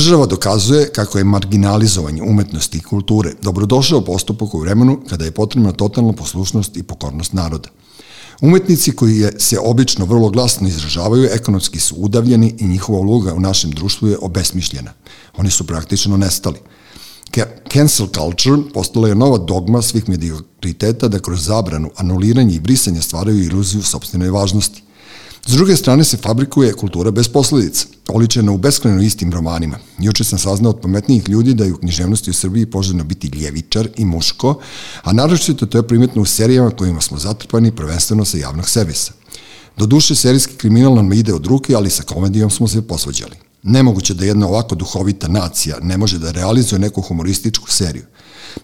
Država 0.00 0.26
dokazuje 0.26 0.88
kako 0.92 1.18
je 1.18 1.24
marginalizovanje 1.24 2.22
umetnosti 2.22 2.78
i 2.78 2.82
kulture 2.82 3.32
dobrodošao 3.42 4.00
postupak 4.00 4.54
u 4.54 4.60
vremenu 4.60 5.00
kada 5.08 5.24
je 5.24 5.30
potrebna 5.30 5.72
totalna 5.72 6.12
poslušnost 6.12 6.76
i 6.76 6.82
pokornost 6.82 7.32
naroda. 7.32 7.68
Umetnici 8.40 8.92
koji 8.92 9.18
je, 9.18 9.32
se 9.38 9.58
obično 9.58 10.04
vrlo 10.04 10.30
glasno 10.30 10.68
izražavaju, 10.68 11.28
ekonomski 11.32 11.80
su 11.80 11.94
udavljeni 11.98 12.54
i 12.58 12.68
njihova 12.68 12.98
uloga 12.98 13.34
u 13.34 13.40
našem 13.40 13.70
društvu 13.70 14.08
je 14.08 14.18
obesmišljena. 14.18 14.92
Oni 15.36 15.50
su 15.50 15.66
praktično 15.66 16.16
nestali. 16.16 16.58
Cancel 17.72 18.06
culture 18.06 18.62
postala 18.74 19.08
je 19.08 19.14
nova 19.14 19.38
dogma 19.38 19.82
svih 19.82 20.08
mediokriteta 20.08 21.08
da 21.08 21.18
kroz 21.18 21.44
zabranu, 21.44 21.90
anuliranje 21.96 22.54
i 22.54 22.60
brisanje 22.60 23.02
stvaraju 23.02 23.44
iluziju 23.44 23.82
sobstvenoj 23.82 24.30
važnosti. 24.30 24.82
S 25.46 25.52
druge 25.52 25.76
strane 25.76 26.04
se 26.04 26.16
fabrikuje 26.16 26.72
kultura 26.72 27.10
bez 27.10 27.28
posledica, 27.28 27.86
oličena 28.08 28.52
u 28.52 28.58
beskreno 28.58 29.02
istim 29.02 29.32
romanima. 29.32 29.78
Juče 29.98 30.24
sam 30.24 30.38
saznao 30.38 30.70
od 30.70 30.80
pametnijih 30.80 31.28
ljudi 31.28 31.54
da 31.54 31.64
je 31.64 31.72
u 31.72 31.76
književnosti 31.76 32.30
u 32.30 32.34
Srbiji 32.34 32.66
poželjno 32.66 33.04
biti 33.04 33.28
ljevičar 33.38 33.88
i 33.96 34.04
muško, 34.04 34.60
a 35.02 35.12
naročito 35.12 35.66
to 35.66 35.78
je 35.78 35.88
primetno 35.88 36.22
u 36.22 36.24
serijama 36.24 36.70
kojima 36.70 37.00
smo 37.00 37.18
zatrpani 37.18 37.76
prvenstveno 37.76 38.24
sa 38.24 38.38
javnog 38.38 38.68
servisa. 38.68 39.12
Do 39.76 39.86
duše 39.86 40.14
serijski 40.14 40.56
kriminal 40.56 40.94
nam 40.94 41.12
ide 41.12 41.34
od 41.34 41.46
ruke, 41.46 41.74
ali 41.74 41.90
sa 41.90 42.02
komedijom 42.02 42.50
smo 42.50 42.68
se 42.68 42.82
posvađali. 42.82 43.36
Nemoguće 43.62 44.14
da 44.14 44.24
jedna 44.24 44.46
ovako 44.46 44.74
duhovita 44.74 45.28
nacija 45.28 45.76
ne 45.82 45.96
može 45.96 46.18
da 46.18 46.30
realizuje 46.30 46.78
neku 46.78 47.02
humorističku 47.02 47.70
seriju. 47.70 48.04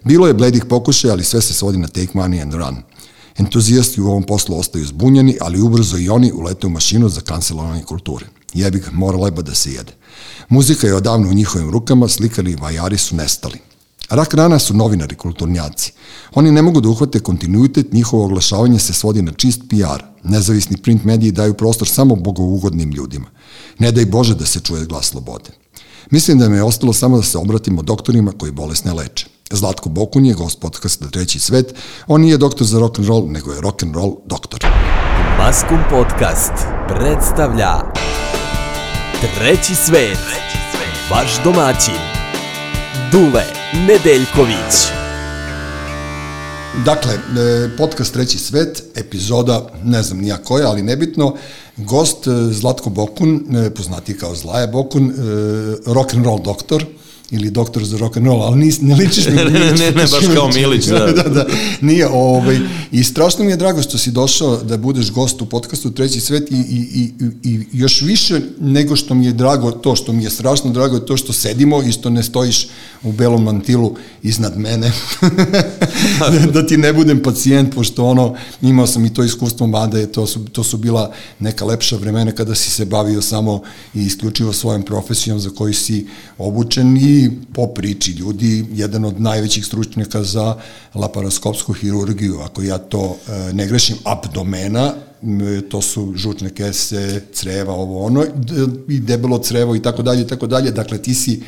Bilo 0.05 0.27
je 0.27 0.35
bledih 0.35 0.65
pokušaja, 0.65 1.13
ali 1.13 1.25
sve 1.25 1.43
se 1.43 1.55
svodi 1.55 1.79
na 1.79 1.89
take 1.89 2.13
money 2.15 2.43
and 2.43 2.55
run– 2.55 2.77
Entuzijasti 3.39 4.01
u 4.01 4.07
ovom 4.07 4.23
poslu 4.23 4.59
ostaju 4.59 4.87
zbunjeni, 4.87 5.37
ali 5.41 5.61
ubrzo 5.61 5.99
i 5.99 6.09
oni 6.09 6.33
ulete 6.33 6.67
u 6.67 6.71
mašinu 6.71 7.09
za 7.09 7.21
kancelovanje 7.21 7.83
kulture. 7.83 8.27
Jebi 8.55 8.79
ga, 8.79 8.91
mora 8.93 9.19
leba 9.19 9.43
da 9.43 9.55
se 9.55 9.73
jede. 9.73 9.93
Muzika 10.49 10.87
je 10.87 10.95
odavno 10.95 11.29
u 11.29 11.35
njihovim 11.35 11.71
rukama, 11.71 12.09
slikari 12.09 12.51
i 12.51 12.57
vajari 12.57 12.99
su 12.99 13.17
nestali. 13.17 13.59
Rak 14.11 14.35
rana 14.35 14.59
su 14.59 14.75
novinari, 14.75 15.15
kulturnjaci. 15.15 15.93
Oni 16.35 16.51
ne 16.51 16.63
mogu 16.63 16.81
da 16.81 16.89
uhvate 16.89 17.21
kontinuitet, 17.21 17.93
njihovo 17.93 18.25
oglašavanje 18.25 18.79
se 18.79 18.93
svodi 18.93 19.23
na 19.23 19.33
čist 19.33 19.61
PR. 19.69 20.03
Nezavisni 20.25 20.77
print 20.77 21.05
mediji 21.05 21.33
daju 21.33 21.55
prostor 21.55 21.89
samo 21.89 22.17
bogougodnim 22.17 22.91
ljudima. 22.91 23.27
Ne 23.79 23.93
daj 23.93 24.07
Bože 24.07 24.35
da 24.35 24.47
se 24.47 24.61
čuje 24.61 24.87
glas 24.87 25.07
slobode. 25.07 25.51
Mislim 26.11 26.39
da 26.39 26.49
me 26.49 26.57
je 26.57 26.63
ostalo 26.63 26.93
samo 26.93 27.17
da 27.17 27.23
se 27.23 27.39
obratimo 27.39 27.83
doktorima 27.83 28.33
koji 28.33 28.53
bolesne 28.53 28.93
leče. 28.93 29.36
Zlatko 29.51 29.89
Bokun 29.89 30.27
je 30.27 30.35
gost 30.35 30.61
podcasta 30.61 31.11
Treći 31.11 31.39
svet. 31.41 31.75
On 32.07 32.21
nije 32.21 32.37
doktor 32.37 32.67
za 32.67 32.79
rock 32.79 32.99
and 32.99 33.09
roll, 33.09 33.27
nego 33.29 33.53
je 33.53 33.61
rock 33.61 33.83
and 33.83 33.95
roll 33.95 34.17
doktor. 34.25 34.61
Maskum 35.39 35.79
podcast 35.91 36.53
predstavlja 36.89 37.73
Treći 39.39 39.75
svet. 39.75 40.19
Vaš 41.11 41.45
domaćin 41.45 42.01
Dule 43.13 43.45
Nedeljković. 43.73 44.75
Dakle, 46.85 47.15
e, 47.15 47.77
podcast 47.77 48.13
Treći 48.13 48.39
svet, 48.39 48.83
epizoda, 48.95 49.69
ne 49.85 50.03
znam 50.03 50.19
nija 50.19 50.37
koja, 50.37 50.69
ali 50.69 50.83
nebitno, 50.83 51.35
gost 51.77 52.27
e, 52.27 52.31
Zlatko 52.51 52.91
Bokun, 52.91 53.57
e, 53.57 53.71
poznati 53.71 54.19
kao 54.19 54.35
Zlaja 54.35 54.67
Bokun, 54.67 55.15
rock 55.87 56.15
and 56.15 56.25
roll 56.25 56.43
doktor, 56.43 56.85
ili 57.31 57.51
doktor 57.51 57.85
za 57.85 57.99
rock 57.99 58.17
and 58.17 58.27
roll, 58.27 58.43
ali 58.43 58.59
nis, 58.59 58.81
ne 58.81 58.95
ličiš 58.95 59.27
mi. 59.31 59.35
ne, 59.35 59.45
ne, 59.45 59.73
ne, 59.73 59.93
baš 59.93 60.27
kao 60.35 60.49
Milić, 60.55 60.87
da. 60.99 61.07
da, 61.07 61.23
da, 61.23 61.47
nije, 61.81 62.09
ovaj, 62.09 62.59
i 62.93 63.05
strašno 63.05 63.45
mi 63.45 63.51
je 63.51 63.57
drago 63.57 63.83
što 63.83 63.99
si 63.99 64.11
došao 64.11 64.57
da 64.57 64.77
budeš 64.77 65.11
gost 65.11 65.43
u 65.43 65.47
podcastu 65.47 65.91
Treći 65.91 66.21
svet 66.21 66.51
i, 66.51 66.55
i, 66.55 66.81
i, 66.95 67.11
i 67.43 67.67
još 67.73 68.03
više 68.03 68.41
nego 68.61 68.97
što 68.97 69.15
mi 69.15 69.27
je 69.27 69.33
drago 69.33 69.71
to, 69.71 69.97
što 69.97 70.13
mi 70.13 70.25
je 70.25 70.31
strašno 70.31 70.71
drago 70.71 70.97
je 70.97 71.07
to 71.07 71.17
što 71.17 71.33
sedimo 71.33 71.83
i 71.83 71.93
što 71.93 72.11
ne 72.11 72.23
stojiš 72.23 72.69
u 73.03 73.13
belom 73.13 73.43
mantilu 73.43 73.95
iznad 74.23 74.59
mene, 74.59 74.93
da, 76.19 76.47
da 76.55 76.67
ti 76.67 76.77
ne 76.77 76.93
budem 76.93 77.23
pacijent, 77.23 77.75
pošto 77.75 78.05
ono, 78.05 78.35
imao 78.63 78.87
sam 78.87 79.05
i 79.05 79.15
to 79.15 79.25
iskustvo, 79.25 79.67
mada 79.67 79.99
je 79.99 80.13
to 80.13 80.27
su, 80.27 80.45
to 80.45 80.65
su 80.65 80.77
bila 80.77 81.13
neka 81.41 81.65
lepša 81.65 81.97
vremena 81.97 82.33
kada 82.33 82.55
si 82.55 82.71
se 82.71 82.85
bavio 82.85 83.23
samo 83.23 83.63
i 83.95 84.03
isključivo 84.03 84.53
svojom 84.53 84.83
profesijom 84.83 85.41
za 85.41 85.51
koju 85.51 85.75
si 85.75 86.07
obučen 86.39 86.97
i 86.97 87.16
po 87.55 87.67
priči 87.67 88.13
ljudi 88.13 88.67
jedan 88.73 89.05
od 89.05 89.21
najvećih 89.21 89.67
stručnjaka 89.67 90.23
za 90.23 90.57
laparoskopsku 90.95 91.73
hirurgiju, 91.73 92.41
ako 92.41 92.63
ja 92.63 92.79
to 92.79 93.17
e, 93.17 93.53
ne 93.53 93.67
grešim, 93.67 93.97
abdomena, 94.05 94.95
to 95.69 95.83
su 95.83 96.13
žučne 96.17 96.51
kese, 96.55 97.23
creva, 97.33 97.73
ovo 97.73 98.05
ono, 98.05 98.25
i 98.89 99.01
debelo 99.01 99.39
crevo 99.39 99.77
i 99.77 99.83
tako 99.83 100.03
dalje 100.03 100.23
i 100.23 100.27
tako 100.27 100.47
dalje. 100.47 100.71
Dakle, 100.71 100.99
ti 101.03 101.15
si 101.15 101.43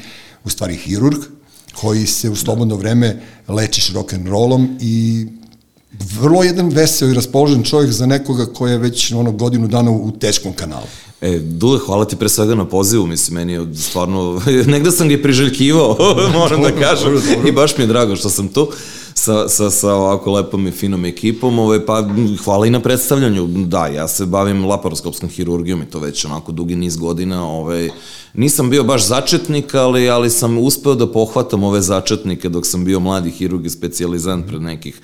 u 0.44 0.50
stvari 0.50 0.76
hirurg 0.76 1.18
koji 1.80 2.06
se 2.06 2.30
u 2.30 2.36
slobodno 2.36 2.76
vreme 2.76 3.22
lečiš 3.48 3.92
rock 3.92 4.12
and 4.12 4.26
rollom 4.26 4.78
i 4.80 5.26
vrlo 5.92 6.42
jedan 6.42 6.68
veseo 6.68 7.08
i 7.08 7.14
raspoložen 7.14 7.62
čovjek 7.62 7.92
za 7.92 8.06
nekoga 8.06 8.46
ko 8.46 8.66
je 8.66 8.78
već 8.78 9.12
ono 9.12 9.32
godinu 9.32 9.68
dana 9.68 9.90
u 9.90 10.10
teškom 10.10 10.52
kanalu. 10.52 10.86
E, 11.20 11.38
Dule, 11.38 11.78
hvala 11.86 12.04
ti 12.04 12.16
pre 12.16 12.28
svega 12.28 12.54
na 12.54 12.64
pozivu, 12.64 13.06
mislim, 13.06 13.34
meni 13.34 13.52
je 13.52 13.74
stvarno, 13.74 14.42
negde 14.66 14.90
sam 14.90 15.08
ga 15.08 15.14
i 15.14 15.22
priželjkivao, 15.22 15.96
moram 16.38 16.62
da 16.62 16.70
kažem, 16.70 17.20
i 17.48 17.52
baš 17.52 17.76
mi 17.76 17.84
je 17.84 17.88
drago 17.88 18.16
što 18.16 18.30
sam 18.30 18.48
tu 18.48 18.68
sa, 19.14 19.48
sa, 19.48 19.70
sa 19.70 19.94
ovako 19.94 20.32
lepom 20.32 20.66
i 20.66 20.70
finom 20.70 21.04
ekipom, 21.04 21.58
ovaj, 21.58 21.86
pa 21.86 22.08
hvala 22.44 22.66
i 22.66 22.70
na 22.70 22.80
predstavljanju, 22.80 23.46
da, 23.46 23.86
ja 23.86 24.08
se 24.08 24.26
bavim 24.26 24.64
laparoskopskom 24.64 25.28
hirurgijom 25.28 25.82
i 25.82 25.86
to 25.86 25.98
već 25.98 26.24
onako 26.24 26.52
dugi 26.52 26.76
niz 26.76 26.96
godina, 26.96 27.48
ovaj, 27.48 27.90
nisam 28.34 28.70
bio 28.70 28.84
baš 28.84 29.06
začetnik, 29.06 29.74
ali, 29.74 30.08
ali 30.08 30.30
sam 30.30 30.58
uspeo 30.58 30.94
da 30.94 31.12
pohvatam 31.12 31.64
ove 31.64 31.80
začetnike 31.80 32.48
dok 32.48 32.66
sam 32.66 32.84
bio 32.84 33.00
mladi 33.00 33.30
hirurg 33.30 33.66
i 33.66 33.70
specializant 33.70 34.46
pred 34.46 34.62
nekih 34.62 35.00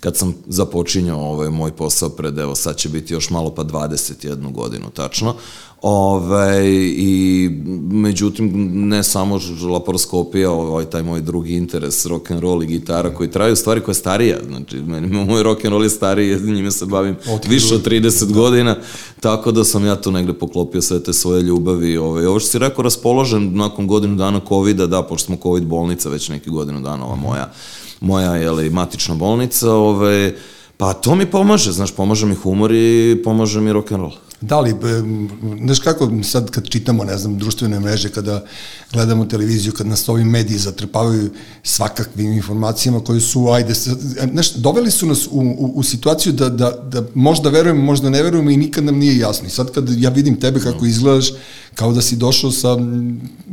kad 0.00 0.16
sam 0.16 0.34
započinjao 0.46 1.20
ovaj 1.20 1.50
moj 1.50 1.72
posao 1.72 2.08
pred, 2.08 2.38
evo 2.38 2.54
sad 2.54 2.76
će 2.76 2.88
biti 2.88 3.14
još 3.14 3.30
malo 3.30 3.54
pa 3.54 3.64
21 3.64 4.52
godinu 4.52 4.90
tačno, 4.90 5.34
Ove, 5.82 6.68
I 6.86 7.50
međutim, 7.90 8.50
ne 8.88 9.02
samo 9.02 9.40
laparoskopija, 9.72 10.50
ovaj, 10.50 10.84
taj 10.84 11.02
moj 11.02 11.20
drugi 11.20 11.54
interes, 11.54 12.06
rock 12.06 12.30
and 12.30 12.40
roll 12.40 12.62
i 12.62 12.66
gitara, 12.66 13.14
koji 13.14 13.30
traju 13.30 13.56
stvari 13.56 13.80
koja 13.80 13.90
je 13.90 13.94
starija. 13.94 14.36
Znači, 14.46 14.76
meni, 14.76 15.24
moj 15.24 15.42
rock 15.42 15.64
and 15.64 15.72
roll 15.72 15.84
je 15.84 15.90
stariji, 15.90 16.40
njime 16.54 16.70
se 16.70 16.86
bavim 16.86 17.16
od 17.30 17.44
više 17.48 17.74
od 17.74 17.86
30 17.86 18.24
da. 18.24 18.34
godina, 18.34 18.76
tako 19.20 19.52
da 19.52 19.64
sam 19.64 19.86
ja 19.86 20.00
tu 20.00 20.10
negde 20.10 20.32
poklopio 20.32 20.82
sve 20.82 21.02
te 21.02 21.12
svoje 21.12 21.42
ljubavi. 21.42 21.96
Ovaj. 21.96 22.26
Ovo 22.26 22.40
što 22.40 22.48
si 22.48 22.58
rekao, 22.58 22.82
raspoložen 22.82 23.56
nakon 23.56 23.86
godinu 23.86 24.16
dana 24.16 24.40
COVID-a, 24.48 24.86
da, 24.86 25.02
pošto 25.02 25.26
smo 25.26 25.36
COVID 25.42 25.64
bolnica 25.64 26.08
već 26.08 26.28
neki 26.28 26.50
godinu 26.50 26.80
dana, 26.80 27.04
ova 27.04 27.16
moja, 27.16 27.52
moja 28.00 28.36
jeli, 28.36 28.70
matična 28.70 29.14
bolnica, 29.14 29.72
ovaj, 29.72 30.34
pa 30.76 30.92
to 30.92 31.14
mi 31.14 31.26
pomaže, 31.26 31.72
znaš, 31.72 31.92
pomaže 31.94 32.26
mi 32.26 32.34
humor 32.34 32.72
i 32.72 33.20
pomaže 33.24 33.60
mi 33.60 33.72
rock 33.72 33.92
and 33.92 34.00
roll. 34.00 34.12
Da 34.40 34.60
li, 34.60 34.74
znaš 35.64 35.78
kako 35.78 36.10
sad 36.22 36.50
kad 36.50 36.68
čitamo, 36.68 37.04
ne 37.04 37.18
znam, 37.18 37.38
društvene 37.38 37.80
mreže, 37.80 38.08
kada 38.08 38.44
gledamo 38.92 39.24
televiziju, 39.24 39.72
kad 39.72 39.86
nas 39.86 40.08
ovi 40.08 40.24
mediji 40.24 40.58
zatrpavaju 40.58 41.30
svakakvim 41.62 42.32
informacijama 42.32 43.00
koje 43.00 43.20
su, 43.20 43.48
ajde, 43.48 43.74
znaš, 44.32 44.52
doveli 44.52 44.90
su 44.90 45.06
nas 45.06 45.26
u, 45.26 45.30
u, 45.30 45.72
u 45.74 45.82
situaciju 45.82 46.32
da, 46.32 46.48
da, 46.48 46.70
da 46.70 47.02
možda 47.14 47.50
verujemo, 47.50 47.82
možda 47.82 48.10
ne 48.10 48.22
verujemo 48.22 48.50
i 48.50 48.56
nikad 48.56 48.84
nam 48.84 48.98
nije 48.98 49.18
jasno. 49.18 49.46
I 49.46 49.50
sad 49.50 49.72
kad 49.72 49.88
ja 49.98 50.10
vidim 50.10 50.40
tebe 50.40 50.60
kako 50.60 50.86
izgledaš, 50.86 51.30
kao 51.74 51.92
da 51.92 52.02
si 52.02 52.16
došao 52.16 52.50
sa, 52.50 52.76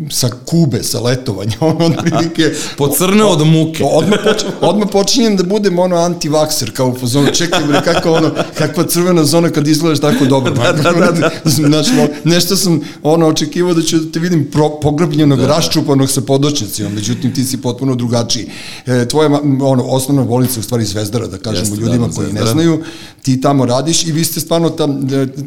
sa 0.09 0.29
Kube, 0.45 0.83
sa 0.83 0.99
letovanja, 0.99 1.57
ono, 1.71 1.85
otprilike... 1.85 2.53
Pocrneo 2.77 3.27
od 3.27 3.47
muke. 3.47 3.83
Odmah, 3.83 4.19
poč, 4.23 4.43
odmah 4.61 4.87
počinjem 4.91 5.37
da 5.37 5.43
budem 5.43 5.79
ono 5.79 5.95
anti-vakser, 5.95 6.71
kao 6.73 6.89
u 6.89 6.95
fazonu, 6.95 7.27
čekaj 7.33 7.63
bre, 7.67 7.81
kako 7.83 8.13
ono, 8.13 8.31
kakva 8.57 8.83
crvena 8.83 9.23
zona 9.23 9.49
kad 9.49 9.67
izgledaš 9.67 9.99
tako 9.99 10.25
dobro. 10.25 10.53
da, 10.57 10.71
da, 10.71 10.91
da, 10.91 11.11
da. 11.11 11.31
Znači, 11.45 11.91
nešto 12.23 12.55
sam 12.55 12.81
ono, 13.03 13.27
očekivao 13.27 13.73
da 13.73 13.81
ću 13.81 13.97
da 13.97 14.11
te 14.11 14.19
vidim 14.19 14.49
pro, 14.51 14.79
pogrebljenog, 14.81 15.24
da, 15.29 15.41
da. 15.41 15.47
raščupanog 15.47 16.09
sa 16.09 16.21
podočnicima, 16.21 16.89
međutim 16.89 17.33
ti 17.33 17.43
si 17.43 17.61
potpuno 17.61 17.95
drugačiji. 17.95 18.47
E, 18.85 19.07
tvoja 19.07 19.29
ono, 19.61 19.83
osnovna 19.83 20.23
bolnica 20.23 20.59
u 20.59 20.63
stvari 20.63 20.85
Zvezdara, 20.85 21.27
da 21.27 21.37
kažemo 21.37 21.67
Jeste, 21.67 21.81
ljudima 21.81 22.07
da, 22.07 22.13
koji 22.13 22.25
zvezdara. 22.27 22.45
ne 22.45 22.51
znaju, 22.51 22.83
ti 23.21 23.41
tamo 23.41 23.65
radiš 23.65 24.05
i 24.07 24.11
vi 24.11 24.23
ste 24.23 24.39
stvarno 24.39 24.69
ta, 24.69 24.87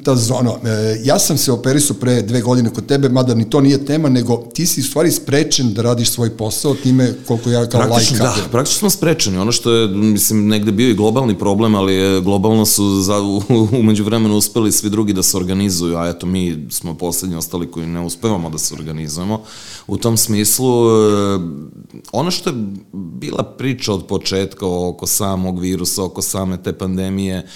ta 0.05 0.17
zona. 0.17 0.51
E, 0.65 1.01
ja 1.05 1.19
sam 1.19 1.39
se 1.39 1.53
operisao 1.53 1.97
pre 1.97 2.23
dve 2.23 2.41
godine 2.41 2.71
kod 2.71 2.87
tebe, 2.87 3.09
mada 3.09 3.35
ni 3.35 3.51
to 3.51 3.61
nije 3.61 3.85
tema, 3.85 4.09
nego 4.09 4.37
ti 4.55 4.67
si 4.67 4.81
u 4.81 4.85
stvari 4.85 5.11
sprečen 5.11 5.75
da 5.75 5.83
radiš 5.83 6.11
svoj 6.11 6.31
posao 6.31 6.75
time 6.75 7.15
koliko 7.27 7.51
ja 7.51 7.67
kao 7.67 7.81
praktično, 7.81 8.25
lajka. 8.25 8.41
Da, 8.41 8.49
praktično 8.49 8.79
smo 8.79 8.91
sprečeni. 8.91 9.39
Ono 9.39 9.53
što 9.53 9.73
je, 9.73 9.89
mislim, 9.89 10.49
negde 10.49 10.73
bio 10.73 10.91
i 10.91 10.95
globalni 10.95 11.39
problem, 11.39 11.75
ali 11.75 12.23
globalno 12.23 12.67
su 12.67 13.01
za, 13.03 13.17
umeđu 13.81 14.05
vremenu 14.05 14.37
uspeli 14.37 14.73
svi 14.73 14.91
drugi 14.91 15.13
da 15.13 15.23
se 15.23 15.37
organizuju, 15.37 15.97
a 15.97 16.09
eto 16.09 16.27
mi 16.27 16.67
smo 16.71 16.95
poslednji 16.95 17.37
ostali 17.37 17.71
koji 17.71 17.87
ne 17.87 18.01
uspevamo 18.01 18.51
da 18.51 18.59
se 18.59 18.75
organizujemo. 18.75 19.43
U 19.89 19.97
tom 19.97 20.17
smislu, 20.17 20.91
e, 20.91 21.39
ono 22.13 22.31
što 22.31 22.51
je 22.51 22.57
bila 22.93 23.43
priča 23.43 23.93
od 23.93 24.07
početka 24.07 24.67
oko 24.67 25.07
samog 25.07 25.61
virusa, 25.61 26.05
oko 26.05 26.23
same 26.23 26.63
te 26.63 26.73
pandemije, 26.73 27.47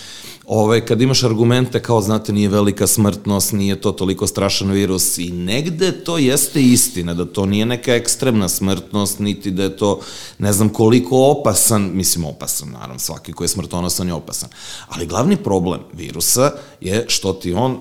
ovaj, 0.46 0.84
kad 0.86 1.00
imaš 1.00 1.22
argumente 1.22 1.82
kao, 1.82 2.00
znate, 2.00 2.32
nije 2.32 2.48
velika 2.48 2.86
smrtnost, 2.86 3.52
nije 3.52 3.80
to 3.80 3.92
toliko 3.92 4.26
strašan 4.26 4.70
virus 4.70 5.18
i 5.18 5.30
negde 5.30 6.04
to 6.04 6.18
jeste 6.18 6.62
istina, 6.62 7.14
da 7.14 7.24
to 7.24 7.46
nije 7.46 7.66
neka 7.66 7.94
ekstremna 7.94 8.48
smrtnost, 8.48 9.18
niti 9.18 9.50
da 9.50 9.62
je 9.62 9.76
to 9.76 10.00
ne 10.38 10.52
znam 10.52 10.68
koliko 10.68 11.18
opasan, 11.18 11.90
mislim 11.94 12.24
opasan, 12.24 12.70
naravno, 12.70 12.98
svaki 12.98 13.32
ko 13.32 13.44
je 13.44 13.48
smrtonosan 13.48 14.08
je 14.08 14.14
opasan. 14.14 14.48
Ali 14.88 15.06
glavni 15.06 15.36
problem 15.36 15.80
virusa 15.92 16.52
je 16.80 17.04
što 17.08 17.32
ti 17.32 17.52
on 17.52 17.72
uh, 17.72 17.78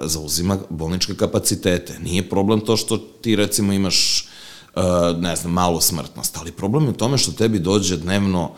zauzima 0.00 0.58
bolničke 0.70 1.14
kapacitete. 1.14 1.98
Nije 1.98 2.28
problem 2.28 2.60
to 2.60 2.76
što 2.76 2.96
ti 2.96 3.36
recimo 3.36 3.72
imaš 3.72 4.28
uh, 4.74 4.82
ne 5.20 5.36
znam, 5.36 5.52
malu 5.52 5.80
smrtnost, 5.80 6.36
ali 6.36 6.52
problem 6.52 6.84
je 6.84 6.90
u 6.90 6.92
tome 6.92 7.18
što 7.18 7.32
tebi 7.32 7.58
dođe 7.58 7.96
dnevno 7.96 8.50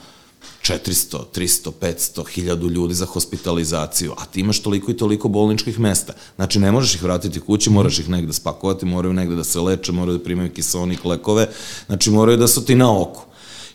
400, 0.63 1.25
300, 1.35 1.71
500, 1.81 2.25
1000 2.37 2.71
ljudi 2.71 2.95
za 2.95 3.07
hospitalizaciju, 3.07 4.13
a 4.19 4.25
ti 4.25 4.41
imaš 4.41 4.63
toliko 4.63 4.91
i 4.91 4.97
toliko 4.97 5.29
bolničkih 5.29 5.79
mesta. 5.79 6.13
Znači, 6.37 6.59
ne 6.59 6.73
možeš 6.73 6.95
ih 6.95 7.03
vratiti 7.03 7.41
kući, 7.41 7.71
moraš 7.71 7.99
ih 7.99 8.09
negde 8.09 8.33
spakovati, 8.33 8.87
moraju 8.87 9.15
negde 9.15 9.35
da 9.35 9.45
se 9.45 9.61
leče, 9.61 9.93
moraju 9.93 10.19
da 10.19 10.25
primaju 10.25 10.53
kisonik, 10.53 11.05
lekove, 11.05 11.49
znači 11.87 12.11
moraju 12.11 12.39
da 12.39 12.49
su 12.49 12.65
ti 12.65 12.75
na 12.75 13.01
oku. 13.01 13.30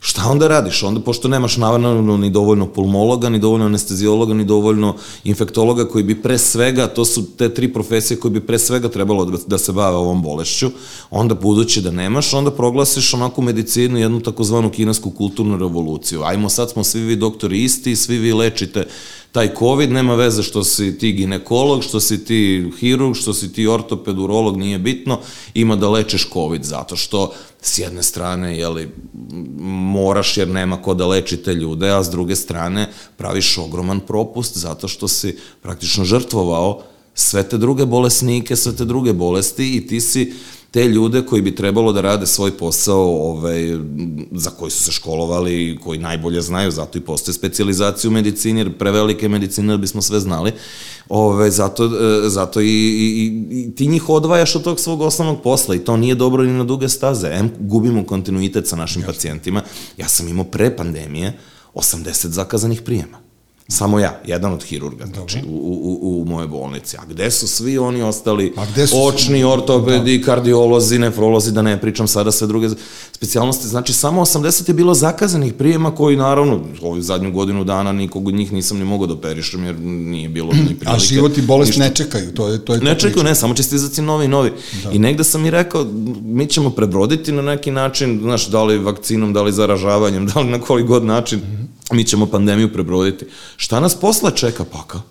Šta 0.08 0.22
onda 0.30 0.48
radiš? 0.48 0.84
Onda, 0.84 1.00
pošto 1.00 1.28
nemaš 1.28 1.58
naravno 1.58 2.18
ni 2.18 2.30
dovoljno 2.30 2.68
pulmologa, 2.68 3.30
ni 3.30 3.40
dovoljno 3.40 3.66
anestezijologa, 3.66 4.34
ni 4.34 4.46
dovoljno 4.46 4.96
infektologa 5.24 5.86
koji 5.86 6.04
bi 6.04 6.22
pre 6.22 6.38
svega, 6.38 6.88
to 6.88 7.06
su 7.06 7.36
te 7.38 7.54
tri 7.54 7.74
profesije 7.74 8.20
koje 8.20 8.32
bi 8.32 8.46
pre 8.46 8.60
svega 8.60 8.90
trebalo 8.90 9.26
da, 9.26 9.38
da 9.48 9.58
se 9.58 9.72
bave 9.72 9.96
ovom 9.96 10.22
bolešću, 10.22 10.70
onda 11.10 11.36
budući 11.36 11.82
da 11.82 11.92
nemaš, 11.92 12.34
onda 12.34 12.52
proglasiš 12.52 13.14
onako 13.14 13.42
medicinu 13.42 14.00
jednu 14.00 14.20
takozvanu 14.20 14.70
kinesku 14.70 15.10
kulturnu 15.10 15.58
revoluciju. 15.58 16.24
Ajmo, 16.24 16.50
sad 16.50 16.70
smo 16.70 16.84
svi 16.84 17.02
vi 17.02 17.16
doktori 17.16 17.64
isti, 17.64 17.96
svi 17.96 18.18
vi 18.18 18.34
lečite 18.34 18.88
taj 19.36 19.50
COVID, 19.60 19.92
nema 19.92 20.16
veze 20.16 20.44
što 20.44 20.64
si 20.64 20.98
ti 20.98 21.12
ginekolog, 21.12 21.84
što 21.84 22.00
si 22.00 22.26
ti 22.26 22.72
hirurg, 22.80 23.16
što 23.16 23.34
si 23.34 23.54
ti 23.54 23.68
ortoped, 23.68 24.20
urolog, 24.20 24.58
nije 24.58 24.80
bitno, 24.80 25.20
ima 25.54 25.76
da 25.76 25.90
lečeš 25.90 26.30
COVID, 26.34 26.64
zato 26.64 26.96
što 26.96 27.34
s 27.62 27.80
jedne 27.80 28.04
strane, 28.04 28.58
jeli, 28.58 28.90
moraš 29.92 30.38
jer 30.38 30.48
nema 30.48 30.82
ko 30.82 30.94
da 30.94 31.08
leči 31.08 31.38
te 31.38 31.54
ljude, 31.54 31.90
a 31.92 32.04
s 32.04 32.10
druge 32.10 32.36
strane 32.36 32.88
praviš 33.18 33.58
ogroman 33.58 34.00
propust 34.00 34.58
zato 34.58 34.88
što 34.88 35.08
si 35.08 35.38
praktično 35.62 36.06
žrtvovao 36.06 36.82
sve 37.14 37.44
te 37.50 37.58
druge 37.58 37.86
bolesnike, 37.86 38.56
sve 38.56 38.76
te 38.76 38.86
druge 38.86 39.14
bolesti 39.14 39.76
i 39.76 39.88
ti 39.88 40.02
si 40.02 40.34
te 40.76 40.88
ljude 40.88 41.22
koji 41.22 41.42
bi 41.42 41.56
trebalo 41.56 41.92
da 41.94 42.02
rade 42.02 42.26
svoj 42.28 42.52
posao 42.58 43.32
ovaj, 43.32 43.78
za 44.32 44.50
koji 44.50 44.72
su 44.72 44.84
se 44.84 44.92
školovali 44.92 45.70
i 45.70 45.78
koji 45.78 46.00
najbolje 46.00 46.42
znaju, 46.42 46.72
zato 46.72 46.98
i 46.98 47.02
postoje 47.02 47.34
specializacije 47.34 48.10
u 48.10 48.12
medicini, 48.12 48.60
jer 48.60 48.78
prevelike 48.78 49.30
medicine 49.30 49.74
da 49.74 49.78
bismo 49.78 50.02
sve 50.02 50.20
znali, 50.20 50.52
Ove, 51.10 51.52
zato, 51.52 51.86
e, 51.86 52.30
zato 52.30 52.62
i, 52.62 52.68
i, 52.68 53.26
i 53.52 53.76
ti 53.76 53.88
njih 53.88 54.10
odvajaš 54.10 54.56
od 54.56 54.64
tog 54.64 54.80
svog 54.80 55.02
osnovnog 55.02 55.42
posla 55.42 55.76
i 55.76 55.80
to 55.80 55.98
nije 55.98 56.16
dobro 56.16 56.44
ni 56.44 56.54
na 56.54 56.64
duge 56.64 56.90
staze. 56.90 57.28
Em, 57.32 57.52
gubimo 57.60 58.06
kontinuitet 58.06 58.68
sa 58.68 58.76
našim 58.76 59.02
Jasne. 59.02 59.14
pacijentima. 59.14 59.62
Ja 59.98 60.08
sam 60.08 60.28
imao 60.28 60.46
pre 60.46 60.76
pandemije 60.76 61.38
80 61.74 62.28
zakazanih 62.28 62.82
prijema. 62.82 63.25
Samo 63.68 64.00
ja, 64.00 64.20
jedan 64.26 64.54
od 64.54 64.64
hirurga, 64.64 65.06
znači, 65.14 65.40
u, 65.48 66.00
u, 66.02 66.22
u 66.22 66.26
moje 66.26 66.48
bolnici. 66.48 66.98
A 66.98 67.06
gde 67.10 67.32
su 67.32 67.48
svi 67.48 67.78
oni 67.78 68.02
ostali? 68.02 68.54
A 68.58 68.66
gde 68.74 68.88
su 68.88 68.96
očni, 69.04 69.44
ortopedi, 69.44 70.18
da. 70.18 70.26
kardiolozi, 70.26 71.00
nefrolozi, 71.00 71.52
da 71.52 71.62
ne 71.62 71.82
pričam 71.82 72.08
sada 72.08 72.32
sve 72.32 72.48
druge 72.48 72.70
specijalnosti. 73.12 73.68
Znači, 73.68 73.94
samo 73.94 74.22
80 74.22 74.68
je 74.68 74.74
bilo 74.74 74.94
zakazanih 74.94 75.54
prijema 75.54 75.96
koji, 75.96 76.18
naravno, 76.18 76.62
ovu 76.82 77.02
zadnju 77.02 77.32
godinu 77.32 77.64
dana 77.64 77.92
nikog 77.92 78.28
od 78.28 78.34
njih 78.34 78.54
nisam 78.54 78.78
ni 78.78 78.86
mogao 78.86 79.08
da 79.08 79.14
operišem, 79.14 79.66
jer 79.66 79.80
nije 79.80 80.30
bilo 80.30 80.54
ni 80.54 80.76
prilike. 80.80 80.96
A 80.96 81.00
život 81.00 81.38
i 81.38 81.42
bolest 81.42 81.70
ništa. 81.70 81.84
ne 81.84 81.96
čekaju, 81.96 82.34
to 82.34 82.48
je 82.48 82.66
to 82.66 82.74
je 82.74 82.80
Ne 82.80 83.00
čekaju, 83.00 83.24
ne, 83.24 83.36
samo 83.36 83.54
će 83.54 83.64
stizaci 83.64 84.02
novi 84.02 84.26
i 84.26 84.28
novi. 84.28 84.52
Da. 84.84 84.92
I 84.92 85.00
negde 85.00 85.24
sam 85.24 85.46
i 85.46 85.52
rekao, 85.52 85.86
mi 86.24 86.48
ćemo 86.48 86.70
prebroditi 86.70 87.32
na 87.32 87.42
neki 87.42 87.72
način, 87.72 88.20
znaš, 88.22 88.48
da 88.48 88.64
li 88.64 88.78
vakcinom, 88.78 89.34
da 89.34 89.42
li 89.42 89.52
zaražavanjem, 89.52 90.26
da 90.34 90.40
li 90.40 90.50
na 90.50 90.62
koji 90.62 90.84
god 90.84 91.06
način, 91.06 91.40
mm 91.40 91.44
-hmm 91.44 91.76
mi 91.92 92.04
ćemo 92.04 92.26
pandemiju 92.26 92.74
prebroditi. 92.74 93.26
Šta 93.58 93.80
nas 93.80 93.96
posle 93.96 94.32
čeka 94.36 94.64
paka? 94.64 95.02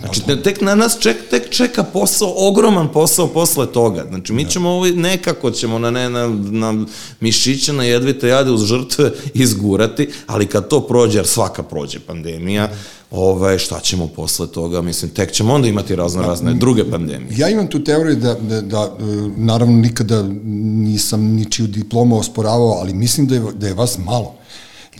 Znači, 0.00 0.22
tek 0.44 0.60
na 0.60 0.74
nas 0.74 0.98
ček, 1.00 1.16
tek 1.30 1.50
čeka 1.50 1.82
posao, 1.82 2.34
ogroman 2.36 2.88
posao 2.92 3.26
posle 3.26 3.72
toga. 3.72 4.04
Znači, 4.08 4.32
mi 4.32 4.44
ćemo 4.44 4.70
ovo, 4.70 4.86
nekako 4.86 5.50
ćemo 5.50 5.78
na, 5.78 5.90
ne, 5.90 6.10
na, 6.10 6.28
na 6.50 6.86
mišiće, 7.20 7.72
na 7.72 7.84
jedvite 7.84 8.28
jade 8.28 8.50
uz 8.50 8.64
žrtve 8.64 9.12
izgurati, 9.34 10.08
ali 10.26 10.46
kad 10.46 10.68
to 10.68 10.80
prođe, 10.80 11.18
jer 11.18 11.26
svaka 11.26 11.62
prođe 11.62 12.00
pandemija, 12.00 12.70
ovaj, 13.10 13.58
šta 13.58 13.80
ćemo 13.80 14.06
posle 14.06 14.46
toga, 14.46 14.82
mislim, 14.82 15.10
tek 15.10 15.32
ćemo 15.32 15.54
onda 15.54 15.68
imati 15.68 15.96
razno 15.96 16.22
razne 16.22 16.54
druge 16.54 16.90
pandemije. 16.90 17.30
Ja 17.36 17.48
imam 17.48 17.66
tu 17.66 17.84
teoriju 17.84 18.16
da, 18.16 18.34
da, 18.34 18.60
da 18.60 18.96
naravno 19.36 19.76
nikada 19.78 20.22
nisam 20.44 21.22
ničiju 21.22 21.66
diplomu 21.66 22.18
osporavao, 22.18 22.78
ali 22.80 22.92
mislim 22.92 23.26
da 23.26 23.34
je, 23.34 23.42
da 23.54 23.66
je 23.66 23.74
vas 23.74 23.98
malo. 23.98 24.34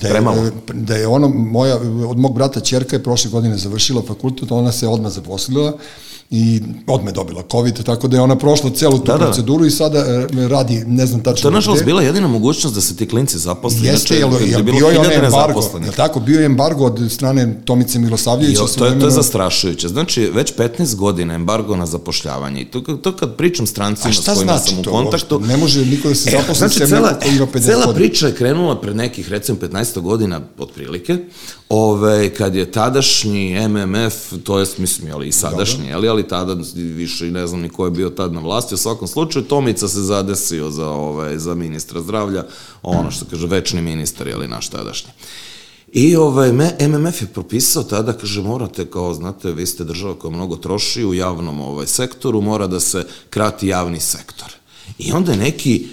Da 0.00 0.08
je, 0.08 0.14
Premalo. 0.14 0.50
da 0.72 0.96
je 0.96 1.06
ono, 1.06 1.28
moja, 1.28 1.76
od 2.08 2.18
mog 2.18 2.34
brata 2.34 2.60
čerka 2.60 2.96
je 2.96 3.02
prošle 3.02 3.30
godine 3.30 3.56
završila 3.56 4.02
fakultet, 4.06 4.52
ona 4.52 4.72
se 4.72 4.88
odmah 4.88 5.12
zaposlila 5.12 5.78
i 6.30 6.60
odme 6.86 7.12
dobila 7.12 7.42
COVID, 7.50 7.84
tako 7.84 8.08
da 8.08 8.16
je 8.16 8.20
ona 8.20 8.36
prošla 8.36 8.70
celu 8.70 8.98
tu 8.98 9.04
da, 9.04 9.18
da. 9.18 9.24
proceduru 9.24 9.66
i 9.66 9.70
sada 9.70 9.98
e, 9.98 10.48
radi, 10.48 10.84
ne 10.86 11.06
znam 11.06 11.22
tačno 11.22 11.42
To 11.42 11.48
je 11.48 11.52
nažalost 11.52 11.84
bila 11.84 12.02
jedina 12.02 12.28
mogućnost 12.28 12.74
da 12.74 12.80
se 12.80 12.96
ti 12.96 13.08
klinci 13.08 13.38
zaposle. 13.38 13.88
Jeste, 13.88 14.14
jel, 14.14 14.30
jel, 14.46 14.62
bio 14.62 14.88
je 14.88 14.98
onaj 14.98 15.24
embargo, 15.24 15.60
je 15.84 15.92
tako, 15.96 16.20
bio 16.20 16.40
je 16.40 16.46
embargo 16.46 16.84
od 16.84 17.12
strane 17.12 17.60
Tomice 17.64 17.98
Milosavljevića. 17.98 18.60
Jo, 18.60 18.66
to, 18.78 18.86
je, 18.86 19.00
to 19.00 19.06
je 19.06 19.10
zastrašujuće. 19.10 19.88
Znači, 19.88 20.30
već 20.34 20.54
15 20.54 20.94
godina 20.94 21.34
embargo 21.34 21.76
na 21.76 21.86
zapošljavanje. 21.86 22.60
I 22.60 22.64
to, 22.64 22.80
to 22.80 23.16
kad 23.16 23.36
pričam 23.36 23.66
strancima 23.66 24.14
s 24.14 24.24
kojima 24.24 24.58
znači 24.58 24.70
sam 24.70 24.80
u 24.80 24.84
kontaktu... 24.84 25.34
Uopšte? 25.34 25.52
Ne 25.52 25.56
može 25.56 25.86
niko 25.86 26.08
da 26.08 26.14
se 26.14 26.30
zaposle 26.30 26.66
e, 26.66 26.68
znači, 26.68 26.90
cela, 26.90 27.18
koji 27.22 27.36
ima 27.36 27.46
50 27.46 27.64
cela 27.64 27.86
godina. 27.86 27.94
priča 27.94 28.26
je 28.26 28.34
krenula 28.34 28.80
pre 28.80 28.94
nekih, 28.94 29.28
recimo, 29.28 29.58
15 29.58 30.00
godina, 30.00 30.40
otprilike, 30.58 31.18
ove, 31.68 32.34
kad 32.34 32.54
je 32.54 32.72
tadašnji 32.72 33.68
MMF, 33.68 34.14
to 34.44 34.58
jest, 34.58 34.78
mislim, 34.78 35.08
jeli, 35.08 35.28
i 35.28 35.32
sadašnji, 35.32 35.86
jeli, 35.86 36.08
ali 36.08 36.28
tada 36.28 36.56
više 36.74 37.28
i 37.28 37.30
ne 37.30 37.46
znam 37.46 37.60
ni 37.60 37.68
ko 37.68 37.84
je 37.84 37.90
bio 37.90 38.10
tad 38.10 38.32
na 38.32 38.40
vlasti, 38.40 38.74
u 38.74 38.78
svakom 38.78 39.08
slučaju 39.08 39.44
Tomica 39.44 39.88
se 39.88 40.00
zadesio 40.00 40.70
za, 40.70 40.88
ovaj, 40.88 41.38
za 41.38 41.54
ministra 41.54 42.02
zdravlja, 42.02 42.44
ono 42.82 43.10
što 43.10 43.24
kaže 43.30 43.46
večni 43.46 43.82
ministar, 43.82 44.28
jeli, 44.28 44.48
naš 44.48 44.68
tadašnji. 44.68 45.10
I 45.92 46.16
ovaj, 46.16 46.52
MMF 46.88 47.22
je 47.22 47.26
propisao 47.26 47.82
tada, 47.82 48.12
kaže, 48.12 48.42
morate 48.42 48.90
kao, 48.90 49.14
znate, 49.14 49.52
vi 49.52 49.66
ste 49.66 49.84
država 49.84 50.14
koja 50.14 50.30
mnogo 50.30 50.56
troši 50.56 51.04
u 51.04 51.14
javnom 51.14 51.60
ovaj, 51.60 51.86
sektoru, 51.86 52.40
mora 52.40 52.66
da 52.66 52.80
se 52.80 53.06
krati 53.30 53.68
javni 53.68 54.00
sektor. 54.00 54.54
I 54.98 55.12
onda 55.12 55.32
je 55.32 55.38
neki 55.38 55.88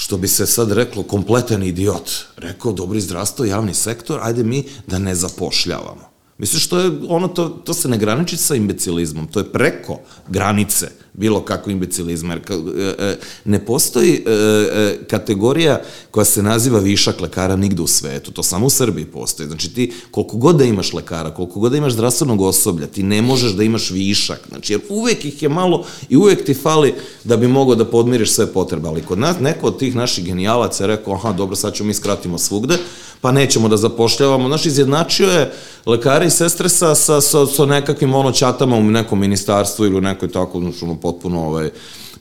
što 0.00 0.16
bi 0.16 0.28
se 0.28 0.46
sad 0.46 0.72
reklo, 0.72 1.02
kompletan 1.02 1.62
idiot. 1.62 2.10
Rekao, 2.36 2.72
dobri 2.72 3.00
zdravstvo, 3.00 3.44
javni 3.44 3.74
sektor, 3.74 4.20
ajde 4.22 4.44
mi 4.44 4.64
da 4.86 4.98
ne 4.98 5.14
zapošljavamo. 5.14 6.09
Misliš, 6.40 6.66
to 6.66 6.78
je, 6.78 6.90
ono, 7.08 7.28
to, 7.28 7.48
to 7.48 7.74
se 7.74 7.88
ne 7.88 7.98
graniči 7.98 8.36
sa 8.36 8.54
imbecilizmom, 8.54 9.26
to 9.26 9.40
je 9.40 9.52
preko 9.52 9.98
granice 10.28 10.88
bilo 11.12 11.40
kako 11.40 11.70
imbecilizma, 11.70 12.34
jer 12.34 12.42
e, 12.48 12.94
e, 12.98 13.16
ne 13.44 13.64
postoji 13.66 14.24
e, 14.26 14.98
kategorija 15.10 15.80
koja 16.10 16.24
se 16.24 16.42
naziva 16.42 16.78
višak 16.78 17.20
lekara 17.20 17.56
nigde 17.56 17.82
u 17.82 17.86
svetu, 17.86 18.32
to 18.32 18.42
samo 18.42 18.66
u 18.66 18.70
Srbiji 18.70 19.04
postoji. 19.04 19.48
Znači 19.48 19.74
ti, 19.74 19.92
koliko 20.10 20.36
god 20.36 20.56
da 20.56 20.64
imaš 20.64 20.92
lekara, 20.92 21.34
koliko 21.34 21.60
god 21.60 21.72
da 21.72 21.78
imaš 21.78 21.92
zdravstvenog 21.92 22.40
osoblja, 22.40 22.86
ti 22.86 23.02
ne 23.02 23.22
možeš 23.22 23.52
da 23.52 23.62
imaš 23.62 23.90
višak, 23.90 24.40
znači 24.48 24.72
jer 24.72 24.80
uvek 24.88 25.24
ih 25.24 25.42
je 25.42 25.48
malo 25.48 25.84
i 26.08 26.16
uvek 26.16 26.44
ti 26.44 26.54
fali 26.54 26.94
da 27.24 27.36
bi 27.36 27.48
mogao 27.48 27.74
da 27.74 27.84
podmiriš 27.84 28.32
sve 28.32 28.46
potrebe, 28.46 28.88
ali 28.88 29.02
kod 29.02 29.18
nas 29.18 29.36
neko 29.40 29.66
od 29.66 29.78
tih 29.78 29.96
naših 29.96 30.24
genijalaca 30.24 30.84
je 30.84 30.88
rekao, 30.88 31.14
aha, 31.14 31.32
dobro, 31.32 31.56
sad 31.56 31.74
ćemo 31.74 31.86
mi 31.86 31.94
skratimo 31.94 32.38
svugde, 32.38 32.78
pa 33.20 33.32
nećemo 33.32 33.68
da 33.68 33.76
zapošljavamo. 33.76 34.48
Znaš, 34.48 34.66
izjednačio 34.66 35.28
je 35.28 35.52
lekare 35.86 36.26
i 36.26 36.30
sestre 36.30 36.68
sa, 36.68 36.94
sa, 36.94 37.20
sa, 37.20 37.46
sa 37.46 37.66
nekakvim 37.66 38.14
ono 38.14 38.32
čatama 38.32 38.76
u 38.76 38.82
nekom 38.82 39.20
ministarstvu 39.20 39.86
ili 39.86 39.96
u 39.96 40.00
nekoj 40.00 40.28
tako, 40.28 40.60
znači, 40.60 40.84
ono, 40.84 41.00
potpuno, 41.00 41.46
ovaj, 41.46 41.70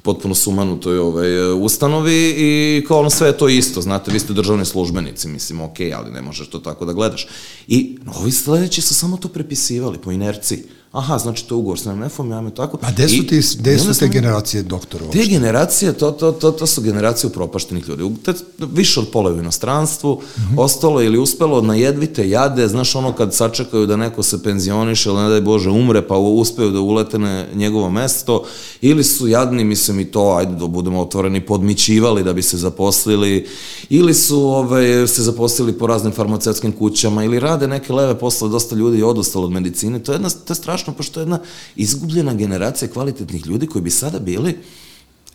potpuno 0.02 0.36
sumanutoj 0.36 0.98
ovaj, 0.98 1.54
ustanovi 1.54 2.36
i 2.38 2.86
kao 2.88 3.00
ono 3.00 3.10
sve 3.10 3.28
je 3.28 3.38
to 3.38 3.50
isto, 3.50 3.82
znate, 3.82 4.12
vi 4.12 4.20
ste 4.20 4.34
državni 4.34 4.66
službenici, 4.66 5.28
mislim, 5.28 5.62
ok, 5.62 5.78
ali 5.96 6.12
ne 6.12 6.22
možeš 6.22 6.50
to 6.50 6.60
tako 6.60 6.86
da 6.86 6.94
gledaš. 6.94 7.28
I 7.68 7.98
ovi 8.16 8.32
sledeći 8.32 8.82
su 8.82 8.94
samo 8.94 9.18
to 9.18 9.28
prepisivali 9.28 9.98
po 9.98 10.12
inerciji. 10.12 10.64
Aha, 10.92 11.18
znači 11.18 11.48
to 11.48 11.56
je 11.56 11.60
ugovor 11.60 11.80
sa 11.80 11.96
MMF-om, 11.96 12.32
ja 12.32 12.42
me 12.42 12.52
tako. 12.52 12.78
A 12.82 12.92
gde 12.92 13.08
su, 13.08 13.28
ti, 13.28 13.42
gde 13.60 13.80
su 13.80 14.00
te 14.00 14.08
generacije 14.08 14.64
doktora 14.64 15.06
uopšte? 15.06 15.24
Te 15.24 15.30
generacije, 15.30 15.94
to, 15.94 16.12
to, 16.12 16.32
to, 16.32 16.52
to 16.52 16.68
su 16.68 16.82
generacije 16.82 17.28
upropaštenih 17.28 17.90
ljudi. 17.90 18.16
Te, 18.26 18.34
više 18.58 19.00
od 19.00 19.08
pola 19.14 19.32
u 19.32 19.38
inostranstvu, 19.38 20.14
mm 20.14 20.42
-hmm. 20.42 20.60
ostalo 20.60 21.02
ili 21.02 21.18
uspelo 21.18 21.62
na 21.62 21.76
jedvite 21.76 22.30
jade, 22.30 22.68
znaš 22.68 22.96
ono 22.96 23.14
kad 23.14 23.34
sačekaju 23.34 23.86
da 23.86 23.96
neko 23.96 24.24
se 24.24 24.44
penzioniše 24.44 25.10
ili 25.10 25.22
ne 25.22 25.30
daj 25.30 25.42
Bože 25.42 25.70
umre 25.70 26.08
pa 26.08 26.18
uspeju 26.18 26.72
da 26.72 26.80
ulete 26.80 27.20
na 27.20 27.46
njegovo 27.54 27.90
mesto 27.90 28.44
ili 28.82 29.04
su 29.04 29.28
jadni, 29.28 29.64
mislim 29.64 30.00
i 30.00 30.06
to, 30.06 30.36
ajde 30.38 30.56
da 30.56 30.68
budemo 30.68 31.02
otvoreni, 31.02 31.46
podmićivali 31.46 32.24
da 32.24 32.34
bi 32.34 32.42
se 32.42 32.58
zaposlili 32.58 33.48
ili 33.90 34.14
su 34.14 34.42
ovaj, 34.42 35.08
se 35.08 35.24
zaposlili 35.24 35.74
po 35.74 35.88
raznim 35.88 36.14
farmaceutskim 36.14 36.72
kućama 36.72 37.24
ili 37.24 37.40
rade 37.40 37.68
neke 37.68 37.94
leve 37.94 38.20
posle, 38.20 38.50
dosta 38.50 38.76
ljudi 38.76 38.98
je 38.98 39.06
odustalo 39.06 39.46
od 39.46 39.52
medicine. 39.52 40.00
To 40.00 40.12
je, 40.12 40.16
jedna, 40.16 40.30
to 40.30 40.54
je 40.54 40.56
strašno, 40.56 40.79
pošto 40.86 41.20
je 41.20 41.22
jedna 41.22 41.40
izgubljena 41.76 42.34
generacija 42.34 42.92
kvalitetnih 42.92 43.46
ljudi 43.46 43.68
koji 43.68 43.82
bi 43.82 43.92
sada 43.92 44.20
bili 44.20 44.58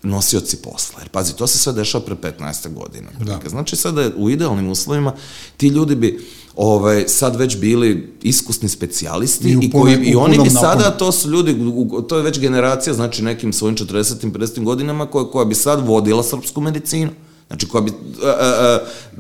nosioci 0.03 0.57
posla. 0.57 1.01
Jer 1.01 1.09
pazi, 1.09 1.37
to 1.37 1.47
se 1.47 1.59
sve 1.59 1.73
dešava 1.73 2.05
pre 2.05 2.33
15 2.39 2.75
godina. 2.75 3.11
Da. 3.21 3.41
Znači 3.49 3.77
sada 3.77 4.11
u 4.17 4.31
idealnim 4.31 4.71
uslovima 4.71 5.13
ti 5.57 5.69
ljudi 5.69 5.95
bi 5.95 6.27
ovaj, 6.57 7.05
sad 7.09 7.37
već 7.37 7.57
bili 7.57 8.13
iskusni 8.23 8.69
specijalisti 8.69 9.49
i, 9.49 9.67
i, 9.67 9.71
koji, 9.71 9.97
i 9.97 10.15
oni 10.15 10.39
bi 10.45 10.51
sada, 10.51 10.91
to 10.91 11.13
su 11.13 11.31
ljudi, 11.31 11.57
to 12.09 12.17
je 12.17 12.23
već 12.23 12.41
generacija, 12.41 12.95
znači 12.95 13.23
nekim 13.23 13.53
svojim 13.53 13.77
40. 13.77 14.31
50. 14.33 14.65
godinama 14.65 15.07
koja, 15.07 15.25
koja 15.25 15.45
bi 15.45 15.55
sad 15.55 15.87
vodila 15.87 16.23
srpsku 16.23 16.61
medicinu. 16.61 17.11
Znači, 17.47 17.69
koja 17.69 17.83
bi 17.83 17.91
a, 18.23 18.27
a, 18.27 18.35
a, 18.41 18.79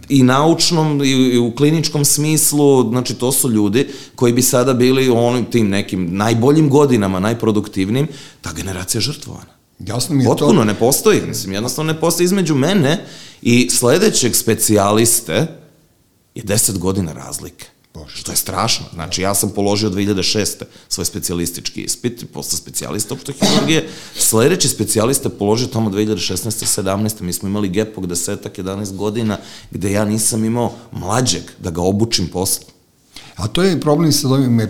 i 0.08 0.22
naučnom 0.22 1.02
i, 1.04 1.10
i 1.10 1.38
u 1.38 1.54
kliničkom 1.54 2.04
smislu, 2.04 2.90
znači 2.90 3.14
to 3.14 3.32
su 3.32 3.50
ljudi 3.50 3.88
koji 4.14 4.32
bi 4.32 4.42
sada 4.42 4.74
bili 4.74 5.08
u 5.08 5.16
onim 5.16 5.44
tim 5.44 5.68
nekim 5.68 6.16
najboljim 6.16 6.70
godinama, 6.70 7.20
najproduktivnim, 7.20 8.08
ta 8.40 8.52
generacija 8.52 9.00
žrtvovana. 9.00 9.54
Jasno 9.78 10.14
mi 10.14 10.22
je 10.22 10.28
Potpuno 10.28 10.60
to... 10.60 10.64
ne 10.64 10.74
postoji, 10.74 11.22
mislim, 11.26 11.52
jednostavno 11.52 11.92
ne 11.92 12.00
postoji 12.00 12.24
između 12.24 12.54
mene 12.54 13.04
i 13.42 13.70
sledećeg 13.70 14.36
specijaliste 14.36 15.46
je 16.34 16.42
10 16.42 16.78
godina 16.78 17.12
razlike. 17.12 17.66
Bože. 17.94 18.16
Što 18.16 18.32
je 18.32 18.36
strašno. 18.36 18.86
Znači, 18.94 19.22
ja 19.22 19.34
sam 19.34 19.50
položio 19.50 19.90
2006. 19.90 20.64
svoj 20.88 21.04
specijalistički 21.04 21.82
ispit, 21.82 22.24
posle 22.32 22.58
specijalista 22.58 23.14
opšte 23.14 23.32
hirurgije. 23.32 23.88
Sledeći 24.16 24.68
specijalista 24.68 25.28
položio 25.28 25.68
tamo 25.68 25.90
2016. 25.90 26.82
17. 26.82 27.20
Mi 27.20 27.32
smo 27.32 27.48
imali 27.48 27.68
gap 27.68 27.98
od 27.98 28.08
desetak, 28.08 28.58
11 28.58 28.96
godina, 28.96 29.38
gde 29.70 29.92
ja 29.92 30.04
nisam 30.04 30.44
imao 30.44 30.72
mlađeg 30.92 31.42
da 31.58 31.70
ga 31.70 31.82
obučim 31.82 32.28
posle. 32.28 32.73
A 33.36 33.48
to 33.48 33.62
je 33.62 33.80
problem 33.80 34.12
sa 34.12 34.28
ovim 34.28 34.60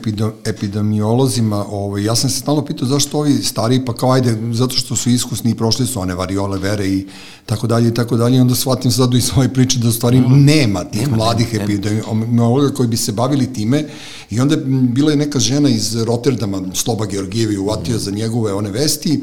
epidemiolozima. 0.44 1.64
Ovaj, 1.68 2.04
ja 2.04 2.16
sam 2.16 2.30
se 2.30 2.40
stalno 2.40 2.64
pitao 2.64 2.88
zašto 2.88 3.18
ovi 3.18 3.42
stari, 3.42 3.84
pa 3.84 3.94
kao 3.94 4.12
ajde, 4.12 4.38
zato 4.52 4.76
što 4.76 4.96
su 4.96 5.10
iskusni 5.10 5.50
i 5.50 5.54
prošli 5.54 5.86
su 5.86 6.00
one 6.00 6.14
variole, 6.14 6.58
vere 6.58 6.86
i 6.86 7.06
tako 7.46 7.66
dalje 7.66 7.88
i 7.88 7.94
tako 7.94 8.16
dalje. 8.16 8.36
I 8.36 8.40
onda 8.40 8.54
shvatim 8.54 8.90
sad 8.90 9.14
iz 9.14 9.30
ove 9.36 9.52
priče 9.52 9.78
da 9.78 9.88
u 9.88 9.92
stvari 9.92 10.20
mm. 10.20 10.44
nema 10.44 10.84
tih 10.84 11.02
nema, 11.02 11.16
mladih 11.16 11.52
nema. 11.52 11.64
epidemiologa 11.64 12.74
koji 12.74 12.88
bi 12.88 12.96
se 12.96 13.12
bavili 13.12 13.52
time. 13.52 13.84
I 14.30 14.40
onda 14.40 14.56
bila 14.66 15.10
je 15.10 15.16
neka 15.16 15.38
žena 15.38 15.68
iz 15.68 15.96
Rotterdama, 16.02 16.62
Sloba 16.72 17.06
Georgijevi, 17.06 17.56
uvatio 17.58 17.96
mm. 17.96 17.98
za 17.98 18.10
njegove 18.10 18.52
one 18.52 18.70
vesti 18.70 19.22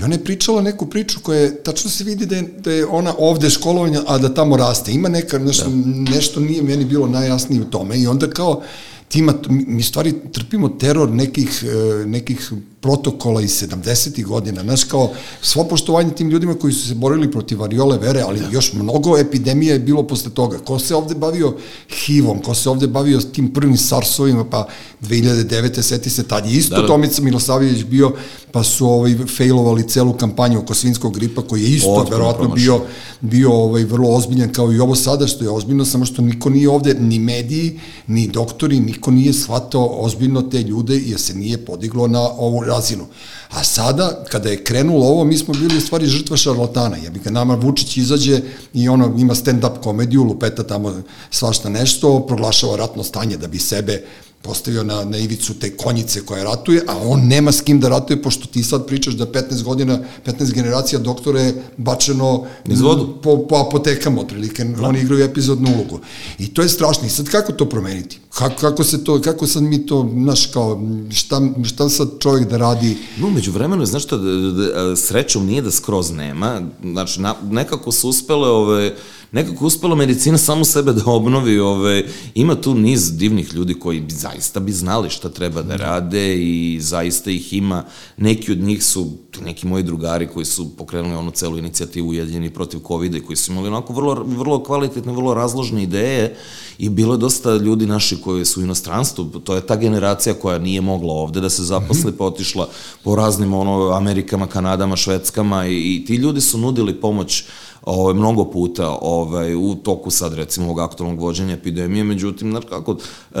I 0.00 0.02
ona 0.02 0.14
je 0.14 0.24
pričala 0.24 0.62
neku 0.62 0.86
priču 0.86 1.20
koja 1.20 1.40
je, 1.40 1.62
tačno 1.62 1.90
se 1.90 2.04
vidi 2.04 2.26
da 2.26 2.36
je, 2.36 2.42
da 2.42 2.72
je 2.72 2.86
ona 2.86 3.14
ovde 3.18 3.50
školovanja, 3.50 4.02
a 4.06 4.18
da 4.18 4.34
tamo 4.34 4.56
raste. 4.56 4.92
Ima 4.92 5.08
neka, 5.08 5.38
nešto, 5.38 5.64
da. 5.70 6.10
nešto 6.10 6.40
nije 6.40 6.62
meni 6.62 6.84
bilo 6.84 7.06
najjasnije 7.06 7.62
u 7.62 7.70
tome 7.70 7.98
i 7.98 8.06
onda 8.06 8.30
kao, 8.30 8.62
ti 9.08 9.18
ima, 9.18 9.34
mi 9.48 9.82
stvari 9.82 10.14
trpimo 10.32 10.68
teror 10.68 11.10
nekih, 11.10 11.64
e, 11.66 12.06
nekih 12.06 12.52
protokola 12.80 13.42
iz 13.42 13.50
70. 13.50 14.24
godina, 14.24 14.62
znaš, 14.62 14.84
kao 14.84 15.10
svo 15.42 15.64
poštovanje 15.64 16.10
tim 16.10 16.30
ljudima 16.30 16.54
koji 16.54 16.72
su 16.72 16.88
se 16.88 16.94
borili 16.94 17.30
protiv 17.30 17.60
variole 17.60 17.98
vere, 17.98 18.20
ali 18.20 18.40
da. 18.40 18.48
još 18.50 18.72
mnogo 18.72 19.18
epidemija 19.18 19.72
je 19.72 19.78
bilo 19.78 20.02
posle 20.02 20.30
toga. 20.30 20.58
Ko 20.58 20.78
se 20.78 20.94
ovde 20.94 21.14
bavio 21.14 21.56
HIV-om, 21.88 22.42
ko 22.42 22.54
se 22.54 22.70
ovde 22.70 22.86
bavio 22.86 23.20
tim 23.20 23.52
prvim 23.52 23.76
SARS-ovima, 23.76 24.44
pa 24.50 24.66
2009. 25.02 25.82
seti 25.82 26.10
se 26.10 26.22
tad 26.22 26.46
je 26.46 26.52
isto 26.52 26.74
da, 26.74 26.82
da. 26.82 26.86
Tomica 26.86 27.22
Milosavljević 27.22 27.84
bio, 27.84 28.12
pa 28.52 28.64
su 28.64 28.86
ovaj, 28.86 29.14
failovali 29.36 29.88
celu 29.88 30.12
kampanju 30.12 30.58
oko 30.58 30.74
svinskog 30.74 31.14
gripa, 31.14 31.42
koji 31.42 31.62
je 31.62 31.68
isto, 31.68 31.92
Otpuno 31.92 32.16
verovatno, 32.16 32.48
bio, 32.48 32.80
bio 33.20 33.52
ovaj, 33.52 33.84
vrlo 33.84 34.08
ozbiljan 34.08 34.52
kao 34.52 34.72
i 34.72 34.78
ovo 34.78 34.94
sada, 34.94 35.26
što 35.26 35.44
je 35.44 35.50
ozbiljno, 35.50 35.84
samo 35.84 36.04
što 36.04 36.22
niko 36.22 36.50
nije 36.50 36.68
ovde, 36.68 36.94
ni 36.94 37.18
mediji, 37.18 37.80
ni 38.06 38.28
doktori, 38.28 38.80
niko 38.80 39.10
nije 39.10 39.32
shvatao 39.32 39.86
ozbiljno 39.86 40.42
te 40.42 40.62
ljude, 40.62 40.96
jer 41.06 41.20
se 41.20 41.34
nije 41.34 41.64
podiglo 41.64 42.08
na 42.08 42.20
ovu 42.20 42.69
razinu. 42.70 43.06
A 43.50 43.64
sada, 43.64 44.24
kada 44.30 44.50
je 44.50 44.64
krenulo 44.64 45.06
ovo, 45.06 45.24
mi 45.24 45.38
smo 45.38 45.54
bili 45.54 45.76
u 45.76 45.80
stvari 45.80 46.06
žrtva 46.06 46.36
šarlatana. 46.36 46.96
Ja 46.96 47.10
bih 47.10 47.22
ga 47.22 47.30
nama 47.30 47.54
Vučić 47.54 47.96
izađe 47.96 48.40
i 48.74 48.88
ono 48.88 49.14
ima 49.18 49.34
stand-up 49.34 49.80
komediju, 49.82 50.24
lupeta 50.24 50.62
tamo 50.62 51.02
svašta 51.30 51.68
nešto, 51.68 52.20
proglašava 52.26 52.76
ratno 52.76 53.04
stanje 53.04 53.36
da 53.36 53.48
bi 53.48 53.58
sebe 53.58 54.04
postavio 54.42 54.84
na, 54.84 55.04
na 55.04 55.18
ivicu 55.18 55.54
te 55.54 55.76
konjice 55.76 56.20
koja 56.20 56.44
ratuje, 56.44 56.82
a 56.88 56.96
on 56.98 57.20
nema 57.26 57.52
s 57.52 57.60
kim 57.60 57.80
da 57.80 57.88
ratuje, 57.88 58.22
pošto 58.22 58.46
ti 58.46 58.62
sad 58.62 58.86
pričaš 58.86 59.14
da 59.14 59.26
15 59.26 59.62
godina, 59.62 59.98
15 60.26 60.54
generacija 60.54 60.98
doktora 60.98 61.40
je 61.40 61.62
bačeno 61.76 62.46
Iz 62.66 62.80
vodu. 62.80 63.14
Po, 63.22 63.46
po 63.48 63.56
apotekama, 63.56 64.20
otprilike, 64.20 64.64
da. 64.64 64.88
oni 64.88 65.00
igraju 65.00 65.24
epizodnu 65.24 65.70
ulogu. 65.74 66.00
I 66.38 66.54
to 66.54 66.62
je 66.62 66.68
strašno. 66.68 67.06
I 67.06 67.10
sad 67.10 67.28
kako 67.28 67.52
to 67.52 67.68
promeniti? 67.68 68.18
Kako, 68.34 68.60
kako 68.60 68.84
se 68.84 69.04
to, 69.04 69.20
kako 69.20 69.46
sad 69.46 69.62
mi 69.62 69.86
to, 69.86 70.10
znaš, 70.12 70.46
kao, 70.46 70.82
šta, 71.10 71.40
šta 71.64 71.88
sad 71.88 72.08
čovjek 72.18 72.48
da 72.48 72.56
radi? 72.56 72.96
No, 73.18 73.30
među 73.30 73.52
vremenu, 73.52 73.86
znaš 73.86 74.02
što, 74.02 74.18
da, 74.18 74.32
da, 74.32 74.50
da, 74.50 74.96
srećom 74.96 75.46
nije 75.46 75.62
da 75.62 75.70
skroz 75.70 76.10
nema, 76.10 76.62
znači, 76.82 77.20
na, 77.20 77.34
nekako 77.50 77.92
su 77.92 78.08
uspele, 78.08 78.48
ove, 78.48 78.96
nekako 79.32 79.66
uspela 79.66 79.94
medicina 79.94 80.38
samo 80.38 80.64
sebe 80.64 80.92
da 80.92 81.02
obnovi, 81.06 81.58
ove, 81.58 82.04
ima 82.34 82.54
tu 82.54 82.74
niz 82.74 83.16
divnih 83.16 83.54
ljudi 83.54 83.74
koji 83.74 84.00
bi, 84.00 84.12
zaista 84.12 84.60
bi 84.60 84.72
znali 84.72 85.10
šta 85.10 85.28
treba 85.28 85.62
da 85.62 85.76
rade 85.76 86.36
i 86.36 86.80
zaista 86.80 87.30
ih 87.30 87.52
ima, 87.52 87.84
neki 88.16 88.52
od 88.52 88.58
njih 88.58 88.84
su 88.84 89.10
neki 89.44 89.66
moji 89.66 89.82
drugari 89.82 90.28
koji 90.28 90.44
su 90.44 90.76
pokrenuli 90.76 91.14
onu 91.14 91.30
celu 91.30 91.58
inicijativu 91.58 92.08
Ujedinjeni 92.08 92.50
protiv 92.50 92.80
COVID-a 92.86 93.16
i 93.16 93.20
koji 93.20 93.36
su 93.36 93.52
imali 93.52 93.68
onako 93.68 93.92
vrlo, 93.92 94.24
vrlo 94.26 94.62
kvalitetne, 94.62 95.12
vrlo 95.12 95.34
razložne 95.34 95.82
ideje 95.82 96.36
i 96.78 96.88
bilo 96.88 97.14
je 97.14 97.18
dosta 97.18 97.56
ljudi 97.56 97.86
naši 97.86 98.16
koji 98.16 98.44
su 98.44 98.60
u 98.60 98.62
inostranstvu, 98.62 99.24
to 99.24 99.54
je 99.54 99.66
ta 99.66 99.76
generacija 99.76 100.34
koja 100.34 100.58
nije 100.58 100.80
mogla 100.80 101.12
ovde 101.12 101.40
da 101.40 101.50
se 101.50 101.64
zaposli, 101.64 102.12
pa 102.18 102.24
otišla 102.24 102.68
po 103.04 103.16
raznim 103.16 103.54
ono, 103.54 103.90
Amerikama, 103.90 104.46
Kanadama, 104.46 104.96
Švedskama 104.96 105.66
i, 105.66 105.94
i 105.94 106.04
ti 106.04 106.14
ljudi 106.14 106.40
su 106.40 106.58
nudili 106.58 106.94
pomoć 106.94 107.44
ovaj, 107.82 108.14
mnogo 108.14 108.44
puta 108.44 108.98
ovaj, 109.00 109.54
u 109.54 109.74
toku 109.74 110.10
sad 110.10 110.34
recimo 110.34 110.66
ovog 110.66 110.80
aktualnog 110.80 111.20
vođenja 111.20 111.54
epidemije, 111.54 112.04
međutim, 112.04 112.50
znaš 112.50 112.64
kako, 112.64 112.96
e, 113.34 113.38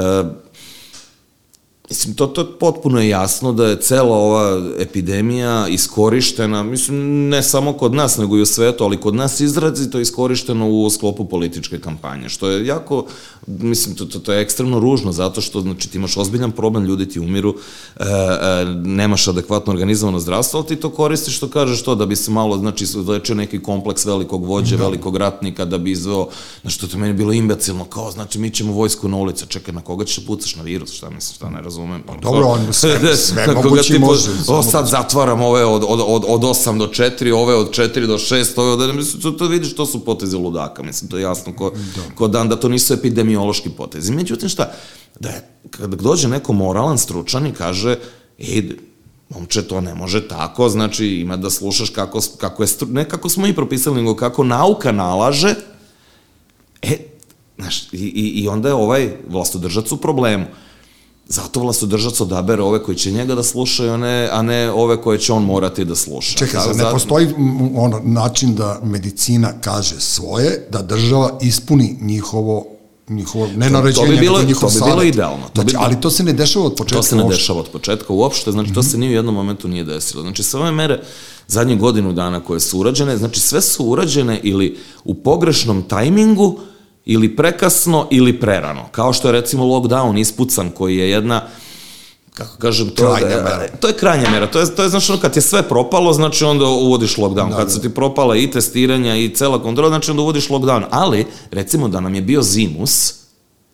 Mislim, 1.90 2.14
to, 2.14 2.26
to 2.26 2.58
potpuno 2.58 3.00
je 3.00 3.08
jasno 3.08 3.52
da 3.52 3.66
je 3.66 3.80
cela 3.80 4.16
ova 4.16 4.70
epidemija 4.78 5.68
iskorištena, 5.68 6.62
mislim, 6.62 7.28
ne 7.28 7.42
samo 7.42 7.72
kod 7.72 7.94
nas, 7.94 8.16
nego 8.16 8.36
i 8.36 8.42
u 8.42 8.46
svetu, 8.46 8.84
ali 8.84 8.96
kod 8.96 9.14
nas 9.14 9.40
izrazito 9.40 10.00
iskorišteno 10.00 10.68
u 10.68 10.90
sklopu 10.90 11.24
političke 11.24 11.80
kampanje, 11.80 12.28
što 12.28 12.50
je 12.50 12.66
jako, 12.66 13.06
mislim, 13.46 13.96
to, 13.96 14.04
to, 14.04 14.18
to 14.18 14.32
je 14.32 14.40
ekstremno 14.40 14.80
ružno, 14.80 15.12
zato 15.12 15.40
što, 15.40 15.60
znači, 15.60 15.90
ti 15.90 15.98
imaš 15.98 16.16
ozbiljan 16.16 16.52
problem, 16.52 16.84
ljudi 16.84 17.08
ti 17.08 17.20
umiru, 17.20 17.54
e, 17.96 18.04
e, 18.04 18.64
nemaš 18.84 19.28
adekvatno 19.28 19.72
organizovano 19.72 20.20
zdravstvo, 20.20 20.60
ali 20.60 20.68
ti 20.68 20.76
to 20.76 20.90
koristiš, 20.90 21.36
što 21.36 21.48
kažeš 21.48 21.82
to, 21.82 21.94
da 21.94 22.06
bi 22.06 22.16
se 22.16 22.30
malo, 22.30 22.58
znači, 22.58 22.86
lečio 23.08 23.34
neki 23.34 23.62
kompleks 23.62 24.04
velikog 24.04 24.44
vođe, 24.44 24.76
da. 24.76 24.84
velikog 24.84 25.16
ratnika, 25.16 25.64
da 25.64 25.78
bi 25.78 25.90
izveo, 25.90 26.28
znači, 26.62 26.80
to, 26.80 26.86
to 26.86 26.98
meni 26.98 27.14
bilo 27.14 27.32
imbecilno, 27.32 27.84
kao, 27.84 28.10
znači, 28.10 28.38
mi 28.38 28.50
ćemo 28.50 28.72
vojsku 28.72 29.08
na 29.08 29.16
ulicu, 29.16 29.46
čekaj, 29.46 29.74
na 29.74 29.80
koga 29.80 30.04
ćeš 30.04 30.26
pucaš 30.26 30.56
na 30.56 30.62
virus, 30.62 30.92
šta 30.92 31.10
misliš, 31.10 31.36
šta 31.36 31.50
ne 31.50 31.60
razumem 31.62 31.79
razumem. 31.80 32.02
Pa, 32.06 32.14
Dobro, 32.16 32.46
on 32.46 32.72
sve, 32.72 33.16
sve 33.16 33.46
mogući 33.54 33.98
može. 33.98 34.30
O, 34.48 34.62
sad 34.62 34.86
zatvaram 34.86 35.40
ove 35.40 35.64
od, 35.64 35.84
od, 35.88 36.00
od, 36.06 36.24
od 36.28 36.40
8 36.40 36.78
do 36.78 36.86
4, 36.86 37.34
ove 37.34 37.54
od 37.54 37.70
4 37.70 38.06
do 38.06 38.18
6, 38.18 38.60
ove 38.60 38.70
od... 38.70 38.94
Mislim, 38.94 39.22
to, 39.22 39.30
to 39.30 39.46
vidiš, 39.46 39.74
to 39.74 39.86
su 39.86 40.04
potezi 40.04 40.36
ludaka, 40.36 40.82
mislim, 40.82 41.10
to 41.10 41.16
je 41.16 41.22
jasno 41.22 41.52
ko, 41.52 41.70
da. 41.70 42.14
ko 42.14 42.28
dan, 42.28 42.48
da 42.48 42.56
to 42.56 42.68
nisu 42.68 42.94
epidemiološki 42.94 43.70
potezi. 43.70 44.12
Međutim, 44.12 44.48
šta, 44.48 44.72
da 45.20 45.28
je, 45.28 45.48
kada 45.70 45.96
dođe 45.96 46.28
neko 46.28 46.52
moralan, 46.52 46.98
stručan 46.98 47.46
i 47.46 47.52
kaže, 47.52 47.96
ej, 48.38 48.76
momče, 49.28 49.62
to 49.62 49.80
ne 49.80 49.94
može 49.94 50.28
tako, 50.28 50.68
znači 50.68 51.06
ima 51.06 51.36
da 51.36 51.50
slušaš 51.50 51.90
kako, 51.90 52.20
kako 52.38 52.62
je, 52.62 52.68
ne 52.86 53.08
kako 53.08 53.28
smo 53.28 53.46
i 53.46 53.54
propisali, 53.54 53.96
nego 53.96 54.16
kako 54.16 54.44
nauka 54.44 54.92
nalaže, 54.92 55.54
e, 56.82 56.96
znaš, 57.58 57.92
i, 57.92 57.96
i, 57.96 58.42
i 58.42 58.48
onda 58.48 58.68
je 58.68 58.74
ovaj 58.74 59.16
vlastodržac 59.28 59.92
u 59.92 59.96
problemu. 59.96 60.46
Zato 61.32 61.60
vlastodržac 61.60 62.20
odabere 62.20 62.62
ove 62.62 62.82
koji 62.82 62.96
će 62.96 63.12
njega 63.12 63.34
da 63.34 63.42
slušaju, 63.42 63.92
a 63.92 63.96
ne, 63.96 64.28
a 64.32 64.42
ne 64.42 64.70
ove 64.70 64.96
koje 65.02 65.18
će 65.18 65.32
on 65.32 65.44
morati 65.44 65.84
da 65.84 65.94
sluša. 65.94 66.38
Čekaj, 66.38 66.60
da, 66.66 66.84
ne 66.84 66.90
postoji 66.92 67.28
ono 67.76 68.00
način 68.04 68.54
da 68.54 68.80
medicina 68.82 69.52
kaže 69.60 70.00
svoje, 70.00 70.66
da 70.70 70.82
država 70.82 71.38
ispuni 71.42 71.96
njihovo 72.00 72.66
njihovo 73.08 73.46
nenaređenje, 73.56 74.06
to, 74.06 74.12
bi 74.12 74.18
bilo, 74.18 74.42
njihov 74.42 74.70
To 74.70 74.84
bi 74.84 74.90
bilo 74.90 75.02
idealno. 75.02 75.46
To 75.52 75.62
znači, 75.62 75.76
bi, 75.76 75.82
ali 75.82 76.00
to 76.00 76.10
se 76.10 76.22
ne 76.22 76.32
dešava 76.32 76.66
od 76.66 76.74
početka 76.74 76.96
To 76.96 77.02
se 77.02 77.16
ne 77.16 77.22
uopšte. 77.22 77.36
dešava 77.40 77.60
od 77.60 77.68
početka 77.68 78.12
uopšte, 78.12 78.52
znači 78.52 78.68
mm 78.68 78.72
-hmm. 78.72 78.74
to 78.74 78.82
se 78.82 78.98
ni 78.98 79.08
u 79.08 79.12
jednom 79.12 79.34
momentu 79.34 79.68
nije 79.68 79.84
desilo. 79.84 80.22
Znači 80.22 80.42
sve 80.42 80.60
ove 80.60 80.72
mere 80.72 81.02
zadnjih 81.46 81.78
godinu 81.78 82.12
dana 82.12 82.40
koje 82.40 82.60
su 82.60 82.78
urađene, 82.78 83.16
znači 83.16 83.40
sve 83.40 83.60
su 83.60 83.84
urađene 83.84 84.40
ili 84.42 84.78
u 85.04 85.14
pogrešnom 85.14 85.82
tajmingu 85.82 86.58
ili 87.12 87.36
prekasno 87.36 88.06
ili 88.10 88.40
prerano. 88.40 88.88
Kao 88.90 89.12
što 89.12 89.28
je 89.28 89.32
recimo 89.32 89.64
lockdown 89.64 90.20
ispucan 90.20 90.70
koji 90.70 90.96
je 90.96 91.10
jedna 91.10 91.42
kako 92.34 92.56
kažem, 92.56 92.88
to, 92.88 93.14
Krajnja 93.14 93.36
je, 93.36 93.42
mera. 93.42 93.68
to 93.80 93.88
je 93.88 93.94
krajnja 93.94 94.30
mera. 94.30 94.46
To 94.46 94.60
je, 94.60 94.74
to 94.74 94.82
je 94.82 94.88
znači, 94.88 95.12
ono, 95.12 95.20
kad 95.20 95.36
je 95.36 95.42
sve 95.42 95.62
propalo, 95.62 96.12
znači 96.12 96.44
onda 96.44 96.64
uvodiš 96.66 97.16
lockdown. 97.16 97.50
Da, 97.50 97.56
kad 97.56 97.66
da. 97.66 97.72
su 97.72 97.80
ti 97.80 97.94
propala 97.94 98.36
i 98.36 98.50
testiranja 98.50 99.16
i 99.16 99.34
cela 99.34 99.62
kontrola, 99.62 99.88
znači 99.88 100.10
onda 100.10 100.22
uvodiš 100.22 100.48
lockdown. 100.48 100.84
Ali, 100.90 101.26
recimo 101.50 101.88
da 101.88 102.00
nam 102.00 102.14
je 102.14 102.22
bio 102.22 102.42
zimus, 102.42 103.14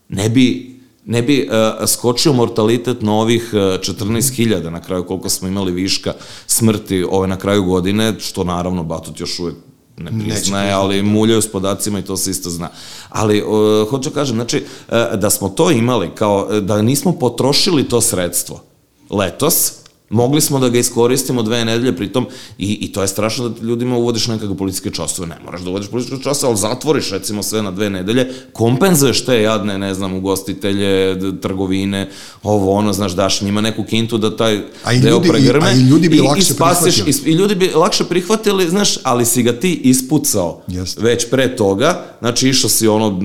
ne 0.09 0.29
bi 0.29 0.77
ne 1.05 1.23
bi 1.23 1.49
uh, 1.49 1.89
skočio 1.89 2.33
mortalitet 2.33 3.03
na 3.03 3.13
ovih 3.13 3.51
uh, 3.53 3.59
14.000 3.59 4.71
na 4.71 4.83
kraju 4.83 5.05
koliko 5.05 5.29
smo 5.29 5.49
imali 5.49 5.73
viška 5.73 6.13
smrti 6.47 7.05
ove 7.11 7.29
na 7.29 7.37
kraju 7.39 7.65
godine, 7.65 8.15
što 8.19 8.45
naravno 8.45 8.85
Batut 8.85 9.21
još 9.21 9.39
uvek 9.39 9.55
ne 9.97 10.25
priznaje, 10.25 10.73
ali 10.73 11.03
muljaju 11.03 11.43
s 11.43 11.53
podacima 11.53 11.99
i 11.99 12.05
to 12.05 12.17
se 12.17 12.31
isto 12.31 12.51
zna. 12.51 12.69
Ali, 13.09 13.43
uh, 13.43 13.91
hoću 13.91 14.11
kažem, 14.11 14.37
znači, 14.37 14.65
uh, 14.89 14.95
da 15.19 15.31
smo 15.31 15.49
to 15.49 15.71
imali, 15.71 16.11
kao 16.15 16.49
uh, 16.51 16.57
da 16.57 16.83
nismo 16.83 17.13
potrošili 17.13 17.89
to 17.89 18.01
sredstvo 18.01 18.63
letos, 19.11 19.73
mogli 20.11 20.41
smo 20.41 20.59
da 20.59 20.69
ga 20.69 20.79
iskoristimo 20.79 21.43
dve 21.43 21.65
nedelje, 21.65 21.97
pritom, 21.97 22.27
i, 22.59 22.73
i 22.73 22.93
to 22.93 23.03
je 23.03 23.09
strašno 23.09 23.49
da 23.49 23.55
ti 23.55 23.65
ljudima 23.65 23.97
uvodiš 23.97 24.27
nekakve 24.27 24.57
policijske 24.57 24.91
časove. 24.91 25.29
Ne 25.29 25.37
moraš 25.45 25.61
da 25.61 25.71
uvodiš 25.71 25.89
policijske 25.89 26.23
časove, 26.23 26.49
ali 26.51 26.59
zatvoriš 26.59 27.11
recimo 27.11 27.43
sve 27.43 27.63
na 27.63 27.71
dve 27.71 27.91
nedelje, 27.91 28.33
kompenzuješ 28.53 29.25
te 29.25 29.43
jadne, 29.43 29.79
ne 29.79 29.95
znam, 29.95 30.15
ugostitelje, 30.15 30.97
trgovine, 31.41 32.09
ovo, 32.43 32.73
ono, 32.73 32.93
znaš, 32.93 33.13
daš 33.13 33.41
njima 33.41 33.61
neku 33.61 33.85
kintu 33.85 34.19
da 34.19 34.37
taj 34.37 34.61
A 34.85 34.93
deo 34.93 35.11
ljudi- 35.11 35.29
i- 35.29 35.31
pregrme 35.31 35.67
a 35.67 35.73
i 35.73 35.81
ljudi 35.81 36.09
bi 36.09 36.17
i, 36.17 36.21
lakše 36.21 36.41
i 36.41 36.45
spasiš, 36.45 36.95
prihvatili. 36.95 37.31
i, 37.31 37.35
i 37.35 37.35
ljudi 37.35 37.55
bi 37.55 37.71
lakše 37.71 38.05
prihvatili, 38.05 38.69
znaš, 38.69 38.99
ali 39.03 39.25
si 39.25 39.43
ga 39.43 39.53
ti 39.53 39.75
ispucao 39.75 40.61
Jeste. 40.69 41.01
već 41.03 41.31
pre 41.31 41.57
toga, 41.57 42.05
znači 42.21 42.49
išao 42.49 42.71
si 42.71 42.89
ono 42.89 43.21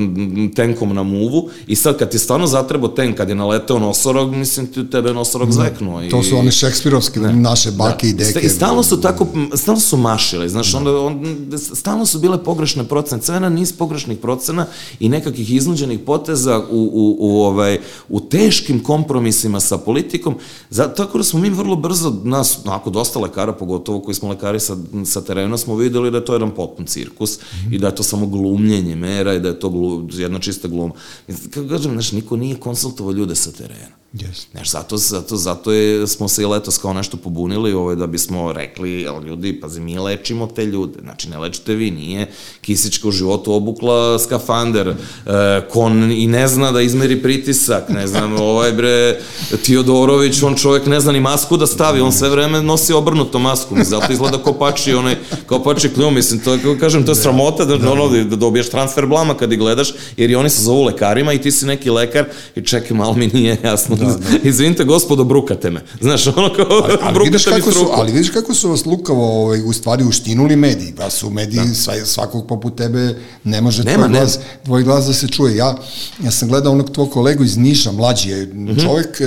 tenkom 0.50 0.95
na 0.95 1.03
muvu 1.03 1.50
i 1.67 1.75
sad 1.75 1.97
kad 1.97 2.09
ti 2.09 2.19
stvarno 2.19 2.47
zatrebo 2.47 2.88
tenk, 2.88 3.17
kad 3.17 3.29
je 3.29 3.35
naleteo 3.35 3.79
nosorog, 3.79 4.31
mislim 4.31 4.67
ti 4.67 4.89
tebe 4.89 5.13
nosorog 5.13 5.51
zeknuo. 5.51 6.01
Mm. 6.01 6.09
To 6.09 6.19
i, 6.19 6.23
su 6.23 6.38
one 6.38 6.51
šekspirovske 6.71 7.19
naše 7.19 7.71
bake 7.71 8.09
i 8.09 8.13
deke. 8.13 8.39
I 8.39 8.49
stalno 8.49 8.83
su 8.83 9.01
tako, 9.01 9.27
stalno 9.55 9.79
su 9.79 9.97
mašili, 9.97 10.49
znaš, 10.49 10.73
onda, 10.73 10.97
on, 10.97 11.25
stalno 11.73 12.05
su 12.05 12.19
bile 12.19 12.43
pogrešne 12.43 12.83
procene, 12.83 13.21
sve 13.21 13.39
na 13.39 13.49
niz 13.49 13.73
pogrešnih 13.73 14.17
procena 14.17 14.65
i 14.99 15.09
nekakvih 15.09 15.53
iznuđenih 15.53 15.99
poteza 15.99 16.59
u, 16.59 16.89
u, 16.93 17.15
u, 17.19 17.41
ovaj, 17.41 17.79
u 18.09 18.19
teškim 18.19 18.83
kompromisima 18.83 19.59
sa 19.59 19.77
politikom, 19.77 20.35
Za, 20.69 20.87
tako 20.87 21.17
da 21.17 21.23
smo 21.23 21.39
mi 21.39 21.49
vrlo 21.49 21.75
brzo, 21.75 22.13
nas, 22.23 22.59
onako, 22.65 22.89
dosta 22.89 23.19
lekara, 23.19 23.53
pogotovo 23.53 23.99
koji 23.99 24.15
smo 24.15 24.29
lekari 24.29 24.59
sa, 24.59 24.77
sa 25.05 25.21
terena, 25.21 25.57
smo 25.57 25.75
videli 25.75 26.11
da 26.11 26.17
je 26.17 26.25
to 26.25 26.33
jedan 26.33 26.51
potpun 26.51 26.85
cirkus 26.85 27.39
i 27.71 27.79
da 27.79 27.87
je 27.87 27.95
to 27.95 28.03
samo 28.03 28.27
glumljenje 28.27 28.95
mera 28.95 29.33
i 29.33 29.39
da 29.39 29.47
je 29.47 29.59
to 29.59 29.69
glu, 29.69 30.07
jedna 30.11 30.39
čista 30.39 30.67
gluma. 30.67 30.93
Kako 31.53 31.67
kažem, 31.67 31.91
znaš, 31.91 32.11
niko 32.11 32.37
nije 32.37 32.55
konsultovao 32.55 33.11
ljude 33.11 33.35
sa 33.35 33.51
terena. 33.51 34.00
Yes. 34.13 34.45
Znaš, 34.51 34.71
zato, 34.71 34.97
zato, 34.97 35.37
zato 35.37 35.71
je, 35.71 36.07
smo 36.07 36.27
se 36.27 36.41
i 36.41 36.45
letos 36.45 36.77
kao 36.77 36.93
nešto 36.93 37.17
pobunili, 37.17 37.73
ovaj, 37.73 37.95
da 37.95 38.07
bismo 38.07 38.53
rekli, 38.53 38.91
jel, 38.91 39.23
ljudi, 39.23 39.59
pazi, 39.61 39.79
mi 39.79 39.99
lečimo 39.99 40.47
te 40.47 40.65
ljude, 40.65 40.99
znači 41.01 41.29
ne 41.29 41.37
lečite 41.37 41.75
vi, 41.75 41.91
nije 41.91 42.31
Kisićka 42.61 43.07
u 43.07 43.11
životu 43.11 43.53
obukla 43.53 44.19
skafander, 44.19 44.87
e, 44.87 44.93
kon 45.69 46.11
i 46.11 46.27
ne 46.27 46.47
zna 46.47 46.71
da 46.71 46.81
izmeri 46.81 47.21
pritisak, 47.21 47.89
ne 47.89 48.07
znam, 48.07 48.35
ovaj 48.51 48.71
bre, 48.71 49.19
Tiodorović, 49.65 50.43
on 50.43 50.55
čovjek 50.55 50.85
ne 50.85 50.99
zna 50.99 51.11
ni 51.11 51.19
masku 51.19 51.57
da 51.57 51.67
stavi, 51.67 52.01
on 52.01 52.11
sve 52.11 52.29
vreme 52.29 52.61
nosi 52.61 52.93
obrnuto 52.93 53.39
masku, 53.39 53.75
mi 53.75 53.83
zato 53.83 54.13
izgleda 54.13 54.43
kao 54.43 54.53
pači, 54.53 54.93
onaj, 54.93 55.15
kao 55.45 55.63
pači 55.63 55.89
kljuv, 55.89 56.11
mislim, 56.11 56.39
to 56.39 56.53
je, 56.53 56.79
kažem, 56.79 57.05
to 57.05 57.11
je 57.11 57.15
sramota 57.15 57.65
da, 57.65 57.77
da, 57.77 57.91
ono, 57.91 58.07
da 58.23 58.35
dobiješ 58.35 58.69
transfer 58.69 59.05
blama 59.05 59.33
kad 59.33 59.51
ih 59.51 59.59
gledaš, 59.59 59.93
jer 60.17 60.29
i 60.29 60.35
oni 60.35 60.49
se 60.49 60.63
zovu 60.63 60.83
lekarima 60.83 61.33
i 61.33 61.41
ti 61.41 61.51
si 61.51 61.65
neki 61.65 61.89
lekar 61.89 62.25
i 62.55 62.61
čekaj, 62.61 62.97
malo 62.97 63.13
mi 63.13 63.27
nije 63.27 63.57
jasno. 63.63 64.00
Da, 64.05 64.17
da. 64.17 64.38
Izvinite, 64.50 64.84
gospodo, 64.84 65.24
brukate 65.24 65.70
me. 65.70 65.81
Znaš, 66.01 66.27
ono 66.27 66.53
kao, 66.53 66.65
Ali, 66.70 66.98
ali, 67.01 67.20
vidiš 67.24 67.46
brukate 67.46 67.55
mi 67.55 67.62
kako 67.62 67.72
su, 67.72 67.79
struku. 67.79 67.93
ali 68.00 68.12
vidiš 68.12 68.29
kako 68.29 68.53
su 68.53 68.70
vas 68.70 68.86
lukavo 68.86 69.43
ovaj, 69.43 69.62
u 69.65 69.74
stvari 69.74 70.03
uštinuli 70.03 70.55
mediji, 70.55 70.93
pa 70.98 71.10
su 71.10 71.29
mediji 71.29 71.62
da. 71.86 72.05
svakog 72.05 72.48
poput 72.48 72.75
tebe, 72.75 73.15
ne 73.43 73.62
može 73.62 73.84
Nema, 73.84 73.98
tvoj, 73.98 74.10
nema. 74.10 74.20
glas, 74.20 74.39
tvoj 74.65 74.84
glas 74.84 75.05
da 75.05 75.13
se 75.13 75.27
čuje. 75.27 75.55
Ja, 75.55 75.77
ja 76.24 76.31
sam 76.31 76.50
gledao 76.50 76.72
onog 76.72 76.91
tvog 76.91 77.12
kolegu 77.12 77.43
iz 77.43 77.58
Niša, 77.58 77.91
mlađi 77.91 78.29
je 78.29 78.46
mm 78.46 78.67
-hmm. 78.67 78.84
čovjek 78.84 79.22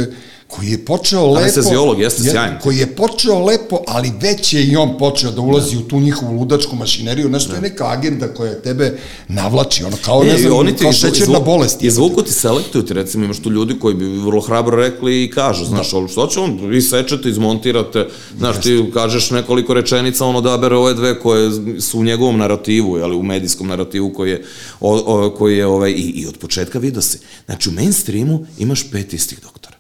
koji 0.47 0.69
je 0.69 0.85
počeo 0.85 1.27
lepo... 1.27 1.41
Anesteziolog, 1.41 2.01
jeste 2.01 2.23
sjajan. 2.23 2.59
Koji 2.63 2.77
je 2.77 2.87
počeo 2.87 3.45
lepo, 3.45 3.79
ali 3.87 4.13
već 4.21 4.53
je 4.53 4.65
i 4.65 4.77
on 4.77 4.99
počeo 4.99 5.31
da 5.31 5.41
ulazi 5.41 5.77
u 5.77 5.83
tu 5.83 6.01
njihovu 6.01 6.33
ludačku 6.33 6.77
mašineriju, 6.77 7.29
nešto 7.29 7.55
je 7.55 7.61
neka 7.61 7.87
agenda 7.89 8.29
koja 8.29 8.55
tebe 8.55 8.99
navlači, 9.29 9.85
ono 9.85 9.97
kao, 10.05 10.23
ne, 10.23 10.35
E, 10.35 10.39
znam, 10.39 10.53
oni 10.53 10.73
kao 10.77 10.93
šećerna 10.93 11.35
izvu- 11.39 11.45
bolest. 11.45 11.83
Izvuku 11.83 12.23
ti 12.23 12.33
selektuju 12.33 12.83
ti, 12.85 12.95
recimo 12.95 13.25
imaš 13.25 13.39
tu 13.39 13.51
ljudi 13.51 13.79
koji 13.79 13.95
bi 13.95 14.05
vrlo 14.05 14.41
hrabro 14.41 14.77
rekli 14.77 15.25
i 15.25 15.31
kažu, 15.31 15.65
znaš, 15.65 15.91
da. 15.93 16.09
što 16.09 16.27
će 16.27 16.41
on, 16.41 16.59
vi 16.63 16.83
sečete, 16.83 17.29
izmontirate, 17.29 18.07
znaš, 18.39 18.61
ti 18.61 18.85
kažeš 18.95 19.31
nekoliko 19.31 19.75
rečenica, 19.75 20.25
on 20.27 20.37
odabere 20.37 20.77
ove 20.77 20.95
dve 20.95 21.21
koje 21.21 21.51
su 21.81 21.99
u 21.99 22.05
njegovom 22.05 22.39
narativu, 22.39 22.95
ali 23.03 23.17
u 23.17 23.23
medijskom 23.23 23.67
narativu 23.69 24.13
koji 24.13 24.31
je, 24.31 24.45
o, 24.81 25.03
o, 25.07 25.31
koji 25.31 25.57
je 25.57 25.67
ovaj, 25.67 25.91
i, 25.91 26.13
i 26.17 26.27
od 26.27 26.39
početka 26.39 26.79
vidio 26.79 27.03
se. 27.03 27.19
Znači, 27.47 27.69
u 27.69 27.73
mainstreamu 27.73 28.47
imaš 28.59 28.91
pet 28.91 29.13
istih 29.13 29.39
doktora. 29.43 29.74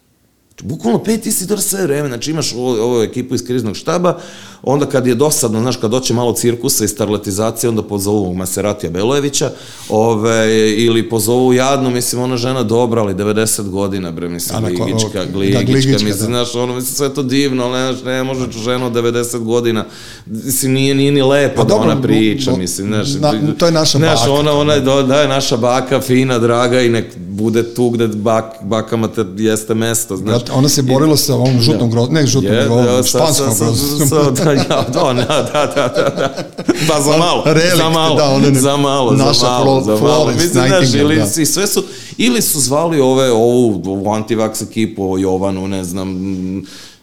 Bukvalno 0.64 0.98
pet 0.98 1.26
isti 1.26 1.44
doktora 1.44 1.60
sve 1.62 1.82
vreme, 1.82 2.08
znači 2.08 2.30
imaš 2.30 2.52
ovu, 2.54 2.66
ovu 2.66 3.02
ekipu 3.02 3.34
iz 3.34 3.44
kriznog 3.44 3.76
štaba, 3.76 4.18
onda 4.62 4.86
kad 4.86 5.06
je 5.06 5.14
dosadno, 5.14 5.60
znaš, 5.60 5.76
kad 5.76 5.90
doće 5.90 6.14
malo 6.14 6.32
cirkusa 6.32 6.84
i 6.84 6.88
starletizacije, 6.88 7.70
onda 7.70 7.82
pozovu 7.82 8.34
Maseratija 8.34 8.90
Belojevića, 8.90 9.50
ove, 9.88 10.46
ili 10.76 11.08
pozovu 11.08 11.52
jadnu, 11.52 11.90
mislim, 11.90 12.22
ona 12.22 12.36
žena 12.36 12.62
dobra, 12.62 13.02
ali 13.02 13.14
90 13.14 13.34
godina, 13.62 14.10
bre, 14.10 14.28
mislim, 14.28 14.56
Ana, 14.58 14.68
ko- 14.68 14.84
gligička, 14.84 15.08
da, 15.16 15.24
gligička, 15.26 15.62
gligička, 15.62 15.90
mislim, 15.94 16.10
da. 16.10 16.14
znaš, 16.14 16.54
ono, 16.54 16.74
mislim, 16.74 16.94
sve 16.94 17.08
to 17.08 17.22
divno, 17.22 17.64
ali, 17.64 17.72
znaš, 17.94 18.04
ne 18.04 18.22
može 18.24 18.40
žena 18.54 18.86
od 18.86 18.92
90 18.92 19.38
godina, 19.38 19.84
mislim, 20.26 20.72
nije, 20.72 20.94
nije 20.94 21.12
ni 21.12 21.22
lepo 21.22 21.56
Pa 21.56 21.64
da 21.64 21.74
ona 21.76 22.02
priča, 22.02 22.50
bo- 22.50 22.56
mislim, 22.56 22.86
znaš, 22.86 23.08
na- 23.14 23.32
to 23.58 23.66
je 23.66 23.72
naša 23.72 23.98
znaš, 23.98 24.18
baka. 24.20 24.32
ona, 24.32 24.52
ona 24.52 24.78
do- 24.78 25.02
da 25.02 25.16
je 25.16 25.28
naša 25.28 25.56
baka, 25.56 26.00
fina, 26.00 26.38
draga 26.38 26.80
i 26.80 26.88
nek 26.88 27.04
bude 27.18 27.74
tu 27.74 27.90
gde 27.90 28.06
bak, 28.08 28.44
bakama 28.62 29.08
te 29.08 29.24
jeste 29.36 29.74
mesto, 29.74 30.16
znaš. 30.16 30.36
Brate, 30.36 30.52
ona 30.54 30.68
se 30.68 30.82
borila 30.84 31.16
sa 31.16 31.34
ovom 31.34 31.60
žutom 31.60 31.90
grozom, 31.90 32.14
ne 32.14 32.26
žutom, 32.26 32.50
nego 32.52 32.76
da, 32.76 33.02
španskom 33.02 33.46
sa- 33.46 33.54
sa- 33.54 33.64
grozom. 33.64 34.08
sa- 34.08 34.30
Da, 34.34 34.52
ja, 34.52 34.64
da, 34.84 34.84
da, 34.84 35.12
da, 35.14 35.66
da, 35.66 35.88
da, 35.88 36.08
da. 36.10 36.44
Pa 36.88 37.00
za 37.02 37.16
malo, 37.16 37.42
Relikt, 37.46 37.76
za 37.76 37.88
malo, 37.90 38.16
da, 38.16 38.38
ne- 38.40 38.60
za 38.60 38.76
malo, 38.76 39.12
naša 39.12 39.32
za 39.32 39.46
malo, 39.48 39.64
Flo- 39.72 39.84
za 39.84 39.90
malo. 39.92 39.98
Florence 40.00 40.44
Mislim, 40.44 40.52
znaš, 40.62 40.80
Nightingale, 40.80 41.14
ili, 41.14 41.22
da. 41.26 41.42
i 41.42 41.46
sve 41.46 41.66
su, 41.66 41.84
ili 42.16 42.42
su 42.42 42.60
zvali 42.60 43.00
ove, 43.00 43.32
ovu, 43.32 43.82
ovu 43.86 44.10
antivaks 44.10 44.62
ekipu, 44.62 45.18
Jovanu, 45.18 45.68
ne 45.68 45.84
znam, 45.84 46.08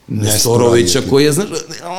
Nestorovića, 0.10 1.00
ekipa. 1.00 1.10
koji 1.10 1.26
je, 1.26 1.32
znaš, 1.32 1.48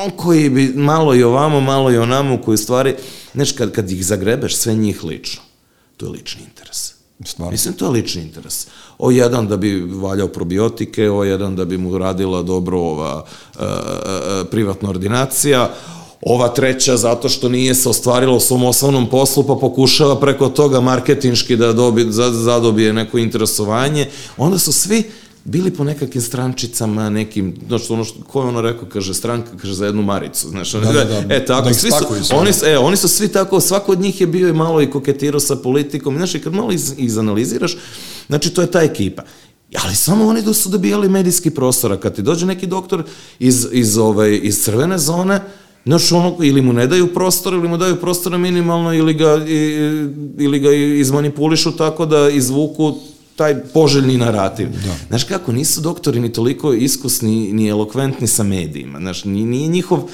on 0.05 0.11
koji 0.11 0.49
bi 0.49 0.67
malo 0.67 1.15
i 1.15 1.23
ovamo, 1.23 1.59
malo 1.61 1.91
i 1.91 1.97
onamo, 1.97 2.37
koji 2.37 2.57
stvari, 2.57 2.95
znaš, 3.33 3.51
kad, 3.51 3.71
kad 3.71 3.91
ih 3.91 4.05
zagrebeš, 4.05 4.55
sve 4.55 4.73
njih 4.73 5.03
lično, 5.03 5.41
to 5.97 6.05
je 6.05 6.11
lični 6.11 6.41
interes. 6.43 6.92
Stvarno. 7.25 7.51
Mislim, 7.51 7.73
to 7.73 7.85
je 7.85 7.91
lični 7.91 8.21
interes. 8.21 8.67
O 8.97 9.11
jedan 9.11 9.47
da 9.47 9.57
bi 9.57 9.81
valjao 9.81 10.27
probiotike, 10.27 11.11
o 11.11 11.23
jedan 11.23 11.55
da 11.55 11.65
bi 11.65 11.77
mu 11.77 11.97
radila 11.97 12.41
dobro 12.41 12.79
ova 12.79 13.25
e, 13.59 13.63
e, 13.63 14.43
privatna 14.51 14.89
ordinacija, 14.89 15.69
ova 16.21 16.47
treća 16.47 16.97
zato 16.97 17.29
što 17.29 17.49
nije 17.49 17.75
se 17.75 17.89
ostvarila 17.89 18.35
u 18.35 18.39
svom 18.39 18.63
osnovnom 18.63 19.09
poslu, 19.09 19.43
pa 19.43 19.55
pokušava 19.55 20.19
preko 20.19 20.49
toga 20.49 20.81
marketinški 20.81 21.55
da 21.55 21.73
dobi, 21.73 22.05
za, 22.09 22.31
zadobije 22.31 22.93
neko 22.93 23.17
interesovanje. 23.17 24.09
Onda 24.37 24.57
su 24.57 24.71
svi 24.71 25.03
bili 25.45 25.71
po 25.71 25.83
nekakvim 25.83 26.21
strančicama, 26.21 27.09
nekim, 27.09 27.55
znači 27.67 27.93
ono 27.93 28.03
što, 28.03 28.23
ko 28.23 28.41
je 28.41 28.47
ono 28.47 28.61
rekao, 28.61 28.89
kaže, 28.89 29.13
stranka, 29.13 29.49
kaže, 29.61 29.73
za 29.73 29.85
jednu 29.85 30.01
maricu, 30.01 30.49
znaš, 30.49 30.71
da, 30.71 30.79
da, 30.79 31.03
da, 31.03 31.35
e, 31.35 31.45
tako, 31.45 31.67
da 31.67 31.73
svi 31.73 31.91
su, 31.91 32.23
sve. 32.23 32.37
oni, 32.37 32.53
su- 32.53 32.65
e, 32.65 32.77
oni 32.77 32.97
su 32.97 33.07
svi 33.07 33.27
tako, 33.27 33.59
svako 33.59 33.91
od 33.91 33.99
njih 33.99 34.21
je 34.21 34.27
bio 34.27 34.49
i 34.49 34.53
malo 34.53 34.81
i 34.81 34.89
koketirao 34.89 35.39
sa 35.39 35.55
politikom, 35.55 36.17
znaš, 36.17 36.35
i 36.35 36.39
kad 36.39 36.53
malo 36.53 36.71
iz, 36.71 36.93
izanaliziraš, 36.97 37.77
znači, 38.27 38.49
to 38.49 38.61
je 38.61 38.71
ta 38.71 38.81
ekipa. 38.81 39.23
Ali 39.83 39.95
samo 39.95 40.27
oni 40.27 40.41
da 40.41 40.53
su 40.53 40.69
dobijali 40.69 41.09
medijski 41.09 41.49
prostor, 41.49 41.91
a 41.91 41.97
kad 41.97 42.15
ti 42.15 42.21
dođe 42.21 42.45
neki 42.45 42.67
doktor 42.67 43.03
iz, 43.39 43.67
iz, 43.71 43.97
ovaj, 43.97 44.39
iz 44.43 44.63
crvene 44.63 44.97
zone, 44.97 45.41
Znaš, 45.85 46.11
ono, 46.11 46.37
ili 46.41 46.61
mu 46.61 46.73
ne 46.73 46.87
daju 46.87 47.13
prostor, 47.13 47.53
ili 47.53 47.67
mu 47.67 47.77
daju 47.77 47.95
prostora 47.95 48.37
minimalno, 48.37 48.93
ili 48.93 49.13
ga, 49.13 49.45
i, 49.47 49.57
ili 50.37 50.59
ga 50.59 50.71
izmanipulišu 50.71 51.71
tako 51.71 52.05
da 52.05 52.29
izvuku 52.29 52.95
taj 53.35 53.63
poželjni 53.73 54.17
narativ. 54.17 54.69
Da. 54.69 54.95
Znaš 55.07 55.23
kako, 55.23 55.51
nisu 55.51 55.81
doktori 55.81 56.19
ni 56.19 56.33
toliko 56.33 56.73
iskusni, 56.73 57.53
ni 57.53 57.67
elokventni 57.67 58.27
sa 58.27 58.43
medijima. 58.43 58.99
Znaš, 58.99 59.23
nije, 59.23 59.67
njihov 59.67 60.09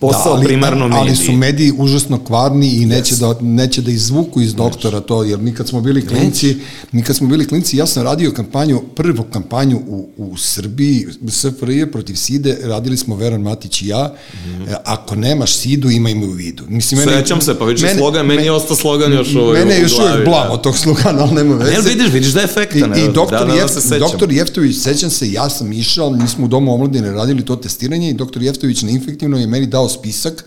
posao 0.00 0.32
da, 0.32 0.38
ali, 0.38 0.46
primarno 0.46 0.88
mediji. 0.88 1.00
Ali 1.00 1.16
su 1.16 1.32
mediji 1.32 1.72
užasno 1.78 2.24
kvarni 2.24 2.68
i 2.68 2.86
neće, 2.86 3.14
yes. 3.14 3.20
da, 3.20 3.40
neće 3.40 3.82
da 3.82 3.90
izvuku 3.90 4.40
iz 4.40 4.54
doktora 4.54 5.00
to, 5.00 5.22
jer 5.22 5.38
nikad 5.38 5.68
smo 5.68 5.80
bili 5.80 6.06
klinci, 6.06 6.56
nikad 6.92 7.16
smo 7.16 7.28
bili 7.28 7.48
klinci, 7.48 7.76
ja 7.76 7.86
sam 7.86 8.02
radio 8.02 8.32
kampanju, 8.32 8.82
prvu 8.94 9.24
kampanju 9.32 9.80
u, 9.88 10.08
u 10.16 10.36
Srbiji, 10.36 11.06
SFRJ 11.28 11.86
protiv 11.86 12.14
SIDE, 12.14 12.58
radili 12.62 12.96
smo 12.96 13.16
Veran 13.16 13.40
Matić 13.40 13.82
i 13.82 13.88
ja, 13.88 14.14
mm 14.34 14.48
-hmm. 14.48 14.76
ako 14.84 15.14
nemaš 15.14 15.54
SIDu, 15.56 15.90
ima 15.90 16.10
ima 16.10 16.26
u 16.26 16.30
vidu. 16.30 16.62
Mislim, 16.68 17.00
mene, 17.00 17.12
Sećam 17.12 17.40
se, 17.40 17.58
pa 17.58 17.64
vidiš 17.64 17.84
slogan, 17.96 18.26
meni 18.26 18.44
je 18.44 18.52
ostao 18.52 18.76
slogan 18.76 19.12
još 19.12 19.34
ovaj 19.34 19.60
Mene 19.60 19.74
je 19.74 19.82
još 19.82 19.98
uvijek 19.98 20.24
blam 20.24 20.50
od 20.50 20.62
tog 20.62 20.78
slogana, 20.78 21.22
ali 21.22 21.32
nema 21.34 21.54
veze. 21.54 21.72
Ne, 21.72 21.80
vidiš, 21.80 22.12
vidiš 22.12 22.32
da 22.32 22.40
je 22.40 22.44
efektan. 22.44 22.98
I, 22.98 23.00
i 23.00 23.12
doktor, 23.12 23.46
da, 23.46 23.54
da, 23.54 23.90
da 23.90 23.98
doktor 23.98 24.32
Jeftović, 24.32 24.76
sećam 24.76 25.10
se, 25.10 25.32
ja 25.32 25.50
sam 25.50 25.72
išao, 25.72 26.10
mi 26.10 26.28
smo 26.28 26.44
u 26.44 26.48
domu 26.48 26.74
omladine 26.74 27.12
radili 27.12 27.44
to 27.44 27.56
testiranje 27.56 28.10
i 28.10 28.14
doktor 28.14 28.42
Jeftović 28.42 28.82
na 28.82 28.90
infektivno 28.90 29.38
je 29.38 29.46
meni 29.46 29.66
dao 29.66 29.88
spisak 29.94 30.44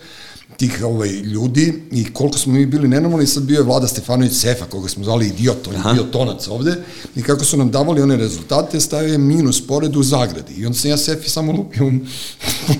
tih 0.57 0.83
ovaj, 0.83 1.09
ljudi 1.09 1.73
i 1.91 2.13
koliko 2.13 2.37
smo 2.37 2.53
mi 2.53 2.65
bili 2.65 2.87
nenormalni, 2.87 3.27
sad 3.27 3.43
bio 3.43 3.57
je 3.57 3.63
Vlada 3.63 3.87
Stefanović 3.87 4.33
Sefa, 4.33 4.65
koga 4.65 4.89
smo 4.89 5.03
zvali 5.03 5.27
idiot, 5.27 5.67
on 5.67 5.73
je 5.73 5.93
bio 5.93 6.03
tonac 6.03 6.47
ovde, 6.47 6.75
i 7.15 7.21
kako 7.21 7.45
su 7.45 7.57
nam 7.57 7.71
davali 7.71 8.01
one 8.01 8.15
rezultate, 8.17 8.79
stavio 8.79 9.11
je 9.11 9.17
minus 9.17 9.67
pored 9.67 9.95
u 9.95 10.03
zagradi. 10.03 10.53
I 10.53 10.65
onda 10.65 10.77
sam 10.77 10.89
ja 10.89 10.97
Sefi 10.97 11.29
samo 11.29 11.51
lupio 11.51 11.91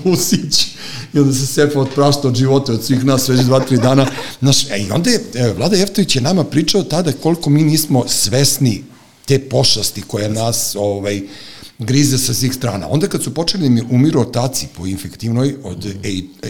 plusić, 0.02 0.66
i 1.14 1.18
onda 1.18 1.32
se 1.32 1.46
Sefa 1.46 1.80
otprašta 1.80 2.28
od 2.28 2.36
života, 2.36 2.72
od 2.72 2.84
svih 2.84 3.04
nas 3.04 3.28
već 3.28 3.40
dva, 3.40 3.60
tri 3.60 3.78
dana. 3.78 4.06
Znaš, 4.40 4.70
e, 4.70 4.78
I 4.78 4.90
onda 4.90 5.10
je, 5.10 5.24
e, 5.34 5.52
Vlada 5.52 5.76
Jeftović 5.76 6.16
je 6.16 6.22
nama 6.22 6.44
pričao 6.44 6.82
tada 6.82 7.12
koliko 7.12 7.50
mi 7.50 7.62
nismo 7.62 8.04
svesni 8.08 8.84
te 9.24 9.38
pošasti 9.38 10.02
koja 10.02 10.28
nas, 10.28 10.76
ovaj, 10.78 11.22
grize 11.78 12.18
sa 12.18 12.34
svih 12.34 12.54
strana. 12.54 12.88
Onda 12.88 13.06
kad 13.06 13.22
su 13.22 13.34
počeli 13.34 13.62
da 13.62 13.70
mi 13.70 13.82
umiru 13.90 14.20
otaci 14.20 14.66
po 14.76 14.86
infektivnoj 14.86 15.54
od 15.64 15.86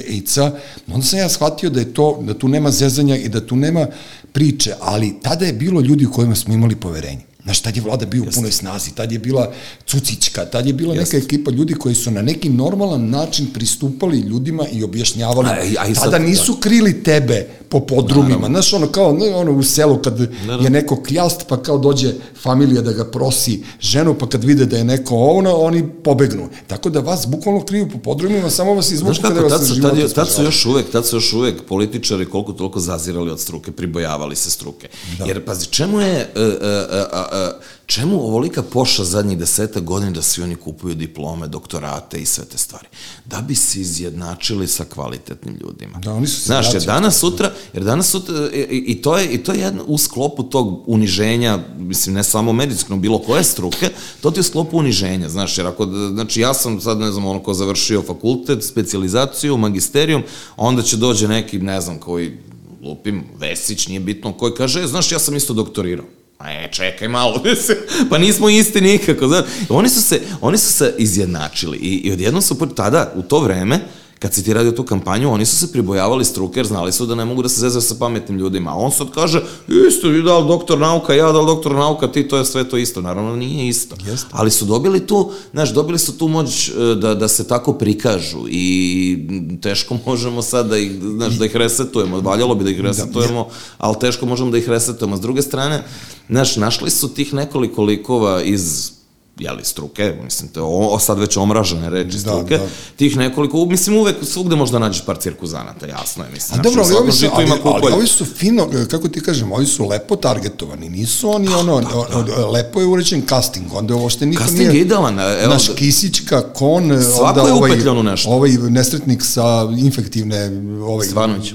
AIDS-a, 0.09 0.53
onda 0.93 1.07
sam 1.07 1.19
ja 1.19 1.29
shvatio 1.29 1.71
da 1.71 1.81
je 1.81 1.95
to, 1.95 2.19
da 2.23 2.38
tu 2.38 2.49
nema 2.49 2.71
zezanja 2.71 3.17
i 3.17 3.29
da 3.29 3.47
tu 3.47 3.57
nema 3.57 3.87
priče, 4.33 4.75
ali 4.81 5.14
tada 5.23 5.47
je 5.47 5.53
bilo 5.53 5.81
ljudi 5.81 6.07
u 6.07 6.12
kojima 6.12 6.35
smo 6.35 6.55
imali 6.55 6.77
poverenje. 6.77 7.21
Znaš, 7.44 7.61
tad 7.61 7.77
je 7.77 7.83
vlada 7.83 8.07
bio 8.07 8.22
u 8.22 8.27
punoj 8.35 8.53
snazi, 8.53 8.90
tad 8.94 9.12
je 9.12 9.18
bila 9.18 9.53
Cucićka, 9.87 10.44
tad 10.44 10.66
je 10.66 10.72
bila 10.72 10.94
Jeste. 10.94 11.16
neka 11.16 11.27
ekipa 11.27 11.51
ljudi 11.51 11.74
koji 11.74 11.94
su 11.94 12.11
na 12.11 12.22
neki 12.22 12.48
normalan 12.48 13.11
način 13.11 13.46
pristupali 13.55 14.18
ljudima 14.18 14.66
i 14.72 14.85
objašnjavali. 14.85 15.48
A, 15.48 15.53
a, 15.53 15.90
a 15.90 15.94
tada 15.94 16.18
nisu 16.18 16.53
da. 16.53 16.61
krili 16.61 17.03
tebe 17.03 17.48
po 17.68 17.81
podrumima. 17.81 18.29
Naravno. 18.29 18.48
Znaš, 18.48 18.72
ono 18.72 18.87
kao 18.87 19.16
ono 19.35 19.53
u 19.53 19.62
selu 19.62 19.98
kad 20.03 20.20
Naravno. 20.20 20.64
je 20.64 20.70
neko 20.70 21.03
kljast, 21.03 21.46
pa 21.48 21.62
kao 21.62 21.79
dođe 21.79 22.12
familija 22.42 22.83
da 22.83 22.92
ga 22.92 23.05
prosi 23.05 23.62
ženu, 23.81 24.14
pa 24.14 24.29
kad 24.29 24.44
vide 24.44 24.66
da 24.66 24.77
je 24.77 24.85
neko 24.85 25.16
ono, 25.16 25.55
oni 25.55 25.88
pobegnu. 26.05 26.48
Tako 26.66 26.90
da 26.90 27.01
vas 27.01 27.27
bukvalno 27.27 27.64
kriju 27.64 27.88
po 27.92 27.98
podrumima, 27.98 28.51
samo 28.51 28.74
vas 28.74 28.90
izvuku 28.90 29.14
kada 29.22 29.40
vas 29.40 29.53
tad 29.53 29.66
su, 29.66 29.83
tad, 29.83 29.98
je, 29.98 30.09
tad 30.09 30.29
su 30.29 30.42
još 30.42 30.66
uvek, 30.66 30.90
tad 30.90 31.07
su 31.07 31.16
još 31.16 31.33
uvek 31.33 31.64
političari 31.68 32.27
koliko 32.27 32.53
toliko 32.53 32.81
zazirali 32.81 33.31
od 33.31 33.40
struke, 33.40 33.72
pribojavali 33.72 34.37
se 34.37 34.51
struke. 34.51 34.88
Da. 35.18 35.24
Jer, 35.24 35.44
pazi, 35.44 35.66
čemu 35.66 36.01
je, 36.01 36.31
uh, 36.37 36.42
uh, 36.42 36.48
uh, 36.48 36.59
uh, 36.61 37.38
čemu 37.87 38.20
ovolika 38.20 38.62
poša 38.62 39.05
zadnjih 39.05 39.38
deseta 39.38 39.81
godina 39.81 40.11
da 40.11 40.22
svi 40.22 40.42
oni 40.42 40.57
kupuju 40.57 40.94
diplome, 40.94 41.48
doktorate 41.48 42.18
i 42.18 42.27
sve 42.27 42.44
te 42.44 42.59
stvari? 42.59 42.87
Da 43.24 43.40
bi 43.40 43.55
se 43.55 43.81
izjednačili 43.81 44.68
sa 44.68 44.85
kvalitetnim 44.85 45.59
ljudima. 45.61 45.98
Da, 45.98 46.12
oni 46.12 46.27
su 46.27 46.44
Znaš, 46.44 46.74
jer 46.74 46.83
danas 46.83 47.18
sutra, 47.18 47.53
jer 47.72 47.85
danas 47.85 48.11
sutra, 48.11 48.51
i, 48.53 48.85
i 48.87 49.03
to 49.03 49.18
je, 49.18 49.33
i 49.33 49.38
to 49.38 49.53
je 49.53 49.61
jedno, 49.61 49.85
u 49.87 49.98
sklopu 49.98 50.42
tog 50.42 50.85
uniženja, 50.87 51.59
mislim, 51.79 52.14
ne 52.14 52.24
samo 52.24 52.53
medicinskog, 52.53 53.01
bilo 53.01 53.18
koje 53.18 53.44
struke, 53.44 53.90
to 54.20 54.31
ti 54.31 54.38
je 54.38 54.40
u 54.40 54.44
sklopu 54.44 54.79
uniženja, 54.79 55.29
znaš, 55.29 55.59
jer 55.59 55.66
ako, 55.66 55.87
znači, 56.12 56.40
ja 56.40 56.55
sam 56.55 56.81
sad, 56.81 56.98
ne 56.98 57.12
znam, 57.12 57.27
ono 57.27 57.42
ko 57.42 57.55
završio 57.55 58.03
fakultet, 58.03 58.64
specializaciju, 58.64 59.57
magisterijum, 59.57 60.22
onda 60.57 60.83
će 60.83 60.96
dođe 60.96 61.29
neki, 61.29 61.59
ne 61.59 61.81
znam, 61.81 61.98
koji 61.98 62.38
lupim, 62.83 63.24
Vesić, 63.38 63.88
nije 63.88 64.01
bitno, 64.01 64.33
koji 64.33 64.55
kaže, 64.55 64.83
e, 64.83 64.87
znaš, 64.87 65.12
ja 65.12 65.18
sam 65.18 65.37
isto 65.37 65.55
doktorirao. 65.55 66.07
E, 66.46 66.68
čekaj 66.72 67.09
malo, 67.09 67.42
pa 68.11 68.18
nismo 68.18 68.48
isti 68.48 68.81
nikako, 68.81 69.29
znaš. 69.29 69.44
Oni 69.68 69.88
su 69.88 70.03
se, 70.03 70.20
oni 70.40 70.59
su 70.59 70.72
se 70.72 70.94
izjednačili 70.98 71.79
i, 71.79 71.94
i 71.94 72.12
odjednom 72.12 72.42
su 72.42 72.74
tada, 72.74 73.12
u 73.16 73.22
to 73.22 73.40
vreme, 73.40 73.81
kad 74.18 74.35
si 74.35 74.44
ti 74.44 74.54
radio 74.54 74.72
tu 74.72 74.83
kampanju, 74.83 75.33
oni 75.33 75.46
su 75.46 75.57
se 75.57 75.72
pribojavali 75.72 76.24
struke, 76.24 76.59
jer 76.59 76.66
znali 76.66 76.92
su 76.92 77.07
da 77.07 77.14
ne 77.14 77.24
mogu 77.24 77.42
da 77.42 77.48
se 77.48 77.61
zezaju 77.61 77.83
sa 77.83 77.94
pametnim 77.98 78.38
ljudima. 78.38 78.70
A 78.70 78.74
on 78.74 78.92
sad 78.92 79.11
kaže, 79.11 79.42
isto, 79.88 80.09
vi 80.09 80.22
dal 80.22 80.46
doktor 80.46 80.78
nauka, 80.78 81.14
ja 81.14 81.33
dal 81.33 81.46
doktor 81.46 81.72
nauka, 81.72 82.12
ti, 82.12 82.28
to 82.28 82.37
je 82.37 82.44
sve 82.44 82.68
to 82.68 82.76
isto. 82.76 83.00
Naravno, 83.00 83.37
nije 83.37 83.68
isto. 83.68 83.96
Jeste. 84.07 84.28
Ali 84.33 84.50
su 84.50 84.64
dobili 84.64 85.07
tu, 85.07 85.31
znaš, 85.52 85.74
dobili 85.74 85.98
su 85.98 86.18
tu 86.18 86.28
moć 86.28 86.68
e, 86.68 86.72
da, 86.94 87.14
da 87.14 87.28
se 87.28 87.48
tako 87.48 87.72
prikažu 87.72 88.48
i 88.48 89.59
teško 89.62 89.96
možemo 90.07 90.42
sad 90.42 90.68
da 90.68 90.78
ih, 90.78 90.92
znaš, 91.16 91.35
da 91.35 91.44
ih 91.44 91.57
resetujemo. 91.57 92.20
Valjalo 92.20 92.54
bi 92.54 92.64
da 92.64 92.70
ih 92.70 92.76
da, 92.76 92.83
resetujemo, 92.83 93.44
da, 93.44 93.50
ali 93.78 93.96
teško 94.00 94.26
možemo 94.26 94.50
da 94.50 94.59
ih 94.59 94.68
resetujemo. 94.68 95.16
S 95.16 95.20
druge 95.20 95.42
strane, 95.42 95.85
znaš, 96.28 96.57
našli 96.57 96.90
su 96.90 97.09
tih 97.09 97.35
nekoliko 97.35 97.83
likova 97.83 98.42
iz 98.42 98.97
jeli, 99.38 99.64
struke, 99.64 100.14
mislim, 100.24 100.48
to 100.48 100.66
o, 100.66 100.98
sad 100.98 101.18
već 101.18 101.37
omražene 101.37 101.90
reči 101.90 102.16
da, 102.16 102.18
struke, 102.18 102.59
da. 102.59 102.64
tih 102.96 103.16
nekoliko, 103.16 103.64
mislim, 103.64 103.96
uvek 103.96 104.16
svugde 104.22 104.57
možda 104.57 104.79
nađeš 104.79 105.05
par 105.05 105.16
cirkuzanata, 105.20 105.87
jasno 105.87 106.24
je, 106.24 106.31
mislim. 106.31 106.61
A 106.61 106.62
dobro, 106.62 106.83
ali 106.85 106.94
ovi, 106.94 107.12
su, 107.12 107.27
ali, 107.33 107.51
ali, 107.64 107.92
ovi 107.92 108.07
su 108.07 108.24
fino, 108.24 108.68
kako 108.90 109.09
ti 109.09 109.20
kažem, 109.20 109.53
ovi 109.53 109.66
su 109.66 109.88
lepo 109.88 110.16
targetovani, 110.16 110.88
nisu 110.88 111.31
oni 111.31 111.46
pa, 111.46 111.57
ono, 111.57 111.81
da, 111.81 112.22
da. 112.22 112.46
lepo 112.46 112.81
je 112.81 112.87
uređen 112.87 113.22
casting, 113.29 113.66
onda 113.72 113.94
ovo 113.94 114.11
što 114.11 114.27
niko 114.27 114.42
casting 114.42 114.59
nije... 114.59 114.70
Casting 114.70 114.87
idealan, 114.87 115.18
evo... 115.20 115.53
Naš 115.53 115.68
Kisićka, 115.77 116.42
Kon, 116.53 117.03
Svako 117.03 117.24
onda 117.24 117.40
je 117.40 117.53
ovaj, 117.53 118.03
nešto. 118.03 118.31
Ovaj 118.31 118.51
nesretnik 118.51 119.22
sa 119.22 119.68
infektivne... 119.79 120.51
Ovaj, 120.83 121.07
Stevanović. 121.07 121.53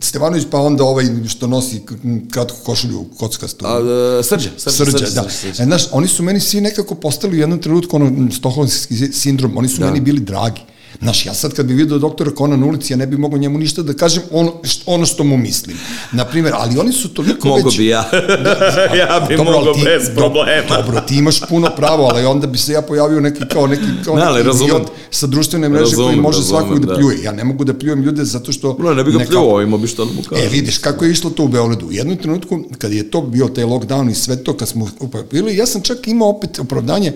Stevanović, 0.00 0.46
pa 0.50 0.58
onda 0.58 0.84
ovaj 0.84 1.04
što 1.28 1.46
nosi 1.46 1.82
kratku 2.30 2.56
košulju 2.64 3.04
kockastu. 3.18 3.66
A, 3.66 4.22
srđa, 4.22 4.50
srđa, 4.56 4.76
srđa, 4.76 4.98
srđa, 4.98 5.22
da. 5.22 5.28
Srđa, 5.30 5.30
srđa. 5.30 5.62
E, 5.62 5.66
znaš, 5.66 5.82
oni 5.92 6.08
su 6.08 6.22
meni 6.22 6.40
svi 6.40 6.60
nekako 6.60 6.94
postali 7.10 7.36
u 7.36 7.40
jednom 7.40 7.58
trenutku 7.58 7.96
ono 7.96 8.30
stokholmski 8.30 8.94
sindrom, 9.12 9.56
oni 9.56 9.68
su 9.68 9.80
da. 9.80 9.86
meni 9.86 10.00
bili 10.00 10.20
dragi. 10.20 10.60
Znaš, 10.98 11.26
ja 11.26 11.34
sad 11.34 11.54
kad 11.54 11.66
bi 11.66 11.74
vidio 11.74 11.98
doktora 11.98 12.30
Kona 12.30 12.56
na 12.56 12.66
ulici, 12.66 12.92
ja 12.92 12.96
ne 12.96 13.06
bi 13.06 13.16
mogao 13.16 13.38
njemu 13.38 13.58
ništa 13.58 13.82
da 13.82 13.94
kažem 13.94 14.22
ono, 14.30 14.52
što, 14.62 14.90
ono 14.90 15.06
što 15.06 15.24
mu 15.24 15.36
mislim. 15.36 15.76
Naprimer, 16.12 16.52
ali 16.56 16.78
oni 16.78 16.92
su 16.92 17.08
toliko 17.08 17.48
Mogu 17.48 17.68
već... 17.68 17.78
bi 17.78 17.86
ja. 17.86 18.10
da, 18.44 18.50
ja 19.02 19.26
bi 19.28 19.36
dobro, 19.36 19.52
mogao 19.52 19.74
ti, 19.74 19.80
bez 19.84 20.10
problema. 20.16 20.76
Dobro, 20.76 21.00
ti 21.00 21.16
imaš 21.16 21.40
puno 21.48 21.68
pravo, 21.76 22.08
ali 22.12 22.24
onda 22.24 22.46
bi 22.46 22.58
se 22.58 22.72
ja 22.72 22.82
pojavio 22.82 23.20
neki 23.20 23.42
kao 23.52 23.66
neki, 23.66 23.82
kao 24.04 24.16
ne, 24.16 24.44
neki 24.44 24.64
idiot 24.64 24.90
sa 25.10 25.26
društvene 25.26 25.68
mreže 25.68 25.84
razumem, 25.84 26.08
koji 26.08 26.20
može 26.20 26.38
razumem, 26.38 26.62
svakog 26.62 26.80
da, 26.80 26.86
da 26.86 26.98
pljuje. 26.98 27.22
Ja 27.22 27.32
ne 27.32 27.44
mogu 27.44 27.64
da 27.64 27.74
pljujem 27.74 28.02
ljude 28.02 28.24
zato 28.24 28.52
što... 28.52 28.76
Ne, 28.80 28.94
ne 28.94 29.04
bi 29.04 29.12
ga 29.12 29.18
neka... 29.18 29.30
pljuvao, 29.30 29.62
ima 29.62 29.78
bi 29.78 29.86
što 29.86 30.04
da 30.04 30.12
mu 30.12 30.22
kažem. 30.22 30.46
E, 30.46 30.48
vidiš, 30.48 30.78
kako 30.78 31.04
je 31.04 31.10
išlo 31.10 31.30
to 31.30 31.44
u 31.44 31.48
Beogradu. 31.48 31.86
U 31.86 31.92
jednom 31.92 32.16
trenutku, 32.16 32.60
kad 32.78 32.92
je 32.92 33.10
to 33.10 33.20
bio 33.20 33.48
taj 33.48 33.64
lockdown 33.64 34.10
i 34.10 34.14
sve 34.14 34.44
to, 34.44 34.56
kad 34.56 34.68
smo 34.68 34.90
bili, 35.32 35.56
ja 35.56 35.66
sam 35.66 35.82
čak 35.82 36.08
imao 36.08 36.28
opet 36.28 36.58
opravdanje, 36.58 37.12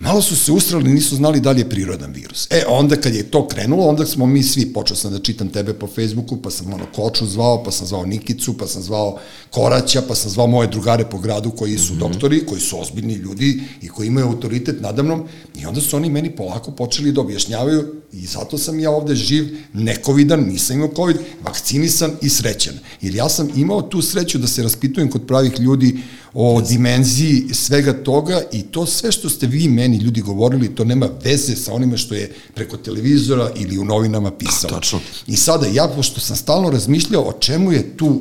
malo 0.00 0.22
su 0.22 0.36
se 0.36 0.52
ustrali, 0.52 0.90
nisu 0.90 1.16
znali 1.16 1.40
da 1.40 1.50
li 1.50 1.60
je 1.60 1.68
prirodan 1.70 2.12
virus. 2.12 2.46
E, 2.50 2.62
onda 2.68 2.96
kad 2.96 3.14
je 3.14 3.30
to 3.30 3.48
krenulo, 3.48 3.86
onda 3.86 4.06
smo 4.06 4.26
mi 4.26 4.42
svi, 4.42 4.72
počeo 4.72 4.96
sam 4.96 5.12
da 5.12 5.18
čitam 5.18 5.48
tebe 5.48 5.74
po 5.74 5.86
Facebooku, 5.86 6.36
pa 6.42 6.50
sam 6.50 6.72
ono 6.72 6.86
Koču 6.94 7.26
zvao, 7.26 7.64
pa 7.64 7.70
sam 7.70 7.86
zvao 7.86 8.06
Nikicu, 8.06 8.58
pa 8.58 8.66
sam 8.66 8.82
zvao 8.82 9.18
Koraća, 9.50 10.02
pa 10.08 10.14
sam 10.14 10.30
zvao 10.30 10.46
moje 10.46 10.68
drugare 10.68 11.04
po 11.04 11.18
gradu 11.18 11.50
koji 11.50 11.78
su 11.78 11.92
mm 11.92 11.96
-hmm. 11.96 12.00
doktori, 12.00 12.46
koji 12.46 12.60
su 12.60 12.80
ozbiljni 12.80 13.14
ljudi 13.14 13.62
i 13.82 13.88
koji 13.88 14.06
imaju 14.06 14.26
autoritet 14.26 14.80
nadamnom 14.80 15.24
i 15.60 15.66
onda 15.66 15.80
su 15.80 15.96
oni 15.96 16.10
meni 16.10 16.36
polako 16.36 16.70
počeli 16.70 17.12
da 17.12 17.20
objašnjavaju 17.20 17.94
i 18.12 18.26
zato 18.26 18.58
sam 18.58 18.80
ja 18.80 18.90
ovde 18.90 19.14
živ, 19.14 19.56
nekovidan, 19.72 20.40
nisam 20.40 20.76
imao 20.76 20.94
covid, 20.96 21.16
vakcinisan 21.44 22.10
i 22.22 22.28
srećan. 22.28 22.74
Jer 23.00 23.14
ja 23.14 23.28
sam 23.28 23.48
imao 23.56 23.82
tu 23.82 24.02
sreću 24.02 24.38
da 24.38 24.46
se 24.46 24.62
raspitujem 24.62 25.10
kod 25.10 25.26
pravih 25.26 25.60
ljudi 25.60 25.98
o 26.34 26.60
dimenziji 26.60 27.48
svega 27.52 27.92
toga 27.92 28.42
i 28.52 28.62
to 28.62 28.86
sve 28.86 29.12
što 29.12 29.28
ste 29.30 29.46
vi 29.46 29.68
meni 29.68 29.96
ljudi 29.96 30.20
govorili, 30.20 30.74
to 30.74 30.84
nema 30.84 31.08
veze 31.24 31.56
sa 31.56 31.72
onime 31.72 31.96
što 31.96 32.14
je 32.14 32.34
preko 32.54 32.76
televizora 32.76 33.50
ili 33.56 33.78
u 33.78 33.84
novinama 33.84 34.30
pisalo. 34.30 34.74
Tačno. 34.74 35.00
I 35.26 35.36
sada 35.36 35.66
ja, 35.66 35.88
pošto 35.96 36.20
sam 36.20 36.36
stalno 36.36 36.70
razmišljao 36.70 37.22
o 37.22 37.32
čemu 37.32 37.72
je 37.72 37.96
tu, 37.96 38.20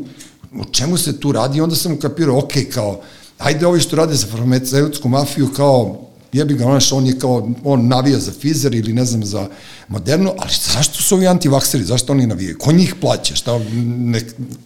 o 0.59 0.65
čemu 0.71 0.97
se 0.97 1.19
tu 1.19 1.31
radi, 1.31 1.61
onda 1.61 1.75
sam 1.75 1.93
ukapirao, 1.93 2.37
ok, 2.37 2.53
kao, 2.73 3.01
ajde 3.37 3.67
ovi 3.67 3.79
što 3.79 3.95
rade 3.95 4.15
za 4.15 4.27
farmaceutsku 4.27 5.09
mafiju, 5.09 5.47
kao, 5.55 6.06
jebi 6.33 6.53
ga, 6.53 6.65
onaš, 6.65 6.91
on 6.91 7.07
je 7.07 7.19
kao, 7.19 7.49
on 7.63 7.87
navija 7.87 8.19
za 8.19 8.31
Pfizer 8.31 8.75
ili 8.75 8.93
ne 8.93 9.05
znam 9.05 9.25
za 9.25 9.47
Moderno, 9.87 10.33
ali 10.37 10.51
zašto 10.73 11.03
su 11.03 11.15
ovi 11.15 11.27
antivakseri, 11.27 11.83
zašto 11.83 12.13
oni 12.13 12.27
navijaju? 12.27 12.57
Ko 12.57 12.71
njih 12.71 12.95
plaća? 13.01 13.35
Šta, 13.35 13.59
ne... 13.85 14.21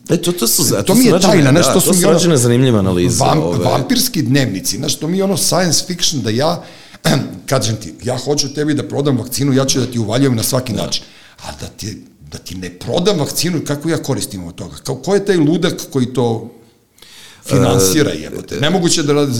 E, 0.10 0.18
to, 0.18 0.32
to, 0.32 0.48
su, 0.48 0.70
to, 0.70 0.84
to 0.84 0.96
mi 0.96 1.06
je 1.06 1.20
tajna, 1.20 1.52
znaš, 1.52 1.66
da, 1.66 1.74
to 1.74 1.82
su 1.82 1.94
rađene 2.06 2.38
zanimljive 2.38 2.80
analize. 2.80 3.24
Vam, 3.24 3.40
ove. 3.40 3.66
Vampirski 3.66 4.22
dnevnici, 4.22 4.78
znaš, 4.78 4.96
to 4.96 5.08
mi 5.08 5.18
je 5.18 5.24
ono 5.24 5.38
science 5.38 5.84
fiction 5.88 6.22
da 6.22 6.30
ja, 6.30 6.64
kažem 7.52 7.76
ti, 7.76 7.94
ja 8.04 8.18
hoću 8.18 8.54
tebi 8.54 8.74
da 8.74 8.88
prodam 8.88 9.18
vakcinu, 9.18 9.54
ja 9.54 9.66
ću 9.66 9.80
da 9.80 9.86
ti 9.86 10.00
uvaljujem 10.00 10.36
na 10.36 10.44
svaki 10.44 10.74
da. 10.74 10.82
način. 10.82 11.04
A 11.44 11.52
da 11.62 11.68
ti, 11.68 12.06
da 12.32 12.38
ti 12.38 12.56
ne 12.56 12.70
prodam 12.70 13.20
vakcinu, 13.20 13.62
kako 13.68 13.90
ja 13.90 13.98
koristim 13.98 14.44
od 14.44 14.56
toga? 14.56 14.76
Kao, 14.84 14.96
ko 14.96 15.16
je 15.16 15.26
taj 15.26 15.38
ludak 15.38 15.74
koji 15.92 16.14
to 16.14 16.52
Finansira 17.44 18.12
jebote. 18.12 18.60
Nemoguće 18.60 19.04
da 19.04 19.14
rade, 19.14 19.34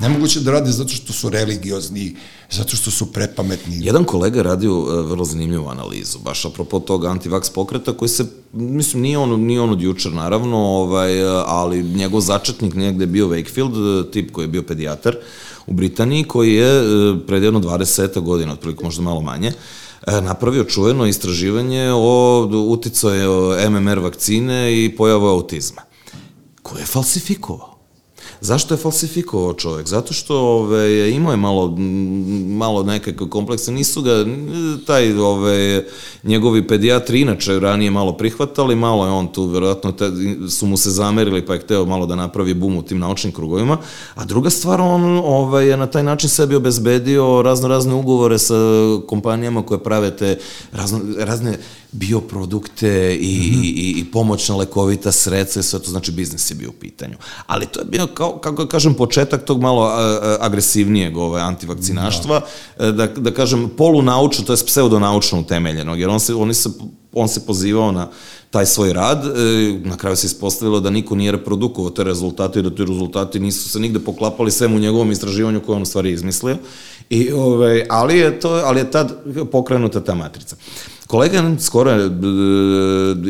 nemoguće 0.00 0.40
da 0.40 0.50
rade 0.50 0.70
zato 0.70 0.88
što 0.94 1.12
su 1.12 1.28
religiozni, 1.28 2.16
zato 2.50 2.76
što 2.76 2.90
su 2.90 3.12
prepametni. 3.12 3.78
Jedan 3.80 4.04
kolega 4.04 4.42
radio 4.42 4.78
uh, 4.78 5.10
vrlo 5.10 5.24
zanimljivu 5.24 5.68
analizu, 5.68 6.18
baš 6.18 6.44
apropo 6.44 6.80
tog 6.80 7.04
antivaks 7.04 7.50
pokreta 7.50 7.92
koji 7.92 8.08
se, 8.08 8.24
mislim, 8.52 9.02
nije 9.02 9.18
on, 9.18 9.40
nije 9.40 9.60
on 9.60 9.70
od 9.70 9.82
jučer 9.82 10.12
naravno, 10.12 10.56
ovaj, 10.56 11.24
ali 11.46 11.82
njegov 11.82 12.20
začetnik 12.20 12.74
negde 12.74 13.02
je 13.02 13.06
bio 13.06 13.28
Wakefield, 13.28 14.10
tip 14.10 14.32
koji 14.32 14.44
je 14.44 14.48
bio 14.48 14.62
pedijatar 14.62 15.16
u 15.66 15.72
Britaniji, 15.72 16.24
koji 16.24 16.54
je 16.54 16.82
pred 17.26 17.42
jedno 17.42 17.60
20 17.60 18.20
godina, 18.20 18.52
otprilike 18.52 18.84
možda 18.84 19.02
malo 19.02 19.20
manje, 19.20 19.52
napravio 20.06 20.64
čuveno 20.64 21.06
istraživanje 21.06 21.90
o 21.92 22.48
uticaju 22.68 23.54
MMR 23.70 23.98
vakcine 23.98 24.84
i 24.84 24.96
pojavu 24.96 25.26
autizma 25.26 25.82
koje 26.64 26.80
je 26.80 26.86
falsifikovao. 26.86 27.74
Zašto 28.40 28.74
je 28.74 28.78
falsifikovao 28.78 29.54
čovjek? 29.54 29.86
Zato 29.88 30.12
što 30.12 30.38
ove, 30.38 31.10
imao 31.10 31.32
je 31.32 31.36
malo, 31.36 31.76
malo 32.48 32.82
nekakve 32.82 33.30
komplekse, 33.30 33.72
nisu 33.72 34.02
ga, 34.02 34.24
taj, 34.86 35.18
ove, 35.18 35.84
njegovi 36.22 36.68
pedijatri 36.68 37.20
inače 37.20 37.60
ranije 37.60 37.90
malo 37.90 38.12
prihvatali, 38.12 38.76
malo 38.76 39.04
je 39.06 39.12
on 39.12 39.28
tu, 39.32 39.46
verovatno 39.46 39.92
te, 39.92 40.10
su 40.50 40.66
mu 40.66 40.76
se 40.76 40.90
zamerili 40.90 41.46
pa 41.46 41.54
je 41.54 41.60
hteo 41.60 41.84
malo 41.84 42.06
da 42.06 42.14
napravi 42.14 42.54
bum 42.54 42.76
u 42.76 42.82
tim 42.82 42.98
naučnim 42.98 43.32
krugovima, 43.32 43.78
a 44.14 44.24
druga 44.24 44.50
stvar, 44.50 44.80
on 44.80 45.20
ove, 45.24 45.66
je 45.66 45.76
na 45.76 45.86
taj 45.86 46.02
način 46.02 46.28
sebi 46.28 46.54
obezbedio 46.54 47.42
razno 47.42 47.68
razne 47.68 47.94
ugovore 47.94 48.38
sa 48.38 48.54
kompanijama 49.06 49.62
koje 49.62 49.82
prave 49.82 50.16
te 50.16 50.38
razno, 50.72 51.00
razne 51.18 51.58
bioprodukte 51.94 53.16
i, 53.20 53.50
mm 53.50 53.54
-hmm. 53.54 53.64
i, 53.64 53.94
i 54.00 54.04
pomoćna 54.04 54.56
lekovita 54.56 55.12
sredstva, 55.12 55.62
sve 55.62 55.78
to 55.78 55.90
znači 55.90 56.12
biznis 56.12 56.50
je 56.50 56.54
bio 56.54 56.68
u 56.68 56.72
pitanju. 56.72 57.16
Ali 57.46 57.66
to 57.66 57.80
je 57.80 57.84
bio, 57.84 58.06
kao, 58.06 58.38
kako 58.38 58.64
da 58.64 58.68
kažem, 58.68 58.94
početak 58.94 59.44
tog 59.44 59.60
malo 59.60 59.82
a, 59.82 60.36
agresivnijeg 60.40 61.16
ove, 61.16 61.40
antivakcinaštva, 61.40 62.40
da. 62.78 62.92
da, 62.92 63.06
da 63.06 63.30
kažem, 63.30 63.70
polunaučno, 63.76 64.44
to 64.44 64.52
je 64.52 64.66
pseudonaučno 64.66 65.40
utemeljenog, 65.40 66.00
jer 66.00 66.08
on 66.08 66.20
se, 66.20 66.34
oni 66.34 66.54
se, 66.54 66.70
on 67.12 67.28
se 67.28 67.46
pozivao 67.46 67.92
na 67.92 68.08
taj 68.50 68.66
svoj 68.66 68.92
rad, 68.92 69.24
e, 69.26 69.30
na 69.84 69.96
kraju 69.96 70.16
se 70.16 70.26
ispostavilo 70.26 70.80
da 70.80 70.90
niko 70.90 71.14
nije 71.14 71.32
reprodukovao 71.32 71.90
te 71.90 72.04
rezultate 72.04 72.60
i 72.60 72.62
da 72.62 72.70
te 72.70 72.84
rezultati 72.84 73.40
nisu 73.40 73.68
se 73.68 73.80
nigde 73.80 73.98
poklapali 73.98 74.50
sve 74.50 74.66
u 74.66 74.78
njegovom 74.78 75.10
istraživanju 75.12 75.60
koje 75.60 75.76
on 75.76 75.82
u 75.82 75.86
stvari 75.86 76.10
izmislio. 76.10 76.56
I, 77.10 77.32
ove, 77.32 77.86
ali, 77.90 78.18
je 78.18 78.40
to, 78.40 78.50
ali 78.64 78.80
je 78.80 78.90
tad 78.90 79.12
pokrenuta 79.52 80.00
ta 80.00 80.14
matrica. 80.14 80.56
Kolega 81.06 81.56
skoro 81.58 81.90
je 81.90 82.10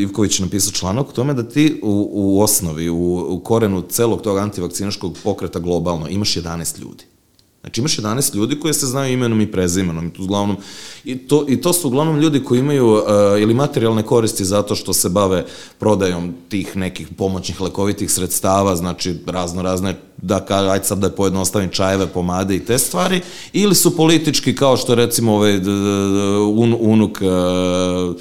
Ivković 0.03 0.39
napisao 0.39 0.73
članak 0.73 1.09
o 1.09 1.13
tome 1.13 1.35
da 1.35 1.49
ti 1.49 1.81
u, 1.83 2.09
u 2.13 2.41
osnovi, 2.41 2.89
u, 2.89 3.27
u 3.29 3.41
korenu 3.41 3.83
celog 3.89 4.23
tog 4.23 4.39
antivakcinaškog 4.39 5.19
pokreta 5.25 5.59
globalno 5.59 6.09
imaš 6.09 6.35
11 6.35 6.81
ljudi. 6.81 7.05
Znači 7.65 7.81
imaš 7.81 7.97
11 7.97 8.35
ljudi 8.35 8.61
koji 8.61 8.75
se 8.75 8.87
znaju 8.87 9.13
imenom 9.13 9.41
i 9.41 9.53
prezimenom 9.53 10.07
i 10.07 10.11
to 10.11 10.23
uglavnom 10.23 10.57
i 11.05 11.19
to 11.19 11.45
i 11.49 11.61
to 11.61 11.73
su 11.73 11.89
uglavnom 11.89 12.21
ljudi 12.21 12.45
koji 12.45 12.59
imaju 12.59 12.93
uh, 12.93 13.01
ili 13.41 13.55
materijalne 13.55 14.03
koristi 14.03 14.45
zato 14.45 14.75
što 14.75 14.93
se 14.93 15.09
bave 15.09 15.45
prodajom 15.79 16.35
tih 16.49 16.77
nekih 16.77 17.09
pomoćnih 17.19 17.61
lekovitih 17.61 18.11
sredstava, 18.11 18.77
znači 18.77 19.17
razno 19.27 19.63
razne 19.63 19.97
da 20.17 20.45
ka 20.45 20.71
aj 20.71 20.81
sad 20.83 20.99
da 20.99 21.11
pojednostavim 21.11 21.71
čajeve, 21.71 22.07
pomade 22.07 22.57
i 22.57 22.65
te 22.65 22.79
stvari 22.79 23.21
ili 23.53 23.75
su 23.75 23.97
politički 23.97 24.55
kao 24.55 24.77
što 24.77 24.95
recimo 24.95 25.35
ovaj 25.35 25.57
un, 26.55 26.77
unuk 26.81 27.19
uh, 27.21 28.17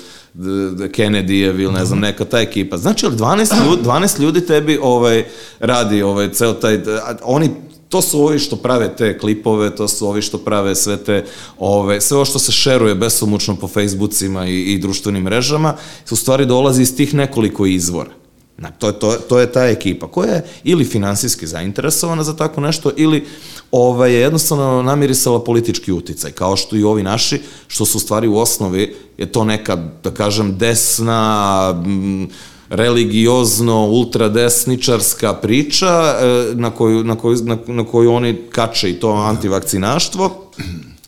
Kennedyjev 0.96 1.62
ili 1.62 1.74
ne 1.74 1.86
znam 1.86 2.00
neka 2.00 2.26
ta 2.26 2.40
ekipa. 2.40 2.78
Znači, 2.78 3.06
ali 3.06 3.16
12 3.16 3.66
ljudi, 3.66 3.84
12 3.84 4.20
ljudi 4.22 4.46
tebi 4.46 4.80
ovaj 4.82 5.26
radi 5.60 6.02
ovaj 6.02 6.32
ceo 6.32 6.54
taj 6.54 6.80
oni 7.24 7.50
to 7.94 8.02
su 8.02 8.22
ovi 8.22 8.40
što 8.40 8.56
prave 8.56 8.96
te 8.96 9.18
klipove, 9.18 9.76
to 9.76 9.88
su 9.88 10.08
ovi 10.08 10.22
što 10.22 10.38
prave 10.38 10.76
sve 10.76 10.98
te, 10.98 11.26
ove, 11.60 12.02
sve 12.02 12.18
ovo 12.18 12.26
što 12.26 12.40
se 12.40 12.52
šeruje 12.52 12.96
besomučno 12.96 13.56
po 13.56 13.68
Facebookima 13.68 14.48
i, 14.48 14.62
i 14.62 14.80
društvenim 14.80 15.24
mrežama, 15.24 15.76
u 16.12 16.16
stvari 16.16 16.46
dolazi 16.46 16.82
iz 16.82 16.96
tih 16.96 17.14
nekoliko 17.14 17.66
izvora. 17.66 18.10
Na, 18.58 18.72
to, 18.72 18.88
je, 18.88 19.00
to, 19.00 19.12
to 19.30 19.40
je 19.40 19.52
ta 19.52 19.66
ekipa 19.66 20.08
koja 20.08 20.34
je 20.34 20.46
ili 20.64 20.86
finansijski 20.86 21.48
zainteresovana 21.48 22.24
za 22.24 22.36
tako 22.36 22.62
nešto 22.62 22.92
ili 22.98 23.26
ovaj, 23.72 24.14
je 24.14 24.20
jednostavno 24.20 24.82
namirisala 24.82 25.44
politički 25.44 25.92
uticaj, 25.92 26.32
kao 26.32 26.58
što 26.58 26.76
i 26.76 26.84
ovi 26.84 27.04
naši, 27.04 27.42
što 27.68 27.86
su 27.86 27.98
u 27.98 28.02
stvari 28.02 28.28
u 28.28 28.38
osnovi 28.38 28.96
je 29.18 29.32
to 29.32 29.44
neka, 29.44 29.76
da 30.04 30.12
kažem, 30.12 30.58
desna, 30.58 31.84
m, 31.86 32.30
religiozno 32.74 33.88
ultradesničarska 33.88 35.34
priča 35.34 35.88
e, 35.88 36.56
na 36.56 36.70
koju, 36.70 37.04
na 37.04 37.16
koju, 37.16 37.38
na, 37.44 37.58
na 37.68 37.86
koju 37.86 38.12
oni 38.12 38.38
kače 38.50 38.90
i 38.90 38.94
to 38.94 39.10
antivakcinaštvo. 39.10 40.52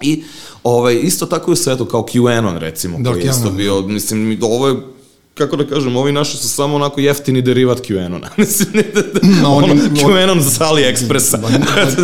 I 0.01 0.23
ovaj, 0.63 0.95
isto 0.95 1.25
tako 1.25 1.51
i 1.51 1.54
u 1.54 1.56
svetu 1.56 1.86
kao 1.86 2.01
QAnon 2.13 2.58
recimo, 2.58 2.97
da, 2.99 3.12
koji 3.12 3.23
je 3.23 3.30
isto 3.30 3.49
bio, 3.49 3.82
mislim, 3.82 4.39
ovo 4.41 4.67
je 4.67 4.94
kako 5.35 5.55
da 5.55 5.67
kažem, 5.67 5.95
ovi 5.95 6.11
naši 6.11 6.37
su 6.37 6.49
samo 6.49 6.75
onako 6.75 6.99
jeftini 6.99 7.41
derivat 7.41 7.81
QAnona. 7.81 8.27
Mislim, 8.37 8.83
da, 8.93 9.01
da, 9.01 9.41
no, 9.41 9.55
ono, 9.55 9.67
oni, 9.67 9.81
QAnon 9.81 10.41
sa 10.41 10.65
AliExpressa. 10.65 11.41
Pa, 11.41 11.47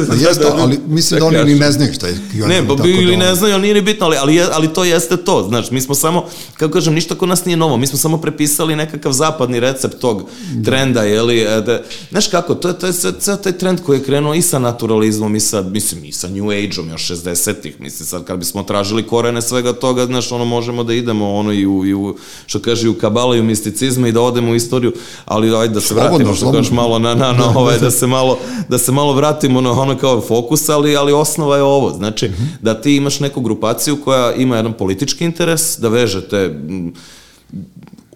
pa 0.08 0.16
jeste, 0.28 0.46
ali 0.52 0.80
mislim 0.88 1.20
da 1.20 1.26
oni 1.26 1.44
ni 1.44 1.56
ne 1.56 1.72
znaju 1.72 1.94
šta 1.94 2.08
je 2.08 2.18
QAnon. 2.34 2.48
Ne, 2.48 2.68
pa 2.68 2.88
ili 2.88 3.18
da 3.18 3.26
ne 3.26 3.36
znaju, 3.36 3.54
ali 3.54 3.62
nije 3.62 3.74
ni 3.74 3.82
bitno, 3.82 4.06
ali, 4.06 4.18
ali, 4.18 4.42
ali 4.52 4.74
to 4.74 4.84
jeste 4.84 5.18
to. 5.18 5.46
Znaš, 5.50 5.72
mi 5.72 5.82
smo 5.82 5.96
samo, 5.96 6.26
kako 6.58 6.74
kažem, 6.74 6.94
ništa 6.94 7.16
kod 7.16 7.30
nas 7.30 7.46
nije 7.46 7.58
novo. 7.58 7.78
Mi 7.78 7.88
smo 7.88 7.98
samo 7.98 8.22
prepisali 8.22 8.76
nekakav 8.76 9.12
zapadni 9.12 9.60
recept 9.60 10.00
tog 10.00 10.30
trenda, 10.66 11.04
jeli, 11.04 11.40
e, 11.40 11.62
da, 11.62 11.82
znaš 12.10 12.28
kako, 12.28 12.56
to 12.56 12.68
je, 12.68 12.80
to 12.80 12.88
je 12.88 12.94
ceo 12.94 13.36
taj 13.36 13.58
trend 13.58 13.82
koji 13.82 13.98
je 13.98 14.04
krenuo 14.04 14.34
i 14.34 14.42
sa 14.42 14.60
naturalizmom 14.60 15.36
i 15.36 15.40
sa, 15.40 15.62
mislim, 15.62 16.06
i 16.06 16.12
sa 16.12 16.28
New 16.28 16.50
Age-om 16.50 16.90
još 16.90 17.08
60-ih. 17.08 17.82
Mislim, 17.82 18.08
sad 18.08 18.24
kad 18.24 18.40
bismo 18.40 18.64
tražili 18.64 19.08
korene 19.08 19.42
svega 19.42 19.74
toga, 19.74 20.06
znaš, 20.06 20.32
ono, 20.32 20.46
možemo 20.46 20.84
da 20.84 20.94
idemo, 20.94 21.36
ono, 21.36 21.54
i 21.54 21.66
u, 21.66 21.86
i 21.86 21.94
u 21.94 22.16
što 22.46 22.60
kaže, 22.60 22.90
u 22.90 22.94
kabal 22.94 23.21
kabalaju 23.22 23.44
misticizma 23.44 24.08
i 24.08 24.12
da 24.12 24.22
odemo 24.22 24.52
u 24.52 24.56
istoriju, 24.56 24.94
ali 25.26 25.56
ajde 25.56 25.74
da 25.74 25.82
se 25.82 25.88
slobodno, 25.88 26.10
vratimo 26.10 26.36
što 26.36 26.52
kažeš 26.52 26.72
malo 26.72 27.00
na, 27.00 27.16
na, 27.16 27.32
na 27.32 27.54
ovaj, 27.60 27.80
da. 27.80 27.92
se 27.92 28.08
malo, 28.08 28.38
da 28.70 28.78
se 28.78 28.92
malo 28.92 29.14
vratimo 29.14 29.62
na 29.62 29.72
ono 29.72 29.98
kao 29.98 30.22
fokus, 30.22 30.70
ali, 30.70 30.96
ali 30.98 31.14
osnova 31.14 31.58
je 31.58 31.64
ovo, 31.64 31.94
znači 31.94 32.28
mm 32.28 32.32
-hmm. 32.32 32.62
da 32.62 32.82
ti 32.82 32.96
imaš 32.96 33.20
neku 33.20 33.42
grupaciju 33.42 33.98
koja 34.04 34.34
ima 34.34 34.56
jedan 34.56 34.74
politički 34.74 35.26
interes, 35.26 35.78
da 35.80 35.90
vežete 35.90 36.60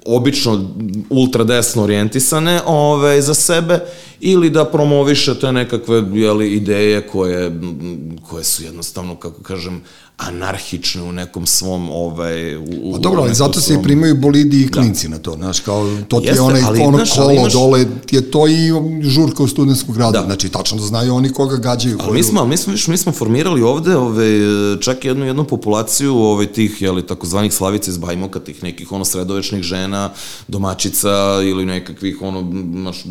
obično 0.05 0.69
ultradesno 1.09 1.83
orijentisane 1.83 2.61
ove, 2.65 3.21
za 3.21 3.33
sebe 3.33 3.79
ili 4.19 4.49
da 4.49 4.65
promovišete 4.65 5.51
nekakve 5.51 6.03
jeli, 6.13 6.53
ideje 6.53 7.07
koje, 7.07 7.51
koje 8.29 8.43
su 8.43 8.63
jednostavno, 8.63 9.15
kako 9.15 9.43
kažem, 9.43 9.81
anarhične 10.17 11.03
u 11.03 11.11
nekom 11.11 11.45
svom 11.45 11.89
ovaj 11.89 12.55
u, 12.55 12.91
pa 12.93 12.97
dobro, 12.97 13.21
ali 13.21 13.33
zato 13.33 13.61
svom... 13.61 13.63
se 13.63 13.73
i 13.73 13.83
primaju 13.83 14.15
bolidi 14.15 14.61
i 14.61 14.65
da. 14.65 14.71
klinci 14.71 15.07
da. 15.07 15.15
na 15.15 15.21
to, 15.21 15.33
znaš, 15.35 15.59
kao 15.59 15.97
to 16.07 16.19
ti 16.19 16.27
je 16.27 16.41
onaj 16.41 16.61
ali, 16.65 16.79
ono 16.81 16.97
znaš, 16.97 17.13
kolo 17.13 17.31
imaš... 17.31 17.53
dole, 17.53 17.85
ti 18.05 18.15
je 18.15 18.31
to 18.31 18.47
i 18.47 18.71
žurka 19.01 19.43
u 19.43 19.47
studentskog 19.47 19.95
grada, 19.95 20.19
da. 20.19 20.25
znači 20.25 20.49
tačno 20.49 20.77
da 20.77 20.83
znaju 20.83 21.15
oni 21.15 21.29
koga 21.29 21.57
gađaju. 21.57 21.97
Ali 21.99 22.07
koju... 22.07 22.13
mi 22.13 22.23
smo, 22.23 22.45
mi 22.45 22.57
smo, 22.57 22.73
mi 22.87 22.97
smo 22.97 23.11
formirali 23.11 23.61
ovde 23.61 23.95
ove, 23.95 24.27
čak 24.81 25.05
jednu, 25.05 25.25
jednu 25.25 25.43
populaciju 25.43 26.15
ove, 26.17 26.45
tih, 26.45 26.81
jeli, 26.81 27.07
takozvanih 27.07 27.53
slavica 27.53 27.91
iz 27.91 27.97
Bajmoka, 27.97 28.39
tih 28.39 28.63
nekih 28.63 28.91
ono 28.91 29.05
sredovečnih 29.05 29.63
žena, 29.63 30.09
domaćica 30.47 31.09
ili 31.43 31.65
nekakvih 31.65 32.21
ono, 32.21 32.51
znaš, 32.71 33.03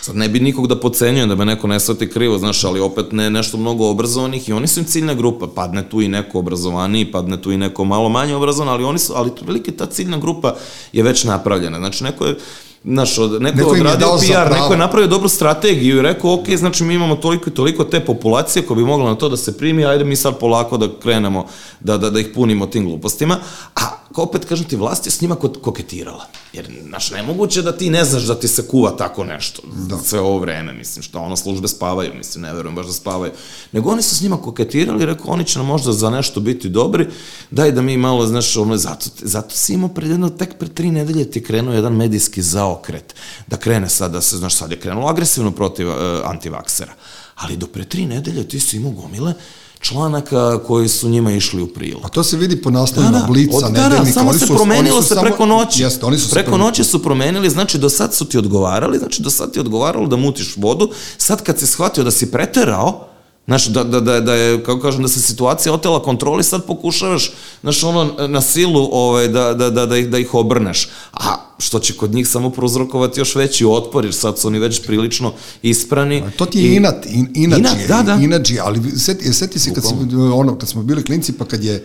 sad 0.00 0.16
ne 0.16 0.28
bi 0.28 0.40
nikog 0.40 0.66
da 0.66 0.80
pocenjuje, 0.80 1.26
da 1.26 1.34
me 1.34 1.44
neko 1.44 1.66
ne 1.66 1.80
svati 1.80 2.08
krivo, 2.08 2.38
znaš, 2.38 2.64
ali 2.64 2.80
opet 2.80 3.12
ne 3.12 3.30
nešto 3.30 3.56
mnogo 3.56 3.90
obrazovanih 3.90 4.48
i 4.48 4.52
oni 4.52 4.66
su 4.66 4.80
im 4.80 4.86
ciljna 4.86 5.14
grupa, 5.14 5.46
padne 5.54 5.88
tu 5.88 6.00
i 6.02 6.08
neko 6.08 6.38
obrazovaniji, 6.48 7.12
padne 7.12 7.42
tu 7.42 7.52
i 7.52 7.56
neko 7.56 7.84
malo 7.84 8.08
manje 8.08 8.34
obrazovan, 8.34 8.68
ali 8.68 8.84
oni 8.84 8.98
su, 8.98 9.12
ali 9.16 9.30
velike 9.46 9.72
ta 9.72 9.86
ciljna 9.86 10.18
grupa 10.18 10.54
je 10.92 11.02
već 11.02 11.24
napravljena. 11.24 11.78
Znači, 11.78 12.04
neko 12.04 12.26
je, 12.26 12.36
Znaš, 12.84 13.18
od, 13.18 13.42
neko, 13.42 13.56
neko 13.56 13.74
je 13.74 13.80
odradio 13.80 14.08
PR, 14.18 14.52
neko 14.52 14.72
je 14.72 14.78
napravio 14.78 15.08
dobru 15.08 15.28
strategiju 15.28 15.98
i 15.98 16.02
rekao, 16.02 16.34
ok, 16.34 16.48
znači 16.56 16.84
mi 16.84 16.94
imamo 16.94 17.16
toliko 17.16 17.50
i 17.50 17.54
toliko 17.54 17.84
te 17.84 18.00
populacije 18.00 18.62
koja 18.66 18.76
bi 18.76 18.84
mogla 18.84 19.10
na 19.10 19.14
to 19.14 19.28
da 19.28 19.36
se 19.36 19.56
primi, 19.58 19.84
ajde 19.84 20.04
mi 20.04 20.16
sad 20.16 20.38
polako 20.38 20.76
da 20.76 20.88
krenemo 21.02 21.46
da, 21.80 21.98
da, 21.98 22.10
da 22.10 22.20
ih 22.20 22.30
punimo 22.34 22.66
tim 22.66 22.84
glupostima, 22.84 23.36
a 23.74 23.97
opet, 24.18 24.44
kažem 24.44 24.66
ti, 24.66 24.76
vlast 24.76 25.06
je 25.06 25.12
s 25.12 25.20
njima 25.20 25.36
koketirala. 25.36 26.26
Jer, 26.52 26.66
znaš, 26.88 27.10
nemoguće 27.10 27.62
da 27.62 27.76
ti 27.76 27.90
ne 27.90 28.04
znaš 28.04 28.22
da 28.22 28.34
ti 28.34 28.48
se 28.48 28.66
kuva 28.68 28.90
tako 28.90 29.24
nešto 29.24 29.62
da. 29.88 29.98
sve 29.98 30.20
ovo 30.20 30.38
vreme, 30.38 30.72
mislim, 30.72 31.02
što 31.02 31.18
ono 31.18 31.36
službe 31.36 31.68
spavaju, 31.68 32.14
mislim, 32.14 32.42
ne 32.42 32.54
verujem 32.54 32.74
baš 32.74 32.86
da 32.86 32.92
spavaju. 32.92 33.32
Nego 33.72 33.90
oni 33.90 34.02
su 34.02 34.16
s 34.16 34.20
njima 34.20 34.36
koketirali, 34.36 35.06
rekao, 35.06 35.26
oni 35.30 35.44
će 35.44 35.58
nam 35.58 35.66
možda 35.66 35.92
za 35.92 36.10
nešto 36.10 36.40
biti 36.40 36.68
dobri, 36.68 37.06
daj 37.50 37.72
da 37.72 37.82
mi 37.82 37.96
malo, 37.96 38.26
znaš, 38.26 38.56
ono, 38.56 38.76
zato, 38.76 39.06
zato 39.22 39.56
si 39.56 39.74
imao 39.74 39.88
pred 39.88 40.10
jedno, 40.10 40.28
tek 40.28 40.58
pre 40.58 40.68
tri 40.68 40.90
nedelje 40.90 41.30
ti 41.30 41.42
krenuo 41.42 41.74
jedan 41.74 41.96
medijski 41.96 42.42
zaokret, 42.42 43.14
da 43.46 43.56
krene 43.56 43.88
sad, 43.88 44.12
da 44.12 44.20
se, 44.20 44.36
znaš, 44.36 44.54
sad 44.54 44.70
je 44.70 44.80
krenulo 44.80 45.08
agresivno 45.08 45.50
protiv 45.50 45.88
uh, 45.88 45.94
antivaksera. 46.24 46.92
Ali 47.34 47.56
do 47.56 47.66
pre 47.66 47.84
tri 47.84 48.06
nedelje 48.06 48.48
ti 48.48 48.60
si 48.60 48.76
imao 48.76 48.92
gomile 48.92 49.34
članaka 49.80 50.58
koji 50.66 50.88
su 50.88 51.08
njima 51.08 51.32
išli 51.32 51.62
u 51.62 51.66
prilog. 51.66 52.00
A 52.04 52.08
to 52.08 52.22
se 52.22 52.36
vidi 52.36 52.62
po 52.62 52.70
naslovima 52.70 53.12
da, 53.12 53.18
da, 53.18 53.26
Blica, 53.26 53.56
od, 53.56 53.72
nedeljnika. 53.72 53.98
Da, 53.98 54.04
da, 54.04 54.12
samo 54.12 54.30
oni 54.30 54.38
se 54.38 54.46
su, 54.46 54.54
promenilo 54.54 55.02
se 55.02 55.16
preko 55.20 55.46
noći. 55.46 55.82
Jeste, 55.82 56.06
oni 56.06 56.18
su 56.18 56.30
preko 56.30 56.56
noći 56.56 56.84
su 56.84 57.02
promenili, 57.02 57.50
znači 57.50 57.78
do 57.78 57.88
sad 57.88 58.14
su 58.14 58.24
ti 58.24 58.38
odgovarali, 58.38 58.98
znači 58.98 59.22
do 59.22 59.30
sad 59.30 59.52
ti 59.52 59.60
odgovaralo 59.60 60.06
da 60.06 60.16
mutiš 60.16 60.56
vodu, 60.56 60.90
sad 61.18 61.42
kad 61.42 61.58
si 61.58 61.66
shvatio 61.66 62.04
da 62.04 62.10
si 62.10 62.30
preterao, 62.30 63.08
Znaš, 63.48 63.66
da, 63.66 63.84
da, 63.84 64.00
da, 64.00 64.20
da 64.20 64.34
je, 64.34 64.62
kako 64.64 64.80
kažem, 64.80 65.02
da 65.02 65.08
se 65.08 65.20
situacija 65.20 65.72
otela 65.72 66.02
kontroli, 66.02 66.44
sad 66.44 66.66
pokušavaš, 66.66 67.32
znaš, 67.60 67.84
ono, 67.84 68.28
na 68.28 68.40
silu 68.40 68.88
ovaj, 68.92 69.28
da, 69.28 69.54
da, 69.54 69.70
da, 69.70 69.86
da, 69.86 69.96
ih, 69.96 70.08
da 70.08 70.18
ih 70.18 70.34
obrneš. 70.34 70.88
A 71.12 71.34
što 71.58 71.78
će 71.78 71.96
kod 71.96 72.14
njih 72.14 72.28
samo 72.28 72.50
prouzrokovati 72.50 73.20
još 73.20 73.34
veći 73.34 73.66
otpor, 73.66 74.04
jer 74.04 74.14
sad 74.14 74.38
su 74.38 74.48
oni 74.48 74.58
već 74.58 74.82
prilično 74.86 75.32
isprani. 75.62 76.22
A 76.26 76.30
to 76.30 76.46
ti 76.46 76.58
je 76.58 76.72
i, 76.72 76.76
inat, 76.76 77.06
in, 77.06 77.28
inači, 77.34 77.60
inat, 77.60 77.88
da, 77.88 78.02
da. 78.02 78.22
inači, 78.22 78.58
ali 78.60 78.98
seti, 78.98 79.32
seti 79.32 79.58
si 79.58 79.74
kad, 79.74 79.84
si, 79.84 79.94
ono, 80.34 80.58
kad 80.58 80.68
smo 80.68 80.82
bili 80.82 81.04
klinci, 81.04 81.32
pa 81.32 81.44
kad 81.44 81.64
je 81.64 81.84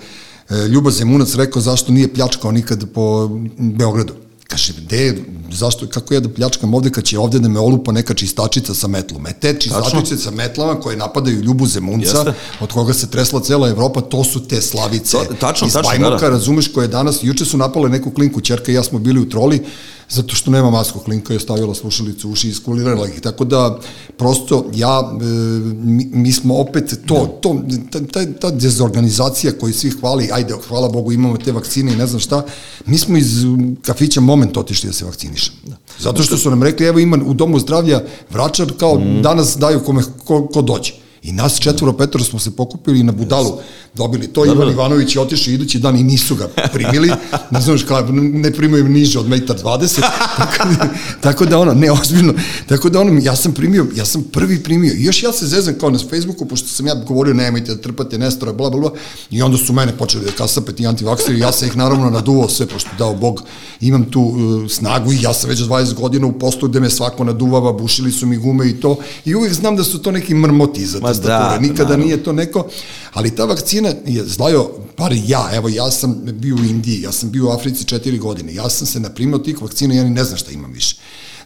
e, 0.50 0.68
Ljubo 0.68 0.92
Zemunac 0.92 1.36
rekao 1.36 1.62
zašto 1.62 1.92
nije 1.92 2.14
pljačkao 2.14 2.52
nikad 2.52 2.86
po 2.94 3.30
Beogradu. 3.58 4.14
Kaže, 4.54 4.74
gde, 4.78 5.16
zašto, 5.52 5.88
kako 5.88 6.14
ja 6.14 6.20
da 6.20 6.30
pljačkam 6.30 6.74
ovde 6.74 6.90
kad 6.90 7.04
će 7.04 7.20
ovde 7.20 7.40
da 7.40 7.50
me 7.50 7.60
olupa 7.60 7.92
neka 7.92 8.14
čistačica 8.14 8.74
sa 8.74 8.88
metlom? 8.88 9.28
E 9.28 9.34
te 9.34 9.56
čistačice 9.60 10.18
sa 10.18 10.32
metlama 10.32 10.80
koje 10.80 10.98
napadaju 10.98 11.42
Ljubu 11.42 11.68
Zemunca, 11.68 12.18
Jeste. 12.18 12.34
od 12.60 12.72
koga 12.72 12.94
se 12.94 13.10
tresla 13.10 13.40
cela 13.40 13.70
Evropa, 13.70 14.02
to 14.02 14.24
su 14.24 14.48
te 14.48 14.62
slavice 14.62 15.18
to, 15.18 15.34
tačno, 15.40 15.68
iz 15.68 15.74
tačno, 15.74 15.90
Bajmoka, 15.90 16.16
da, 16.16 16.26
da. 16.26 16.30
razumeš, 16.30 16.68
koje 16.68 16.88
danas, 16.88 17.20
juče 17.22 17.46
su 17.46 17.58
napale 17.58 17.90
neku 17.90 18.12
klinku, 18.12 18.42
čerka 18.42 18.72
i 18.72 18.76
ja 18.76 18.84
smo 18.84 19.00
bili 19.00 19.20
u 19.22 19.30
troli, 19.30 19.64
zato 20.10 20.36
što 20.36 20.52
nema 20.52 20.72
masku, 20.72 21.00
klinka 21.00 21.34
je 21.34 21.40
stavila 21.40 21.76
slušalicu 21.76 22.30
uši 22.30 22.48
i 22.48 22.52
iskulirala 22.52 23.08
ih. 23.08 23.22
Tako 23.22 23.46
da, 23.46 23.80
prosto, 24.18 24.66
ja, 24.74 25.12
e, 25.22 25.26
mi, 25.74 26.10
mi 26.14 26.32
smo 26.32 26.58
opet 26.58 26.94
to, 27.06 27.40
to 27.42 27.62
ta, 27.92 28.00
ta, 28.12 28.26
ta 28.40 28.52
dezorganizacija 28.52 29.54
koju 29.60 29.74
svi 29.74 29.90
hvali, 29.90 30.30
ajde, 30.34 30.54
hvala 30.68 30.90
Bogu, 30.90 31.12
imamo 31.12 31.38
te 31.38 31.52
vakcine 31.52 31.94
i 31.94 31.96
ne 31.96 32.08
znam 32.08 32.20
šta, 32.20 32.46
mi 32.86 32.98
smo 32.98 33.18
iz 33.18 33.46
kafića 33.82 34.22
Moment 34.22 34.58
otišli 34.58 34.88
da 34.88 34.94
se 34.94 35.06
vakcinišemo. 35.06 35.58
Da. 35.68 35.76
Zato 36.00 36.24
što 36.24 36.38
su 36.38 36.50
nam 36.50 36.64
rekli, 36.64 36.86
evo 36.86 37.00
ima 37.00 37.18
u 37.26 37.34
domu 37.34 37.60
zdravlja 37.60 38.02
vračar, 38.30 38.74
kao 38.80 39.00
mm. 39.00 39.22
danas 39.22 39.58
daju 39.58 39.80
kome, 39.80 40.04
ko, 40.26 40.48
ko 40.48 40.62
dođe. 40.62 41.03
I 41.24 41.32
nas 41.32 41.60
četvoro 41.60 41.94
petoro 41.94 42.24
smo 42.24 42.40
se 42.40 42.56
pokupili 42.56 43.00
i 43.00 43.04
na 43.04 43.12
budalu 43.12 43.58
dobili 43.96 44.28
to. 44.28 44.46
Ivan. 44.46 44.72
Ivanović 44.72 45.16
je 45.16 45.22
otišao 45.22 45.52
idući 45.52 45.80
dan 45.80 45.98
i 45.98 46.04
nisu 46.04 46.36
ga 46.36 46.48
primili. 46.74 47.12
Ne 47.52 47.62
znam 47.62 47.78
kao, 47.88 48.02
ne 48.12 48.54
primaju 48.54 48.90
niže 48.90 49.20
od 49.20 49.30
metar 49.30 49.58
20. 49.64 50.02
tako, 50.38 50.70
da, 50.70 50.90
tako 51.22 51.46
da 51.46 51.60
ono, 51.60 51.74
ne, 51.74 51.92
ozbiljno. 51.92 52.34
Tako 52.68 52.90
da 52.90 53.02
ono, 53.02 53.20
ja 53.24 53.36
sam 53.36 53.54
primio, 53.54 53.88
ja 53.96 54.06
sam 54.06 54.24
prvi 54.24 54.64
primio. 54.64 54.94
I 54.94 55.04
još 55.04 55.24
ja 55.24 55.32
se 55.32 55.48
zezam 55.48 55.74
kao 55.80 55.90
na 55.90 56.00
Facebooku, 56.00 56.46
pošto 56.46 56.68
sam 56.68 56.88
ja 56.88 56.96
govorio 56.96 57.34
nemojte 57.34 57.76
da 57.76 57.82
trpate 57.82 58.18
Nestora, 58.18 58.54
bla, 58.54 58.70
bla, 58.70 58.80
bla. 58.80 58.92
I 59.32 59.42
onda 59.42 59.58
su 59.58 59.74
mene 59.74 59.98
počeli 59.98 60.26
da 60.26 60.32
kasapeti 60.32 60.88
antivakseri. 60.88 61.40
Ja 61.40 61.52
sam 61.52 61.68
ih 61.68 61.78
naravno 61.78 62.10
naduvao 62.10 62.50
sve, 62.50 62.66
pošto 62.66 62.90
dao 62.98 63.16
Bog, 63.16 63.44
imam 63.82 64.12
tu 64.12 64.22
uh, 64.22 64.72
snagu 64.72 65.14
i 65.14 65.22
ja 65.22 65.34
sam 65.34 65.50
već 65.50 65.60
20 65.60 65.94
godina 65.94 66.28
u 66.28 66.40
postu 66.40 66.68
gde 66.68 66.80
me 66.80 66.90
svako 66.90 67.24
naduvava, 67.24 67.74
bušili 67.74 68.12
su 68.12 68.28
mi 68.28 68.38
gume 68.38 68.70
i 68.70 68.74
to. 68.74 68.98
I 69.26 69.36
uvijek 69.36 69.54
znam 69.54 69.76
da 69.76 69.84
su 69.84 70.02
to 70.02 70.12
neki 70.12 70.34
mrmoti 70.34 70.86
za 70.86 71.00
tastature. 71.22 71.60
Da, 71.60 71.60
Nikada 71.60 71.84
naravno. 71.84 72.06
nije 72.06 72.24
to 72.24 72.32
neko, 72.32 72.68
ali 73.14 73.36
ta 73.36 73.46
vakcina 73.46 73.94
je 74.06 74.26
zlajo, 74.26 74.70
bar 74.98 75.14
ja, 75.26 75.50
evo 75.54 75.70
ja 75.70 75.92
sam 75.92 76.22
bio 76.26 76.56
u 76.56 76.64
Indiji, 76.64 77.02
ja 77.02 77.12
sam 77.12 77.32
bio 77.32 77.46
u 77.46 77.52
Africi 77.52 77.86
četiri 77.86 78.18
godine, 78.18 78.54
ja 78.54 78.70
sam 78.70 78.88
se 78.88 79.00
naprimio 79.00 79.38
tih 79.38 79.62
vakcina, 79.62 79.96
ja 79.96 80.04
ni 80.04 80.10
ne 80.10 80.24
znam 80.24 80.38
šta 80.38 80.52
imam 80.52 80.72
više. 80.72 80.96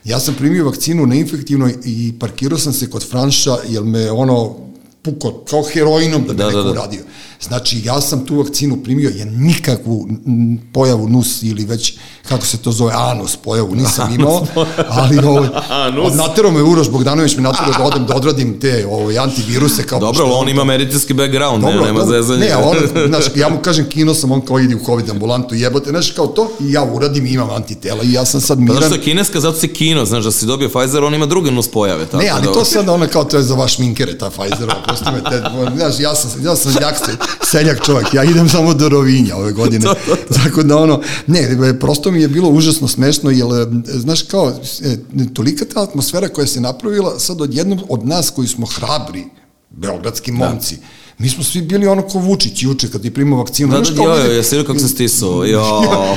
Ja 0.04 0.20
sam 0.20 0.36
primio 0.36 0.66
vakcinu 0.66 1.06
na 1.06 1.16
infektivnoj 1.16 1.76
i 1.86 2.14
parkirao 2.20 2.60
sam 2.60 2.74
se 2.74 2.90
kod 2.90 3.10
Franša, 3.10 3.58
jer 3.70 3.84
me 3.84 4.12
ono 4.12 4.56
puko, 5.02 5.44
kao 5.50 5.64
heroinom 5.64 6.28
da 6.28 6.34
bi 6.34 6.38
da, 6.38 6.46
neko 6.46 6.58
da, 6.58 6.64
da. 6.64 6.72
uradio. 6.72 7.02
Znači, 7.42 7.82
ja 7.84 8.02
sam 8.02 8.26
tu 8.26 8.38
vakcinu 8.38 8.78
primio, 8.84 9.12
ja 9.16 9.26
nikakvu 9.26 10.08
pojavu 10.74 11.10
nus 11.10 11.44
ili 11.44 11.66
već, 11.66 11.94
kako 12.30 12.46
se 12.46 12.58
to 12.58 12.72
zove, 12.72 12.94
anus 12.96 13.36
pojavu 13.36 13.76
nisam 13.76 14.14
imao, 14.14 14.46
ali 14.90 15.18
ovo, 15.18 15.48
ovaj, 15.98 16.16
natero 16.16 16.52
me 16.52 16.64
Uroš 16.64 16.90
Bogdanović 16.90 17.36
me 17.36 17.42
natero 17.42 17.72
da 17.78 17.84
odem 17.84 18.06
da 18.06 18.16
odradim 18.16 18.60
te 18.60 18.86
ovo, 18.86 19.04
ovaj, 19.04 19.20
antiviruse. 19.20 19.84
Kao 19.84 20.00
dobro, 20.00 20.26
ali 20.26 20.34
on 20.34 20.50
ima 20.50 20.64
medicinski 20.64 21.14
background, 21.14 21.64
dobro, 21.64 21.80
ne, 21.80 21.86
nema 21.86 22.00
dobro, 22.00 22.22
zezanje. 22.22 22.40
Ne, 22.40 22.56
on, 22.56 22.76
znaš, 23.10 23.26
ja 23.36 23.50
mu 23.50 23.58
kažem, 23.62 23.90
kino 23.90 24.14
sam, 24.14 24.32
on 24.32 24.42
kao 24.42 24.60
idi 24.60 24.76
u 24.76 24.80
COVID 24.86 25.10
ambulantu, 25.10 25.56
jebote, 25.56 25.90
znaš, 25.90 26.12
kao 26.12 26.28
to, 26.28 26.52
i 26.60 26.72
ja 26.72 26.84
uradim 26.84 27.26
i 27.26 27.30
imam 27.30 27.50
antitela 27.50 28.04
i 28.04 28.12
ja 28.12 28.26
sam 28.26 28.42
sad 28.42 28.60
miran. 28.60 28.78
Pa 28.78 28.88
znaš 28.88 29.00
je 29.00 29.04
kineska, 29.04 29.40
zato 29.40 29.60
si 29.60 29.68
kino, 29.68 30.06
znaš, 30.06 30.24
da 30.24 30.32
si 30.32 30.46
dobio 30.46 30.70
Pfizer, 30.70 31.04
on 31.04 31.16
ima 31.16 31.26
druge 31.26 31.52
nus 31.52 31.68
pojave. 31.68 32.06
Tako 32.06 32.24
ne, 32.24 32.30
ali 32.30 32.46
da, 32.46 32.54
to 32.54 32.66
sad 32.66 32.90
ona 32.90 33.08
kao, 33.08 33.24
to 33.24 33.38
je 33.38 33.44
za 33.44 33.56
vaš 33.56 33.78
minkere, 33.78 34.18
ta 34.18 34.30
Pfizer, 34.30 34.74
prosto 34.88 35.12
me, 35.12 35.24
te, 35.30 35.44
znaš, 35.76 36.00
ja 36.00 36.16
sam, 36.16 36.46
ja 36.46 36.56
sam 36.56 36.74
jak 36.82 37.00
seljak 37.44 37.86
čovjek, 37.86 38.14
ja 38.14 38.24
idem 38.24 38.50
samo 38.50 38.74
do 38.74 38.90
Rovinja 38.90 39.36
ove 39.36 39.52
godine. 39.52 39.86
to, 39.86 39.94
to, 39.94 40.16
to. 40.16 40.34
Tako 40.44 40.64
da 40.64 40.78
ono, 40.78 41.02
ne, 41.28 41.58
prosto 41.80 42.12
mi 42.12 42.22
je 42.22 42.28
bilo 42.28 42.50
užasno 42.50 42.88
smešno, 42.88 43.30
jer, 43.30 43.48
znaš, 43.86 44.22
kao, 44.22 44.54
e, 44.84 44.98
tolika 45.34 45.66
ta 45.66 45.84
atmosfera 45.84 46.30
koja 46.30 46.48
se 46.48 46.62
napravila, 46.62 47.20
sad 47.20 47.42
odjednom 47.42 47.80
od 47.90 48.08
nas 48.08 48.30
koji 48.30 48.48
smo 48.48 48.66
hrabri, 48.66 49.24
beogradski 49.70 50.32
da. 50.32 50.38
momci, 50.38 50.76
da 50.76 50.82
mi 51.20 51.30
smo 51.30 51.44
svi 51.44 51.62
bili 51.62 51.88
ono 51.88 52.02
ko 52.02 52.20
Vučić 52.20 52.64
juče 52.64 52.88
kad 52.92 53.06
je 53.06 53.14
primao 53.14 53.40
vakcinu. 53.40 53.72
Da, 53.72 53.80
da, 53.82 53.92
da, 53.92 54.04
jo, 54.04 54.16
jo, 54.16 54.32
jesi 54.32 54.56
vidio 54.56 54.68
kako 54.68 54.80
se 54.80 54.88
stisao, 54.88 55.46
jo. 55.54 55.62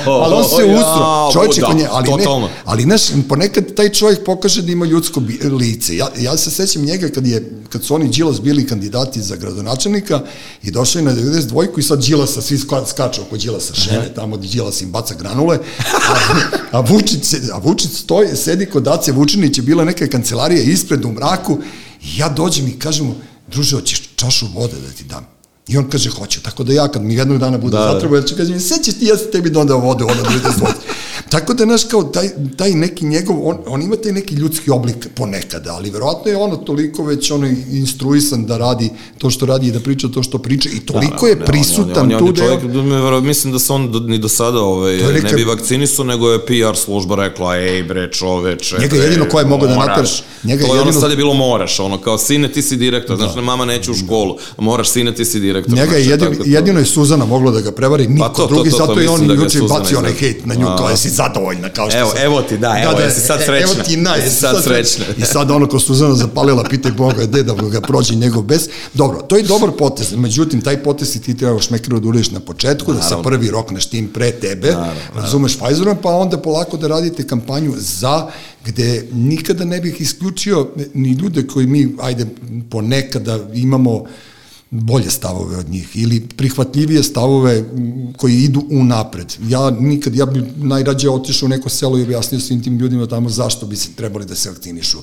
ali 0.07 0.35
on 0.35 0.45
se 0.45 0.65
ustro, 0.65 1.31
čovječe 1.33 1.61
da, 1.61 1.73
nje, 1.73 1.87
ali 1.91 2.07
totalno. 2.07 2.47
ne, 2.47 2.53
ali 2.65 2.83
znaš, 2.83 3.03
ponekad 3.29 3.75
taj 3.75 3.89
čovjek 3.89 4.25
pokaže 4.25 4.63
da 4.63 4.73
ima 4.73 4.87
ljudsko 4.87 5.23
lice. 5.59 5.97
Ja, 5.97 6.09
ja 6.19 6.37
se 6.37 6.51
sećam 6.51 6.83
njega 6.83 7.09
kad, 7.09 7.27
je, 7.27 7.51
kad 7.69 7.85
su 7.85 7.95
oni 7.95 8.09
Đilas 8.09 8.41
bili 8.41 8.67
kandidati 8.67 9.23
za 9.23 9.37
gradonačelnika 9.37 10.21
i 10.63 10.71
došli 10.71 11.03
na 11.03 11.15
92 11.15 11.79
i 11.79 11.83
sad 11.83 12.05
Đilasa, 12.05 12.43
svi 12.43 12.59
skaču 12.87 13.23
oko 13.23 13.37
Đilasa 13.37 13.75
šene, 13.75 14.15
tamo 14.15 14.37
gde 14.37 14.49
Đilas 14.49 14.81
im 14.81 14.91
baca 14.91 15.15
granule, 15.15 15.59
a, 15.79 16.79
a, 16.79 16.81
Vučić, 16.81 17.35
a 17.53 17.59
Vučić 17.59 17.91
stoji, 17.91 18.37
sedi 18.37 18.67
kod 18.67 18.83
Dace 18.83 19.13
Vučinić 19.13 19.59
je 19.59 19.63
bila 19.63 19.85
neka 19.85 20.07
kancelarija 20.07 20.63
ispred 20.63 21.05
u 21.05 21.13
mraku 21.13 21.59
i 22.03 22.19
ja 22.19 22.29
dođem 22.29 22.67
i 22.69 22.79
kažem 22.79 23.07
mu, 23.07 23.15
druže, 23.51 23.77
hoćeš 23.77 24.03
čašu 24.17 24.47
vode 24.55 24.77
da 24.81 24.93
ti 24.93 25.05
dam? 25.05 25.27
I 25.69 25.79
on 25.79 25.91
kaže, 25.91 26.11
hoće. 26.11 26.41
Tako 26.41 26.65
da 26.65 26.73
ja, 26.73 26.89
kad 26.89 27.03
mi 27.03 27.15
jednog 27.15 27.39
dana 27.39 27.59
bude 27.59 27.77
da, 27.77 27.93
zatrebo, 27.93 28.17
ja 28.17 28.23
ću 28.23 28.37
kažem, 28.37 28.61
sećaš 28.61 28.95
ti, 28.95 29.07
ja 29.07 29.17
sam 29.17 29.27
tebi 29.33 29.51
donao 29.51 29.79
vode, 29.79 30.05
ona 30.05 30.23
da 30.23 30.35
ide 30.37 30.49
vode. 30.61 30.79
Tako 31.31 31.55
da, 31.55 31.65
znaš, 31.65 31.85
kao 31.85 32.03
taj, 32.03 32.29
taj 32.57 32.71
neki 32.71 33.05
njegov, 33.05 33.49
on, 33.49 33.57
on 33.67 33.83
ima 33.83 33.97
taj 33.97 34.13
neki 34.13 34.35
ljudski 34.35 34.71
oblik 34.71 35.09
ponekada, 35.15 35.75
ali 35.75 35.91
verovatno 35.91 36.31
je 36.31 36.37
ono 36.37 36.57
toliko 36.57 37.05
već 37.05 37.31
ono 37.31 37.47
instruisan 37.73 38.47
da 38.47 38.59
radi 38.59 38.91
to 39.19 39.31
što 39.31 39.47
radi 39.47 39.67
i 39.67 39.73
da 39.73 39.81
priča 39.81 40.09
to 40.09 40.23
što 40.23 40.39
priča 40.39 40.69
i 40.73 40.81
toliko 40.81 41.27
da, 41.27 41.29
je 41.29 41.45
prisutan 41.45 42.05
on, 42.05 42.13
on, 42.13 42.15
on, 42.15 42.27
tu 42.27 42.33
da 42.33 42.45
je... 42.45 42.61
Čovjek, 42.61 43.25
mislim 43.25 43.53
da 43.53 43.59
se 43.59 43.73
on 43.73 44.05
ni 44.07 44.19
do 44.19 44.29
sada 44.29 44.61
ovaj, 44.61 44.97
neka... 44.97 45.29
ne 45.29 45.33
bi 45.35 45.45
vakcinisao, 45.45 46.05
nego 46.05 46.31
je 46.31 46.47
PR 46.47 46.77
služba 46.77 47.17
rekla, 47.17 47.57
ej 47.57 47.83
bre 47.83 48.13
čoveče. 48.13 48.77
Njega 48.81 48.97
bre, 48.97 49.05
jedino 49.05 49.29
ko 49.29 49.39
je 49.39 49.45
mogo 49.45 49.67
da 49.67 49.77
nataraš. 49.77 50.23
Njega 50.45 50.67
to 50.67 50.75
je 50.75 50.79
jedino... 50.79 50.91
ono 50.91 51.01
sad 51.01 51.11
je 51.11 51.17
bilo 51.17 51.35
moraš, 51.35 51.81
ono 51.81 51.99
kao 51.99 52.19
sine 52.19 52.53
ti 52.53 52.63
si 52.63 52.77
direktor, 52.77 53.19
da. 53.19 53.29
znaš, 53.29 53.45
mama 53.45 53.65
neće 53.65 53.91
u 53.91 53.95
školu, 53.95 54.37
moraš 54.59 54.91
sine 54.91 55.15
ti 55.15 55.25
si 55.25 55.41
direktor. 55.41 55.75
Njega 55.75 55.97
je 55.97 56.07
jedino, 56.07 56.31
jedino 56.45 56.79
je 56.79 56.87
Suzana 56.87 57.25
moglo 57.25 57.51
da 57.51 57.61
ga 57.61 57.73
prevari, 57.73 58.09
niko 58.09 58.29
pa 58.29 58.35
to, 58.35 58.47
drugi, 58.47 58.71
to, 58.71 58.77
to, 58.77 58.87
to, 58.87 58.87
zato 58.87 59.01
je 59.01 59.09
on 59.09 59.27
da 59.27 59.35
juče 59.35 59.61
bacio 59.69 59.99
onaj 59.99 60.13
hejt 60.13 60.47
na 60.47 60.55
nju, 60.55 60.67
kao 60.79 60.91
jesi 60.91 61.20
zadovoljna, 61.21 61.69
kao 61.69 61.91
što 61.91 61.99
evo, 61.99 62.11
sam. 62.11 62.25
Evo 62.25 62.43
ti, 62.43 62.59
da, 62.59 62.77
evo, 62.83 62.93
da, 62.93 62.99
da, 62.99 63.05
jesi 63.05 63.21
sad 63.21 63.41
srećna. 63.45 63.73
Evo 63.75 63.75
ti, 63.85 63.97
na, 63.97 64.15
jesi 64.15 64.37
sad, 64.37 64.55
sad 64.55 64.65
srećna. 64.65 65.05
I 65.19 65.23
sad 65.23 65.51
ono 65.51 65.67
ko 65.67 65.79
Suzana 65.79 66.15
zapalila, 66.15 66.65
pitaj 66.71 66.93
Boga, 66.93 67.25
gde 67.25 67.43
da 67.43 67.55
ga 67.55 67.81
prođe 67.81 68.15
njegov 68.15 68.43
bes. 68.43 68.63
Dobro, 68.95 69.23
to 69.23 69.37
je 69.37 69.43
dobar 69.43 69.71
potez, 69.79 70.15
međutim, 70.15 70.61
taj 70.61 70.83
potez 70.83 71.21
ti 71.21 71.37
treba 71.37 71.61
šmekeru 71.61 72.01
da 72.01 72.09
uliš 72.09 72.31
na 72.31 72.41
početku, 72.41 72.93
Naravno. 72.93 73.17
da 73.17 73.17
se 73.17 73.23
prvi 73.29 73.51
rokneš 73.51 73.87
tim 73.87 74.09
pre 74.09 74.33
tebe, 74.33 74.69
Naravno. 74.69 75.01
razumeš 75.15 75.59
Pfizerom, 75.59 75.97
pa 76.03 76.09
onda 76.09 76.39
polako 76.39 76.77
da 76.77 76.89
radite 76.89 77.27
kampanju 77.27 77.75
za 77.79 78.27
gde 78.65 79.07
nikada 79.13 79.65
ne 79.65 79.81
bih 79.81 80.01
isključio 80.01 80.69
ni 80.95 81.13
ljude 81.13 81.47
koji 81.47 81.67
mi, 81.67 81.95
ajde, 82.01 82.27
ponekada 82.71 83.39
imamo 83.55 84.05
bolje 84.71 85.11
stavove 85.11 85.57
od 85.57 85.69
njih 85.69 85.89
ili 85.95 86.29
prihvatljivije 86.37 87.03
stavove 87.03 87.65
koji 88.17 88.37
idu 88.37 88.65
u 88.71 88.85
napred. 88.85 89.35
Ja 89.49 89.71
nikad, 89.71 90.15
ja 90.15 90.27
bih 90.27 90.43
najrađe 90.57 91.11
otišao 91.11 91.47
u 91.47 91.49
neko 91.49 91.69
selo 91.69 91.99
i 91.99 92.03
objasnio 92.03 92.41
svim 92.41 92.63
tim 92.63 92.79
ljudima 92.79 93.07
tamo 93.07 93.29
zašto 93.29 93.67
bi 93.67 93.77
se 93.77 93.89
trebali 93.97 94.27
da 94.27 94.35
se 94.35 94.51
vakcinišu. 94.51 94.99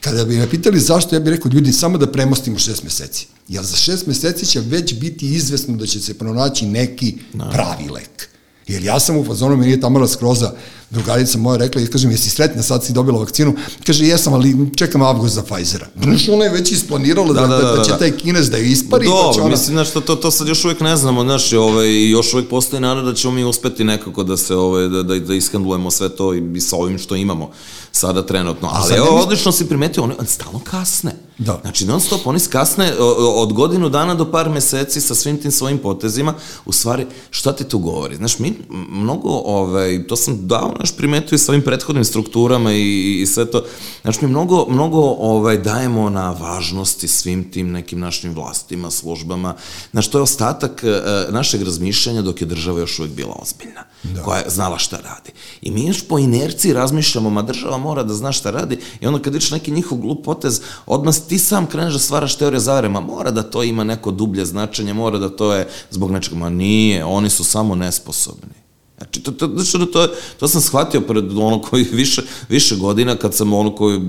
Kada 0.00 0.24
bi 0.24 0.36
me 0.36 0.50
pitali 0.50 0.80
zašto, 0.80 1.16
ja 1.16 1.20
bih 1.20 1.30
rekao 1.30 1.50
ljudi 1.52 1.72
samo 1.72 1.98
da 1.98 2.12
premostimo 2.12 2.58
šest 2.58 2.82
meseci. 2.82 3.26
Jer 3.48 3.64
za 3.64 3.76
šest 3.76 4.06
meseci 4.06 4.46
će 4.46 4.60
već 4.60 4.94
biti 4.94 5.34
izvesno 5.34 5.76
da 5.76 5.86
će 5.86 6.00
se 6.00 6.14
pronaći 6.14 6.66
neki 6.66 7.14
pravi 7.52 7.88
lek. 7.88 8.28
Jer 8.68 8.84
ja 8.84 9.00
sam 9.00 9.16
u 9.16 9.24
fazonu, 9.24 9.56
meni 9.56 9.70
je 9.70 9.80
Tamara 9.80 10.08
Skroza, 10.08 10.54
drugarica 10.92 11.38
moja 11.38 11.56
rekla, 11.56 11.82
i 11.82 11.86
kažem, 11.86 12.10
jesi 12.10 12.30
sretna, 12.30 12.62
sad 12.62 12.84
si 12.84 12.92
dobila 12.92 13.18
vakcinu? 13.18 13.54
Kaže, 13.86 14.06
jesam, 14.06 14.34
ali 14.34 14.70
čekam 14.76 15.02
avgust 15.02 15.34
za 15.34 15.42
Pfizera. 15.42 15.86
Znaš, 16.02 16.28
ona 16.28 16.44
je 16.44 16.50
već 16.50 16.72
isplanirala 16.72 17.32
da, 17.32 17.40
da, 17.40 17.46
da, 17.46 17.62
da, 17.62 17.76
da 17.76 17.84
će 17.84 17.90
da. 17.90 17.98
taj 17.98 18.10
kinez 18.10 18.50
da 18.50 18.56
je 18.56 18.70
ispari. 18.70 19.06
Do, 19.06 19.22
pa 19.26 19.34
će 19.34 19.40
ona... 19.40 19.50
mislim, 19.50 19.74
znaš, 19.74 19.90
to, 19.90 20.00
to, 20.00 20.16
to 20.16 20.30
sad 20.30 20.48
još 20.48 20.64
uvek 20.64 20.80
ne 20.80 20.96
znamo, 20.96 21.22
znaš, 21.22 21.52
ovaj, 21.52 22.10
još 22.10 22.34
uvek 22.34 22.48
postoji 22.48 22.80
nada 22.80 23.02
da 23.02 23.14
ćemo 23.14 23.32
mi 23.32 23.44
uspeti 23.44 23.84
nekako 23.84 24.22
da 24.22 24.36
se, 24.36 24.54
ovaj, 24.54 24.88
da, 24.88 25.02
da, 25.02 25.18
da 25.18 25.34
iskandlujemo 25.34 25.90
sve 25.90 26.08
to 26.08 26.34
i, 26.34 26.42
i 26.54 26.60
sa 26.60 26.76
ovim 26.76 26.98
što 26.98 27.16
imamo 27.16 27.50
sada 27.92 28.26
trenutno. 28.26 28.68
Ali 28.72 28.94
evo, 28.94 29.06
odlično 29.08 29.52
si 29.52 29.68
primetio, 29.68 30.02
one 30.02 30.14
stalno 30.26 30.58
kasne. 30.58 31.14
Da. 31.44 31.58
Znači, 31.62 31.86
non 31.86 32.00
stop, 32.00 32.26
oni 32.26 32.38
skasne 32.38 32.92
od 33.36 33.52
godinu 33.52 33.88
dana 33.88 34.14
do 34.14 34.30
par 34.30 34.50
meseci 34.50 35.00
sa 35.00 35.14
svim 35.14 35.38
tim 35.42 35.50
svojim 35.50 35.78
potezima, 35.78 36.34
u 36.64 36.72
stvari, 36.72 37.06
šta 37.30 37.52
ti 37.52 37.64
tu 37.64 37.78
govori? 37.78 38.16
Znaš, 38.16 38.38
mi 38.38 38.54
mnogo, 38.88 39.28
ovaj, 39.28 40.06
to 40.06 40.16
sam 40.16 40.46
dao, 40.46 40.74
naš 40.78 40.96
primetio 40.96 41.36
i 41.36 41.38
sa 41.38 41.52
ovim 41.52 41.62
prethodnim 41.62 42.04
strukturama 42.04 42.72
i, 42.72 43.20
i 43.22 43.26
sve 43.26 43.50
to, 43.50 43.64
znači, 44.02 44.24
mi 44.24 44.30
mnogo, 44.30 44.66
mnogo 44.68 45.00
ovaj, 45.18 45.58
dajemo 45.58 46.10
na 46.10 46.30
važnosti 46.30 47.08
svim 47.08 47.50
tim 47.50 47.70
nekim 47.70 48.00
našim 48.00 48.34
vlastima, 48.34 48.90
službama, 48.90 49.54
znaš, 49.90 50.10
to 50.10 50.18
je 50.18 50.22
ostatak 50.22 50.84
e, 50.84 51.02
našeg 51.30 51.62
razmišljanja 51.62 52.22
dok 52.22 52.40
je 52.40 52.46
država 52.46 52.80
još 52.80 52.98
uvek 52.98 53.12
bila 53.12 53.34
ozbiljna, 53.42 53.84
da. 54.02 54.22
koja 54.22 54.38
je 54.38 54.50
znala 54.50 54.78
šta 54.78 54.96
radi. 54.96 55.30
I 55.62 55.70
mi 55.70 55.86
još 55.86 56.08
po 56.08 56.18
inerciji 56.18 56.72
razmišljamo, 56.72 57.30
ma 57.30 57.42
država 57.42 57.78
mora 57.78 58.02
da 58.02 58.14
zna 58.14 58.32
šta 58.32 58.50
radi, 58.50 58.78
i 59.00 59.06
onda 59.06 59.22
kad 59.22 59.32
vidiš 59.32 59.50
neki 59.50 59.70
njihov 59.70 59.98
glup 59.98 60.24
potez, 60.24 60.60
odmah 60.86 61.14
ti 61.32 61.38
sam 61.38 61.66
kreneš 61.66 61.92
da 61.92 61.98
stvaraš 61.98 62.36
teorije 62.36 62.60
zavere, 62.60 62.88
ma 62.88 63.00
mora 63.00 63.30
da 63.30 63.42
to 63.42 63.62
ima 63.62 63.84
neko 63.84 64.10
dublje 64.10 64.44
značenje, 64.44 64.92
mora 64.92 65.18
da 65.18 65.28
to 65.28 65.54
je 65.54 65.68
zbog 65.90 66.10
nečega, 66.10 66.36
ma 66.36 66.48
nije, 66.48 67.04
oni 67.04 67.30
su 67.30 67.44
samo 67.44 67.74
nesposobni. 67.74 68.52
Znači, 68.96 69.22
to, 69.22 69.32
to, 69.32 69.48
to, 69.48 69.86
to, 69.86 70.08
to 70.40 70.48
sam 70.48 70.60
shvatio 70.60 71.00
pred 71.00 71.38
ono 71.38 71.60
koji 71.62 71.84
više, 72.02 72.22
više 72.48 72.76
godina 72.76 73.16
kad 73.16 73.34
sam 73.34 73.52
ono 73.52 73.74
koji, 73.74 74.00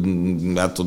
eto, 0.65 0.85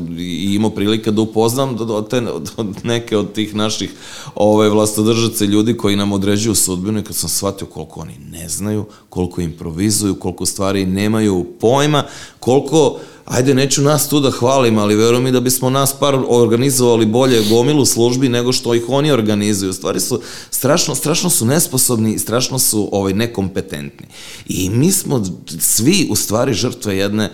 imao 0.53 0.69
prilike 0.69 1.11
da 1.11 1.21
upoznam 1.21 1.75
do, 1.77 2.01
te, 2.09 2.21
do 2.21 2.65
neke 2.83 3.17
od 3.17 3.33
tih 3.33 3.55
naših 3.55 3.91
ove, 4.35 4.69
vlastodržaca 4.69 5.45
ljudi 5.45 5.77
koji 5.77 5.95
nam 5.95 6.11
određuju 6.11 6.55
sudbinu 6.55 6.99
i 6.99 7.03
kad 7.03 7.15
sam 7.15 7.29
shvatio 7.29 7.67
koliko 7.67 7.99
oni 7.99 8.17
ne 8.31 8.49
znaju, 8.49 8.85
koliko 9.09 9.41
improvizuju, 9.41 10.15
koliko 10.15 10.45
stvari 10.45 10.85
nemaju 10.85 11.45
pojma, 11.59 12.03
koliko 12.39 12.99
ajde, 13.27 13.53
neću 13.53 13.81
nas 13.81 14.09
tu 14.09 14.19
da 14.19 14.31
hvalim, 14.31 14.77
ali 14.77 14.95
verujem 14.95 15.23
mi 15.23 15.31
da 15.31 15.39
bismo 15.39 15.69
nas 15.69 15.93
par 15.99 16.19
organizovali 16.27 17.05
bolje 17.05 17.49
gomilu 17.49 17.85
službi 17.85 18.29
nego 18.29 18.53
što 18.53 18.73
ih 18.73 18.83
oni 18.87 19.11
organizuju. 19.11 19.73
Stvari 19.73 19.99
su, 19.99 20.21
strašno, 20.51 20.95
strašno 20.95 21.29
su 21.29 21.45
nesposobni 21.45 22.13
i 22.13 22.19
strašno 22.19 22.59
su 22.59 22.89
ovaj, 22.91 23.13
nekompetentni. 23.13 24.07
I 24.45 24.69
mi 24.69 24.91
smo 24.91 25.23
svi 25.59 26.07
u 26.09 26.15
stvari 26.15 26.53
žrtve 26.53 26.97
jedne 26.97 27.31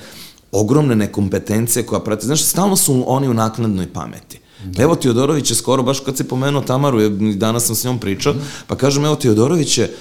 ogromne 0.51 0.95
nekompetencije 0.95 1.85
koja 1.85 1.99
prati. 1.99 2.25
Znaš, 2.25 2.43
stalno 2.43 2.75
su 2.75 3.03
oni 3.07 3.27
u 3.27 3.33
naknadnoj 3.33 3.93
pameti. 3.93 4.39
Da. 4.63 4.83
Evo 4.83 4.95
Teodorović 4.95 5.49
je 5.49 5.55
skoro, 5.55 5.83
baš 5.83 5.99
kad 5.99 6.17
si 6.17 6.23
pomenuo 6.23 6.61
Tamaru, 6.61 7.09
danas 7.35 7.65
sam 7.65 7.75
s 7.75 7.83
njom 7.83 7.99
pričao, 7.99 8.33
pa 8.67 8.75
kažem, 8.75 9.05
evo 9.05 9.15
Teodorović 9.15 9.77
je 9.77 9.95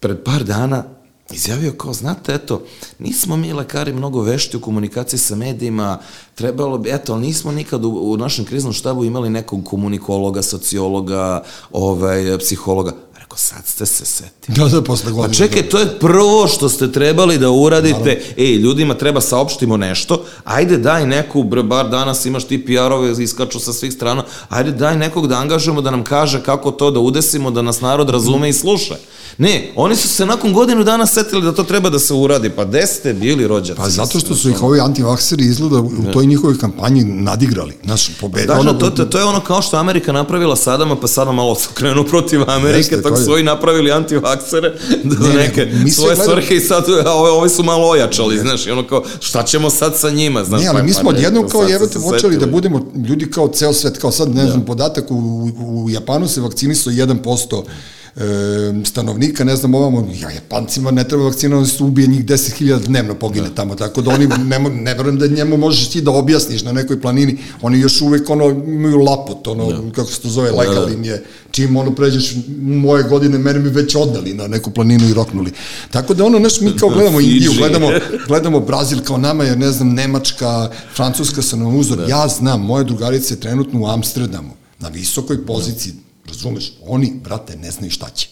pred 0.00 0.22
par 0.24 0.44
dana 0.44 0.84
izjavio 1.32 1.72
kao, 1.72 1.92
znate, 1.92 2.34
eto, 2.34 2.62
nismo 2.98 3.36
mi 3.36 3.52
lekari 3.52 3.92
mnogo 3.92 4.22
vešti 4.22 4.56
u 4.56 4.60
komunikaciji 4.60 5.18
sa 5.18 5.36
medijima, 5.36 5.98
trebalo 6.34 6.78
bi, 6.78 6.90
eto, 6.90 7.12
ali 7.12 7.26
nismo 7.26 7.52
nikad 7.52 7.84
u, 7.84 7.90
u 7.90 8.16
našem 8.16 8.44
kriznom 8.44 8.72
štabu 8.72 9.04
imali 9.04 9.30
nekog 9.30 9.64
komunikologa, 9.64 10.42
sociologa, 10.42 11.42
ovaj, 11.72 12.38
psihologa. 12.38 12.92
Rekao, 13.28 13.38
sad 13.38 13.66
ste 13.66 13.86
se 13.86 14.04
setili. 14.04 14.58
Da, 14.58 14.68
da, 14.68 14.82
posle 14.82 15.12
godina. 15.12 15.28
Pa 15.28 15.34
čekaj, 15.34 15.68
to 15.68 15.78
je 15.78 15.98
prvo 15.98 16.48
što 16.48 16.68
ste 16.68 16.92
trebali 16.92 17.38
da 17.38 17.50
uradite. 17.50 17.98
Naravno. 17.98 18.22
Ej, 18.36 18.54
ljudima 18.54 18.94
treba 18.94 19.20
saopštimo 19.20 19.76
nešto, 19.76 20.24
ajde 20.44 20.78
daj 20.78 21.06
neku, 21.06 21.42
bar 21.42 21.88
danas 21.88 22.26
imaš 22.26 22.44
ti 22.44 22.64
PR-ove, 22.66 23.22
iskaču 23.22 23.60
sa 23.60 23.72
svih 23.72 23.92
strana, 23.92 24.24
ajde 24.48 24.72
daj 24.72 24.96
nekog 24.96 25.26
da 25.26 25.36
angažujemo 25.36 25.80
da 25.80 25.90
nam 25.90 26.04
kaže 26.04 26.42
kako 26.42 26.70
to 26.70 26.90
da 26.90 27.00
udesimo, 27.00 27.50
da 27.50 27.62
nas 27.62 27.80
narod 27.80 28.10
razume 28.10 28.48
i 28.48 28.52
sluša. 28.52 28.96
Ne, 29.38 29.72
oni 29.76 29.96
su 29.96 30.08
se 30.08 30.26
nakon 30.26 30.52
godinu 30.52 30.84
dana 30.84 31.06
setili 31.06 31.42
da 31.42 31.52
to 31.52 31.62
treba 31.62 31.90
da 31.90 31.98
se 31.98 32.14
uradi. 32.14 32.50
Pa 32.50 32.64
gde 32.64 32.86
ste 32.86 33.14
bili 33.14 33.46
rođaci? 33.46 33.80
Pa 33.80 33.88
zato 33.88 34.18
što 34.18 34.34
su 34.34 34.50
ih 34.50 34.62
ovi 34.62 34.80
antivakseri 34.80 35.44
izgleda 35.44 35.80
u 35.80 36.12
toj 36.12 36.26
njihovoj 36.26 36.58
kampanji 36.58 37.04
nadigrali. 37.04 37.74
Naš 37.82 38.10
pobeda. 38.20 38.54
Da, 38.54 38.60
ono, 38.60 38.72
to, 38.72 38.90
to, 38.90 39.04
to 39.04 39.18
je 39.18 39.24
ono 39.24 39.40
kao 39.40 39.62
što 39.62 39.76
Amerika 39.76 40.12
napravila 40.12 40.56
Sadama, 40.56 40.96
pa 40.96 41.06
sada 41.06 41.32
malo 41.32 41.54
su 41.54 41.68
krenu 41.74 42.04
protiv 42.04 42.50
Amerike, 42.50 43.02
tako 43.02 43.17
su 43.24 43.32
ovi 43.32 43.42
napravili 43.42 43.92
antivaksere 43.92 44.74
da 45.04 45.28
ne, 45.28 45.34
neke 45.34 45.66
ne, 45.66 45.90
svoje 45.90 46.14
gledam... 46.14 46.34
svrhe 46.34 46.54
i 46.54 46.60
sad 46.60 46.84
ove, 47.06 47.30
ove 47.30 47.48
su 47.48 47.62
malo 47.62 47.88
ojačali, 47.88 48.36
ne. 48.36 48.40
znaš, 48.42 48.66
i 48.66 48.70
ono 48.70 48.86
kao, 48.86 49.04
šta 49.20 49.42
ćemo 49.42 49.70
sad 49.70 49.98
sa 49.98 50.10
njima, 50.10 50.44
znaš? 50.44 50.62
Ne, 50.62 50.68
ali 50.68 50.78
pa 50.78 50.82
mi 50.82 50.92
smo 50.92 51.02
pa 51.02 51.08
odjednom 51.08 51.48
kao 51.48 51.62
jebate 51.62 51.98
počeli 51.98 52.36
da 52.36 52.46
budemo 52.46 52.92
ljudi 53.08 53.30
kao 53.30 53.48
ceo 53.48 53.72
svet, 53.72 53.98
kao 53.98 54.12
sad, 54.12 54.34
ne 54.34 54.46
znam, 54.46 54.60
da. 54.60 54.66
podatak 54.66 55.10
u, 55.10 55.50
u 55.58 55.90
Japanu 55.90 56.28
se 56.28 56.40
vakcinisao 56.40 56.92
1% 56.92 57.62
e, 57.62 57.70
stanovnika, 58.84 59.44
ne 59.44 59.56
znam, 59.56 59.74
ovamo, 59.74 60.08
ja, 60.20 60.30
Japancima 60.30 60.90
ne 60.90 61.08
treba 61.08 61.24
vakcina, 61.24 61.56
oni 61.56 61.66
su 61.66 61.86
ubije 61.86 62.08
njih 62.08 62.24
10.000 62.24 62.78
dnevno 62.86 63.14
pogine 63.14 63.48
da. 63.48 63.54
tamo, 63.54 63.74
tako 63.74 64.02
da 64.02 64.10
oni, 64.10 64.26
ne, 64.26 64.58
ne 64.58 64.94
verujem 64.94 65.18
da 65.18 65.26
njemu 65.26 65.56
možeš 65.56 65.90
ti 65.90 66.00
da 66.00 66.10
objasniš 66.10 66.62
na 66.62 66.72
nekoj 66.72 67.00
planini, 67.00 67.38
oni 67.62 67.80
još 67.80 68.00
uvek 68.00 68.30
ono, 68.30 68.48
imaju 68.48 68.98
lapot, 68.98 69.46
ono, 69.46 69.72
da. 69.72 69.92
kako 69.94 70.10
se 70.10 70.20
to 70.20 70.28
zove, 70.28 70.50
legal 70.50 70.86
da, 70.86 70.92
im 70.92 71.04
je, 71.04 71.24
čim 71.50 71.76
ono 71.76 71.94
pređeš 71.94 72.34
moje 72.60 73.02
godine, 73.02 73.38
mene 73.38 73.58
mi 73.58 73.68
već 73.68 73.94
odneli 73.94 74.34
na 74.34 74.46
neku 74.46 74.70
planinu 74.70 75.08
i 75.08 75.14
roknuli. 75.14 75.52
Tako 75.90 76.14
da 76.14 76.24
ono, 76.24 76.38
znaš, 76.38 76.60
mi 76.60 76.76
kao 76.76 76.88
gledamo 76.88 77.20
Indiju, 77.20 77.52
gledamo, 77.58 77.88
gledamo 78.28 78.60
Brazil 78.60 78.98
kao 79.04 79.16
nama, 79.16 79.44
jer 79.44 79.58
ne 79.58 79.72
znam, 79.72 79.94
Nemačka, 79.94 80.70
Francuska 80.96 81.42
sa 81.42 81.56
nam 81.56 81.76
uzor, 81.76 81.98
da. 81.98 82.04
ja 82.04 82.28
znam, 82.28 82.60
moje 82.60 82.84
drugarice 82.84 83.34
je 83.34 83.40
trenutno 83.40 83.80
u 83.80 83.86
Amsterdamu, 83.86 84.50
na 84.78 84.88
visokoj 84.88 85.46
poziciji, 85.46 85.94
Razumeš? 86.28 86.72
Oni, 86.86 87.12
brate, 87.24 87.56
ne 87.56 87.70
znaju 87.70 87.90
šta 87.90 88.10
će. 88.10 88.28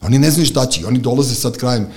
Oni 0.00 0.18
ne 0.18 0.30
znaju 0.30 0.46
šta 0.46 0.66
će. 0.66 0.86
Oni 0.86 0.98
dolaze 0.98 1.34
sad 1.34 1.56
krajem 1.56 1.82
e, 1.82 1.88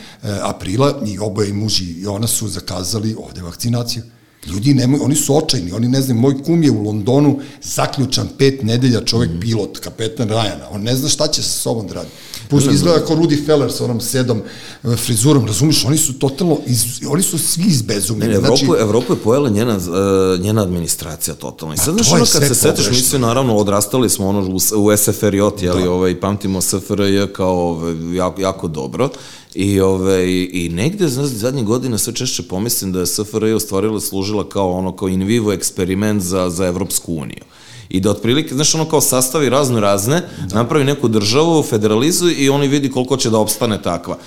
aprila 0.42 1.02
i 1.08 1.20
oboje 1.20 1.54
muži 1.54 1.86
i 1.86 2.08
ona 2.08 2.28
su 2.28 2.48
zakazali 2.48 3.16
ovde 3.20 3.42
vakcinaciju. 3.42 4.04
Ljudi 4.48 4.74
nemaju, 4.74 5.04
oni 5.04 5.16
su 5.16 5.38
očajni, 5.38 5.72
oni 5.72 5.88
ne 5.88 6.02
znaju, 6.02 6.20
moj 6.20 6.44
kum 6.44 6.64
je 6.64 6.72
u 6.72 6.84
Londonu 6.84 7.40
zaključan 7.62 8.28
pet 8.38 8.64
nedelja, 8.64 9.02
čovek 9.02 9.30
mm. 9.30 9.40
pilot, 9.40 9.80
kapetan 9.80 10.30
Rajana, 10.30 10.70
on 10.72 10.82
ne 10.82 10.96
zna 10.96 11.10
šta 11.10 11.28
će 11.28 11.44
sa 11.44 11.50
sobom 11.50 11.88
da 11.88 11.94
radi. 11.94 12.10
Plus 12.50 12.66
izgleda 12.72 13.06
kao 13.06 13.16
Rudy 13.16 13.46
Feller 13.46 13.72
sa 13.72 13.84
onom 13.84 14.02
sedom 14.02 14.42
e, 14.84 14.96
frizurom, 14.96 15.46
razumiješ, 15.46 15.86
oni 15.86 15.98
su 15.98 16.14
totalno, 16.14 16.58
iz, 16.66 16.86
oni 17.08 17.24
su 17.24 17.38
svi 17.38 17.64
izbezumljeni. 17.68 18.32
Ne, 18.32 18.36
Evropu, 18.36 18.66
znači, 18.66 18.82
Evropu 18.82 19.14
je 19.14 19.18
pojela 19.18 19.50
njena, 19.50 19.78
uh, 19.78 20.40
njena 20.44 20.62
administracija 20.62 21.36
totalno. 21.36 21.74
I 21.74 21.78
sad, 21.78 21.94
znaš, 21.94 22.12
ono, 22.12 22.26
kad 22.34 22.48
se 22.48 22.56
seteš, 22.56 22.90
mi 22.90 22.96
svi 22.96 23.20
naravno 23.20 23.56
odrastali 23.56 24.10
smo 24.10 24.28
ono 24.28 24.40
u, 24.40 24.86
u 24.86 24.98
SFRJ, 24.98 25.42
jeli, 25.62 25.84
da. 25.84 25.92
ovaj, 25.92 26.20
pamtimo 26.20 26.62
SFRJ 26.62 27.28
kao 27.34 27.70
ovaj, 27.70 28.16
jako, 28.16 28.42
jako 28.42 28.68
dobro. 28.68 29.10
I, 29.56 29.82
ove, 29.82 30.48
i 30.52 30.70
negde 30.74 31.08
zadnjih 31.08 31.66
godina 31.66 31.98
sve 31.98 32.14
češće 32.14 32.44
pomislim 32.44 32.92
da 32.92 33.00
je 33.00 33.06
SFRJ 33.06 33.54
ostvarila 33.54 34.00
služila 34.00 34.50
kao 34.50 34.72
ono 34.72 34.96
kao 34.96 35.10
in 35.10 35.24
vivo 35.24 35.54
eksperiment 35.54 36.24
za, 36.24 36.50
za 36.50 36.66
Evropsku 36.68 37.14
uniju 37.14 37.44
i 37.92 38.00
da 38.00 38.12
otprilike, 38.12 38.56
znaš, 38.56 38.76
ono 38.76 38.86
kao 38.86 39.02
sastavi 39.02 39.50
razno 39.50 39.80
razne, 39.80 40.22
da. 40.48 40.56
napravi 40.56 40.86
neku 40.86 41.08
državu, 41.08 41.64
federalizuje 41.64 42.36
i 42.36 42.50
oni 42.50 42.68
vidi 42.68 42.92
koliko 42.92 43.18
će 43.18 43.30
da 43.30 43.38
opstane 43.38 43.82
takva. 43.82 44.18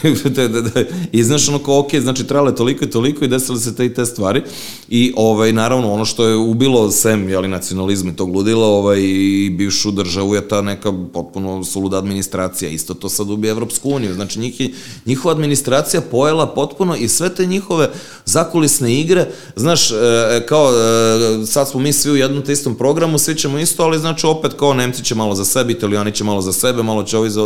da, 0.36 0.48
da, 0.48 0.60
da, 0.60 0.70
I 1.12 1.22
znaš 1.24 1.48
ono 1.48 1.58
kao, 1.58 1.78
ok, 1.78 1.94
znači 1.94 2.26
trebale 2.26 2.54
toliko 2.54 2.84
i 2.84 2.90
toliko 2.90 3.24
i 3.24 3.28
desile 3.28 3.58
se 3.58 3.74
te 3.74 3.86
i 3.86 3.94
te 3.94 4.06
stvari. 4.06 4.42
I 4.88 5.12
ovaj, 5.16 5.52
naravno 5.52 5.92
ono 5.92 6.04
što 6.04 6.26
je 6.26 6.36
ubilo 6.36 6.90
sem 6.90 7.28
jeli, 7.28 7.48
nacionalizma 7.48 8.10
i 8.10 8.16
tog 8.16 8.36
ludila 8.36 8.66
ovaj, 8.66 9.00
i 9.00 9.50
bivšu 9.50 9.90
državu 9.90 10.34
je 10.34 10.48
ta 10.48 10.62
neka 10.62 10.92
potpuno 11.12 11.64
suluda 11.64 11.98
administracija, 11.98 12.70
isto 12.70 12.94
to 12.94 13.08
sad 13.08 13.30
ubije 13.30 13.50
Evropsku 13.50 13.90
uniju, 13.90 14.14
znači 14.14 14.38
njih, 14.38 14.60
njihova 15.06 15.34
administracija 15.34 16.00
pojela 16.00 16.46
potpuno 16.46 16.96
i 16.96 17.08
sve 17.08 17.34
te 17.34 17.46
njihove 17.46 17.90
zakulisne 18.24 18.94
igre, 18.94 19.26
znaš, 19.56 19.90
e, 19.90 19.94
kao 20.48 20.70
e, 20.72 21.46
sad 21.46 21.70
smo 21.70 21.80
mi 21.80 21.92
svi 21.92 22.10
u 22.10 22.16
jednom 22.16 22.42
te 22.42 22.52
istom 22.52 22.74
programu, 22.74 23.18
svi 23.18 23.34
ćemo 23.34 23.58
isto, 23.58 23.82
ali 23.82 23.98
znači 23.98 24.26
opet 24.26 24.52
kao 24.58 24.74
Nemci 24.74 25.04
će 25.04 25.14
malo 25.14 25.34
za 25.34 25.44
sebe, 25.44 25.72
Italijani 25.72 26.12
će 26.12 26.24
malo 26.24 26.42
za 26.42 26.52
sebe, 26.52 26.82
malo 26.82 27.02
će 27.02 27.18
ovi 27.18 27.30
za, 27.30 27.42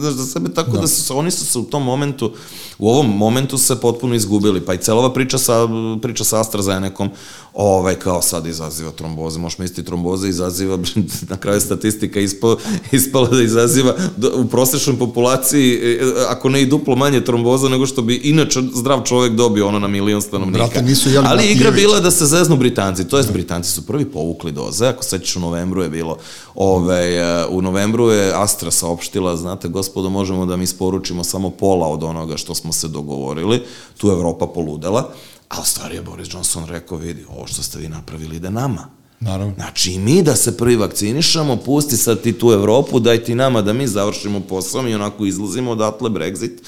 za 0.00 0.26
sebe, 0.26 0.54
tako 0.54 0.70
da, 0.70 0.80
da 0.80 0.86
su, 0.86 1.18
oni 1.18 1.30
su 1.30 1.46
se 1.46 1.58
u 1.58 1.64
tom 1.64 1.85
momentu, 1.86 2.32
u 2.78 2.88
ovom 2.90 3.16
momentu 3.16 3.58
se 3.58 3.80
potpuno 3.80 4.14
izgubili, 4.14 4.60
pa 4.60 4.74
i 4.74 4.78
celova 4.78 5.12
priča 5.12 5.38
sa, 5.38 5.68
priča 6.02 6.24
sa 6.24 6.40
AstraZenecom, 6.40 7.10
ovaj, 7.56 7.94
kao 7.94 8.22
sad 8.22 8.46
izaziva 8.46 8.90
tromboze, 8.90 9.38
možeš 9.38 9.58
misliti 9.58 9.84
tromboze 9.84 10.28
izaziva, 10.28 10.78
na 11.30 11.36
kraju 11.36 11.60
statistika 11.60 12.20
ispo, 12.20 12.56
ispala 12.92 13.28
da 13.28 13.42
izaziva 13.42 13.94
u 14.34 14.46
prosečnoj 14.46 14.98
populaciji, 14.98 15.74
e, 15.74 16.00
ako 16.28 16.48
ne 16.48 16.62
i 16.62 16.66
duplo 16.66 16.96
manje 16.96 17.24
tromboza 17.24 17.68
nego 17.68 17.86
što 17.86 18.02
bi 18.02 18.14
inače 18.14 18.60
zdrav 18.74 19.02
čovek 19.02 19.32
dobio 19.32 19.68
ono 19.68 19.78
na 19.78 19.88
milion 19.88 20.22
stanovnika. 20.22 20.64
Brate, 20.64 20.82
nisu 20.82 21.10
jeli 21.10 21.26
Ali 21.28 21.46
igra 21.46 21.70
bila 21.70 22.00
da 22.00 22.10
se 22.10 22.26
zeznu 22.26 22.56
Britanci, 22.56 23.08
to 23.08 23.16
jest 23.16 23.32
Britanci 23.32 23.70
su 23.70 23.86
prvi 23.86 24.04
povukli 24.04 24.52
doze, 24.52 24.86
ako 24.86 25.04
sećaš 25.04 25.36
u 25.36 25.40
novembru 25.40 25.82
je 25.82 25.88
bilo, 25.88 26.16
ovaj, 26.54 27.06
u 27.48 27.62
novembru 27.62 28.10
je 28.10 28.32
Astra 28.34 28.70
saopštila, 28.70 29.36
znate, 29.36 29.68
gospodo, 29.68 30.08
možemo 30.08 30.46
da 30.46 30.56
mi 30.56 30.64
isporučimo 30.64 31.24
samo 31.24 31.50
pola 31.66 31.88
od 31.88 32.02
onoga 32.02 32.36
što 32.36 32.54
smo 32.54 32.72
se 32.72 32.88
dogovorili, 32.88 33.62
tu 33.98 34.08
Evropa 34.08 34.46
poludela, 34.46 35.10
A 35.48 35.60
u 35.60 35.64
stvari 35.64 35.94
je 35.94 36.02
Boris 36.02 36.28
Johnson 36.34 36.64
rekao, 36.66 36.98
vidi, 36.98 37.24
ovo 37.36 37.46
što 37.46 37.62
ste 37.62 37.78
vi 37.78 37.88
napravili 37.88 38.36
ide 38.36 38.50
nama. 38.50 38.88
Naravno. 39.20 39.54
Znači 39.54 39.92
i 39.92 39.98
mi 39.98 40.22
da 40.22 40.36
se 40.36 40.56
prvi 40.56 40.76
vakcinišemo, 40.76 41.56
pusti 41.56 41.96
sad 41.96 42.20
ti 42.20 42.32
tu 42.32 42.50
Evropu, 42.52 43.00
daj 43.00 43.24
ti 43.24 43.34
nama 43.34 43.62
da 43.62 43.72
mi 43.72 43.86
završimo 43.86 44.40
posao, 44.40 44.82
mi 44.82 44.94
onako 44.94 45.26
izlazimo 45.26 45.70
odatle 45.70 46.10
Brexit. 46.10 46.58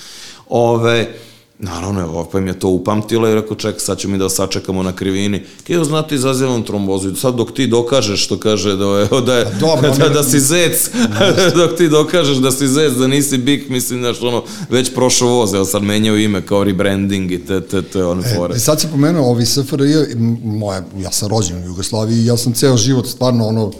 Ove, 0.48 1.18
Naravno, 1.60 2.00
evo, 2.00 2.28
pa 2.32 2.38
im 2.38 2.46
je 2.46 2.58
to 2.58 2.68
upamtilo 2.68 3.28
i 3.28 3.34
rekao, 3.34 3.56
ček, 3.56 3.80
sad 3.80 3.98
ćemo 3.98 4.12
mi 4.12 4.18
da 4.18 4.28
sačekamo 4.28 4.82
na 4.82 4.92
krivini. 4.92 5.42
Keo, 5.64 5.84
znate, 5.84 6.14
izazivam 6.14 6.62
trombozu. 6.62 7.16
Sad 7.16 7.34
dok 7.34 7.52
ti 7.52 7.66
dokažeš, 7.66 8.24
što 8.24 8.38
kaže, 8.38 8.76
da, 8.76 8.84
je, 8.84 9.08
da, 9.26 9.34
je, 9.34 9.44
Pa 9.44 9.50
dobro, 9.50 9.90
da, 9.98 10.08
da 10.08 10.22
si 10.22 10.40
zec, 10.40 10.90
dok 11.60 11.76
ti 11.76 11.88
dokažeš 11.88 12.36
da 12.36 12.50
si 12.50 12.68
zec, 12.68 12.92
da 12.92 13.06
nisi 13.06 13.38
bik, 13.38 13.68
mislim, 13.68 14.00
znaš, 14.00 14.22
ono, 14.22 14.42
već 14.70 14.94
prošao 14.94 15.28
voz, 15.28 15.54
evo 15.54 15.64
sad 15.64 15.82
menjaju 15.82 16.22
ime 16.22 16.46
kao 16.46 16.64
rebranding 16.64 17.32
i 17.32 17.38
te, 17.38 17.60
te, 17.60 17.82
te, 17.82 18.04
one 18.04 18.22
fore. 18.36 18.54
E, 18.54 18.58
sad 18.58 18.80
si 18.80 18.88
pomenuo 18.90 19.30
ovi 19.30 19.46
SFRJ, 19.46 20.12
m, 20.12 20.38
moja, 20.44 20.82
ja 20.98 21.12
sam 21.12 21.28
rođen 21.28 21.62
u 21.62 21.66
Jugoslaviji 21.66 22.26
ja 22.26 22.36
sam 22.36 22.52
ceo 22.52 22.76
život 22.76 23.06
stvarno 23.06 23.46
ono, 23.46 23.72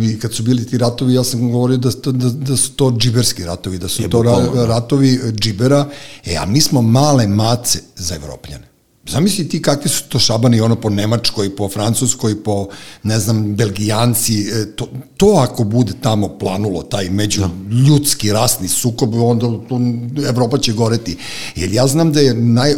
i 0.00 0.18
kad 0.18 0.34
su 0.34 0.42
bili 0.42 0.66
ti 0.66 0.78
ratovi, 0.78 1.14
ja 1.14 1.24
sam 1.24 1.52
govorio 1.52 1.76
da, 1.76 1.90
da, 2.04 2.12
da, 2.12 2.30
da 2.30 2.56
su 2.56 2.72
to 2.72 2.90
džiberski 2.98 3.44
ratovi, 3.44 3.78
da 3.78 3.88
su 3.88 4.02
Je, 4.02 4.10
to 4.10 4.22
ra, 4.22 4.40
da. 4.54 4.66
ratovi 4.66 5.14
e, 5.14 5.32
džibera, 5.32 5.88
e, 6.24 6.36
a 6.36 6.46
mi 6.46 6.60
smo 6.60 6.82
male 6.82 7.26
mace 7.26 7.78
za 7.96 8.14
evropljane. 8.14 8.70
Zamisli 9.10 9.48
ti 9.48 9.62
kakvi 9.62 9.90
su 9.90 10.02
to 10.08 10.18
šabani 10.18 10.60
ono 10.60 10.76
po 10.76 10.90
Nemačkoj, 10.90 11.56
po 11.56 11.68
Francuskoj, 11.68 12.42
po, 12.42 12.68
ne 13.02 13.18
znam, 13.20 13.56
Belgijanci, 13.56 14.40
e, 14.40 14.76
to, 14.76 14.88
to 15.16 15.26
ako 15.26 15.64
bude 15.64 15.92
tamo 16.00 16.38
planulo, 16.38 16.82
taj 16.82 17.10
među 17.10 17.42
ljudski 17.86 18.32
rasni 18.32 18.68
sukob, 18.68 19.14
onda 19.14 19.46
to, 19.68 19.80
Evropa 20.28 20.58
će 20.58 20.72
goreti. 20.72 21.16
Jer 21.56 21.72
ja 21.72 21.86
znam 21.86 22.12
da 22.12 22.20
je, 22.20 22.34
naj, 22.34 22.70
e, 22.70 22.76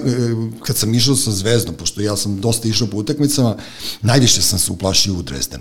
kad 0.63 0.77
sam 0.77 0.95
išao 0.95 1.17
sa 1.17 1.31
Zvezdom, 1.31 1.75
pošto 1.75 2.01
ja 2.01 2.17
sam 2.17 2.41
dosta 2.41 2.69
išao 2.69 2.87
po 2.87 2.97
utakmicama, 2.97 3.57
najviše 4.03 4.43
sam 4.43 4.59
se 4.59 4.73
uplašio 4.73 5.15
u 5.15 5.23
Dresden 5.23 5.61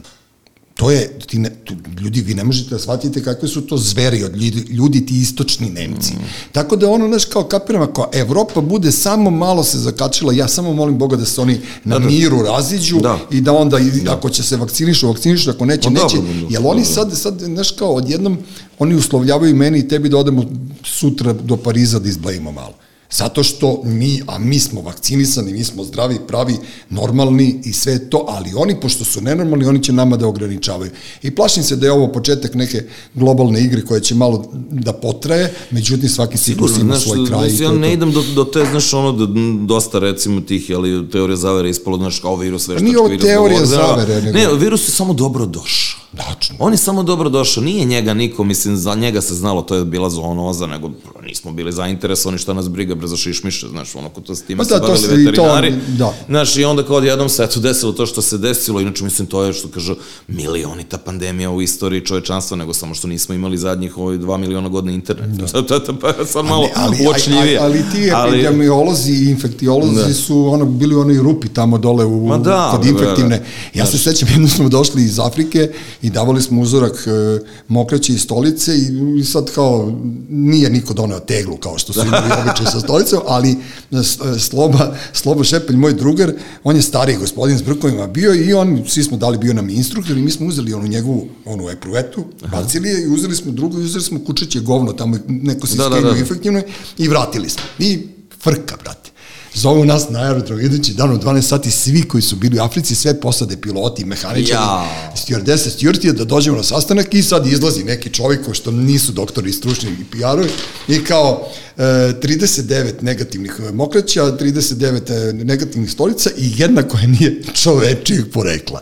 to 0.81 0.91
je, 0.91 1.19
ti 1.27 1.39
ne, 1.39 1.49
tu, 1.63 1.73
ljudi, 2.01 2.21
vi 2.21 2.33
ne 2.33 2.43
možete 2.43 2.69
da 2.69 2.79
shvatite 2.79 3.23
kakve 3.23 3.47
su 3.47 3.61
to 3.61 3.77
zveri 3.77 4.23
od 4.23 4.35
ljudi, 4.35 4.65
ljudi 4.69 5.05
ti 5.05 5.19
istočni 5.21 5.69
Nemci. 5.69 6.13
Mm. 6.13 6.25
Tako 6.51 6.75
da 6.75 6.89
ono, 6.89 7.07
znaš, 7.07 7.25
kao 7.25 7.43
kapiram, 7.43 7.81
ako 7.81 8.09
Evropa 8.13 8.61
bude 8.61 8.91
samo 8.91 9.29
malo 9.29 9.63
se 9.63 9.77
zakačila, 9.79 10.33
ja 10.33 10.47
samo 10.47 10.73
molim 10.73 10.97
Boga 10.97 11.15
da 11.15 11.25
se 11.25 11.41
oni 11.41 11.59
na 11.83 11.95
Da, 11.95 11.99
da. 11.99 12.05
miru 12.05 12.41
raziđu 12.41 12.99
Da. 12.99 13.19
i 13.31 13.41
da 13.41 13.53
onda, 13.53 13.79
i, 13.79 13.91
ako 14.09 14.29
će 14.29 14.43
se 14.43 14.57
vakcinišu, 14.57 15.07
vakcinišu, 15.07 15.49
ako 15.49 15.65
neće, 15.65 15.83
Pa 15.83 15.89
neće. 15.89 16.15
dobro, 16.15 16.33
dobro, 16.33 16.47
Jer 16.49 16.61
oni 16.65 16.85
sad, 16.85 17.17
sad, 17.17 17.39
znaš, 17.39 17.71
kao 17.71 17.93
odjednom, 17.93 18.37
oni 18.79 18.95
uslovljavaju 18.95 19.55
meni 19.55 19.79
i 19.79 19.87
tebi 19.87 20.09
da 20.09 20.17
odemo 20.17 20.45
sutra 20.83 21.33
do 21.33 21.57
Pariza 21.57 21.99
da 21.99 22.09
izblejimo 22.09 22.51
malo. 22.51 22.73
Zato 23.11 23.43
što 23.43 23.81
mi, 23.83 24.21
a 24.27 24.37
mi 24.37 24.59
smo 24.59 24.81
vakcinisani, 24.81 25.53
mi 25.53 25.63
smo 25.63 25.83
zdravi, 25.83 26.19
pravi, 26.27 26.55
normalni 26.89 27.61
i 27.65 27.73
sve 27.73 28.09
to, 28.09 28.25
ali 28.29 28.51
oni, 28.55 28.79
pošto 28.79 29.05
su 29.05 29.21
nenormalni, 29.21 29.65
oni 29.65 29.83
će 29.83 29.93
nama 29.93 30.17
da 30.17 30.27
ograničavaju. 30.27 30.91
I 31.23 31.31
plašim 31.31 31.63
se 31.63 31.75
da 31.75 31.85
je 31.85 31.91
ovo 31.91 32.07
početak 32.07 32.53
neke 32.53 32.83
globalne 33.13 33.61
igre 33.61 33.81
koja 33.81 33.99
će 33.99 34.15
malo 34.15 34.45
da 34.71 34.93
potraje, 34.93 35.53
međutim 35.71 36.09
svaki 36.09 36.37
ciklus 36.37 36.71
ima 36.71 36.83
znaš, 36.85 37.03
svoj 37.03 37.27
kraj. 37.27 37.49
znaš, 37.49 37.59
ja 37.61 37.71
ne 37.71 37.87
to. 37.87 37.93
idem 37.93 38.11
do, 38.11 38.23
do 38.35 38.43
te, 38.43 38.65
znaš, 38.65 38.93
ono, 38.93 39.11
da, 39.11 39.27
dosta, 39.65 39.99
recimo, 39.99 40.41
tih, 40.41 40.69
jeli, 40.69 41.09
teorija 41.09 41.35
zavere 41.37 41.69
ispalo, 41.69 41.97
znaš, 41.97 42.19
kao 42.19 42.35
virus, 42.35 42.61
veštački 42.61 42.85
nije 42.85 42.99
ovo 42.99 43.07
virus. 43.07 43.25
teorija 43.25 43.59
govor, 43.59 43.67
zavere, 43.69 44.21
nego- 44.21 44.37
Ne, 44.37 44.53
virus 44.55 44.87
je 44.87 44.91
samo 44.91 45.13
dobro 45.13 45.45
došao. 45.45 46.01
Tačno. 46.17 46.55
On 46.59 46.73
je 46.73 46.77
samo 46.77 47.03
dobro 47.03 47.29
došao, 47.29 47.63
nije 47.63 47.85
njega 47.85 48.13
niko, 48.13 48.43
mislim, 48.43 48.77
za 48.77 48.95
njega 48.95 49.21
se 49.21 49.35
znalo, 49.35 49.61
to 49.61 49.75
je 49.75 49.85
bila 49.85 50.09
zoonoza, 50.09 50.67
nego 50.67 50.91
nismo 51.23 51.51
bili 51.51 51.71
zainteresovani 51.71 52.37
šta 52.37 52.53
nas 52.53 52.69
briga 52.69 52.95
bre 53.01 53.07
za 53.07 53.17
šišmiše, 53.17 53.67
znaš, 53.67 53.95
ono 53.95 54.09
ko 54.09 54.21
to 54.21 54.35
s 54.35 54.41
time 54.43 54.57
Pa 54.57 54.63
se 54.65 54.73
da, 54.73 54.79
to 54.79 54.87
bavili 54.87 55.07
se 55.07 55.21
i 55.21 55.25
to, 55.25 55.31
veterinari. 55.31 55.73
da. 55.97 56.13
Znaš, 56.27 56.57
i 56.57 56.63
onda 56.65 56.85
kao 56.85 56.95
odjednom 56.95 57.29
se 57.29 57.43
eto 57.43 57.59
desilo 57.59 57.91
to 57.91 58.05
što 58.05 58.21
se 58.21 58.37
desilo, 58.37 58.81
inače 58.81 59.03
mislim 59.03 59.27
to 59.27 59.43
je 59.43 59.53
što 59.53 59.67
kažu 59.67 59.95
milionita 60.27 60.97
pandemija 60.97 61.49
u 61.51 61.61
istoriji 61.61 62.05
čovečanstva, 62.05 62.57
nego 62.57 62.73
samo 62.73 62.93
što 62.95 63.07
nismo 63.07 63.35
imali 63.35 63.57
zadnjih 63.57 63.97
ovaj 63.97 64.17
dva 64.17 64.37
miliona 64.37 64.69
godina 64.69 64.93
internet. 64.93 65.29
Da. 65.29 65.61
To, 65.67 65.79
to, 65.79 65.99
pa 65.99 66.25
sad 66.25 66.45
malo 66.45 66.67
ali, 66.75 66.97
uočljivije. 67.07 67.57
ali, 67.61 67.79
ali 67.79 67.83
ti 67.91 68.11
epidemiolozi 68.27 69.11
i 69.11 69.29
infektiolozi 69.29 69.95
Da. 69.95 70.13
su 70.13 70.45
ono, 70.47 70.65
bili 70.65 70.95
u 70.95 70.99
onoj 70.99 71.17
rupi 71.17 71.47
tamo 71.49 71.77
dole 71.77 72.05
u, 72.05 72.27
Ma 72.27 72.37
da, 72.37 72.69
kod 72.75 72.85
infektivne. 72.85 73.43
Ja 73.73 73.85
se 73.85 73.97
sećam, 73.97 74.29
jedno 74.31 74.47
smo 74.47 74.69
došli 74.69 75.03
iz 75.03 75.19
Afrike 75.19 75.71
i 76.01 76.09
davali 76.09 76.41
smo 76.41 76.61
uzorak 76.61 77.07
e, 77.07 77.39
mokraće 77.67 78.13
i 78.13 78.17
stolice 78.17 78.71
i, 78.75 78.87
i 79.19 79.23
sad 79.23 79.51
kao 79.55 79.91
nije 80.29 80.69
niko 80.69 80.93
doneo 80.93 81.19
teglu 81.19 81.57
kao 81.57 81.77
što 81.77 81.93
su 81.93 81.99
imali 82.07 82.31
običaj 82.41 82.65
sa 82.65 82.79
stolicom, 82.91 83.19
ali 83.27 83.55
s- 83.93 84.19
e, 84.27 84.39
Sloba, 84.39 84.91
Slobo 85.13 85.43
Šepelj, 85.43 85.75
moj 85.77 85.93
drugar, 85.93 86.31
on 86.63 86.75
je 86.75 86.81
stariji 86.83 87.17
gospodin 87.17 87.57
s 87.57 87.63
brkovima 87.63 88.07
bio 88.09 88.33
i 88.35 88.53
on, 88.53 88.83
svi 88.87 89.03
smo 89.03 89.17
dali, 89.17 89.37
bio 89.37 89.53
nam 89.53 89.69
instruktor 89.71 90.17
i 90.17 90.21
mi 90.21 90.31
smo 90.31 90.47
uzeli 90.47 90.73
onu 90.73 90.87
njegovu, 90.87 91.27
onu 91.45 91.69
epruvetu, 91.69 92.23
bacili 92.43 92.89
je 92.89 93.03
i 93.03 93.07
uzeli 93.07 93.35
smo 93.35 93.51
drugu 93.51 93.79
i 93.79 93.83
uzeli 93.83 94.03
smo 94.03 94.19
kučeće 94.21 94.59
govno, 94.61 94.93
tamo 94.93 95.17
neko 95.27 95.67
se 95.67 95.75
Da, 95.75 95.83
da, 95.83 95.89
da, 95.89 95.95
skenio 95.95 96.11
da. 96.11 96.19
infektivno 96.19 96.61
i 96.97 97.07
vratili 97.07 97.49
smo. 97.49 97.61
I 97.79 97.99
frka, 98.33 98.75
brate. 98.77 99.10
Zovu 99.53 99.85
nas 99.85 100.09
na 100.09 100.19
aerodrom, 100.19 100.59
idući 100.59 100.93
dan 100.93 101.11
u 101.11 101.17
12 101.17 101.41
sati, 101.41 101.71
svi 101.71 102.07
koji 102.07 102.21
su 102.21 102.35
bili 102.35 102.59
u 102.59 102.63
Africi, 102.63 102.95
sve 102.95 103.19
posade, 103.19 103.57
piloti, 103.57 104.05
mehaničari, 104.05 104.51
Ja. 104.63 105.11
stewardese, 105.15 105.69
stewardije, 105.69 106.11
da 106.11 106.25
dođemo 106.25 106.57
na 106.57 106.63
sastanak 106.63 107.13
i 107.13 107.23
sad 107.23 107.47
izlazi 107.47 107.83
neki 107.83 108.09
čovjek 108.09 108.45
ko 108.45 108.53
što 108.53 108.71
nisu 108.71 109.11
doktori 109.11 109.51
stručni 109.53 109.89
i 109.91 110.17
PR-ovi 110.17 110.49
i 110.87 111.03
kao 111.03 111.47
e, 111.77 111.81
39 111.83 112.93
negativnih 113.01 113.53
e, 113.69 113.71
mokraća, 113.71 114.21
39 114.23 115.29
e, 115.29 115.33
negativnih 115.33 115.91
stolica 115.91 116.29
i 116.37 116.51
jedna 116.57 116.83
koja 116.83 117.07
nije 117.07 117.41
čovečijeg 117.53 118.31
porekla. 118.33 118.81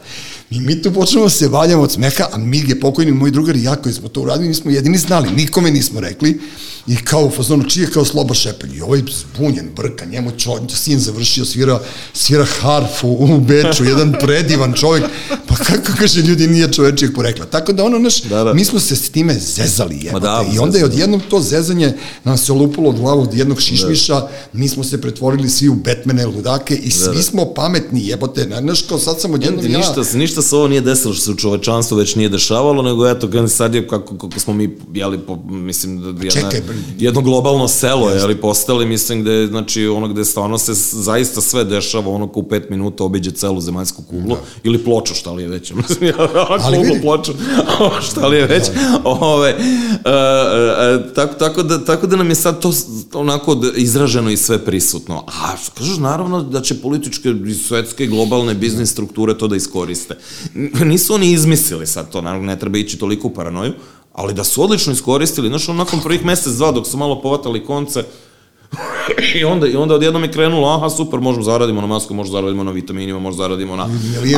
I 0.51 0.59
mi 0.59 0.81
tu 0.81 0.91
počnemo 0.91 1.25
da 1.25 1.29
se 1.29 1.47
valjamo 1.47 1.83
od 1.83 1.91
smeha, 1.91 2.27
a 2.31 2.37
Mig 2.37 2.69
je 2.69 2.79
pokojni 2.79 3.11
moj 3.11 3.31
drugar 3.31 3.55
i 3.55 3.63
ja 3.63 3.75
koji 3.75 3.93
smo 3.93 4.09
to 4.09 4.21
uradili, 4.21 4.47
nismo 4.47 4.71
jedini 4.71 4.97
znali, 4.97 5.29
nikome 5.31 5.71
nismo 5.71 5.99
rekli. 5.99 6.41
I 6.87 6.95
kao 6.95 7.25
u 7.25 7.31
fazonu, 7.31 7.63
čije 7.63 7.87
kao 7.87 8.05
Sloba 8.05 8.33
Šepelj. 8.33 8.77
I 8.77 8.81
ovaj 8.81 9.01
zbunjen, 9.11 9.69
brka, 9.75 10.05
njemu 10.05 10.31
čo, 10.31 10.49
sin 10.69 10.99
završio, 10.99 11.45
svira, 11.45 11.79
svira 12.13 12.45
harfu 12.45 13.07
u 13.09 13.39
Beču, 13.39 13.83
jedan 13.85 14.15
predivan 14.19 14.73
čovjek. 14.73 15.05
Pa 15.47 15.55
kako 15.55 15.91
kaže 15.97 16.21
ljudi 16.21 16.47
nije 16.47 16.73
čovečijeg 16.73 17.13
porekla. 17.15 17.45
Tako 17.45 17.73
da 17.73 17.83
ono, 17.83 17.99
naš, 17.99 18.21
Da, 18.21 18.43
da. 18.43 18.53
mi 18.53 18.65
smo 18.65 18.79
se 18.79 18.95
s 18.95 19.09
time 19.09 19.33
zezali, 19.33 19.99
jebote. 20.03 20.21
da, 20.21 20.45
I 20.55 20.59
onda 20.59 20.77
je 20.77 20.85
odjednom 20.85 21.21
to 21.29 21.41
zezanje 21.41 21.93
nam 22.23 22.37
se 22.37 22.51
olupilo 22.51 22.89
od 22.89 22.95
glavu 22.95 23.21
od 23.21 23.33
jednog 23.33 23.61
šišmiša, 23.61 24.21
mi 24.53 24.69
smo 24.69 24.83
se 24.83 25.01
pretvorili 25.01 25.49
svi 25.49 25.69
u 25.69 25.75
Batmane, 25.75 26.25
ludake 26.25 26.75
i 26.75 26.91
svi 26.91 27.15
da. 27.15 27.21
smo 27.21 27.45
pametni, 27.45 28.07
jebote. 28.07 28.49
Znaš, 28.59 28.81
kao 28.81 28.99
sad 28.99 29.21
sam 29.21 29.33
odjednom 29.33 29.59
Jednom 29.59 29.81
ja... 29.81 29.87
ništa, 29.87 30.03
se- 30.03 30.17
ništa 30.39 30.49
se 30.49 30.55
ovo 30.55 30.67
nije 30.67 30.81
desilo 30.81 31.13
što 31.13 31.23
se 31.23 31.31
u 31.31 31.35
čovečanstvu 31.35 31.97
već 31.97 32.15
nije 32.15 32.29
dešavalo, 32.29 32.81
nego 32.81 33.07
eto, 33.07 33.47
sad 33.47 33.75
je, 33.75 33.87
kako, 33.87 34.17
kako 34.17 34.39
smo 34.39 34.53
mi, 34.53 34.77
jeli, 34.93 35.17
po, 35.17 35.37
mislim, 35.49 36.01
da 36.01 36.07
jedna, 36.07 36.29
čekaj, 36.29 36.61
jedno 36.97 37.21
globalno 37.21 37.67
selo, 37.67 38.09
jeli, 38.09 38.35
postali, 38.35 38.85
mislim, 38.85 39.21
gde, 39.21 39.47
znači, 39.47 39.87
ono 39.87 40.07
gde 40.07 40.25
stvarno 40.25 40.57
se 40.57 40.73
zaista 41.03 41.41
sve 41.41 41.63
dešava, 41.63 42.11
ono 42.11 42.27
ko 42.27 42.39
u 42.39 42.43
pet 42.43 42.69
minuta 42.69 43.03
obiđe 43.03 43.31
celu 43.31 43.61
zemaljsku 43.61 44.03
kuglu, 44.03 44.37
ili 44.63 44.77
ploču, 44.77 45.13
šta 45.13 45.31
li 45.31 45.43
je 45.43 45.49
već, 45.49 45.73
mislim, 45.81 46.13
Ali 46.63 46.77
kuglu, 46.77 46.93
vidi. 46.93 47.01
ploču, 47.01 47.33
šta 48.11 48.27
li 48.27 48.37
je 48.37 48.45
već, 48.45 48.63
ove, 49.03 49.49
e, 49.49 49.55
e, 50.05 51.13
tako, 51.15 51.33
tako, 51.33 51.63
da, 51.63 51.85
tako 51.85 52.07
da 52.07 52.15
nam 52.15 52.29
je 52.29 52.35
sad 52.35 52.61
to 52.61 52.71
onako 53.13 53.61
izraženo 53.75 54.29
i 54.29 54.37
sve 54.37 54.65
prisutno. 54.65 55.23
A 55.27 55.55
kažeš, 55.77 55.97
naravno 55.97 56.43
da 56.43 56.61
će 56.61 56.81
političke 56.81 57.29
svetske 57.67 58.07
globalne 58.07 58.53
biznis 58.53 58.91
strukture 58.91 59.37
to 59.37 59.47
da 59.47 59.55
iskoriste. 59.55 60.15
Nisu 60.85 61.13
oni 61.13 61.31
izmislili 61.31 61.87
sad 61.87 62.11
to, 62.11 62.21
naravno 62.21 62.47
ne 62.47 62.59
treba 62.59 62.77
ići 62.77 62.97
toliko 62.97 63.27
u 63.27 63.33
paranoju, 63.33 63.73
ali 64.13 64.33
da 64.33 64.43
su 64.43 64.63
odlično 64.63 64.93
iskoristili, 64.93 65.49
znaš, 65.49 65.67
nakon 65.67 66.01
prvih 66.03 66.25
mesec, 66.25 66.53
dva, 66.53 66.71
dok 66.71 66.87
su 66.87 66.97
malo 66.97 67.21
povatali 67.21 67.65
konce, 67.65 68.03
I 69.35 69.43
onda, 69.43 69.67
i 69.67 69.75
onda 69.75 69.95
odjednom 69.95 70.23
je 70.23 70.31
krenulo, 70.31 70.67
aha, 70.67 70.89
super, 70.89 71.19
možemo 71.19 71.43
zaradimo 71.43 71.81
na 71.81 71.87
masku, 71.87 72.13
možemo 72.13 72.37
zaradimo 72.37 72.63
na 72.63 72.71
vitaminima, 72.71 73.19
možemo 73.19 73.43
zaradimo 73.43 73.75
na. 73.75 73.87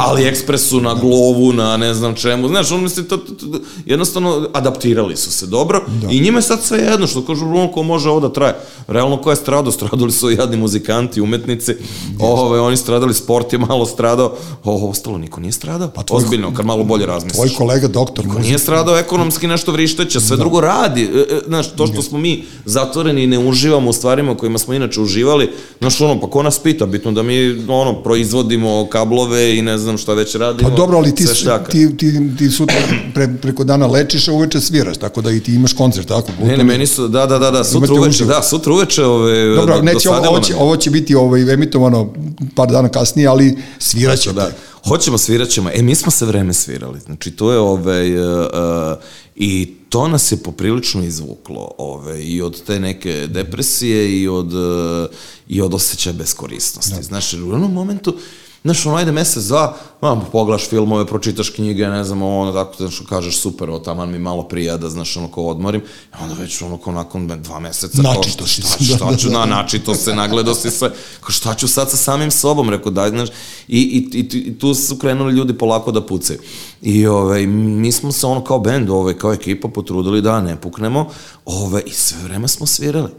AliExpressu, 0.01 0.81
na 0.81 0.93
glovu, 0.93 1.53
na 1.53 1.77
ne 1.77 1.93
znam 1.93 2.15
čemu. 2.15 2.47
Znaš, 2.47 2.71
on 2.71 2.83
misli, 2.83 3.07
to, 3.07 3.17
to, 3.17 3.33
to, 3.33 3.59
jednostavno 3.85 4.47
adaptirali 4.53 5.17
su 5.17 5.31
se 5.31 5.45
dobro 5.45 5.81
da. 6.01 6.07
i 6.11 6.19
njima 6.19 6.37
je 6.37 6.41
sad 6.41 6.63
sve 6.63 6.79
jedno, 6.79 7.07
što 7.07 7.25
kažu, 7.25 7.45
on 7.45 7.71
ko 7.71 7.83
može 7.83 8.09
ovo 8.09 8.19
da 8.19 8.33
traje. 8.33 8.55
Realno, 8.87 9.17
ko 9.17 9.29
je 9.29 9.35
stradao? 9.35 9.71
Stradali 9.71 10.11
su 10.11 10.31
jadni 10.31 10.57
muzikanti, 10.57 11.21
umetnici, 11.21 11.73
ove, 12.19 12.59
oni 12.59 12.77
stradali, 12.77 13.13
sport 13.13 13.53
je 13.53 13.59
malo 13.59 13.85
stradao, 13.85 14.33
ovo 14.63 14.89
ostalo 14.89 15.17
niko 15.17 15.39
nije 15.39 15.51
stradao. 15.51 15.87
Pa 15.87 16.03
tvoj- 16.03 16.17
Ozbiljno, 16.17 16.53
kad 16.53 16.65
malo 16.65 16.83
bolje 16.83 17.05
razmisliš. 17.05 17.35
Tvoj 17.35 17.57
kolega 17.57 17.87
doktor 17.87 18.25
Ko 18.25 18.31
muzike. 18.31 18.47
nije 18.47 18.59
stradao 18.59 18.97
ekonomski 18.97 19.47
nešto 19.47 19.71
vrišteće, 19.71 20.19
sve 20.19 20.37
da. 20.37 20.41
drugo 20.41 20.61
radi. 20.61 21.01
E, 21.03 21.19
e, 21.35 21.39
Znaš, 21.47 21.71
to 21.75 21.87
što 21.87 22.01
smo 22.01 22.17
mi 22.17 22.43
zatvoreni 22.65 23.23
i 23.23 23.27
ne 23.27 23.39
uživamo 23.39 23.89
u 23.89 23.93
stvarima 24.21 24.31
u 24.31 24.37
kojima 24.37 24.57
smo 24.57 24.73
inače 24.73 25.01
uživali, 25.01 25.49
znaš, 25.79 26.01
ono, 26.01 26.21
pa 26.21 26.29
ko 26.29 26.43
nas 26.43 26.59
pita, 26.59 26.85
bitno 26.85 27.11
da 27.11 27.23
mi, 27.23 27.65
ono, 27.67 28.03
proizvodimo 28.03 28.87
kablove 28.89 29.57
i 29.57 29.61
ne 29.61 29.77
znam 29.77 29.97
šta 29.97 30.13
već 30.13 30.35
radimo. 30.35 30.69
Pa 30.69 30.75
dobro, 30.75 30.97
ali 30.97 31.15
ti, 31.15 31.25
ti, 31.71 31.97
ti, 31.97 32.37
ti 32.37 32.49
sutra 32.49 32.75
pre, 33.13 33.27
preko 33.41 33.63
dana 33.63 33.87
lečiš, 33.87 34.27
a 34.27 34.33
uveče 34.33 34.61
sviraš, 34.61 34.97
tako 34.97 35.21
da 35.21 35.31
i 35.31 35.39
ti 35.39 35.53
imaš 35.53 35.73
koncert, 35.73 36.07
tako? 36.07 36.31
Ne, 36.43 36.57
ne, 36.57 36.63
meni 36.63 36.87
su, 36.87 37.07
da, 37.07 37.25
da, 37.25 37.39
da, 37.39 37.51
da, 37.51 37.63
sutra 37.63 37.93
uveče, 37.93 38.09
uživo. 38.09 38.29
da, 38.29 38.41
sutra 38.41 38.73
uveče, 38.73 39.03
ove, 39.03 39.55
Dobro, 39.55 39.75
do- 39.75 39.81
neće, 39.81 40.09
ovo, 40.09 40.27
ovo, 40.29 40.39
će, 40.39 40.55
ovo 40.55 40.77
će 40.77 40.89
biti 40.89 41.15
ovaj, 41.15 41.53
emitovano 41.53 42.13
par 42.55 42.69
dana 42.71 42.89
kasnije, 42.89 43.27
ali 43.27 43.57
sviraće. 43.79 44.33
Da. 44.33 44.51
hoćemo, 44.87 45.17
svirat 45.17 45.49
ćemo. 45.49 45.69
E, 45.73 45.81
mi 45.81 45.95
smo 45.95 46.11
se 46.11 46.25
vreme 46.25 46.53
svirali. 46.53 46.99
Znači, 46.99 47.31
to 47.31 47.51
je 47.51 47.59
ovaj, 47.59 48.17
uh, 48.17 48.45
uh, 48.45 48.97
i 49.35 49.73
to 49.89 50.07
nas 50.07 50.31
je 50.31 50.37
poprilično 50.37 51.03
izvuklo 51.03 51.71
ovaj, 51.77 52.21
i 52.21 52.41
od 52.41 52.63
te 52.63 52.79
neke 52.79 53.27
depresije 53.27 54.21
i 54.21 54.27
od, 54.27 54.53
uh, 54.53 55.09
i 55.47 55.61
od 55.61 55.73
osjećaja 55.73 56.13
beskorisnosti. 56.13 56.95
Da. 56.95 57.01
Znaš, 57.01 57.33
u 57.33 57.37
jednom 57.37 57.73
momentu, 57.73 58.17
Znaš, 58.63 58.85
ono, 58.85 58.95
ajde 58.95 59.11
mesec, 59.11 59.43
dva, 59.43 59.77
mam, 60.01 60.21
poglaš 60.31 60.69
filmove, 60.69 61.05
pročitaš 61.05 61.49
knjige, 61.49 61.87
ne 61.87 62.03
znam, 62.03 62.21
ono, 62.21 62.51
tako, 62.51 62.75
znaš, 62.77 63.01
kažeš, 63.09 63.37
super, 63.37 63.69
o, 63.69 63.79
taman 63.79 64.11
mi 64.11 64.19
malo 64.19 64.43
prijada, 64.43 64.89
znaš, 64.89 65.17
ono, 65.17 65.27
ko 65.27 65.43
odmorim, 65.43 65.81
i 65.81 66.23
onda 66.23 66.35
već, 66.35 66.61
ono, 66.61 66.77
ko 66.77 66.91
nakon 66.91 67.27
dva 67.41 67.59
meseca, 67.59 68.01
Načito 68.01 68.37
to, 68.37 68.45
šta, 68.45 68.67
šta, 68.67 68.95
šta 68.95 69.15
ću, 69.15 69.29
na, 69.29 69.45
načito 69.45 69.95
se, 69.95 70.15
nagledao 70.15 70.55
si 70.55 70.71
sve, 70.71 70.91
ko, 71.21 71.31
šta 71.31 71.55
ću 71.55 71.67
sad 71.67 71.89
sa 71.91 71.97
samim 71.97 72.31
sobom, 72.31 72.69
rekao, 72.69 72.91
daj, 72.91 73.09
znaš, 73.09 73.29
i, 73.67 73.79
i, 73.79 74.19
i, 74.19 74.37
i 74.37 74.59
tu 74.59 74.73
su 74.73 74.97
krenuli 74.97 75.33
ljudi 75.33 75.57
polako 75.57 75.91
da 75.91 76.05
pucaju. 76.05 76.39
I, 76.81 77.07
ove, 77.07 77.47
mi 77.47 77.91
smo 77.91 78.11
se, 78.11 78.27
ono, 78.27 78.43
kao 78.43 78.59
bend, 78.59 78.89
ove, 78.89 79.17
kao 79.17 79.33
ekipa, 79.33 79.67
potrudili 79.67 80.21
da 80.21 80.41
ne 80.41 80.61
puknemo, 80.61 81.09
ove, 81.45 81.81
i 81.85 81.91
sve 81.91 82.23
vreme 82.23 82.47
smo 82.47 82.65
svirali 82.65 83.09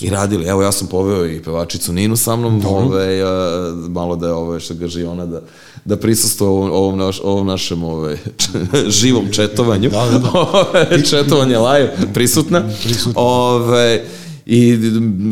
i 0.00 0.10
radili. 0.10 0.46
Evo, 0.46 0.62
ja 0.62 0.72
sam 0.72 0.88
poveo 0.88 1.26
i 1.26 1.42
pevačicu 1.42 1.92
Ninu 1.92 2.16
sa 2.16 2.36
mnom, 2.36 2.62
ove, 2.66 3.22
a, 3.22 3.72
malo 3.88 4.16
da 4.16 4.26
je 4.26 4.32
ove, 4.32 4.60
što 4.60 4.74
gaži 4.74 5.04
ona 5.04 5.26
da, 5.26 5.40
da 5.84 5.96
prisustuje 5.96 6.48
ovom, 6.48 6.70
ovom, 6.72 6.98
naš, 6.98 7.20
ovom 7.24 7.46
našem 7.46 7.84
ove, 7.84 8.18
živom 9.00 9.32
četovanju. 9.32 9.90
Da, 9.90 10.06
da, 10.06 10.18
da. 10.18 11.02
Četovanje 11.10 11.58
live, 11.58 11.96
prisutna. 12.14 12.62
prisutna. 12.82 13.22
Ove, 13.22 14.04
I 14.46 14.78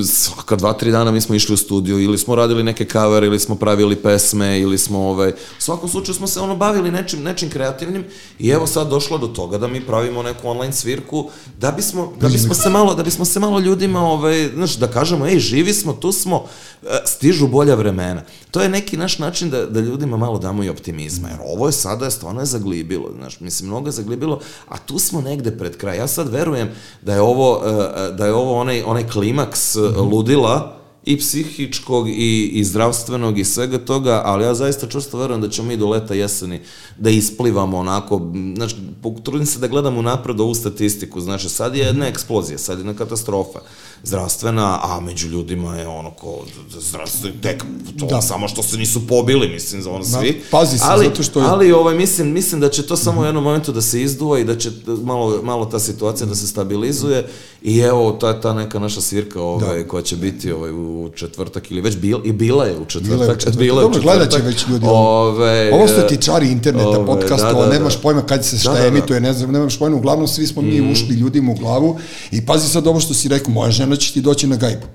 svaka 0.05 0.57
dva, 0.57 0.73
tri 0.73 0.91
dana 0.91 1.11
mi 1.11 1.21
smo 1.21 1.35
išli 1.35 1.55
u 1.55 1.57
studiju, 1.57 2.01
ili 2.01 2.19
smo 2.19 2.35
radili 2.35 2.63
neke 2.63 2.85
cover, 2.85 3.25
ili 3.25 3.39
smo 3.39 3.55
pravili 3.55 3.97
pesme, 3.97 4.61
ili 4.61 4.79
smo, 4.79 4.99
ovaj, 4.99 5.31
u 5.31 5.63
svakom 5.63 5.89
slučaju 5.89 6.15
smo 6.15 6.27
se 6.27 6.41
ono 6.41 6.57
bavili 6.57 6.91
nečim, 6.91 7.23
nečim 7.23 7.51
kreativnim 7.51 8.05
i 8.39 8.49
evo 8.49 8.67
sad 8.67 8.89
došlo 8.89 9.19
do 9.19 9.27
toga 9.27 9.59
da 9.59 9.69
mi 9.69 9.81
pravimo 9.81 10.23
neku 10.23 10.49
online 10.49 10.73
svirku, 10.73 11.31
da 11.59 11.71
bismo, 11.71 12.13
da 12.21 12.29
bismo 12.29 12.55
se 12.55 12.71
malo, 12.71 12.95
da 12.95 13.03
bismo 13.03 13.25
se 13.25 13.41
malo 13.41 13.61
ljudima, 13.61 14.01
ovaj, 14.01 14.49
znaš, 14.55 14.77
da 14.77 14.87
kažemo, 14.87 15.27
ej, 15.27 15.39
živi 15.39 15.75
smo, 15.75 15.93
tu 15.93 16.13
smo, 16.13 16.45
e, 16.83 16.87
stižu 17.05 17.49
bolja 17.49 17.75
vremena. 17.75 18.23
To 18.51 18.61
je 18.61 18.69
neki 18.69 18.97
naš 18.97 19.19
način 19.19 19.51
da, 19.51 19.67
da 19.67 19.81
ljudima 19.81 20.17
malo 20.17 20.39
damo 20.39 20.65
i 20.65 20.69
optimizma, 20.69 21.29
jer 21.29 21.39
ovo 21.45 21.67
je 21.67 21.73
sada, 21.73 22.05
je 22.05 22.11
stvarno 22.11 22.41
je 22.41 22.47
zaglibilo, 22.47 23.11
znaš, 23.19 23.41
mislim, 23.41 23.69
mnogo 23.69 23.89
je 23.89 23.93
zaglibilo, 23.93 24.41
a 24.69 24.79
tu 24.79 24.99
smo 24.99 25.21
negde 25.21 25.59
pred 25.59 25.77
kraj. 25.77 25.97
Ja 25.97 26.07
sad 26.07 26.29
verujem 26.29 26.69
da 27.03 27.15
je 27.15 27.21
ovo, 27.21 27.63
e, 27.65 27.69
e, 27.69 28.13
da 28.13 28.27
je 28.27 28.35
ovo 28.35 28.61
onaj, 28.61 28.83
onaj 28.83 29.00
onaj 29.01 29.13
klimaks 29.13 29.77
mm 29.77 29.83
-hmm. 29.83 30.11
ludila 30.11 30.80
i 31.05 31.19
psihičkog 31.19 32.09
i, 32.09 32.51
i 32.53 32.65
zdravstvenog 32.65 33.39
i 33.39 33.45
svega 33.45 33.79
toga, 33.79 34.23
ali 34.25 34.45
ja 34.45 34.55
zaista 34.55 34.87
čusto 34.87 35.19
verujem 35.19 35.41
da 35.41 35.49
ćemo 35.49 35.69
mi 35.69 35.77
do 35.77 35.89
leta 35.89 36.15
jeseni 36.15 36.61
da 36.99 37.11
isplivamo 37.11 37.79
onako, 37.79 38.21
znači, 38.57 38.77
trudim 39.23 39.47
se 39.47 39.59
da 39.59 39.69
gledamo 39.69 40.03
napred 40.03 40.41
ovu 40.41 40.55
statistiku, 40.55 41.21
znači 41.21 41.49
sad 41.49 41.77
je 41.77 41.85
jedna 41.85 42.07
eksplozija, 42.07 42.59
sad 42.59 42.79
je 42.79 42.81
jedna 42.81 42.95
katastrofa 42.95 43.59
zdravstvena, 44.03 44.79
a 44.83 45.01
među 45.01 45.29
ljudima 45.29 45.77
je 45.77 45.89
ono 45.89 46.11
ko 46.11 46.45
zdravstveni 46.79 47.41
tek 47.41 47.65
to 47.99 48.07
da. 48.07 48.21
samo 48.21 48.49
što 48.49 48.63
se 48.63 48.77
nisu 48.77 49.07
pobili, 49.07 49.49
mislim, 49.49 49.83
za 49.83 49.91
ono 49.91 50.05
svi. 50.05 50.33
Da, 50.33 50.39
pazi 50.51 50.79
se, 50.79 50.85
ali, 50.89 51.07
zato 51.07 51.23
što 51.23 51.41
je... 51.41 51.47
Ali 51.47 51.73
ovaj, 51.73 51.95
mislim, 51.95 52.33
mislim 52.33 52.61
da 52.61 52.69
će 52.69 52.87
to 52.87 52.97
samo 52.97 53.21
u 53.21 53.25
jednom 53.25 53.45
momentu 53.45 53.73
da 53.73 53.81
se 53.81 54.03
izduva 54.03 54.39
i 54.39 54.45
da 54.45 54.59
će 54.59 54.71
malo, 55.03 55.41
malo 55.43 55.65
ta 55.65 55.79
situacija 55.79 56.27
da 56.27 56.35
se 56.35 56.47
stabilizuje 56.47 57.29
i 57.63 57.79
evo, 57.79 58.13
ta 58.13 58.41
ta 58.41 58.55
neka 58.55 58.79
naša 58.79 59.01
svirka 59.01 59.43
ovaj, 59.43 59.83
da. 59.83 59.89
koja 59.89 60.03
će 60.03 60.17
biti 60.17 60.53
ovaj, 60.53 60.71
u 60.73 61.00
četvrtak 61.09 61.71
ili 61.71 61.81
već 61.81 61.97
bil, 61.97 62.19
i 62.25 62.33
bila 62.33 62.65
je 62.65 62.79
u 62.79 62.85
četvrtak. 62.85 63.19
Bila 63.19 63.25
je 63.25 63.31
u 63.31 63.35
četvrtak. 63.35 63.59
Bila 63.59 63.81
je 63.81 63.87
u 63.87 63.93
četvrtak. 63.93 64.05
Dobro, 64.05 64.19
gledat 64.19 64.39
će 64.39 64.47
već 64.47 64.69
ljudi. 64.69 64.87
Ove, 64.89 65.75
ovo 65.75 65.89
su 65.89 65.95
ti 66.09 66.17
čari 66.17 66.49
interneta, 66.49 66.89
ove, 66.89 67.07
podcastova, 67.07 67.65
da, 67.65 67.67
da, 67.67 67.79
nemaš 67.79 67.95
da. 67.95 68.01
pojma 68.01 68.23
kad 68.23 68.45
se 68.45 68.59
šta 68.59 68.73
da, 68.73 68.77
da, 68.77 68.83
da. 68.83 68.89
emituje, 68.89 69.21
ne 69.21 69.33
znam, 69.33 69.53
nemaš 69.53 69.79
pojma, 69.79 69.97
uglavnom 69.97 70.29
svi 70.29 70.47
smo 70.47 70.63
mi 70.63 70.81
mm. 70.81 70.93
ušli 70.93 71.15
ljudima 71.15 71.53
u 71.53 71.55
glavu 71.55 71.99
i 72.31 72.47
pazi 72.47 72.69
sad 72.69 72.87
ovo 72.87 73.01
što 73.01 73.15
si 73.15 73.29
rekao, 73.29 73.53
moja 73.53 73.71
žena 73.71 73.97
će 73.97 74.13
ti 74.13 74.21
doći 74.21 74.47
na 74.47 74.57
gajbu. 74.57 74.87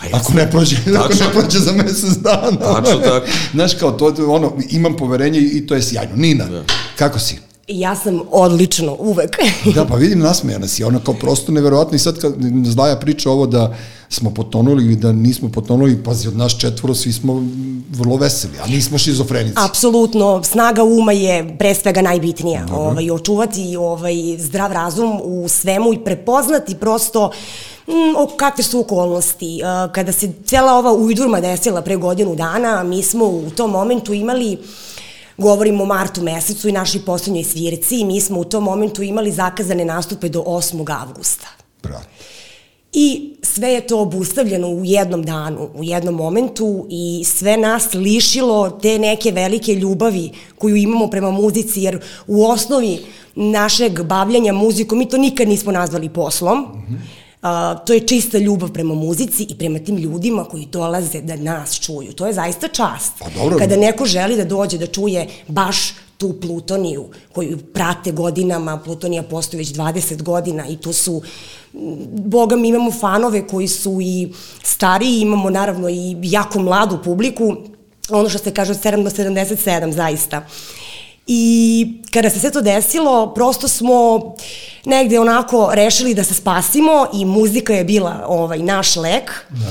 Pa 0.00 0.16
ako 0.16 0.32
ne 0.32 0.50
prođe, 0.50 0.76
tačno. 0.76 1.00
ako 1.04 1.14
ne 1.14 1.32
prođe 1.32 1.58
za 1.58 1.72
mesec 1.72 2.16
dana. 2.16 2.58
Tačno 2.58 3.00
tako. 3.00 3.26
Znaš, 3.52 3.74
kao 3.74 3.90
to, 3.90 4.14
ono, 4.28 4.52
imam 4.70 4.96
poverenje 4.96 5.40
i 5.40 5.66
to 5.66 5.74
je 5.74 5.82
sjajno. 5.82 6.16
Nina, 6.16 6.44
da. 6.44 6.64
kako 6.96 7.18
si? 7.18 7.38
Ja 7.68 7.96
sam 7.96 8.20
odlično, 8.30 8.96
uvek. 8.98 9.36
da, 9.74 9.84
pa 9.84 9.94
vidim 9.94 10.18
nasmejana 10.18 10.68
si, 10.68 10.84
ona 10.84 10.98
kao 11.04 11.14
prosto 11.14 11.52
neverovatno 11.52 11.96
i 11.96 11.98
sad 11.98 12.20
kad 12.20 12.34
Zdaja 12.64 12.96
priča 12.96 13.30
ovo 13.30 13.46
da 13.46 13.76
smo 14.08 14.30
potonuli 14.30 14.84
ili 14.84 14.96
da 14.96 15.12
nismo 15.12 15.48
potonuli, 15.48 16.02
pazi, 16.04 16.28
od 16.28 16.36
nas 16.36 16.58
četvoro 16.58 16.94
svi 16.94 17.12
smo 17.12 17.42
vrlo 17.90 18.16
veseli, 18.16 18.58
a 18.64 18.66
nismo 18.66 18.98
šizofrenici. 18.98 19.56
Apsolutno, 19.56 20.42
snaga 20.42 20.84
uma 20.84 21.12
je 21.12 21.56
pre 21.58 21.74
svega 21.74 22.02
najbitnija. 22.02 22.60
Dobro. 22.60 22.76
Ovaj, 22.76 23.10
očuvati 23.10 23.76
ovaj, 23.76 24.14
zdrav 24.38 24.72
razum 24.72 25.20
u 25.24 25.48
svemu 25.48 25.92
i 25.92 26.04
prepoznati 26.04 26.74
prosto 26.74 27.30
mm, 27.86 28.16
o 28.16 28.26
kakve 28.36 28.64
su 28.64 28.80
okolnosti. 28.80 29.60
Kada 29.92 30.12
se 30.12 30.32
cela 30.44 30.72
ova 30.72 30.92
ujdurma 30.92 31.40
desila 31.40 31.82
pre 31.82 31.96
godinu 31.96 32.34
dana, 32.34 32.82
mi 32.82 33.02
smo 33.02 33.24
u 33.24 33.50
tom 33.50 33.70
momentu 33.70 34.12
imali 34.12 34.58
Govorimo 35.38 35.82
o 35.82 35.86
martu 35.86 36.22
mesecu 36.22 36.68
i 36.68 36.72
našoj 36.72 37.00
poslednjoj 37.04 37.44
svirci 37.44 38.00
i 38.00 38.04
mi 38.04 38.20
smo 38.20 38.40
u 38.40 38.44
tom 38.44 38.64
momentu 38.64 39.02
imali 39.02 39.32
zakazane 39.32 39.84
nastupe 39.84 40.28
do 40.28 40.42
8. 40.42 41.00
avgusta. 41.00 41.46
Bravo. 41.82 42.04
I 42.92 43.34
sve 43.42 43.68
je 43.68 43.86
to 43.86 44.00
obustavljeno 44.00 44.68
u 44.68 44.84
jednom 44.84 45.22
danu, 45.22 45.68
u 45.74 45.84
jednom 45.84 46.14
momentu 46.14 46.86
i 46.90 47.24
sve 47.24 47.56
nas 47.56 47.94
lišilo 47.94 48.70
te 48.70 48.98
neke 48.98 49.30
velike 49.30 49.74
ljubavi 49.74 50.30
koju 50.58 50.76
imamo 50.76 51.10
prema 51.10 51.30
muzici, 51.30 51.80
jer 51.82 52.00
u 52.26 52.46
osnovi 52.46 52.98
našeg 53.34 54.02
bavljanja 54.02 54.52
muzikom 54.52 54.98
mi 54.98 55.08
to 55.08 55.16
nikad 55.16 55.48
nismo 55.48 55.72
nazvali 55.72 56.08
poslom. 56.08 56.58
Mm 56.58 56.94
-hmm 56.94 57.26
Uh, 57.46 57.84
to 57.86 57.92
je 57.92 58.06
čista 58.06 58.38
ljubav 58.38 58.72
prema 58.72 58.94
muzici 58.94 59.46
i 59.48 59.54
prema 59.58 59.78
tim 59.78 59.96
ljudima 59.96 60.44
koji 60.44 60.66
dolaze 60.66 61.20
da 61.20 61.36
nas 61.36 61.80
čuju. 61.80 62.12
To 62.12 62.26
je 62.26 62.32
zaista 62.32 62.68
čast. 62.68 63.12
Pa 63.18 63.26
dobro. 63.40 63.58
Kada 63.58 63.76
neko 63.76 64.06
želi 64.06 64.36
da 64.36 64.44
dođe 64.44 64.78
da 64.78 64.86
čuje 64.86 65.28
baš 65.48 65.94
tu 66.18 66.40
Plutoniju 66.40 67.08
koju 67.32 67.58
prate 67.58 68.12
godinama, 68.12 68.80
Plutonija 68.84 69.22
postoji 69.22 69.58
već 69.58 69.68
20 69.68 70.22
godina 70.22 70.68
i 70.68 70.76
tu 70.76 70.92
su, 70.92 71.22
boga 72.12 72.56
mi 72.56 72.68
imamo 72.68 72.90
fanove 72.90 73.46
koji 73.46 73.68
su 73.68 73.98
i 74.00 74.32
stariji, 74.62 75.20
imamo 75.20 75.50
naravno 75.50 75.88
i 75.88 76.16
jako 76.22 76.58
mladu 76.58 76.98
publiku, 77.04 77.56
ono 78.10 78.28
što 78.28 78.38
se 78.38 78.54
kaže 78.54 78.72
od 78.72 78.78
7 78.78 79.04
do 79.04 79.10
77 79.10 79.92
zaista. 79.92 80.46
I 81.26 81.86
kada 82.12 82.30
se 82.30 82.40
sve 82.40 82.50
to 82.50 82.60
desilo, 82.60 83.34
prosto 83.34 83.68
smo 83.68 84.34
negde 84.86 85.20
onako 85.20 85.68
rešili 85.72 86.14
da 86.14 86.24
se 86.24 86.34
spasimo 86.34 87.06
i 87.12 87.24
muzika 87.24 87.72
je 87.72 87.84
bila 87.84 88.24
ovaj 88.28 88.58
naš 88.58 88.96
lek. 88.96 89.30
Da. 89.50 89.66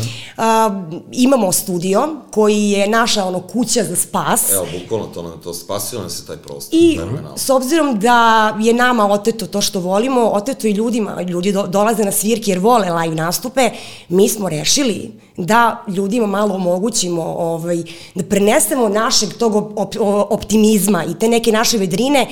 Uh, 0.67 1.01
imamo 1.11 1.51
studio 1.51 2.07
koji 2.31 2.69
je 2.69 2.87
naša 2.87 3.25
ono 3.25 3.41
kuća 3.41 3.83
za 3.83 3.95
spas. 3.95 4.51
Evo, 4.51 4.65
bukvalno 4.79 5.05
to 5.05 5.23
nam 5.23 5.41
to 5.43 5.53
spasilo 5.53 6.01
nam 6.01 6.09
se 6.09 6.25
taj 6.25 6.37
prostor. 6.37 6.79
I 6.79 6.99
s 7.35 7.49
obzirom 7.49 7.99
da 7.99 8.49
je 8.59 8.73
nama 8.73 9.07
oteto 9.11 9.47
to 9.47 9.61
što 9.61 9.79
volimo, 9.79 10.21
oteto 10.21 10.67
i 10.67 10.71
ljudima, 10.71 11.21
ljudi 11.21 11.51
do, 11.51 11.67
dolaze 11.67 12.03
na 12.03 12.11
svirke 12.11 12.51
jer 12.51 12.59
vole 12.59 12.89
live 12.91 13.15
nastupe, 13.15 13.69
mi 14.09 14.29
smo 14.29 14.49
rešili 14.49 15.11
da 15.37 15.83
ljudima 15.87 16.27
malo 16.27 16.55
omogućimo 16.55 17.23
ovaj, 17.23 17.83
da 18.15 18.23
prenesemo 18.23 18.89
našeg 18.89 19.33
tog 19.33 19.55
op, 19.55 19.95
optimizma 20.29 21.03
i 21.05 21.19
te 21.19 21.27
neke 21.27 21.51
naše 21.51 21.77
vedrine 21.77 22.27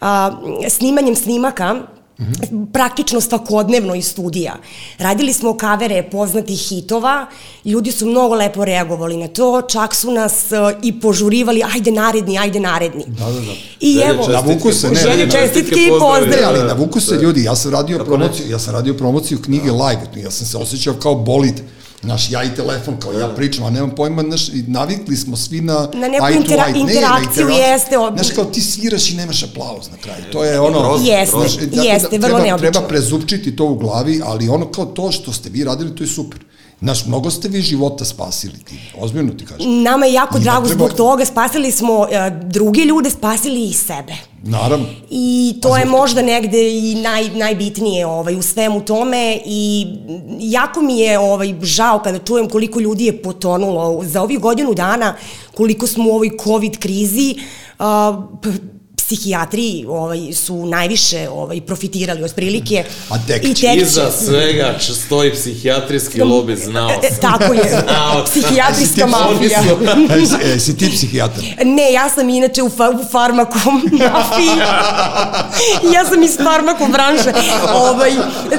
a, 0.00 0.30
snimanjem 0.68 1.16
snimaka 1.16 1.76
-hmm. 2.18 2.72
praktično 2.72 3.20
svakodnevno 3.20 3.94
iz 3.94 4.06
studija. 4.06 4.56
Radili 4.98 5.32
smo 5.32 5.56
kavere 5.56 6.02
poznatih 6.10 6.58
hitova, 6.58 7.26
ljudi 7.64 7.92
su 7.92 8.06
mnogo 8.06 8.34
lepo 8.34 8.64
reagovali 8.64 9.16
na 9.16 9.28
to, 9.28 9.62
čak 9.62 9.94
su 9.94 10.10
nas 10.10 10.32
uh, 10.52 10.78
i 10.82 11.00
požurivali, 11.00 11.62
ajde 11.74 11.90
naredni, 11.90 12.38
ajde 12.38 12.60
naredni. 12.60 13.04
Da, 13.06 13.24
da, 13.24 13.40
da. 13.40 13.52
I 13.80 13.92
želje 13.92 14.04
evo, 14.10 14.28
navuku 14.28 14.72
se, 14.72 14.90
ne, 14.90 15.00
želje 15.00 15.30
čestitke 15.30 15.80
i 15.80 15.90
pozdrav. 15.90 16.40
Ne, 16.40 16.44
ali 16.44 16.68
navuku 16.68 17.00
se 17.00 17.14
ljudi, 17.14 17.44
ja 17.44 17.56
sam 17.56 17.70
radio 17.72 18.04
promociju, 18.04 18.50
ja 18.50 18.58
sam 18.58 18.74
radio 18.74 18.94
promociju 18.94 19.42
knjige 19.42 19.70
live, 19.70 20.02
ja 20.16 20.30
sam 20.30 20.46
se 20.46 20.56
osjećao 20.56 20.94
kao 20.94 21.14
bolid 21.14 21.60
Znaš, 22.02 22.30
ja 22.30 22.44
i 22.44 22.54
telefon, 22.54 22.96
kao 23.00 23.12
ja 23.12 23.28
pričam, 23.28 23.64
a 23.64 23.70
nemam 23.70 23.90
pojma, 23.90 24.22
znaš, 24.22 24.48
navikli 24.66 25.16
smo 25.16 25.36
svi 25.36 25.60
na... 25.60 25.88
Na 25.94 26.08
neku 26.08 26.26
intera 26.36 26.64
eye, 26.68 26.80
interakciju 26.80 27.46
ne, 27.46 27.52
na 27.52 27.58
jeste... 27.58 27.98
Ob... 27.98 28.14
Znaš, 28.14 28.30
kao 28.30 28.44
ti 28.44 28.60
sviraš 28.60 29.10
i 29.10 29.16
nemaš 29.16 29.42
aplauz 29.42 29.90
na 29.90 29.96
kraju. 29.96 30.24
To 30.32 30.44
je 30.44 30.60
ono... 30.60 30.80
Prost, 30.80 31.06
jeste, 31.06 31.36
prost. 31.36 31.60
jeste, 31.72 32.18
da, 32.18 32.26
vrlo 32.26 32.38
treba, 32.38 32.46
neobično. 32.46 32.70
Treba 32.70 32.88
prezupčiti 32.88 33.56
to 33.56 33.64
u 33.64 33.74
glavi, 33.74 34.20
ali 34.24 34.48
ono 34.48 34.70
kao 34.70 34.86
to 34.86 35.12
što 35.12 35.32
ste 35.32 35.50
vi 35.50 35.64
radili, 35.64 35.96
to 35.96 36.02
je 36.02 36.08
super. 36.08 36.40
Znaš, 36.80 37.06
mnogo 37.06 37.30
ste 37.30 37.48
vi 37.48 37.60
života 37.62 38.04
spasili 38.04 38.58
ti, 38.64 38.74
ozbiljno 39.00 39.32
ti 39.32 39.46
kažem. 39.46 39.82
Nama 39.82 40.06
je 40.06 40.12
jako 40.12 40.38
I 40.38 40.40
drago 40.40 40.66
treba... 40.66 40.84
zbog 40.84 40.96
toga, 40.96 41.24
spasili 41.24 41.70
smo 41.70 41.98
uh, 41.98 42.06
druge 42.44 42.80
ljude, 42.80 43.10
spasili 43.10 43.64
i 43.64 43.72
sebe. 43.72 44.12
Naravno. 44.42 44.86
I 45.10 45.54
to 45.62 45.76
je 45.76 45.84
možda 45.84 46.22
negde 46.22 46.70
i 46.78 46.94
naj, 46.94 47.30
najbitnije 47.30 48.06
ovaj, 48.06 48.36
u 48.36 48.42
svemu 48.42 48.80
tome 48.80 49.38
i 49.46 49.86
jako 50.40 50.82
mi 50.82 50.98
je 50.98 51.18
ovaj, 51.18 51.54
žao 51.62 51.98
kada 51.98 52.18
čujem 52.18 52.48
koliko 52.48 52.80
ljudi 52.80 53.04
je 53.04 53.22
potonulo 53.22 54.04
za 54.04 54.22
ovih 54.22 54.38
godinu 54.40 54.74
dana, 54.74 55.14
koliko 55.56 55.86
smo 55.86 56.04
u 56.10 56.14
ovoj 56.14 56.30
COVID 56.44 56.78
krizi, 56.78 57.34
a, 57.78 58.22
p- 58.42 58.77
psihijatri 59.08 59.84
ovaj, 59.88 60.32
su 60.32 60.66
najviše 60.66 61.28
ovaj, 61.28 61.60
profitirali 61.60 62.22
od 62.24 62.34
prilike. 62.34 62.84
A 63.10 63.14
tek 63.18 63.44
I 63.44 63.54
tek 63.54 63.76
Iza 63.76 64.10
svega 64.12 64.74
stoji 64.80 65.32
psihijatrijski 65.32 66.22
lobi, 66.22 66.56
znao 66.56 66.90
E, 66.90 67.08
sam. 67.10 67.18
Tako 67.22 67.52
je, 67.52 67.62
Znao 67.84 68.14
sam. 68.16 68.24
psihijatrijska 68.32 69.00
su- 69.02 69.08
mafija. 69.08 69.60
E, 70.46 70.60
si- 70.60 70.70
e, 70.72 70.76
ti 70.76 70.90
psihijatar? 70.90 71.44
Ne, 71.66 71.92
ja 71.92 72.08
sam 72.08 72.28
inače 72.28 72.62
u, 72.62 72.70
fa, 72.70 72.90
u 72.90 73.10
farmaku 73.10 73.58
mafiji. 73.92 74.58
ja 75.94 76.04
sam 76.04 76.22
iz 76.22 76.36
farmaku 76.36 76.86
branše. 76.86 77.32
Ovaj, 77.74 78.12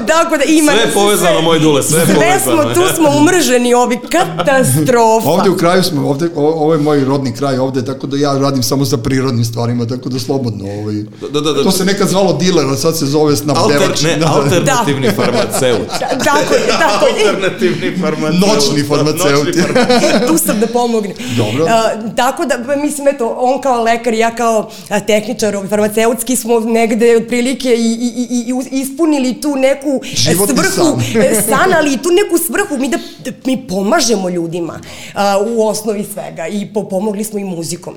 tako 0.07 0.37
da 0.37 0.43
ima... 0.45 0.71
Sve 0.71 0.81
je 0.81 0.93
povezano, 0.93 1.41
moj 1.41 1.59
dule, 1.59 1.83
sve 1.83 1.99
je 1.99 2.05
Sve 2.05 2.15
povezano. 2.15 2.63
smo, 2.63 2.73
tu 2.75 2.95
smo 2.95 3.09
umrženi, 3.11 3.73
ovi 3.73 3.99
katastrofa. 4.01 5.29
Ovde 5.29 5.49
u 5.49 5.57
kraju 5.57 5.83
smo, 5.83 6.09
ovde, 6.09 6.29
ovo 6.35 6.73
je 6.73 6.79
moj 6.79 6.99
rodni 6.99 7.33
kraj 7.33 7.57
ovde, 7.57 7.85
tako 7.85 8.07
da 8.07 8.17
ja 8.17 8.33
radim 8.33 8.63
samo 8.63 8.85
sa 8.85 8.97
prirodnim 8.97 9.45
stvarima, 9.45 9.85
tako 9.85 10.09
da 10.09 10.19
slobodno. 10.19 10.38
Ovaj. 10.47 10.95
Da, 11.33 11.39
da, 11.41 11.53
da. 11.53 11.63
To 11.63 11.71
se 11.71 11.85
nekad 11.85 12.07
zvalo 12.07 12.33
diler, 12.33 12.65
a 12.65 12.75
sad 12.75 12.97
se 12.97 13.05
zove 13.05 13.23
Alter, 13.31 13.37
snabdevač. 13.37 14.01
ne, 14.01 14.15
Da, 14.15 14.25
da. 14.25 14.33
alternativni 14.33 15.09
farmaceut. 15.15 15.87
Da, 15.99 16.07
tako 16.25 16.53
je, 16.53 16.67
tako 16.79 17.05
je. 17.07 17.29
Alternativni 17.29 17.97
farmaceut. 18.01 18.41
Noćni 18.41 18.83
farmaceut. 18.83 19.45
Noćni 19.45 19.61
farmaceut. 19.61 20.27
tu 20.27 20.37
sam 20.37 20.59
da 20.59 20.67
pomognem. 20.67 21.15
Dobro. 21.37 21.65
A, 21.69 21.83
tako 22.15 22.45
da, 22.45 22.55
pa, 22.65 22.75
mislim, 22.75 23.07
eto, 23.07 23.35
on 23.39 23.61
kao 23.61 23.83
lekar 23.83 24.13
i 24.13 24.17
ja 24.17 24.35
kao 24.35 24.69
tehničar 25.07 25.55
ovaj, 25.55 25.67
farmaceutski 25.67 26.35
smo 26.35 26.59
negde 26.59 27.17
otprilike 27.17 27.69
i, 27.69 27.91
i, 27.91 28.27
i, 28.29 28.53
i 28.71 28.79
ispunili 28.81 29.41
tu 29.41 29.55
neku 29.55 30.01
e, 30.03 30.15
Životni 30.15 30.55
svrhu, 30.55 30.99
san. 31.11 31.21
e, 31.21 31.41
san, 31.49 31.73
ali 31.73 31.93
i 31.93 31.97
tu 31.97 32.09
neku 32.23 32.37
svrhu 32.37 32.77
mi 32.77 32.89
da, 32.89 32.97
da 33.25 33.31
mi 33.45 33.67
pomažemo 33.67 34.29
ljudima 34.29 34.79
a, 35.13 35.37
u 35.47 35.67
osnovi 35.67 36.05
svega 36.13 36.47
i 36.47 36.73
po, 36.73 36.89
pomogli 36.89 37.23
smo 37.23 37.39
i 37.39 37.43
muzikom. 37.43 37.93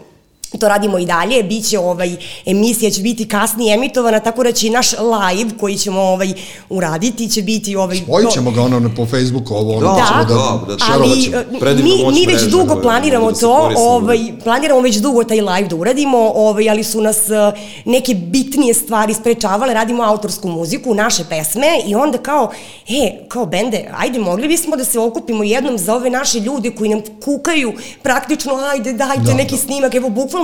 To 0.59 0.69
radimo 0.69 0.99
i 0.99 1.07
dalje, 1.07 1.43
bit 1.43 1.69
će 1.69 1.79
ovaj, 1.79 2.17
emisija 2.47 2.91
će 2.91 3.03
biti 3.03 3.29
kasnije 3.29 3.75
emitovana, 3.75 4.21
tako 4.21 4.43
da 4.43 4.53
će 4.53 4.67
i 4.67 4.71
naš 4.71 4.93
live 4.93 5.51
koji 5.61 5.77
ćemo 5.77 6.01
ovaj, 6.01 6.33
uraditi 6.69 7.29
će 7.29 7.43
biti 7.43 7.77
ovaj, 7.77 7.97
Spojit 7.97 8.31
ćemo 8.31 8.51
ga 8.51 8.63
ono 8.63 8.91
po 8.97 9.07
Facebooku, 9.07 9.55
ovo 9.55 9.77
ono, 9.77 9.95
Da, 9.95 10.07
ćemo 10.09 10.25
da, 10.25 10.35
da, 10.35 10.75
da, 10.75 10.85
šerovat 10.85 11.09
ali 11.11 11.23
ćemo. 11.23 11.37
e, 11.71 11.75
mi, 11.75 12.21
mi 12.21 12.27
već 12.27 12.43
dugo 12.43 12.73
ovaj, 12.73 12.83
planiramo 12.83 13.33
da 13.33 13.39
to, 13.39 13.61
koriste 13.63 13.83
ovaj, 13.83 14.19
planiramo 14.45 14.81
već 14.81 14.97
dugo 14.97 15.25
taj 15.25 15.41
live 15.41 15.69
da 15.69 15.77
uradimo, 15.77 16.33
ovaj, 16.35 16.71
ali 16.71 16.85
su 16.85 17.01
nas 17.01 17.29
e, 17.31 17.53
neke 17.85 18.15
bitnije 18.15 18.75
stvari 18.75 19.15
sprečavale, 19.15 19.75
radimo 19.75 20.03
autorsku 20.03 20.49
muziku, 20.49 20.95
naše 20.95 21.25
pesme 21.29 21.69
i 21.87 21.95
onda 21.95 22.19
kao, 22.19 22.51
e, 22.89 23.25
kao 23.29 23.47
bende, 23.47 23.91
ajde, 23.97 24.19
mogli 24.19 24.49
bismo 24.49 24.77
da 24.77 24.85
se 24.85 24.99
okupimo 24.99 25.45
jednom 25.45 25.79
za 25.79 25.95
ove 25.95 26.11
naše 26.11 26.41
ljude 26.41 26.71
koji 26.71 26.91
nam 26.91 27.01
kukaju 27.25 27.73
praktično, 28.03 28.55
ajde, 28.55 28.93
dajte 28.93 29.23
Da, 29.23 29.35
neki 29.35 29.55
da. 29.55 29.61
snimak, 29.61 29.95
evo, 29.95 30.09
bukvalno 30.09 30.42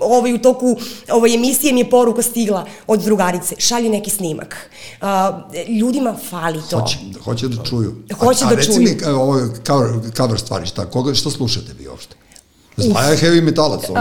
ovaj, 0.00 0.34
u 0.34 0.38
toku 0.38 0.76
ovaj, 1.12 1.34
emisije 1.34 1.72
mi 1.72 1.80
je 1.80 1.90
poruka 1.90 2.22
stigla 2.22 2.66
od 2.86 3.00
drugarice, 3.00 3.54
šalji 3.58 3.88
neki 3.88 4.10
snimak. 4.10 4.70
A, 5.00 5.40
ljudima 5.80 6.14
fali 6.30 6.60
to. 6.70 6.80
Hoće, 6.80 6.98
hoće 7.24 7.48
da 7.48 7.64
čuju. 7.64 7.94
Hoće 8.18 8.44
a, 8.44 8.48
da 8.48 8.54
a 8.54 8.56
reci 8.56 8.72
čuju. 8.72 8.80
mi, 8.80 8.98
e, 9.04 9.12
ovo 9.12 9.40
cover, 9.66 9.90
cover 10.16 10.40
stvari, 10.40 10.66
šta, 10.66 10.90
koga, 10.90 11.14
šta 11.14 11.30
slušate 11.30 11.72
vi 11.78 11.88
uopšte? 11.88 12.16
Zlaja 12.78 13.08
je 13.08 13.16
heavy 13.16 13.42
metalac, 13.42 13.80
ljudi. 13.82 14.00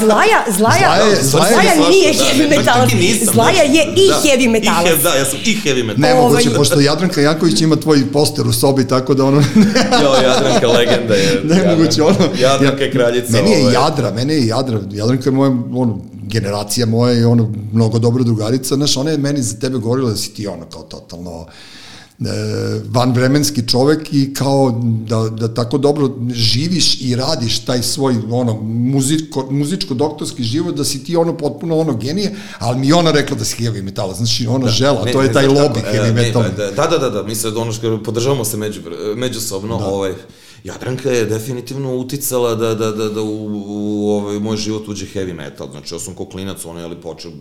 Zlaja, 0.00 0.38
Zlaja, 0.48 0.78
Zlaja 0.78 0.94
je- 1.00 1.22
Zlaja, 1.22 1.52
Zlaja 1.52 1.72
je 1.72 1.90
nije 1.90 2.12
heavy 2.14 2.38
da, 2.38 2.48
ne, 2.48 2.56
metalac. 2.56 2.92
i 2.92 3.24
Zlaja 3.24 3.54
znaš. 3.54 3.76
je 3.76 3.84
i 3.96 4.08
Da, 4.08 4.14
heavy 4.16 4.44
i 4.44 4.48
metalac. 4.48 4.86
heavy- 4.86 5.02
Da, 5.02 5.08
ja 5.10 5.24
sam 5.24 5.38
i 5.40 5.56
heavy 5.56 5.84
metalac. 5.84 5.98
Nemoguće, 6.00 6.48
Ovaj- 6.48 6.56
pošto 6.56 6.80
Jadranka 6.80 7.20
Janković 7.20 7.60
ima 7.60 7.76
tvoj 7.76 8.12
poster 8.12 8.46
u 8.46 8.52
sobi, 8.52 8.88
tako 8.88 9.14
da 9.14 9.24
ono... 9.24 9.42
Jo, 10.02 10.10
Jadranka 10.24 10.68
legenda 10.68 11.14
je. 11.14 11.40
Nemoguće, 11.54 12.02
ono... 12.02 12.16
Jadranka 12.38 12.84
je 12.84 12.90
kraljica. 12.92 13.32
Meni 13.32 13.50
je 13.50 13.60
ovaj. 13.60 13.74
Jadra, 13.74 14.10
mene 14.12 14.34
je 14.34 14.46
Jadra, 14.46 14.80
Jadranka 14.92 15.24
je 15.24 15.32
moja, 15.32 15.50
ono, 15.74 15.98
generacija 16.22 16.86
moja 16.86 17.14
i 17.14 17.24
ono, 17.24 17.50
mnogo 17.72 17.98
dobra 17.98 18.22
drugarica, 18.24 18.74
znaš, 18.74 18.96
ona 18.96 19.10
je 19.10 19.18
meni 19.18 19.42
za 19.42 19.56
tebe 19.56 19.78
govorila 19.78 20.10
da 20.10 20.16
si 20.16 20.30
ti 20.30 20.46
ono 20.46 20.64
kao 20.66 20.82
totalno 20.82 21.46
vanvremenski 22.88 23.68
čovek 23.68 24.12
i 24.12 24.34
kao 24.34 24.80
da, 25.08 25.28
da 25.28 25.54
tako 25.54 25.78
dobro 25.78 26.10
živiš 26.32 27.00
i 27.00 27.16
radiš 27.16 27.58
taj 27.58 27.82
svoj 27.82 28.16
ono 28.30 28.54
muziko, 28.62 29.46
muzičko-doktorski 29.50 30.42
život, 30.42 30.74
da 30.74 30.84
si 30.84 31.04
ti 31.04 31.16
ono 31.16 31.36
potpuno 31.36 31.78
ono 31.78 31.96
genije, 31.96 32.36
ali 32.58 32.78
mi 32.78 32.92
ona 32.92 33.10
rekla 33.10 33.36
da 33.36 33.44
si 33.44 33.64
heavy 33.64 33.82
metalac, 33.82 34.16
znači 34.16 34.46
ona 34.46 34.64
da, 34.64 34.70
žela, 34.70 35.04
Ne, 35.04 35.12
to 35.12 35.22
je 35.22 35.28
ne, 35.28 35.32
taj 35.34 35.46
lobby 35.46 35.78
e, 35.78 35.92
heavy 35.92 36.14
ne, 36.14 36.22
metal. 36.22 36.42
Da, 36.42 36.70
da, 36.70 36.86
da, 36.86 36.98
da, 36.98 37.10
da, 37.10 37.22
mi 37.22 37.34
se 37.34 37.48
ono 37.48 37.72
što 37.72 38.02
podržavamo 38.02 38.44
se 38.44 38.56
među, 38.56 38.80
međusobno, 39.16 39.78
da. 39.78 39.84
ovaj, 39.84 40.12
Jadranka 40.64 41.10
je 41.10 41.24
definitivno 41.24 41.96
uticala 41.96 42.54
da, 42.54 42.74
da, 42.74 42.90
da, 42.92 43.08
da 43.08 43.22
u, 43.22 43.48
u 43.66 44.10
ovaj, 44.10 44.38
moj 44.38 44.56
život 44.56 44.88
uđe 44.88 45.06
heavy 45.06 45.34
metal. 45.34 45.70
Znači, 45.70 45.94
ja 45.94 45.98
sam 45.98 46.14
ko 46.14 46.26
klinac, 46.26 46.64
ono, 46.64 46.80
jeli, 46.80 47.00
počeo, 47.00 47.32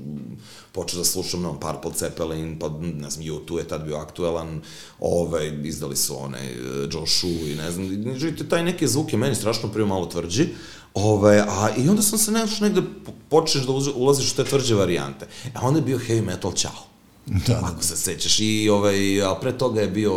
počeo 0.72 0.99
da 0.99 1.05
slušam, 1.05 1.41
ne, 1.41 1.49
Purple 1.61 1.91
Zeppelin, 1.99 2.59
pa, 2.59 2.70
ne 2.82 3.09
znam, 3.09 3.26
U2 3.26 3.57
je 3.57 3.67
tad 3.67 3.84
bio 3.84 3.97
aktuelan, 3.97 4.61
ovaj, 4.99 5.59
izdali 5.63 5.95
su 5.95 6.24
one, 6.24 6.53
Joe 6.91 7.07
Shoe 7.07 7.51
i 7.51 7.55
ne 7.55 7.72
znam, 7.72 7.86
i, 7.86 8.49
taj 8.49 8.63
neki 8.63 8.88
zvuk 8.88 9.13
je 9.13 9.20
meni 9.20 9.36
strašno 9.36 9.70
prije 9.72 9.86
malo 9.86 10.05
tvrđi, 10.05 10.47
Ove, 10.93 11.45
a 11.47 11.70
i 11.78 11.89
onda 11.89 12.01
sam 12.01 12.20
se 12.20 12.32
nešto 12.32 12.65
negde 12.65 12.82
počneš 13.30 13.63
da 13.63 13.74
ulaziš 13.95 14.32
u 14.32 14.36
te 14.36 14.43
tvrđe 14.43 14.76
varijante. 14.76 15.28
A 15.53 15.67
onda 15.67 15.80
je 15.80 15.86
bio 15.86 15.97
heavy 15.97 16.26
metal 16.26 16.53
ćao. 16.53 16.88
Da, 17.30 17.53
da. 17.53 17.59
Ako 17.63 17.84
se 17.84 17.95
sećaš. 17.97 18.39
I, 18.39 18.69
ovaj, 18.69 19.23
a 19.23 19.36
pre 19.36 19.51
toga 19.51 19.82
je 19.82 19.88
bio, 19.88 20.13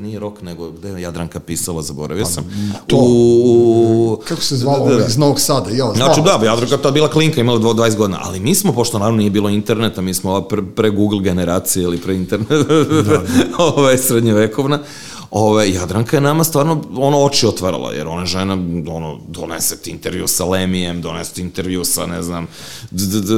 nije 0.00 0.18
rok, 0.18 0.42
nego 0.42 0.70
gde 0.70 0.88
je 0.88 1.02
Jadranka 1.02 1.40
pisala, 1.40 1.82
zaboravio 1.82 2.24
sam. 2.24 2.44
to. 2.86 2.96
U, 2.96 4.20
Kako 4.28 4.42
se 4.42 4.56
zvalo 4.56 4.84
da, 4.88 4.94
da, 4.94 5.00
da. 5.00 5.06
iz 5.06 5.16
Novog 5.18 5.40
Sada? 5.40 5.70
Ja, 5.70 5.92
Znači, 5.94 6.20
da, 6.24 6.46
Jadranka 6.46 6.76
tad 6.76 6.94
bila 6.94 7.08
klinka, 7.10 7.40
imala 7.40 7.58
20 7.58 7.96
godina, 7.96 8.20
ali 8.22 8.40
mi 8.40 8.54
smo, 8.54 8.72
pošto 8.72 8.98
naravno 8.98 9.18
nije 9.18 9.30
bilo 9.30 9.48
interneta, 9.48 10.00
mi 10.00 10.14
smo 10.14 10.40
pre, 10.40 10.62
pre 10.76 10.90
Google 10.90 11.22
generacije 11.22 11.82
ili 11.82 11.98
pre 11.98 12.14
internet, 12.14 12.48
da, 12.48 13.02
da. 13.02 13.22
ovaj, 13.64 13.98
srednjevekovna, 13.98 14.78
Ove, 15.32 15.70
Jadranka 15.70 16.16
je 16.16 16.20
nama 16.20 16.44
stvarno 16.44 16.82
ono 16.96 17.18
oči 17.18 17.46
otvarala, 17.46 17.92
jer 17.92 18.08
ona 18.08 18.26
žena 18.26 18.52
ono, 18.88 19.18
donese 19.28 19.76
ti 19.76 19.90
intervju 19.90 20.28
sa 20.28 20.44
Lemijem, 20.44 21.02
donese 21.02 21.32
ti 21.32 21.40
intervju 21.40 21.84
sa, 21.84 22.06
ne 22.06 22.22
znam, 22.22 22.46
d, 22.90 23.06
d, 23.06 23.20
d, 23.20 23.32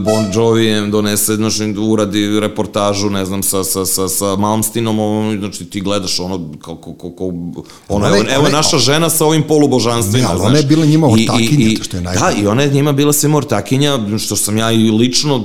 Bon 0.00 0.24
Jovijem, 0.34 0.90
donese, 0.90 1.36
znači, 1.36 1.74
uradi 1.80 2.40
reportažu, 2.40 3.10
ne 3.10 3.24
znam, 3.24 3.42
sa, 3.42 3.64
sa, 3.64 3.86
sa, 3.86 4.08
sa 4.08 4.36
Malmstinom, 4.36 4.98
ono, 4.98 5.38
znači, 5.38 5.64
ti 5.64 5.80
gledaš 5.80 6.20
ono, 6.20 6.40
kako, 6.54 6.92
kako, 6.92 7.26
ono, 7.26 7.64
Ona 7.88 8.08
je- 8.08 8.20
evo, 8.20 8.28
evo 8.30 8.48
naša 8.48 8.78
žena 8.78 9.10
sa 9.10 9.26
ovim 9.26 9.42
polubožanstvima, 9.42 10.28
Ne, 10.28 10.36
znaš. 10.36 10.40
ona 10.42 10.58
je 10.58 10.64
bila 10.64 10.86
njima 10.86 11.06
I- 11.08 11.10
i- 11.12 11.22
ortakinja, 11.22 11.66
i- 11.66 11.76
to 11.76 11.84
što 11.84 11.96
je 11.96 12.00
Da, 12.00 12.10
najbolje. 12.12 12.42
i 12.42 12.46
ona 12.46 12.62
je 12.62 12.70
njima 12.70 12.92
bila 12.92 13.12
svima 13.12 13.36
ortakinja, 13.38 13.98
što 14.18 14.36
sam 14.36 14.58
ja 14.58 14.72
i 14.72 14.90
lično 14.90 15.44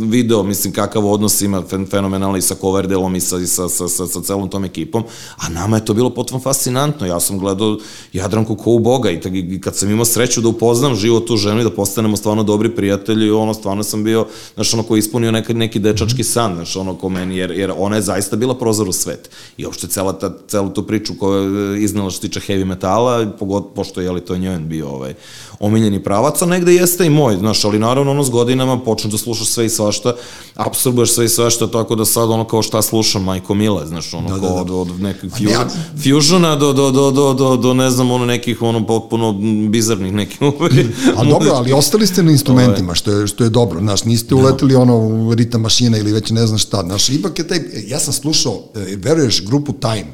video, 0.00 0.42
mislim, 0.42 0.72
kakav 0.72 1.06
odnos 1.06 1.40
ima 1.40 1.62
fen- 1.62 1.86
fenomenalni 1.86 2.38
i 2.38 2.42
sa 2.42 2.54
Coverdelom 2.56 3.16
i 3.16 3.20
sa, 3.20 3.38
i 3.38 3.46
sa, 3.46 3.68
sa, 3.68 3.88
sa, 3.88 4.06
sa 4.06 4.20
celom 4.20 4.48
tom 4.48 4.64
ekipom, 4.64 5.04
a 5.36 5.48
nama 5.48 5.76
je 5.76 5.84
to 5.84 5.94
bilo 5.94 6.10
potpuno 6.10 6.40
fascinantno. 6.40 7.06
Ja 7.06 7.20
sam 7.20 7.38
gledao 7.38 7.78
Jadranku 8.12 8.56
ko 8.56 8.70
u 8.70 8.78
Boga 8.78 9.10
i, 9.10 9.20
i 9.32 9.60
kad 9.60 9.76
sam 9.76 9.90
imao 9.90 10.04
sreću 10.04 10.40
da 10.40 10.48
upoznam 10.48 10.94
život 10.94 11.26
tu 11.26 11.36
ženu 11.36 11.60
i 11.60 11.64
da 11.64 11.70
postanemo 11.70 12.16
stvarno 12.16 12.42
dobri 12.42 12.74
prijatelji, 12.76 13.30
ono, 13.30 13.54
stvarno 13.54 13.82
sam 13.82 14.04
bio, 14.04 14.26
znaš, 14.54 14.74
ono, 14.74 14.82
ko 14.82 14.96
je 14.96 14.98
ispunio 14.98 15.30
neki, 15.30 15.54
neki 15.54 15.78
dečački 15.78 16.24
san, 16.24 16.54
znaš, 16.54 16.76
ono, 16.76 16.94
ko 16.94 17.08
meni, 17.08 17.36
jer, 17.36 17.50
jer 17.50 17.72
ona 17.76 17.96
je 17.96 18.02
zaista 18.02 18.36
bila 18.36 18.54
prozor 18.54 18.88
u 18.88 18.92
svet. 18.92 19.30
I 19.56 19.66
uopšte 19.66 19.86
cela 19.86 20.12
ta, 20.12 20.32
celu 20.48 20.70
tu 20.70 20.86
priču 20.86 21.14
koja 21.18 21.42
je 21.42 21.82
iznala 21.82 22.10
što 22.10 22.20
tiče 22.20 22.40
heavy 22.40 22.64
metala, 22.64 23.26
pogod, 23.38 23.66
pošto 23.74 24.00
je 24.00 24.10
li 24.10 24.20
to 24.20 24.36
njoj 24.36 24.58
bio 24.58 24.88
ovaj, 24.88 25.14
omiljeni 25.60 26.02
pravac, 26.02 26.42
a 26.42 26.46
negde 26.46 26.74
jeste 26.74 27.06
i 27.06 27.10
moj, 27.10 27.36
znaš, 27.36 27.64
ali 27.64 27.78
naravno 27.78 28.10
ono 28.10 28.24
s 28.24 28.30
godinama 28.30 28.80
počneš 28.80 29.12
da 29.12 29.18
slušaš 29.18 29.46
sve 29.46 29.66
i 29.66 29.68
svašta, 29.68 30.14
apsorbuješ 30.54 31.14
sve 31.14 31.24
i 31.24 31.28
svašta, 31.28 31.66
tako 31.66 31.94
da 31.94 32.04
sad 32.04 32.30
ono 32.30 32.44
kao 32.44 32.62
šta 32.62 32.82
slušam, 32.82 33.24
majko 33.24 33.54
mile, 33.54 33.86
znaš, 33.86 34.14
ono 34.14 34.28
Da, 34.28 34.34
da, 34.34 34.40
da, 34.40 34.46
kao 34.46 34.64
da. 34.64 34.74
od, 34.74 34.90
od 34.90 34.99
nekih 35.00 35.40
ne, 35.40 35.54
a- 35.54 35.68
fusiona 36.02 36.56
do, 36.56 36.72
do, 36.72 36.90
do, 36.90 37.10
do, 37.10 37.34
do, 37.34 37.56
do, 37.56 37.74
ne 37.74 37.90
znam, 37.90 38.10
ono 38.10 38.26
nekih 38.26 38.62
ono 38.62 38.86
potpuno 38.86 39.32
bizarnih 39.70 40.12
nekih 40.12 40.42
ovaj, 40.58 40.70
A 41.16 41.24
dobro, 41.24 41.50
ali 41.50 41.72
ostali 41.72 42.06
ste 42.06 42.22
na 42.22 42.30
instrumentima, 42.30 42.94
što 42.94 43.12
je, 43.12 43.26
što 43.26 43.44
je 43.44 43.50
dobro, 43.50 43.80
znaš, 43.80 44.04
niste 44.04 44.34
uleteli 44.34 44.74
ono 44.74 44.96
u 44.98 45.34
ritam 45.34 45.60
mašina 45.60 45.98
ili 45.98 46.12
već 46.12 46.30
ne 46.30 46.46
znam 46.46 46.58
šta, 46.58 46.82
znaš, 46.82 47.08
ipak 47.08 47.38
je 47.38 47.48
taj, 47.48 47.60
ja 47.86 48.00
sam 48.00 48.12
slušao, 48.12 48.62
e, 48.74 48.96
veruješ, 48.96 49.46
grupu 49.46 49.72
Time, 49.72 50.12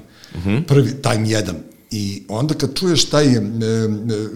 prvi, 0.66 0.91
Time 1.03 1.26
1, 1.26 1.53
i 1.91 2.22
onda 2.28 2.55
kad 2.55 2.74
čuješ 2.78 3.05
taj 3.05 3.26
e, 3.26 3.37
e, 3.37 3.41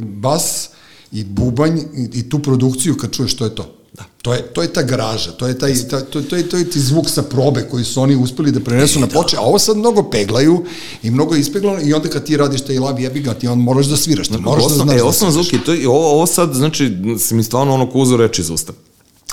bas 0.00 0.68
i 1.12 1.24
bubanj 1.24 1.78
i, 1.78 2.08
i 2.18 2.28
tu 2.28 2.38
produkciju, 2.38 2.96
kad 2.96 3.12
čuješ 3.12 3.32
što 3.32 3.44
je 3.44 3.54
to, 3.54 3.62
Da. 3.62 3.79
To 4.22 4.34
je, 4.34 4.42
to 4.44 4.62
je 4.62 4.72
ta 4.72 4.82
garaža, 4.82 5.30
to 5.30 5.46
je 5.46 5.58
taj, 5.58 5.74
ta, 5.90 6.00
to, 6.00 6.22
to, 6.22 6.36
je, 6.36 6.48
to 6.48 6.56
je 6.56 6.70
ti 6.70 6.80
zvuk 6.80 7.08
sa 7.08 7.22
probe 7.22 7.68
koji 7.70 7.84
su 7.84 8.02
oni 8.02 8.16
uspeli 8.16 8.52
da 8.52 8.60
prenesu 8.60 9.00
na 9.00 9.06
ploče, 9.06 9.36
a 9.36 9.40
ovo 9.40 9.58
sad 9.58 9.76
mnogo 9.76 10.02
peglaju 10.02 10.64
i 11.02 11.10
mnogo 11.10 11.34
je 11.34 11.40
ispeglano 11.40 11.80
i 11.80 11.92
onda 11.94 12.08
kad 12.08 12.24
ti 12.24 12.36
radiš 12.36 12.60
taj 12.60 12.78
lav 12.78 13.00
jebi 13.00 13.20
ga, 13.20 13.34
ti 13.34 13.48
on 13.48 13.58
moraš 13.58 13.86
da 13.86 13.96
sviraš, 13.96 14.28
ti 14.28 14.38
moraš 14.38 14.62
da 14.62 14.66
osnov, 14.66 14.84
znaš 14.84 14.96
e, 14.96 14.98
da 14.98 15.04
osnovno 15.04 15.32
sviraš. 15.32 15.48
zvuk 15.48 15.60
je 15.60 15.64
to, 15.66 15.74
i 15.74 15.86
ovo, 15.86 16.10
ovo 16.10 16.26
sad, 16.26 16.54
znači, 16.54 16.96
si 17.18 17.34
mi 17.34 17.42
stvarno 17.42 17.74
ono 17.74 17.90
kuzu 17.90 18.16
reči 18.16 18.42
iz 18.42 18.50
usta. 18.50 18.72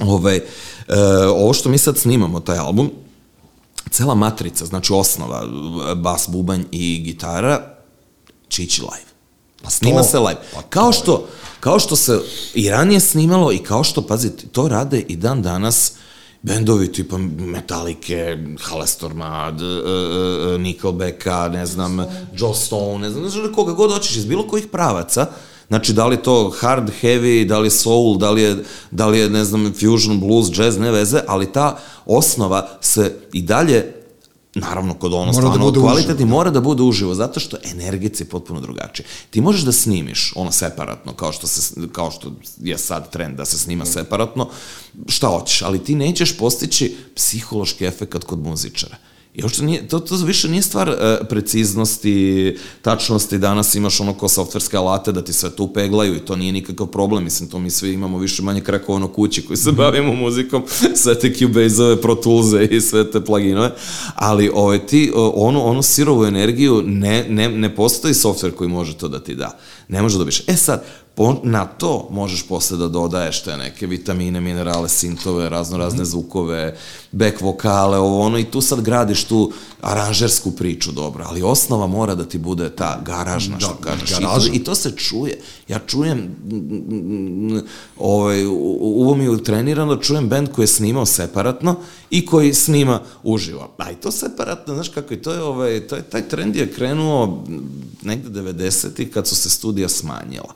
Ove, 0.01 0.35
e, 0.35 0.43
ovo 1.27 1.53
što 1.53 1.69
mi 1.69 1.77
sad 1.77 1.97
snimamo, 1.97 2.39
taj 2.39 2.57
album, 2.57 2.91
cela 3.91 4.15
matrica, 4.15 4.65
znači 4.65 4.93
osnova, 4.93 5.43
bas, 5.95 6.25
bubanj 6.27 6.63
i 6.71 6.99
gitara, 6.99 7.75
će 8.49 8.63
ići 8.63 8.81
live. 8.81 9.07
Pa 9.61 9.69
snima 9.69 9.97
to- 9.97 10.07
se 10.07 10.19
live. 10.19 10.39
pa 10.53 10.61
Kao 10.61 10.87
je- 10.87 10.93
što, 10.93 11.27
kao 11.59 11.79
što 11.79 11.95
se 11.95 12.19
i 12.53 12.69
ranije 12.69 12.99
snimalo 12.99 13.51
i 13.51 13.57
kao 13.57 13.83
što, 13.83 14.01
pazite, 14.01 14.47
to 14.47 14.67
rade 14.67 14.99
i 14.99 15.15
dan 15.15 15.41
danas 15.41 15.93
bendovi 16.41 16.91
tipa 16.91 17.17
Metallica, 17.37 18.37
Halestorma, 18.61 19.53
uh, 19.53 20.61
Nickelbacka, 20.61 21.49
ne 21.53 21.65
znam, 21.65 21.97
Joe 22.37 22.55
Stone, 22.55 22.99
ne 22.99 23.09
znam, 23.09 23.23
ne 23.23 23.29
znam 23.29 23.53
koga 23.53 23.73
god 23.73 23.93
hoćeš 23.93 24.15
iz 24.15 24.25
bilo 24.25 24.47
kojih 24.47 24.67
pravaca, 24.71 25.27
Znači, 25.67 25.93
da 25.93 26.07
li 26.07 26.17
to 26.17 26.53
hard, 26.59 26.91
heavy, 27.01 27.47
da 27.47 27.59
li 27.59 27.69
soul, 27.69 28.17
da 28.17 28.31
li 28.31 28.41
je, 28.41 28.63
da 28.91 29.07
li 29.07 29.19
je, 29.19 29.29
ne 29.29 29.43
znam, 29.43 29.73
fusion, 29.73 30.19
blues, 30.19 30.47
jazz, 30.57 30.77
ne 30.77 30.91
veze, 30.91 31.21
ali 31.27 31.51
ta 31.51 31.77
osnova 32.05 32.69
se 32.81 33.15
i 33.33 33.41
dalje 33.41 33.93
naravno 34.59 34.93
kod 34.93 35.13
ono 35.13 35.25
mora 35.25 35.31
da 35.31 35.37
stvarno 35.37 35.71
da 35.71 35.79
kvalitetni 35.79 36.25
mora 36.25 36.49
da 36.49 36.61
bude 36.61 36.83
uživo 36.83 37.15
zato 37.15 37.39
što 37.39 37.57
energetski 37.63 38.23
je 38.23 38.29
potpuno 38.29 38.61
drugačije. 38.61 39.05
Ti 39.29 39.41
možeš 39.41 39.61
da 39.61 39.71
snimiš 39.71 40.33
ono 40.35 40.51
separatno 40.51 41.13
kao 41.13 41.31
što 41.31 41.47
se 41.47 41.87
kao 41.91 42.11
što 42.11 42.31
je 42.57 42.77
sad 42.77 43.11
trend 43.11 43.37
da 43.37 43.45
se 43.45 43.57
snima 43.57 43.85
separatno 43.85 44.49
šta 45.07 45.27
hoćeš, 45.27 45.61
ali 45.61 45.83
ti 45.83 45.95
nećeš 45.95 46.37
postići 46.37 46.95
psihološki 47.15 47.85
efekat 47.85 48.23
kod 48.23 48.39
muzičara. 48.39 48.95
I 49.37 49.43
uopšte 49.43 49.63
nije, 49.63 49.87
to, 49.87 49.99
to 49.99 50.15
više 50.15 50.49
nije 50.49 50.61
stvar 50.61 50.89
e, 50.89 51.19
preciznosti, 51.29 52.57
tačnosti, 52.81 53.37
danas 53.37 53.75
imaš 53.75 53.99
ono 53.99 54.13
ko 54.13 54.27
softverske 54.27 54.77
alate 54.77 55.11
da 55.11 55.23
ti 55.23 55.33
sve 55.33 55.49
to 55.49 55.63
upeglaju 55.63 56.15
i 56.15 56.19
to 56.19 56.35
nije 56.35 56.51
nikakav 56.51 56.87
problem, 56.87 57.23
mislim, 57.23 57.49
to 57.49 57.59
mi 57.59 57.69
svi 57.69 57.93
imamo 57.93 58.17
više 58.17 58.41
manje 58.41 58.61
krakovano 58.61 59.07
kući 59.07 59.45
koji 59.45 59.57
se 59.57 59.71
bavimo 59.71 60.13
muzikom, 60.13 60.63
sve 61.03 61.19
te 61.19 61.33
Cubase-ove, 61.33 62.01
Pro 62.01 62.15
Tools-e 62.15 62.65
i 62.65 62.81
sve 62.81 63.11
te 63.11 63.25
pluginove, 63.25 63.71
ali 64.15 64.49
ove, 64.49 64.61
ovaj, 64.61 64.85
ti, 64.85 65.11
onu, 65.15 65.65
onu 65.65 65.81
sirovu 65.81 66.25
energiju 66.25 66.83
ne, 66.85 67.25
ne, 67.29 67.49
ne 67.49 67.75
postoji 67.75 68.13
softver 68.13 68.51
koji 68.51 68.69
može 68.69 68.97
to 68.97 69.07
da 69.07 69.19
ti 69.19 69.35
da. 69.35 69.57
Ne 69.87 70.01
može 70.01 70.15
da 70.15 70.19
dobiš. 70.19 70.41
E 70.47 70.55
sad, 70.55 70.83
na 71.43 71.65
to 71.65 72.07
možeš 72.11 72.47
posle 72.47 72.77
da 72.77 72.87
dodaješ 72.87 73.43
te 73.43 73.57
neke 73.57 73.87
vitamine, 73.87 74.41
minerale, 74.41 74.89
sintove, 74.89 75.49
razno 75.49 75.77
razne 75.77 76.05
zvukove, 76.05 76.77
back 77.11 77.41
vokale, 77.41 77.97
ovo 77.97 78.21
ono 78.21 78.39
i 78.39 78.43
tu 78.43 78.61
sad 78.61 78.81
gradiš 78.81 79.23
tu 79.23 79.51
aranžersku 79.81 80.51
priču 80.51 80.91
dobro, 80.91 81.25
ali 81.27 81.41
osnova 81.41 81.87
mora 81.87 82.15
da 82.15 82.25
ti 82.25 82.37
bude 82.37 82.69
ta 82.69 83.01
garažna, 83.05 83.59
što 83.59 83.77
da, 83.81 83.89
kažeš. 83.89 84.09
Garaža. 84.09 84.47
I, 84.47 84.49
to, 84.49 84.55
I 84.55 84.63
to 84.63 84.75
se 84.75 84.91
čuje. 84.95 85.39
Ja 85.67 85.79
čujem, 85.87 86.35
ovaj, 87.97 88.45
uvo 88.79 89.15
mi 89.15 89.23
je 89.23 89.43
trenirano, 89.43 89.95
čujem 89.95 90.29
band 90.29 90.49
koji 90.51 90.63
je 90.63 90.67
snimao 90.67 91.05
separatno 91.05 91.75
i 92.09 92.25
koji 92.25 92.53
snima 92.53 93.01
uživo. 93.23 93.73
A 93.77 93.91
i 93.91 93.95
to 93.95 94.11
separatno, 94.11 94.73
znaš 94.73 94.89
kako 94.89 95.13
i 95.13 95.21
to 95.21 95.31
je, 95.31 95.41
ovaj, 95.41 95.87
to 95.87 95.95
je, 95.95 96.01
taj 96.01 96.27
trend 96.27 96.55
je 96.55 96.71
krenuo 96.73 97.43
negde 98.01 98.41
90. 98.41 99.09
kad 99.09 99.27
su 99.27 99.35
se 99.35 99.49
studija 99.49 99.89
smanjila. 99.89 100.53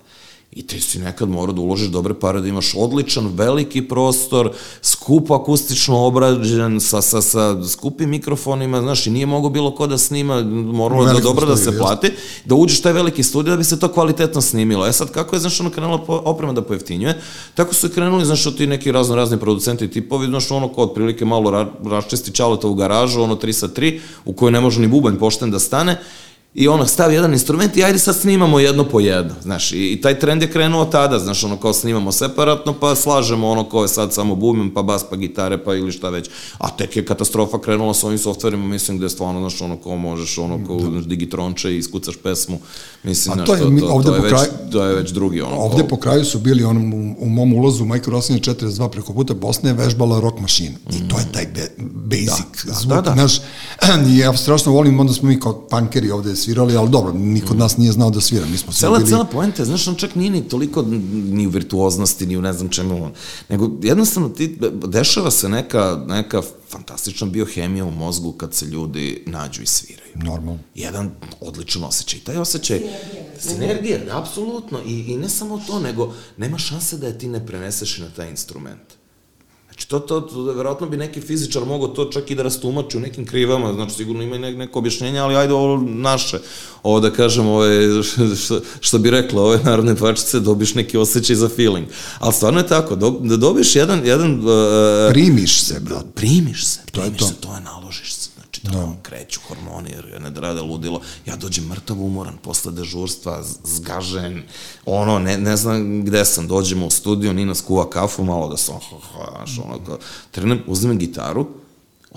I 0.52 0.68
ti 0.68 0.82
si 0.82 1.00
nekad 1.00 1.30
morao 1.30 1.54
da 1.54 1.62
uložiš 1.62 1.88
dobre 1.88 2.14
pare, 2.14 2.42
da 2.42 2.48
imaš 2.48 2.74
odličan, 2.76 3.28
veliki 3.36 3.82
prostor, 3.82 4.52
skup 4.82 5.32
akustično 5.32 6.06
obrađen, 6.06 6.80
sa, 6.80 7.02
sa, 7.02 7.22
sa 7.22 7.64
skupim 7.68 8.10
mikrofonima, 8.10 8.82
znaš, 8.82 9.08
i 9.08 9.12
nije 9.12 9.26
mogo 9.26 9.50
bilo 9.50 9.76
ko 9.76 9.88
da 9.88 9.98
snima, 9.98 10.42
moralo 10.44 11.06
da 11.06 11.20
dobro 11.20 11.46
da 11.46 11.58
se 11.58 11.78
plati, 11.78 12.12
da 12.46 12.56
uđeš 12.56 12.82
taj 12.82 12.94
veliki 12.94 13.24
studio 13.24 13.52
da 13.52 13.58
bi 13.58 13.64
se 13.64 13.80
to 13.80 13.88
kvalitetno 13.88 14.42
snimilo. 14.42 14.88
E 14.88 14.94
sad, 14.94 15.12
kako 15.12 15.36
je, 15.36 15.40
znaš, 15.40 15.60
ono 15.60 15.70
krenula 15.70 16.04
oprema 16.08 16.54
da 16.54 16.62
pojeftinjuje, 16.62 17.22
tako 17.56 17.74
su 17.74 17.90
krenuli, 17.90 18.26
znaš, 18.26 18.56
ti 18.58 18.68
neki 18.68 18.92
razno 18.92 19.16
razni 19.16 19.40
producenti 19.40 19.92
tipovi, 19.92 20.28
znaš, 20.28 20.52
ono 20.52 20.68
ko 20.68 20.82
otprilike 20.84 21.26
malo 21.26 21.52
ra, 21.52 21.68
raščesti 21.86 22.32
čaleta 22.32 22.68
u 22.68 22.74
garažu, 22.74 23.22
ono 23.22 23.36
3 23.36 23.52
sa 23.52 23.68
3, 23.68 24.00
u 24.26 24.34
kojoj 24.34 24.52
ne 24.52 24.62
može 24.62 24.82
ni 24.82 24.88
bubanj 24.88 25.16
pošten 25.16 25.52
da 25.52 25.60
stane, 25.60 25.98
i 26.54 26.68
ono 26.68 26.86
stavi 26.86 27.16
jedan 27.16 27.34
instrument 27.34 27.78
i 27.78 27.84
ajde 27.84 28.00
sad 28.00 28.16
snimamo 28.16 28.60
jedno 28.60 28.84
po 28.84 29.00
jedno, 29.00 29.34
znaš, 29.42 29.72
i, 29.72 29.92
i 29.92 30.02
taj 30.02 30.20
trend 30.20 30.42
je 30.42 30.52
krenuo 30.52 30.86
tada, 30.86 31.20
znaš, 31.20 31.44
ono 31.44 31.58
kao 31.58 31.74
snimamo 31.74 32.12
separatno, 32.12 32.74
pa 32.74 32.96
slažemo 32.96 33.50
ono 33.50 33.64
ko 33.64 33.82
je 33.82 33.88
sad 33.88 34.14
samo 34.14 34.36
bubim, 34.36 34.74
pa 34.74 34.84
bas, 34.84 35.04
pa 35.10 35.16
gitare, 35.16 35.64
pa 35.64 35.76
ili 35.76 35.92
šta 35.92 36.10
već, 36.10 36.30
a 36.58 36.70
tek 36.70 36.96
je 36.96 37.06
katastrofa 37.06 37.60
krenula 37.60 37.94
sa 37.94 38.08
ovim 38.08 38.20
softverima, 38.20 38.66
mislim, 38.66 38.98
gde 38.98 39.06
je 39.06 39.10
stvarno, 39.10 39.40
znaš, 39.40 39.62
ono 39.62 39.78
ko 39.78 39.96
možeš, 39.96 40.38
ono 40.38 40.68
ko 40.68 40.76
da. 40.76 41.02
digitronče 41.02 41.72
i 41.72 41.78
iskucaš 41.78 42.16
pesmu, 42.24 42.60
mislim, 43.04 43.34
znaš, 43.34 43.48
to, 43.48 43.56
je, 43.56 43.60
to, 43.60 43.88
to, 43.88 44.04
to, 44.04 44.16
je 44.16 44.22
već, 44.22 44.30
kraju, 44.30 44.52
to 44.72 44.84
je 44.84 44.96
već 44.96 45.12
drugi, 45.12 45.42
ono, 45.42 45.56
Ovde 45.56 45.82
ko... 45.82 45.88
po 45.88 45.98
kraju 45.98 46.26
su 46.26 46.40
bili, 46.40 46.64
onom, 46.64 46.94
u, 46.94 47.16
u 47.20 47.30
mom 47.30 47.54
ulazu, 47.54 47.86
Micro 47.86 48.12
Rossinja 48.12 48.40
42 48.40 48.90
preko 48.90 49.14
puta, 49.14 49.34
Bosna 49.34 49.70
je 49.70 49.76
vežbala 49.76 50.20
rock 50.20 50.40
mašinu, 50.40 50.76
mm. 50.90 50.96
i 50.96 51.08
to 51.08 51.20
je 51.20 51.26
taj 51.32 51.46
be, 51.46 51.68
basic 52.10 52.66
da, 52.66 52.72
da, 52.72 52.80
zvuk, 52.80 52.96
da, 52.96 53.02
da. 53.02 53.14
znaš, 53.14 53.38
i 54.08 54.18
ja 54.24 54.38
strašno 54.38 54.72
volim, 54.72 55.00
onda 55.00 55.14
smo 55.14 55.30
mi 55.30 55.40
kao 55.40 55.68
pankeri 55.68 56.12
ovde 56.12 56.36
svirali, 56.42 56.76
ali 56.76 56.90
dobro, 56.90 57.14
niko 57.14 57.52
od 57.52 57.58
nas 57.58 57.78
nije 57.78 57.92
znao 57.92 58.10
da 58.10 58.22
svira. 58.22 58.46
Mi 58.46 58.58
smo 58.58 58.74
cela, 58.74 58.98
bili... 58.98 59.10
cela 59.10 59.26
poenta, 59.26 59.66
znaš, 59.66 59.88
on 59.88 59.96
čak 59.96 60.16
nije 60.16 60.32
ni 60.32 60.50
toliko 60.50 60.82
ni 61.12 61.48
u 61.48 61.50
virtuoznosti, 61.50 62.26
ni 62.26 62.38
u 62.38 62.42
ne 62.42 62.54
znam 62.54 62.70
čemu, 62.70 63.10
nego 63.50 63.72
jednostavno 63.82 64.30
ti, 64.30 64.58
dešava 64.88 65.32
se 65.32 65.50
neka, 65.50 66.04
neka 66.08 66.42
fantastična 66.70 67.28
biohemija 67.28 67.86
u 67.86 67.92
mozgu 67.92 68.32
kad 68.32 68.54
se 68.54 68.66
ljudi 68.66 69.24
nađu 69.28 69.62
i 69.62 69.66
sviraju. 69.66 70.12
Normalno. 70.16 70.60
Jedan 70.76 71.12
odličan 71.42 71.84
osjećaj. 71.84 72.20
Taj 72.20 72.38
osjećaj, 72.38 72.82
sinergija, 73.40 74.00
apsolutno. 74.12 74.80
I, 74.86 75.00
I 75.00 75.18
ne 75.18 75.30
samo 75.30 75.62
to, 75.68 75.80
nego 75.80 76.14
nema 76.38 76.58
šanse 76.58 76.98
da 76.98 77.08
je 77.08 77.18
ti 77.18 77.28
ne 77.28 77.46
preneseš 77.46 77.98
na 77.98 78.10
taj 78.10 78.30
instrument. 78.30 79.01
Znači, 79.72 79.88
to, 79.88 80.00
to, 80.00 80.22
to, 80.22 80.44
verovatno 80.44 80.90
bi 80.90 80.98
neki 80.98 81.22
fizičar 81.22 81.66
mogao 81.66 81.88
to 81.88 82.06
čak 82.06 82.32
i 82.32 82.36
da 82.36 82.44
rastumači 82.44 82.98
u 82.98 83.00
nekim 83.00 83.26
krivama, 83.26 83.74
znači 83.74 83.96
sigurno 83.96 84.24
ima 84.24 84.36
i 84.36 84.40
ne, 84.40 84.52
neko 84.52 84.80
objašnjenje, 84.80 85.20
ali 85.20 85.36
ajde 85.36 85.54
ovo 85.54 85.78
naše, 85.88 86.40
ovo 86.84 87.00
da 87.00 87.12
kažem, 87.12 87.48
ove, 87.48 88.04
što, 88.44 88.62
što 88.80 89.00
bi 89.00 89.10
rekla 89.10 89.44
ove 89.44 89.60
narodne 89.64 89.96
tvačice, 89.96 90.40
dobiš 90.40 90.76
neki 90.76 90.98
osjećaj 90.98 91.36
za 91.36 91.50
feeling. 91.50 91.88
Ali 92.20 92.34
stvarno 92.34 92.60
je 92.60 92.68
tako, 92.68 92.96
do, 92.96 93.10
da 93.10 93.38
dobiš 93.38 93.76
jedan... 93.76 94.06
jedan 94.06 94.40
uh, 94.40 95.12
primiš 95.12 95.64
se, 95.64 95.80
bro. 95.80 96.02
Primiš 96.16 96.66
se, 96.66 96.80
primiš 96.92 97.10
to 97.10 97.14
je 97.14 97.18
to. 97.18 97.28
se, 97.28 97.34
to 97.42 97.56
je 97.56 97.62
naložiš 97.62 98.14
se 98.14 98.21
znači 98.62 98.78
da 98.78 98.86
no. 98.86 98.96
kreću 99.02 99.40
hormoni, 99.48 99.90
jer 99.90 100.22
ne 100.22 100.42
rade 100.42 100.62
ludilo. 100.62 101.02
Ja 101.26 101.36
dođem 101.36 101.66
mrtav 101.66 102.04
umoran 102.04 102.38
posle 102.38 102.72
dežurstva, 102.72 103.44
zgažen, 103.64 104.44
ono, 104.86 105.20
ne, 105.20 105.38
ne 105.38 105.58
znam 105.58 106.06
gde 106.06 106.26
sam, 106.26 106.48
dođemo 106.48 106.86
u 106.86 106.90
studiju, 106.90 107.34
Nina 107.34 107.56
skuva 107.56 107.90
kafu, 107.90 108.24
malo 108.24 108.50
da 108.50 108.58
sam, 108.58 108.76
znaš, 109.38 109.60
ono, 109.66 109.86
kao, 109.86 109.98
trenem, 110.32 110.64
uzmem 110.68 110.98
gitaru, 110.98 111.48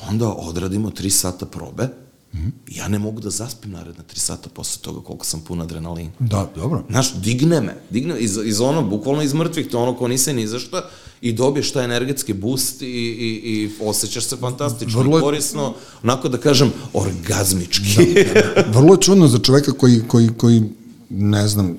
onda 0.08 0.28
odradimo 0.28 0.90
tri 0.90 1.10
sata 1.10 1.46
probe, 1.46 2.03
Mm. 2.34 2.52
Ja 2.70 2.88
ne 2.88 2.98
mogu 2.98 3.20
da 3.20 3.30
zaspim 3.30 3.70
naredna 3.70 4.02
tri 4.02 4.20
sata 4.20 4.48
posle 4.48 4.82
toga 4.82 5.00
koliko 5.00 5.26
sam 5.26 5.40
pun 5.40 5.60
adrenalina. 5.60 6.10
Da, 6.18 6.50
dobro. 6.56 6.84
Znaš, 6.90 7.14
digne 7.14 7.60
me, 7.60 7.76
digne 7.90 8.18
iz, 8.18 8.38
iz 8.44 8.60
ono, 8.60 8.82
bukvalno 8.82 9.22
iz 9.22 9.34
mrtvih, 9.34 9.68
to 9.68 9.82
ono 9.82 9.94
ko 9.94 10.08
nisi 10.08 10.32
ni 10.32 10.46
za 10.46 10.58
šta, 10.58 10.82
i 11.20 11.32
dobiješ 11.32 11.72
taj 11.72 11.84
energetski 11.84 12.32
boost 12.32 12.82
i, 12.82 12.86
i, 12.86 13.40
i 13.44 13.70
osjećaš 13.80 14.24
se 14.24 14.36
fantastično, 14.36 15.00
vrlo 15.00 15.16
je, 15.16 15.22
korisno, 15.22 15.74
onako 16.02 16.28
da 16.28 16.38
kažem, 16.38 16.72
orgazmički. 16.92 18.14
Da, 18.14 18.32
da, 18.34 18.62
da. 18.62 18.78
Vrlo 18.78 18.94
je 18.94 19.00
čudno 19.00 19.28
za 19.28 19.38
čoveka 19.38 19.72
koji, 19.72 20.02
koji, 20.08 20.28
koji 20.36 20.62
ne 21.10 21.48
znam, 21.48 21.78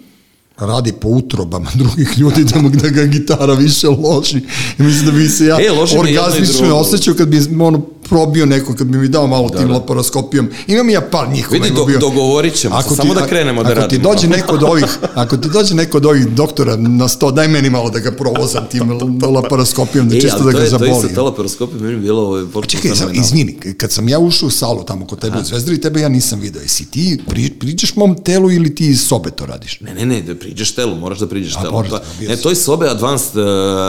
radi 0.57 0.93
po 1.01 1.07
utrobama 1.07 1.71
drugih 1.81 2.17
ljudi 2.17 2.43
da 2.43 2.61
mu 2.61 2.69
da 2.69 2.89
ga 2.89 3.05
gitara 3.05 3.53
više 3.53 3.87
loži. 3.87 4.37
I 4.79 4.83
mislim 4.83 5.05
da 5.05 5.11
bi 5.11 5.29
se 5.29 5.45
ja 5.45 5.57
e, 5.61 5.71
orgazmično 5.99 6.75
osjećao 6.75 7.13
kad 7.13 7.27
bi 7.27 7.39
ono 7.59 7.85
probio 8.09 8.45
neko, 8.45 8.75
kad 8.75 8.87
bi 8.87 8.97
mi 8.97 9.07
dao 9.07 9.27
malo 9.27 9.49
da, 9.49 9.57
tim 9.57 9.67
da. 9.67 9.73
laparoskopijom. 9.73 10.49
Imam 10.67 10.89
ja 10.89 11.01
par 11.01 11.29
njih 11.29 11.51
Vidi, 11.51 11.69
do, 11.69 11.85
bio. 11.85 11.99
dogovorit 11.99 12.53
ćemo 12.53 12.75
ako 12.75 12.95
samo 12.95 13.13
ti, 13.13 13.19
da 13.19 13.27
krenemo 13.27 13.63
da 13.63 13.69
radimo. 13.69 13.85
Ako 13.85 13.89
ti 13.89 13.97
dođe 13.97 14.27
neko 14.37 14.53
od 14.53 14.63
ovih, 14.63 14.97
ako 15.15 15.37
ti 15.37 15.49
dođe 15.49 15.75
neko 15.75 15.97
od 15.97 16.05
ovih 16.05 16.27
doktora 16.27 16.75
na 16.75 17.07
sto, 17.07 17.31
daj 17.31 17.47
meni 17.47 17.69
malo 17.69 17.89
da 17.89 17.99
ga 17.99 18.11
provozam 18.11 18.65
tim 18.71 18.99
laparoskopijom, 19.35 20.09
da 20.09 20.17
e, 20.17 20.21
čisto 20.21 20.43
da 20.43 20.51
ga 20.51 20.65
zaboli. 20.65 20.91
E, 20.91 21.01
to 21.01 21.07
je 21.07 21.15
ta 21.15 21.21
laparoskopija, 21.21 21.81
meni 21.81 21.99
bilo 21.99 22.21
ovo... 22.21 22.35
Ovaj, 22.35 22.67
čekaj, 22.67 22.95
sam, 22.95 23.09
izvini, 23.13 23.57
kad 23.77 23.91
sam 23.91 24.09
ja 24.09 24.19
ušao 24.19 24.47
u 24.47 24.51
salu 24.51 24.83
tamo 24.83 25.07
kod 25.07 25.19
tebe 25.19 25.37
u 25.39 25.43
Zvezdari, 25.43 25.81
tebe 25.81 26.01
ja 26.01 26.09
nisam 26.09 26.39
video. 26.39 26.61
Jesi 26.61 26.85
ti 26.91 27.19
pri, 27.27 27.49
priđeš 27.49 27.95
mom 27.95 28.15
telu 28.23 28.51
ili 28.51 28.75
ti 28.75 28.87
iz 28.87 29.01
sobe 29.01 29.31
to 29.31 29.45
radiš? 29.45 29.79
Ne, 29.81 29.93
ne, 29.93 30.05
ne, 30.05 30.21
da 30.21 30.35
priđeš 30.35 30.75
telu, 30.75 30.95
moraš 30.95 31.19
da 31.19 31.27
priđeš 31.27 31.53
telu. 31.53 31.83
Pa, 31.89 32.01
ne, 32.27 32.37
to 32.37 32.49
je 32.49 32.55
sobe 32.55 32.89
advanced 32.89 33.37
uh, 33.37 33.45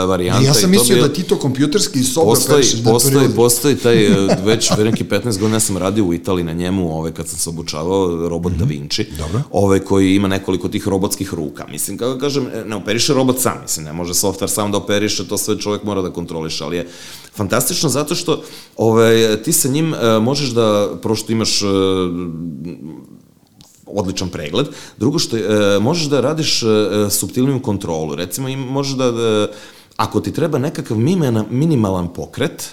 varijanta. 0.09 0.43
Ja 0.43 0.53
sam 0.53 0.71
mislio 0.71 1.07
da 1.07 1.13
ti 1.13 1.23
to 1.23 1.39
kompjuterski 1.39 1.99
iz 1.99 2.13
sobe 2.13 2.25
postoji, 2.25 2.63
postoji, 2.83 3.29
postoji 3.35 3.75
taj 3.75 4.06
već 4.45 4.69
neki 4.77 5.03
15 5.03 5.39
godina 5.39 5.59
sam 5.59 5.77
radio 5.77 6.05
u 6.05 6.13
Italiji 6.13 6.45
na 6.45 6.53
njemu, 6.53 6.97
ovaj, 6.97 7.11
kad 7.11 7.27
sam 7.27 7.39
se 7.39 7.49
obučavao, 7.49 8.29
robot 8.29 8.51
mm 8.51 8.55
-hmm. 8.55 8.59
Da 8.59 8.65
Vinci, 8.65 9.05
Dobro. 9.17 9.41
ovaj, 9.51 9.79
koji 9.79 10.15
ima 10.15 10.27
nekoliko 10.27 10.67
tih 10.67 10.87
robotskih 10.87 11.33
ruka. 11.33 11.65
Mislim, 11.71 11.97
kako 11.97 12.19
kažem, 12.19 12.47
ne 12.65 12.75
operiše 12.75 13.13
robot 13.13 13.39
sam, 13.39 13.61
mislim, 13.61 13.85
ne 13.85 13.93
može 13.93 14.13
software 14.13 14.47
sam 14.47 14.71
da 14.71 14.77
operiše, 14.77 15.27
to 15.27 15.37
sve 15.37 15.59
čovjek 15.59 15.83
mora 15.83 16.01
da 16.01 16.13
kontroliše, 16.13 16.63
ali 16.63 16.77
je 16.77 16.87
fantastično 17.35 17.89
zato 17.89 18.15
što 18.15 18.43
ovaj, 18.77 19.43
ti 19.43 19.53
sa 19.53 19.69
njim 19.69 19.93
uh, 19.93 20.23
možeš 20.23 20.49
da, 20.49 20.89
prvo 21.01 21.15
što 21.15 21.31
imaš 21.31 21.61
uh, 21.61 21.69
odličan 23.87 24.29
pregled. 24.29 24.67
Drugo 24.97 25.19
što 25.19 25.37
e, 25.37 25.79
možeš 25.79 26.05
da 26.05 26.21
radiš 26.21 26.63
e, 26.63 26.65
subtilniju 27.09 27.61
kontrolu. 27.61 28.15
Recimo, 28.15 28.47
im, 28.47 28.59
možeš 28.59 28.93
da, 28.93 29.11
da, 29.11 29.47
ako 29.95 30.19
ti 30.19 30.33
treba 30.33 30.57
nekakav 30.57 30.97
minimalan 31.49 32.13
pokret, 32.13 32.69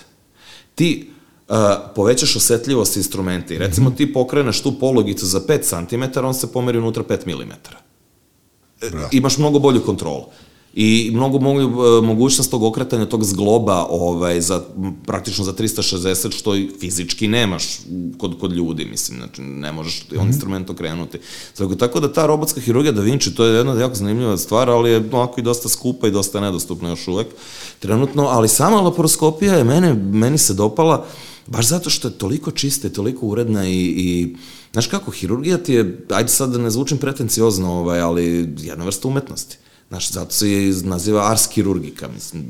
ti 0.75 1.11
uh, 1.49 1.57
povećaš 1.95 2.37
osetljivost 2.37 2.97
instrumenta 2.97 3.55
i 3.55 3.59
recimo 3.59 3.91
ti 3.91 4.13
pokreneš 4.13 4.63
tu 4.63 4.79
pologicu 4.79 5.27
za 5.27 5.41
5 5.41 5.89
cm, 5.89 6.25
on 6.25 6.35
se 6.35 6.53
pomeri 6.53 6.79
unutra 6.79 7.03
5 7.03 7.27
mm. 7.27 7.53
e, 8.83 8.91
imaš 9.13 9.39
mnogo 9.39 9.59
bolju 9.59 9.85
kontrolu 9.85 10.25
i 10.77 11.11
mnogo 11.15 11.39
mogu, 11.39 11.61
e, 11.61 12.01
mogućnost 12.01 12.51
tog 12.51 12.63
okretanja 12.63 13.07
tog 13.07 13.25
zgloba 13.25 13.87
ovaj, 13.91 14.41
za, 14.41 14.63
praktično 15.07 15.45
za 15.45 15.53
360 15.53 16.37
što 16.37 16.57
i 16.57 16.71
fizički 16.81 17.29
nemaš 17.29 17.65
kod, 18.19 18.39
kod 18.41 18.53
ljudi, 18.53 18.85
mislim, 18.85 19.19
znači 19.19 19.43
ne 19.43 19.73
možeš 19.73 20.03
mm 20.03 20.15
-hmm. 20.15 20.21
on 20.21 20.27
instrument 20.27 20.71
okrenuti. 20.71 21.19
Tako, 21.59 21.75
tako 21.75 22.01
da 22.01 22.13
ta 22.13 22.27
robotska 22.27 22.61
hirurgija 22.61 22.93
Da 22.93 23.01
Vinci, 23.01 23.35
to 23.35 23.45
je 23.45 23.57
jedna 23.57 23.81
jako 23.81 23.95
zanimljiva 23.95 24.37
stvar, 24.37 24.71
ali 24.71 24.91
je 24.91 25.09
onako 25.13 25.41
i 25.41 25.45
dosta 25.45 25.69
skupa 25.69 26.09
i 26.09 26.11
dosta 26.11 26.41
nedostupna 26.41 26.89
još 26.89 27.09
uvek 27.09 27.27
trenutno, 27.79 28.23
ali 28.23 28.49
sama 28.49 28.81
laparoskopija 28.81 29.55
je 29.55 29.65
mene, 29.65 29.95
meni 29.95 30.39
se 30.39 30.55
dopala 30.55 31.07
baš 31.47 31.69
zato 31.69 31.91
što 31.91 32.09
je 32.09 32.19
toliko 32.19 32.51
čista 32.51 32.89
i 32.89 32.93
toliko 32.93 33.27
uredna 33.27 33.69
i, 33.69 33.81
i 33.97 34.37
znaš 34.73 34.87
kako, 34.87 35.11
hirurgija 35.11 35.59
ti 35.59 35.73
je, 35.73 36.07
ajde 36.11 36.29
sad 36.29 36.51
da 36.51 36.59
ne 36.59 36.71
zvučim 36.71 36.99
pretenciozno, 36.99 37.73
ovaj, 37.73 38.01
ali 38.01 38.55
jedna 38.59 38.85
vrsta 38.85 39.09
umetnosti. 39.09 39.59
Znaš, 39.89 40.11
zato 40.11 40.31
se 40.31 40.51
je 40.51 40.75
naziva 40.83 41.31
ars 41.31 41.47
kirurgika, 41.47 42.09
mislim, 42.09 42.45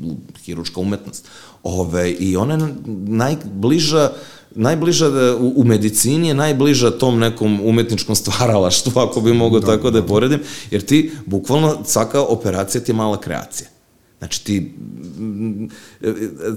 hiručka 0.45 0.79
umetnost. 0.79 1.27
Ove, 1.63 2.11
I 2.11 2.37
ona 2.37 2.53
je 2.53 2.75
najbliža 3.07 4.11
najbliža 4.55 5.09
da, 5.09 5.35
u, 5.35 5.53
u 5.55 5.63
medicini 5.63 6.27
je 6.27 6.33
najbliža 6.33 6.91
tom 6.91 7.19
nekom 7.19 7.61
umetničkom 7.63 8.15
stvaralaštvu, 8.15 8.99
ako 9.09 9.21
bi 9.21 9.33
mogao 9.33 9.59
da, 9.59 9.67
tako 9.67 9.91
da 9.91 9.97
je 9.97 10.01
da. 10.01 10.07
poredim, 10.07 10.39
jer 10.71 10.81
ti, 10.81 11.11
bukvalno, 11.25 11.77
svaka 11.85 12.21
operacija 12.21 12.81
ti 12.81 12.91
je 12.91 12.95
mala 12.95 13.19
kreacija. 13.19 13.69
Znači 14.19 14.43
ti, 14.43 14.75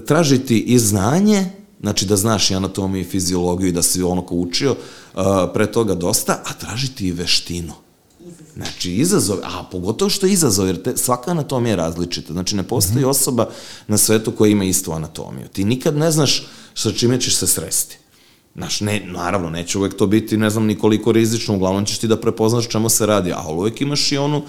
traži 0.05 0.39
ti 0.39 0.59
i 0.59 0.79
znanje, 0.79 1.45
znači 1.81 2.05
da 2.05 2.15
znaš 2.15 2.51
i 2.51 2.55
anatomiju 2.55 3.01
i 3.01 3.09
fiziologiju 3.09 3.69
i 3.69 3.71
da 3.71 3.81
si 3.81 4.03
ono 4.03 4.21
ko 4.21 4.35
učio, 4.35 4.71
uh, 4.71 5.21
pre 5.53 5.71
toga 5.71 5.95
dosta, 5.95 6.41
a 6.45 6.53
traži 6.53 6.95
ti 6.95 7.07
i 7.07 7.11
veštinu. 7.11 7.73
Znači, 8.55 8.93
izazov, 8.93 9.37
a 9.43 9.63
pogotovo 9.71 10.09
što 10.09 10.25
je 10.25 10.33
izazov, 10.33 10.67
jer 10.67 10.81
te, 10.83 10.97
svaka 10.97 11.31
anatomija 11.31 11.69
je 11.69 11.75
različita. 11.75 12.33
Znači, 12.33 12.55
ne 12.55 12.63
postoji 12.63 13.05
-hmm. 13.05 13.09
osoba 13.09 13.49
na 13.87 13.97
svetu 13.97 14.31
koja 14.31 14.51
ima 14.51 14.63
istu 14.63 14.91
anatomiju. 14.91 15.47
Ti 15.47 15.63
nikad 15.63 15.97
ne 15.97 16.11
znaš 16.11 16.47
sa 16.75 16.91
čime 16.91 17.21
ćeš 17.21 17.35
se 17.35 17.47
sresti. 17.47 17.97
Znaš, 18.55 18.81
ne, 18.81 19.01
naravno, 19.05 19.49
neće 19.49 19.77
uvek 19.77 19.95
to 19.95 20.07
biti, 20.07 20.37
ne 20.37 20.49
znam, 20.49 20.65
nikoliko 20.65 21.11
rizično, 21.11 21.55
uglavnom 21.55 21.85
ćeš 21.85 21.97
ti 21.97 22.07
da 22.07 22.17
prepoznaš 22.17 22.67
čemu 22.67 22.89
se 22.89 23.05
radi, 23.05 23.31
ali 23.35 23.57
uvek 23.57 23.81
imaš 23.81 24.11
i 24.11 24.17
onu, 24.17 24.41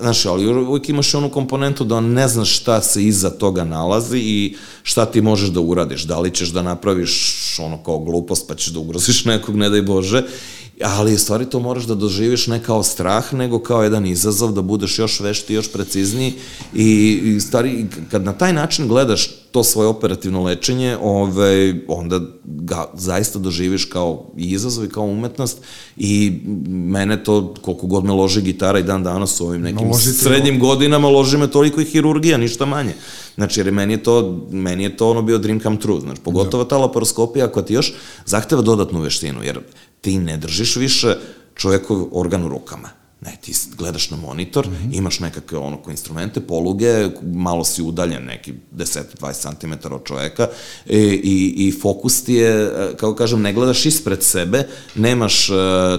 znaš, 0.00 0.26
ali 0.26 0.46
uvek 0.46 0.88
imaš 0.88 1.14
i 1.14 1.16
onu 1.16 1.30
komponentu 1.30 1.84
da 1.84 2.00
ne 2.00 2.28
znaš 2.28 2.56
šta 2.56 2.82
se 2.82 3.04
iza 3.04 3.30
toga 3.30 3.64
nalazi 3.64 4.18
i 4.18 4.56
šta 4.82 5.06
ti 5.06 5.20
možeš 5.20 5.48
da 5.48 5.60
uradiš, 5.60 6.02
da 6.02 6.20
li 6.20 6.30
ćeš 6.30 6.48
da 6.48 6.62
napraviš 6.62 7.34
ono 7.58 7.82
kao 7.82 7.98
glupost 7.98 8.48
pa 8.48 8.54
ćeš 8.54 8.68
da 8.68 8.78
ugroziš 8.78 9.24
nekog, 9.24 9.56
ne 9.56 9.70
daj 9.70 9.82
Bože, 9.82 10.22
ali 10.82 11.14
u 11.14 11.18
stvari 11.18 11.46
to 11.46 11.60
moraš 11.60 11.84
da 11.84 11.94
doživiš 11.94 12.46
ne 12.46 12.62
kao 12.62 12.82
strah, 12.82 13.34
nego 13.34 13.58
kao 13.58 13.82
jedan 13.82 14.06
izazov, 14.06 14.52
da 14.52 14.62
budeš 14.62 14.98
još 14.98 15.20
vešti, 15.20 15.54
još 15.54 15.72
precizniji. 15.72 16.34
I, 16.74 17.20
i 17.24 17.40
stvari, 17.40 17.86
kad 18.10 18.24
na 18.24 18.32
taj 18.32 18.52
način 18.52 18.88
gledaš 18.88 19.30
to 19.50 19.64
svoje 19.64 19.88
operativno 19.88 20.42
lečenje, 20.42 20.96
ove, 21.02 21.74
onda 21.88 22.20
ga 22.44 22.86
zaista 22.94 23.38
doživiš 23.38 23.84
kao 23.84 24.26
i 24.36 24.50
izazov 24.50 24.84
i 24.84 24.88
kao 24.88 25.04
umetnost 25.04 25.58
i 25.96 26.40
mene 26.68 27.24
to, 27.24 27.54
koliko 27.62 27.86
god 27.86 28.04
me 28.04 28.12
loži 28.12 28.42
gitara 28.42 28.78
i 28.78 28.82
dan 28.82 29.04
danas 29.04 29.40
u 29.40 29.46
ovim 29.46 29.62
nekim 29.62 29.88
no, 29.88 29.94
srednjim 29.94 30.60
godinama, 30.60 31.08
loži 31.08 31.36
me 31.36 31.50
toliko 31.50 31.80
i 31.80 31.84
hirurgija, 31.84 32.36
ništa 32.36 32.66
manje. 32.66 32.94
Znači, 33.34 33.60
jer 33.60 33.72
meni 33.72 33.92
je 33.92 34.02
to, 34.02 34.46
meni 34.50 34.82
je 34.82 34.96
to 34.96 35.10
ono 35.10 35.22
bio 35.22 35.38
dream 35.38 35.60
come 35.60 35.78
true, 35.78 36.00
znači, 36.00 36.20
pogotovo 36.20 36.64
da. 36.64 36.68
ta 36.68 36.78
laparoskopija 36.78 37.48
koja 37.48 37.64
ti 37.64 37.74
još 37.74 37.94
zahteva 38.26 38.62
dodatnu 38.62 39.00
veštinu, 39.00 39.42
jer 39.42 39.60
ti 40.00 40.18
ne 40.18 40.36
držiš 40.36 40.76
više 40.76 41.16
čovjekov 41.54 42.06
organ 42.12 42.44
u 42.44 42.48
rukama. 42.48 42.88
Ne, 43.20 43.36
ti 43.40 43.52
gledaš 43.78 44.10
na 44.10 44.16
monitor, 44.16 44.66
mm 44.66 44.70
-hmm. 44.70 44.96
imaš 44.96 45.20
nekakve 45.20 45.58
onako 45.58 45.90
instrumente, 45.90 46.40
poluge, 46.40 47.08
malo 47.22 47.64
si 47.64 47.82
udaljen 47.82 48.24
neki 48.24 48.52
10-20 48.76 49.60
cm 49.60 49.94
od 49.94 50.04
čoveka 50.04 50.48
i, 50.86 50.96
e, 50.96 51.02
i, 51.22 51.54
i 51.56 51.72
fokus 51.82 52.24
ti 52.24 52.34
je, 52.34 52.50
e, 52.50 52.96
kao 52.96 53.14
kažem, 53.14 53.42
ne 53.42 53.52
gledaš 53.52 53.86
ispred 53.86 54.22
sebe, 54.22 54.68
nemaš 54.94 55.50
uh, 55.50 55.56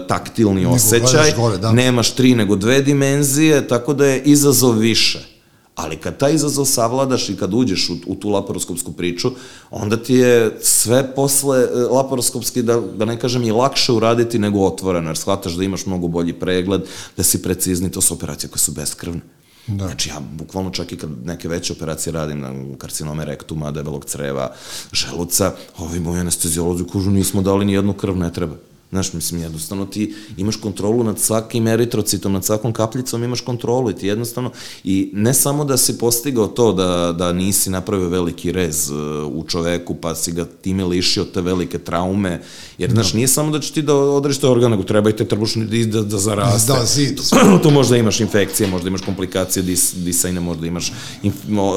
taktilni 0.07 0.61
nego 0.61 0.73
osjećaj, 0.73 1.33
gore, 1.35 1.57
da. 1.57 1.71
nemaš 1.71 2.15
tri 2.15 2.35
nego 2.35 2.55
dve 2.55 2.81
dimenzije, 2.81 3.67
tako 3.67 3.93
da 3.93 4.05
je 4.05 4.21
izazov 4.23 4.77
više. 4.77 5.38
Ali 5.81 5.97
kad 5.97 6.17
taj 6.17 6.33
izazov 6.33 6.65
savladaš 6.65 7.29
i 7.29 7.37
kad 7.37 7.53
uđeš 7.53 7.89
u, 7.89 7.95
u 8.07 8.15
tu 8.15 8.29
laparoskopsku 8.29 8.91
priču, 8.91 9.31
onda 9.71 9.97
ti 9.97 10.13
je 10.13 10.57
sve 10.61 11.15
posle 11.15 11.59
e, 11.59 11.79
laparoskopski, 11.91 12.61
da, 12.61 12.79
da 12.79 13.05
ne 13.05 13.19
kažem, 13.19 13.43
i 13.43 13.51
lakše 13.51 13.91
uraditi 13.91 14.39
nego 14.39 14.65
otvoreno, 14.65 15.09
jer 15.09 15.17
shvataš 15.17 15.53
da 15.53 15.63
imaš 15.63 15.85
mnogo 15.85 16.07
bolji 16.07 16.33
pregled, 16.33 16.81
da 17.17 17.23
si 17.23 17.41
precizni, 17.41 17.91
to 17.91 18.01
su 18.01 18.13
operacije 18.13 18.49
koje 18.49 18.59
su 18.59 18.71
beskrvne. 18.71 19.21
Da. 19.67 19.85
Znači 19.85 20.09
ja 20.09 20.19
bukvalno 20.37 20.71
čak 20.71 20.91
i 20.91 20.97
kad 20.97 21.09
neke 21.25 21.47
veće 21.47 21.73
operacije 21.73 22.13
radim 22.13 22.39
na 22.39 22.77
karcinome 22.77 23.25
rektuma, 23.25 23.71
debelog 23.71 24.05
creva, 24.05 24.51
želuca, 24.93 25.53
ovi 25.77 25.99
moji 25.99 26.19
anestezijolozi 26.19 26.83
kažu 26.93 27.11
nismo 27.11 27.41
dali 27.41 27.65
ni 27.65 27.73
jednu 27.73 27.93
krv, 27.93 28.17
ne 28.17 28.33
treba. 28.33 28.55
Znaš, 28.91 29.13
mislim, 29.13 29.41
jednostavno 29.41 29.85
ti 29.85 30.15
imaš 30.37 30.55
kontrolu 30.55 31.03
nad 31.03 31.19
svakim 31.19 31.67
eritrocitom, 31.67 32.33
nad 32.33 32.45
svakom 32.45 32.73
kapljicom 32.73 33.23
imaš 33.23 33.41
kontrolu 33.41 33.89
i 33.91 33.95
ti 33.95 34.07
jednostavno, 34.07 34.51
i 34.83 35.09
ne 35.13 35.33
samo 35.33 35.65
da 35.65 35.77
si 35.77 35.97
postigao 35.97 36.47
to 36.47 36.73
da, 36.73 37.15
da 37.17 37.33
nisi 37.33 37.69
napravio 37.69 38.09
veliki 38.09 38.51
rez 38.51 38.89
uh, 38.89 38.97
u 39.33 39.43
čoveku, 39.47 39.95
pa 39.95 40.15
si 40.15 40.31
ga 40.31 40.45
time 40.45 40.85
lišio 40.85 41.23
te 41.23 41.41
velike 41.41 41.79
traume, 41.79 42.41
jer, 42.77 42.91
znaš, 42.91 43.13
no. 43.13 43.17
nije 43.17 43.27
samo 43.27 43.51
da 43.51 43.59
će 43.59 43.73
ti 43.73 43.81
da 43.81 43.95
odreš 43.95 44.37
te 44.37 44.47
organ, 44.47 44.71
nego 44.71 44.83
treba 44.83 45.09
i 45.09 45.15
te 45.15 45.25
trbušni 45.25 45.65
da, 45.65 45.99
da, 45.99 46.03
da 46.03 46.17
zaraste. 46.17 46.73
Da, 46.73 46.85
zid. 46.85 47.19
tu 47.63 47.71
možda 47.71 47.97
imaš 47.97 48.19
infekcije, 48.19 48.69
možda 48.69 48.87
imaš 48.87 49.01
komplikacije 49.01 49.63
dis, 49.63 49.93
disajne, 49.93 50.39
možda 50.39 50.67
imaš 50.67 50.93
inf, 51.23 51.35
mo, 51.47 51.73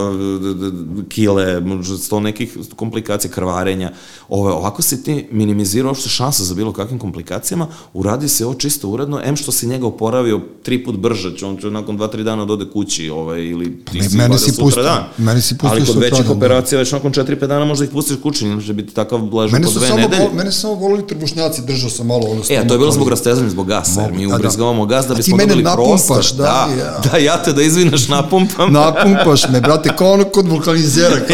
kile, 1.09 1.61
možda 1.61 1.99
sto 1.99 2.21
nekih 2.21 2.57
komplikacija, 2.77 3.31
krvarenja. 3.31 3.93
Ove, 4.29 4.53
ovako 4.53 4.83
si 4.83 5.03
ti 5.03 5.27
minimizirao 5.31 5.91
uopšte 5.91 6.09
šansa 6.09 6.45
za 6.45 6.55
bilo 6.55 6.73
kakvim 6.73 7.02
komplikacijama, 7.03 7.67
uradi 7.95 8.29
se 8.29 8.47
ovo 8.47 8.55
čisto 8.55 8.89
uredno, 8.89 9.21
em 9.25 9.37
što 9.37 9.53
se 9.53 9.67
njega 9.67 9.87
oporavio 9.87 10.41
tri 10.63 10.85
put 10.85 10.97
brže, 10.97 11.37
će 11.37 11.47
on 11.47 11.57
će 11.57 11.71
nakon 11.71 11.97
dva, 11.97 12.09
tri 12.09 12.25
dana 12.25 12.45
dode 12.45 12.65
kući, 12.73 13.11
ovaj, 13.11 13.41
ili 13.41 13.85
ti 13.85 13.99
pa, 13.99 14.09
si 14.09 14.17
meni 14.17 14.39
si 14.39 14.53
sutra 14.53 14.83
dan. 14.83 15.05
Meni 15.19 15.41
si 15.41 15.59
pustio 15.59 15.71
Ali 15.71 15.87
kod 15.87 15.97
većih 15.97 16.27
da. 16.27 16.33
operacija, 16.33 16.79
već 16.79 16.93
nakon 16.93 17.13
četiri, 17.13 17.39
pet 17.39 17.49
dana 17.49 17.65
možda 17.65 17.85
ih 17.85 17.91
pustiš 17.91 18.17
kući, 18.23 18.47
ne 18.47 18.55
može 18.55 18.73
biti 18.73 18.95
takav 18.95 19.19
blažu 19.19 19.57
po 19.57 19.71
dve 19.79 19.89
nedelje. 19.97 20.29
Mene 20.35 20.53
su 20.53 20.61
samo 20.61 20.75
volili 20.75 21.07
trbušnjaci, 21.07 21.63
držao 21.63 21.91
sam 21.91 22.07
malo 22.07 22.23
ono 22.31 22.41
E, 22.49 22.69
to 22.69 22.75
je 22.75 22.79
bilo 22.79 22.93
zbog 22.93 23.09
rastezanja, 23.09 23.51
zbog 23.51 23.67
gasa, 23.67 24.03
jer 24.03 24.13
mi 24.13 24.29
da. 24.29 24.35
ubrizgavamo 24.37 24.87
gas 24.87 25.07
da 25.07 25.15
bismo 25.15 25.37
dobili 25.37 25.65
prostor. 25.65 26.25
Da, 26.37 26.43
da, 26.43 26.83
ja. 26.83 27.01
da, 27.13 27.19
ja 27.19 27.43
te 27.43 27.53
da 27.53 27.63
izvinaš 27.63 28.09
napumpam. 28.09 28.73
napumpaš 28.83 29.49
me, 29.49 29.61
brate, 29.61 29.91
kao 29.97 30.13
ono 30.13 30.25
kod 30.25 30.49
vulkanizera. 30.49 31.17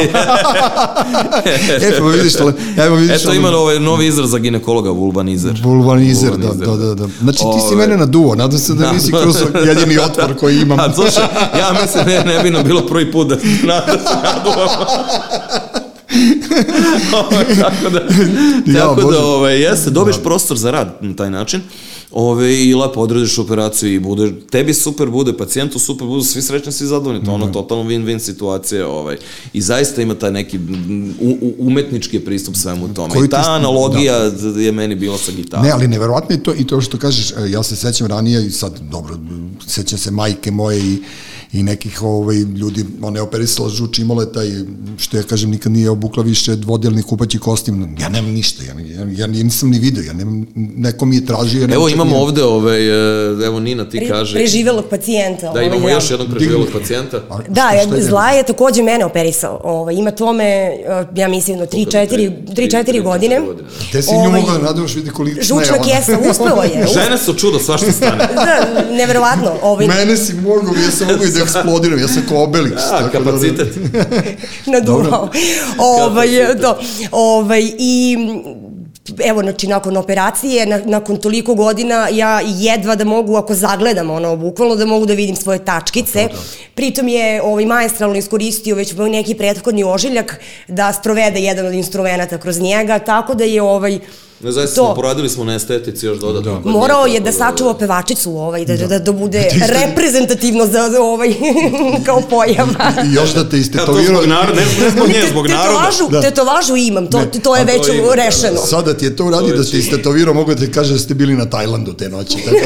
e, 1.83 1.99
pa 1.99 2.05
vidiš, 2.05 2.35
evo 2.77 2.97
vidiš. 2.97 3.21
Eto 3.23 3.33
ima 3.33 3.49
ovaj 3.49 3.81
novi 3.81 4.07
izraz 4.07 4.31
za 4.31 4.39
ginekologa, 4.39 4.91
vulvanizer. 4.91 5.58
Vulvanizer, 5.63 6.37
da, 6.37 6.53
da, 6.53 6.77
da, 6.77 6.95
da. 6.95 7.09
Znači 7.21 7.39
ti 7.39 7.69
si 7.69 7.77
mene 7.77 7.97
naduo, 7.97 8.35
nadam 8.35 8.59
se 8.59 8.75
da, 8.75 8.87
da 8.87 8.93
nisi 8.93 9.13
kroz 9.13 9.37
jedini 9.67 9.99
otpor 9.99 10.37
koji 10.41 10.59
imam. 10.61 10.81
A 10.81 10.95
slušaj, 10.95 11.25
ja 11.59 11.83
mislim 11.83 12.07
ne, 12.07 12.25
ne 12.25 12.43
bi 12.43 12.51
nam 12.51 12.65
bilo 12.65 12.87
prvi 12.87 13.13
put 13.13 13.29
da 13.29 13.37
nadam 13.63 13.99
se 13.99 14.15
naduo. 14.23 14.69
tako 17.11 17.91
da, 17.91 18.01
tako 18.81 19.01
ja, 19.01 19.11
da 19.11 19.25
ovaj, 19.25 19.63
jeste, 19.63 19.91
dobiješ 19.91 20.17
da. 20.17 20.23
prostor 20.23 20.57
za 20.57 20.71
rad 20.71 20.97
na 21.01 21.17
taj 21.17 21.31
način 21.31 21.61
ove, 22.11 22.65
i 22.65 22.75
lepo 22.75 23.01
odradiš 23.01 23.39
operaciju 23.39 23.95
i 23.95 23.99
bude, 23.99 24.33
tebi 24.51 24.75
super 24.75 25.09
bude, 25.09 25.37
pacijentu 25.37 25.79
super 25.79 26.07
bude, 26.07 26.25
svi 26.25 26.43
srećni, 26.43 26.73
svi 26.73 26.87
zadovoljni, 26.87 27.25
to 27.25 27.31
je 27.31 27.35
ono 27.35 27.45
mhm. 27.45 27.53
totalno 27.53 27.85
win-win 27.85 28.19
situacija, 28.19 28.89
ovaj, 28.89 29.17
i 29.53 29.61
zaista 29.61 30.03
ima 30.03 30.15
taj 30.15 30.31
neki 30.33 30.59
u, 31.21 31.39
u, 31.41 31.55
umetnički 31.59 32.21
pristup 32.21 32.57
svemu 32.57 32.95
tome. 32.95 33.15
Koji 33.15 33.27
I 33.27 33.31
ta 33.31 33.43
analogija 33.47 34.31
da. 34.31 34.61
je 34.61 34.73
meni 34.73 34.95
bila 34.95 35.19
sa 35.19 35.33
gitarom. 35.33 35.67
Ne, 35.67 35.71
ali 35.71 35.89
neverovatno 35.89 36.35
je 36.35 36.43
to, 36.43 36.55
i 36.55 36.67
to 36.67 36.81
što 36.81 36.99
kažeš, 36.99 37.31
e, 37.31 37.35
ja 37.51 37.63
se 37.63 37.77
sećam 37.77 38.07
ranije 38.07 38.47
i 38.47 38.51
sad, 38.51 38.81
dobro, 38.91 39.19
sećam 39.67 39.99
se 39.99 40.11
majke 40.11 40.51
moje 40.51 40.79
i 40.79 40.99
i 41.53 41.63
nekih 41.63 42.03
ovaj, 42.03 42.37
ljudi, 42.37 42.85
ona 43.03 43.19
je 43.19 43.23
operisala 43.23 43.69
žuč, 43.69 43.99
imala 43.99 44.23
je 44.23 44.33
taj, 44.33 44.49
što 44.99 45.17
ja 45.17 45.23
kažem, 45.23 45.51
nikad 45.51 45.73
nije 45.73 45.91
obukla 45.91 46.23
više 46.23 46.57
dvodelni 46.57 47.03
kupaći 47.03 47.39
kostim. 47.39 47.97
Ja 48.01 48.09
nemam 48.09 48.31
ništa, 48.31 48.65
ja, 48.65 48.75
ja, 48.81 49.07
ja 49.11 49.27
nisam 49.27 49.71
ni 49.71 49.79
video, 49.79 50.03
ja 50.03 50.13
nemam, 50.13 50.47
neko 50.55 51.07
mi 51.07 51.17
je 51.17 51.27
tražio. 51.27 51.61
Ja 51.61 51.75
evo 51.75 51.89
imamo 51.89 52.17
ovde, 52.17 52.45
ovaj, 52.45 52.89
e, 52.89 53.47
evo 53.47 53.61
Nina 53.61 53.89
ti 53.89 53.99
Pre, 53.99 54.09
kaže. 54.09 54.35
Preživelog 54.35 54.85
pacijenta. 54.91 55.43
Da, 55.43 55.51
ovaj, 55.51 55.67
imamo 55.67 55.89
još 55.89 56.11
jednog 56.11 56.29
preživelog 56.31 56.69
pacijenta. 56.73 57.17
A, 57.31 57.39
da, 57.49 57.69
je 57.69 58.03
Zla 58.03 58.31
je 58.31 58.43
takođe 58.43 58.83
mene 58.83 59.05
operisao. 59.05 59.61
Ovaj, 59.65 59.95
ima 59.95 60.11
tome, 60.11 60.45
e, 60.45 61.07
ja 61.15 61.29
mislim, 61.29 61.59
3-4 61.59 63.03
godine. 63.03 63.43
Te 63.93 64.03
si 64.03 64.13
nju 64.13 64.19
ovaj, 64.19 64.41
mogla 64.41 64.59
da 64.59 64.65
nadavaš 64.65 64.95
vidi 64.95 65.11
koliko 65.11 65.43
Žučna 65.43 65.79
kesa, 65.79 66.19
uspela 66.31 66.65
je. 66.65 66.87
Žene 66.95 67.19
su 67.19 67.35
čudo, 67.35 67.59
svašta 67.59 67.93
stane. 67.93 68.29
da, 68.35 68.85
neverovatno. 68.93 69.53
Ovaj... 69.63 69.87
Mene 69.87 70.17
si 70.17 70.35
mogao, 70.35 70.75
ja 70.75 70.91
sam 70.91 71.07
mogao 71.07 71.25
i 71.29 71.38
da 71.39 71.45
eksplodiram, 71.45 71.99
ja 71.99 72.09
sam 72.09 72.23
kao 72.29 72.47
Obelix. 72.47 72.79
Ja, 72.93 73.11
kapacitet. 73.11 73.69
Da, 73.93 74.05
Naduvao. 74.73 75.29
ovaj, 75.79 76.29
to, 76.61 76.79
ovaj, 77.13 77.73
I 77.79 78.17
evo, 79.25 79.43
znači, 79.43 79.67
nakon 79.67 79.97
operacije, 79.97 80.67
na, 80.67 80.81
nakon 80.85 81.17
toliko 81.17 81.55
godina, 81.55 82.09
ja 82.13 82.41
jedva 82.45 82.95
da 82.95 83.05
mogu, 83.05 83.37
ako 83.37 83.55
zagledam, 83.55 84.11
ono, 84.11 84.37
bukvalno 84.37 84.77
da 84.77 84.87
mogu 84.87 85.07
da 85.07 85.15
vidim 85.15 85.37
svoje 85.37 85.65
tačkice. 85.65 86.29
Pritom 86.75 87.09
je 87.09 87.43
ovaj, 87.43 87.67
majestralno 87.67 88.17
iskoristio 88.17 88.77
već 88.77 88.95
neki 89.11 89.35
prethodni 89.35 89.85
ožiljak 89.85 90.41
da 90.69 90.93
sprovede 90.93 91.41
jedan 91.41 91.67
od 91.67 91.75
instrumenta 91.75 92.39
kroz 92.39 92.61
njega, 92.61 92.99
tako 92.99 93.35
da 93.35 93.45
je 93.45 93.63
ovaj, 93.63 93.99
Ne, 94.41 94.53
zaista 94.53 94.75
smo, 94.75 94.95
poradili 94.95 95.29
smo 95.29 95.45
na 95.45 95.55
estetici 95.55 96.07
još 96.07 96.19
dodatno. 96.19 96.61
Da. 96.65 96.71
Morao 96.71 97.07
je 97.07 97.21
da 97.21 97.33
sačuva 97.33 97.79
pevačicu 97.79 98.37
ovaj, 98.37 98.65
da, 98.65 98.77
da, 98.77 98.99
da 98.99 99.13
bude 99.13 99.49
da 99.59 99.67
reprezentativno 99.67 100.67
za, 100.67 100.91
ovaj, 101.01 101.35
kao 102.07 102.21
pojava. 102.31 102.93
I 103.11 103.15
još 103.15 103.35
da 103.35 103.49
te 103.49 103.59
istetovirao. 103.59 104.03
Ja, 104.03 104.07
to 104.07 104.13
zbog 104.13 104.27
naroda, 104.27 104.61
ne, 104.61 104.67
ne 104.85 104.91
zbog 104.91 105.09
nje, 105.09 105.23
zbog 105.31 105.47
naroda. 105.47 105.69
Tetovažu, 105.69 106.09
da. 106.11 106.21
tetovažu 106.21 106.77
imam, 106.77 107.07
to, 107.07 107.19
ne. 107.19 107.31
to 107.43 107.57
je 107.57 107.65
već 107.65 107.87
to 107.87 107.93
ima, 107.93 108.15
rešeno. 108.15 108.55
Da, 108.55 108.61
da. 108.61 108.67
Sada 108.67 108.95
ti 108.95 109.05
je 109.05 109.17
to 109.17 109.25
uradio 109.25 109.57
da 109.57 109.65
ste 109.65 109.79
istetovirao, 109.79 110.35
mogu 110.35 110.55
da 110.55 110.67
ti 110.67 110.73
kaže 110.73 110.93
da 110.93 110.99
ste 110.99 111.15
bili 111.15 111.35
na 111.35 111.51
Tajlandu 111.51 111.93
te 111.93 112.09
noći. 112.09 112.37
Tako 112.45 112.57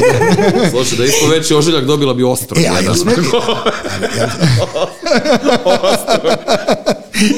da. 0.60 0.70
Slušaj, 0.70 0.98
da 0.98 1.04
isto 1.04 1.26
veći 1.26 1.54
ožiljak 1.54 1.84
dobila 1.84 2.14
bi 2.14 2.24
ostro. 2.24 2.60
E, 2.60 2.68
a 2.68 2.80
ja 2.80 2.94
smeti... 2.94 3.20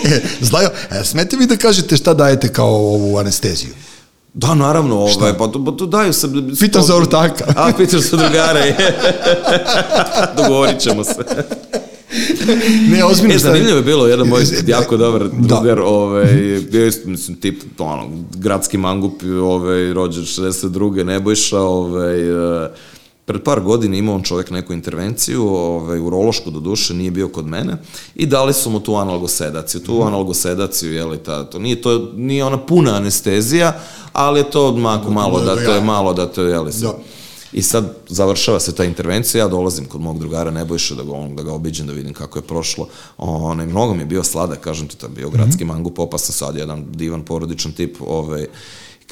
e, 0.04 0.20
Zlajo, 0.40 0.70
smete 1.04 1.36
vi 1.36 1.46
da 1.46 1.56
kažete 1.56 1.96
šta 1.96 2.14
dajete 2.14 2.52
kao 2.52 2.74
ovu 2.74 3.18
anesteziju? 3.18 3.74
Da, 4.34 4.54
naravno, 4.54 4.96
ovaj, 4.96 5.32
pa, 5.38 5.48
pa 5.66 5.72
to 5.72 5.86
daju 5.86 6.12
se... 6.12 6.28
Pitam 6.60 6.82
za 6.82 6.96
ortaka. 6.96 7.44
A, 7.56 7.72
pitam 7.76 8.00
za 8.00 8.16
drugare. 8.16 8.76
Dogovorit 10.36 10.78
ćemo 10.78 11.04
se. 11.04 11.24
ne, 12.88 13.04
ozbiljno. 13.04 13.34
E, 13.34 13.38
zanimljivo 13.38 13.76
je 13.76 13.82
bilo, 13.82 14.06
jedan 14.06 14.28
moj 14.28 14.42
jako 14.66 14.96
dobar 14.96 15.22
da. 15.22 15.54
drugar, 15.56 15.80
ovaj, 15.80 16.26
bio 16.70 16.90
mislim, 17.04 17.36
tip, 17.36 17.62
ono, 17.78 18.08
gradski 18.36 18.78
mangup, 18.78 19.22
ovaj, 19.42 19.92
rođen 19.92 20.24
62. 20.24 21.04
Nebojša, 21.04 21.60
ovaj, 21.60 22.32
uh, 22.32 22.66
Pred 23.24 23.42
par 23.42 23.60
godina 23.60 23.96
imao 23.96 24.14
on 24.14 24.22
čovjek 24.22 24.50
neku 24.50 24.72
intervenciju, 24.72 25.48
ovaj, 25.48 25.98
urološku 25.98 26.50
do 26.50 26.60
duše, 26.60 26.94
nije 26.94 27.10
bio 27.10 27.28
kod 27.28 27.46
mene, 27.46 27.76
i 28.14 28.26
dali 28.26 28.52
su 28.52 28.70
mu 28.70 28.80
tu 28.80 28.96
analgosedaciju. 28.96 29.80
Tu 29.80 29.94
mm. 29.94 30.06
analgosedaciju, 30.06 30.92
je 30.92 31.04
li, 31.04 31.18
ta, 31.18 31.44
to 31.44 31.58
nije, 31.58 31.82
to 31.82 32.10
nije 32.16 32.44
ona 32.44 32.58
puna 32.58 32.94
anestezija, 32.96 33.80
ali 34.12 34.40
je 34.40 34.50
to 34.50 34.76
mako 34.76 35.10
malo 35.10 35.40
da 35.40 35.54
to 35.54 35.72
je 35.72 35.80
malo 35.80 36.14
da 36.14 36.26
to 36.26 36.42
je, 36.42 36.58
li, 36.60 36.72
da. 36.80 36.94
I 37.52 37.62
sad 37.62 37.96
završava 38.08 38.60
se 38.60 38.74
ta 38.74 38.84
intervencija, 38.84 39.44
ja 39.44 39.48
dolazim 39.48 39.84
kod 39.84 40.00
mog 40.00 40.18
drugara 40.18 40.50
Nebojša 40.50 40.94
da 40.94 41.02
ga, 41.02 41.12
on, 41.12 41.36
da 41.36 41.42
ga 41.42 41.52
obiđem, 41.52 41.86
da 41.86 41.92
vidim 41.92 42.12
kako 42.12 42.38
je 42.38 42.42
prošlo. 42.42 42.88
Onaj, 43.18 43.66
mnogo 43.66 43.94
mi 43.94 44.02
je 44.02 44.06
bio 44.06 44.24
sladak, 44.24 44.60
kažem 44.60 44.88
ti, 44.88 44.96
to 44.96 45.08
bio 45.08 45.30
gradski 45.30 45.64
mm 45.64 45.68
-hmm. 45.68 45.72
mangup, 45.72 45.98
opasan 45.98 46.32
sad, 46.32 46.56
jedan 46.56 46.84
divan 46.92 47.24
porodičan 47.24 47.72
tip, 47.72 47.96
ovaj, 48.00 48.46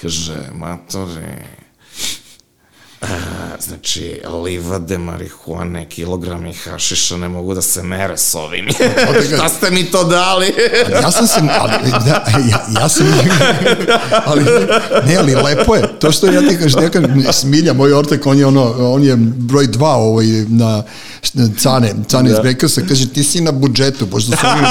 kaže, 0.01 0.51
matore, 0.55 1.47
znači, 3.61 4.21
livade, 4.45 4.99
marihuane, 4.99 5.89
kilogrami 5.89 6.55
hašiša 6.55 7.17
ne 7.17 7.29
mogu 7.29 7.55
da 7.55 7.63
se 7.63 7.83
mere 7.83 8.17
s 8.17 8.35
ovim. 8.35 8.69
Šta 9.37 9.49
ste 9.49 9.71
mi 9.71 9.85
to 9.85 10.05
dali? 10.05 10.33
ali 10.33 10.55
ja 11.03 11.11
sam 11.11 11.27
se, 11.27 11.41
ali, 11.61 11.91
da, 11.91 12.25
ja, 12.51 12.67
ja 12.81 12.89
sam, 12.89 13.07
ali, 14.27 14.45
ne, 15.07 15.17
ali 15.17 15.35
lepo 15.35 15.75
je, 15.75 15.99
to 15.99 16.13
što 16.13 16.27
ja 16.27 16.49
ti 16.49 16.59
kažem, 16.59 16.81
neka 16.83 17.33
smilja, 17.33 17.73
moj 17.73 17.93
ortak, 17.93 18.27
on 18.27 18.39
je 18.39 18.47
ono, 18.47 18.75
on 18.79 19.05
je 19.05 19.17
broj 19.17 19.67
dva 19.67 19.95
ovaj, 19.97 20.27
na, 20.49 20.83
Cane, 21.63 21.95
Cane 22.09 22.31
da. 22.31 22.37
iz 22.37 22.43
Bekersa, 22.43 22.83
kaže 22.89 23.09
ti 23.09 23.23
si 23.25 23.41
na 23.41 23.53
budžetu, 23.53 24.07
pošto 24.07 24.37
su 24.37 24.47
oni, 24.47 24.67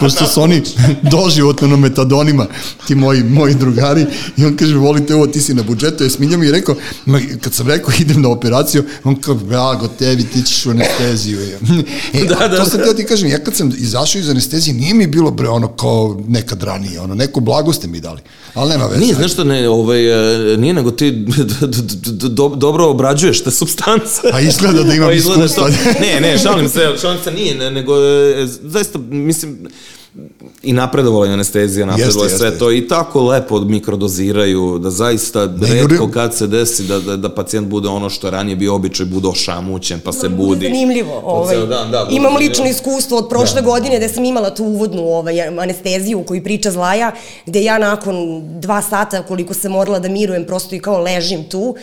pošto 0.00 0.26
su 0.26 0.42
oni 0.42 0.62
doživotno 1.02 1.68
na 1.68 1.76
metadonima, 1.76 2.46
ti 2.86 2.94
moji, 2.94 3.22
moji 3.24 3.54
drugari, 3.54 4.06
i 4.36 4.44
on 4.44 4.56
kaže, 4.56 4.76
volite 4.76 5.14
ovo, 5.14 5.26
ti 5.26 5.40
si 5.40 5.54
na 5.54 5.62
budžetu, 5.62 6.04
je 6.04 6.10
smilja 6.10 6.38
mi 6.38 6.46
i 6.46 6.52
rekao, 6.52 6.74
kad 7.38 7.54
sam 7.54 7.68
rekao 7.68 7.90
idem 8.00 8.22
na 8.22 8.28
operaciju, 8.28 8.84
on 9.04 9.16
kao, 9.20 9.34
blago 9.34 9.88
tebi, 9.98 10.24
ti 10.24 10.42
ćeš 10.42 10.66
u 10.66 10.70
anesteziju. 10.70 11.38
e, 12.14 12.24
da, 12.24 12.48
da, 12.48 12.56
to 12.56 12.64
sam 12.64 12.80
da. 12.80 12.94
ti 12.94 13.04
kažem, 13.04 13.28
ja 13.28 13.38
kad 13.38 13.56
sam 13.56 13.72
izašao 13.78 14.18
iz 14.18 14.30
anestezije, 14.30 14.74
nije 14.74 14.94
mi 14.94 15.06
bilo 15.06 15.30
bre 15.30 15.48
ono 15.48 15.68
kao 15.68 16.20
nekad 16.28 16.62
ranije, 16.62 17.00
ono, 17.00 17.14
neku 17.14 17.40
blagu 17.40 17.72
ste 17.72 17.88
mi 17.88 18.00
dali, 18.00 18.20
ali 18.54 18.70
nema 18.70 18.86
veze. 18.86 19.00
Nije, 19.00 19.14
znaš 19.14 19.32
što 19.32 19.44
ne, 19.44 19.68
ovaj, 19.68 20.52
e, 20.52 20.56
nije 20.56 20.74
nego 20.74 20.90
ti 20.90 21.26
do, 22.12 22.48
dobro 22.48 22.86
obrađuješ 22.86 23.44
te 23.44 23.50
substance. 23.50 24.20
A 24.32 24.40
izgleda 24.40 24.82
da 24.82 24.94
imam 24.94 25.12
iskustva. 25.18 25.68
ne, 26.00 26.20
ne, 26.20 26.38
šalim 26.38 26.68
se, 26.68 26.80
šalim 27.00 27.18
se 27.24 27.32
nije, 27.32 27.70
nego, 27.70 27.94
e, 27.96 28.46
zaista, 28.62 28.98
mislim, 28.98 29.68
i 30.62 30.72
napredovala 30.72 31.26
je 31.26 31.32
anestezija, 31.32 31.86
napredovala 31.86 32.26
je 32.26 32.36
sve 32.36 32.46
jeste. 32.46 32.58
to 32.58 32.72
i 32.72 32.88
tako 32.88 33.22
lepo 33.24 33.60
mikrodoziraju, 33.60 34.78
da 34.78 34.90
zaista 34.90 35.46
ne, 35.46 35.74
redko 35.74 36.08
kad 36.10 36.34
se 36.34 36.46
desi 36.46 36.82
da, 36.82 37.00
da, 37.00 37.16
da 37.16 37.28
pacijent 37.28 37.68
bude 37.68 37.88
ono 37.88 38.10
što 38.10 38.26
je 38.26 38.30
ranije 38.30 38.56
bio 38.56 38.74
običaj, 38.74 39.06
bude 39.06 39.28
ošamućen 39.28 40.00
pa 40.00 40.12
se 40.12 40.28
budi. 40.28 40.66
Zanimljivo. 40.66 41.20
Ovaj. 41.24 41.56
Dan, 41.56 41.90
da, 41.90 42.06
Imam 42.10 42.36
lično 42.36 42.66
iskustvo 42.66 43.18
od 43.18 43.28
prošle 43.28 43.60
da. 43.60 43.66
godine 43.66 43.98
da 43.98 44.08
sam 44.08 44.24
imala 44.24 44.54
tu 44.54 44.64
uvodnu 44.64 45.02
ovaj, 45.02 45.40
anesteziju 45.40 46.22
koju 46.22 46.44
priča 46.44 46.70
Zlaja, 46.70 47.12
gde 47.46 47.62
ja 47.62 47.78
nakon 47.78 48.42
dva 48.60 48.82
sata 48.82 49.22
koliko 49.22 49.54
sam 49.54 49.72
morala 49.72 49.98
da 49.98 50.08
mirujem, 50.08 50.44
prosto 50.44 50.74
i 50.74 50.80
kao 50.80 51.02
ležim 51.02 51.44
tu, 51.44 51.76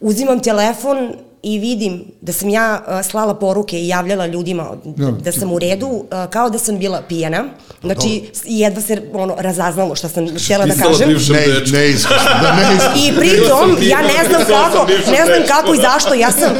uzimam 0.00 0.40
telefon 0.40 1.12
i 1.42 1.58
vidim 1.58 2.04
da 2.20 2.32
sam 2.32 2.48
ja 2.48 2.82
uh, 2.86 3.10
slala 3.10 3.34
poruke 3.34 3.80
i 3.80 3.88
javljala 3.88 4.26
ljudima 4.26 4.76
ja. 4.96 5.10
da 5.10 5.32
sam 5.32 5.52
u 5.52 5.58
redu, 5.58 5.86
uh, 5.86 6.30
kao 6.30 6.50
da 6.50 6.58
sam 6.58 6.78
bila 6.78 7.02
pijena. 7.08 7.44
Znači, 7.80 8.08
Dobro. 8.08 8.30
jedva 8.44 8.82
se 8.82 9.02
ono, 9.12 9.34
razaznalo 9.38 9.94
šta 9.94 10.08
sam 10.08 10.26
htjela 10.44 10.66
da 10.66 10.74
kažem. 10.74 11.08
Ne, 11.08 11.14
ne, 11.14 11.94
da, 12.42 12.52
ne 12.54 12.72
I 12.96 13.16
pritom, 13.18 13.76
ja 13.80 14.02
ne 14.02 14.28
znam 14.28 14.42
kako, 14.48 14.86
ne 15.10 15.24
znam 15.24 15.42
kako 15.48 15.74
i 15.74 15.76
zašto, 15.76 16.14
ja 16.14 16.32
sam 16.32 16.50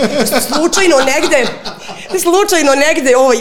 slučajno 0.40 0.96
negde 0.96 1.46
slučajno 2.18 2.72
negde 2.74 3.16
ovaj, 3.16 3.36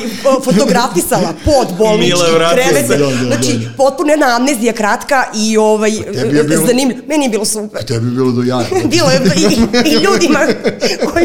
fotografisala 0.45 1.33
pod 1.45 1.67
bolnički 1.77 2.21
krevet. 2.53 2.87
Da, 2.87 2.97
da, 2.97 3.05
da, 3.05 3.25
znači, 3.25 3.59
potpuno 3.77 4.11
jedna 4.11 4.35
amnezija 4.35 4.73
kratka 4.73 5.25
i 5.35 5.57
ovaj, 5.57 5.91
bilo, 6.31 6.65
zanimljivo. 6.67 7.01
Meni 7.07 7.25
je 7.25 7.29
bilo 7.29 7.45
super. 7.45 7.85
Tebi 7.85 8.07
je 8.07 8.11
bilo 8.11 8.31
do 8.31 8.41
jaja. 8.41 8.65
bilo 8.85 9.09
je 9.09 9.21
i, 9.37 9.89
i 9.89 9.93
ljudima 9.93 10.39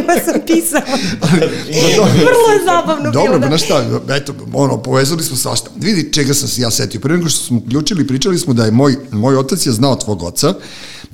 kojima 0.07 0.25
sam 0.25 0.41
pisala. 0.47 0.83
Vrlo 2.01 2.53
je 2.53 2.65
zabavno 2.65 3.11
Dobro, 3.11 3.39
bilo. 3.39 3.39
Dobro, 3.39 3.49
da. 3.49 3.59
šta, 3.59 3.85
eto, 4.17 4.35
ono, 4.53 4.83
povezali 4.83 5.23
smo 5.23 5.37
svašta. 5.37 5.71
Vidi 5.77 6.13
čega 6.13 6.35
sam 6.35 6.49
se 6.49 6.63
ja 6.63 6.71
setio. 6.71 7.01
Pre 7.01 7.15
nego 7.15 7.29
što 7.29 7.45
smo 7.45 7.59
uključili, 7.59 8.07
pričali 8.07 8.39
smo 8.39 8.55
da 8.55 8.65
je 8.65 8.71
moj, 8.71 8.97
moj 9.11 9.37
otac 9.37 9.67
je 9.67 9.73
znao 9.73 9.97
tvog 9.97 10.23
oca, 10.23 10.55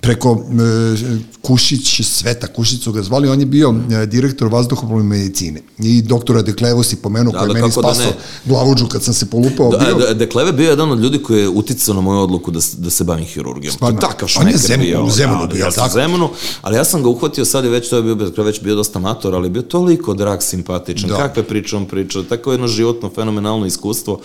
preko 0.00 0.30
e, 0.32 1.18
Kušić, 1.42 2.00
Sveta 2.02 2.46
Kušić 2.46 2.82
su 2.82 2.92
ga 2.92 3.02
zvali, 3.02 3.28
on 3.28 3.40
je 3.40 3.46
bio 3.46 3.74
e, 4.02 4.06
direktor 4.06 4.48
vazduhoplovne 4.48 5.04
medicine. 5.04 5.60
I 5.78 6.02
doktora 6.02 6.42
Deklevo 6.42 6.82
si 6.82 6.96
pomenuo, 6.96 7.32
da, 7.32 7.38
koji 7.38 7.48
da, 7.48 7.60
meni 7.60 7.72
spasao 7.72 8.06
da 8.06 8.12
glavuđu 8.44 8.86
kad 8.86 9.02
sam 9.02 9.14
se 9.14 9.26
polupao. 9.26 9.70
Da, 9.70 9.78
bio. 9.78 9.94
Da, 9.94 10.14
Dekleve 10.14 10.52
bio 10.52 10.70
jedan 10.70 10.90
od 10.90 11.00
ljudi 11.00 11.18
koji 11.22 11.40
je 11.40 11.48
uticao 11.48 11.94
na 11.94 12.00
moju 12.00 12.20
odluku 12.20 12.50
da, 12.50 12.60
da 12.76 12.90
se 12.90 13.04
bavim 13.04 13.24
hirurgijom. 13.24 13.74
Stvarno, 13.74 14.00
takav 14.00 14.28
on 14.40 14.48
je 14.48 14.56
zem, 14.56 14.80
bio. 14.80 15.04
U 15.04 15.10
Zemunu 15.10 15.48
bio, 15.52 15.64
ja 15.64 15.70
tako? 15.70 15.94
Zemunu, 15.94 16.28
ali 16.62 16.76
ja 16.76 16.84
sam 16.84 17.02
ga 17.02 17.08
uhvatio, 17.08 17.44
sad 17.44 17.64
je 17.64 17.70
već, 17.70 17.88
to 17.88 17.96
je 17.96 18.02
bio, 18.02 18.44
već 18.44 18.62
bio 18.62 18.74
dosta 18.74 18.98
mator, 18.98 19.34
ali 19.34 19.50
bio 19.50 19.62
toliko 19.62 20.14
drag, 20.14 20.42
simpatičan, 20.42 21.08
da. 21.08 21.16
kakve 21.16 21.42
priče 21.42 21.76
on 21.76 21.86
priča, 21.86 22.22
tako 22.28 22.52
jedno 22.52 22.68
životno, 22.68 23.10
fenomenalno 23.14 23.66
iskustvo 23.66 24.20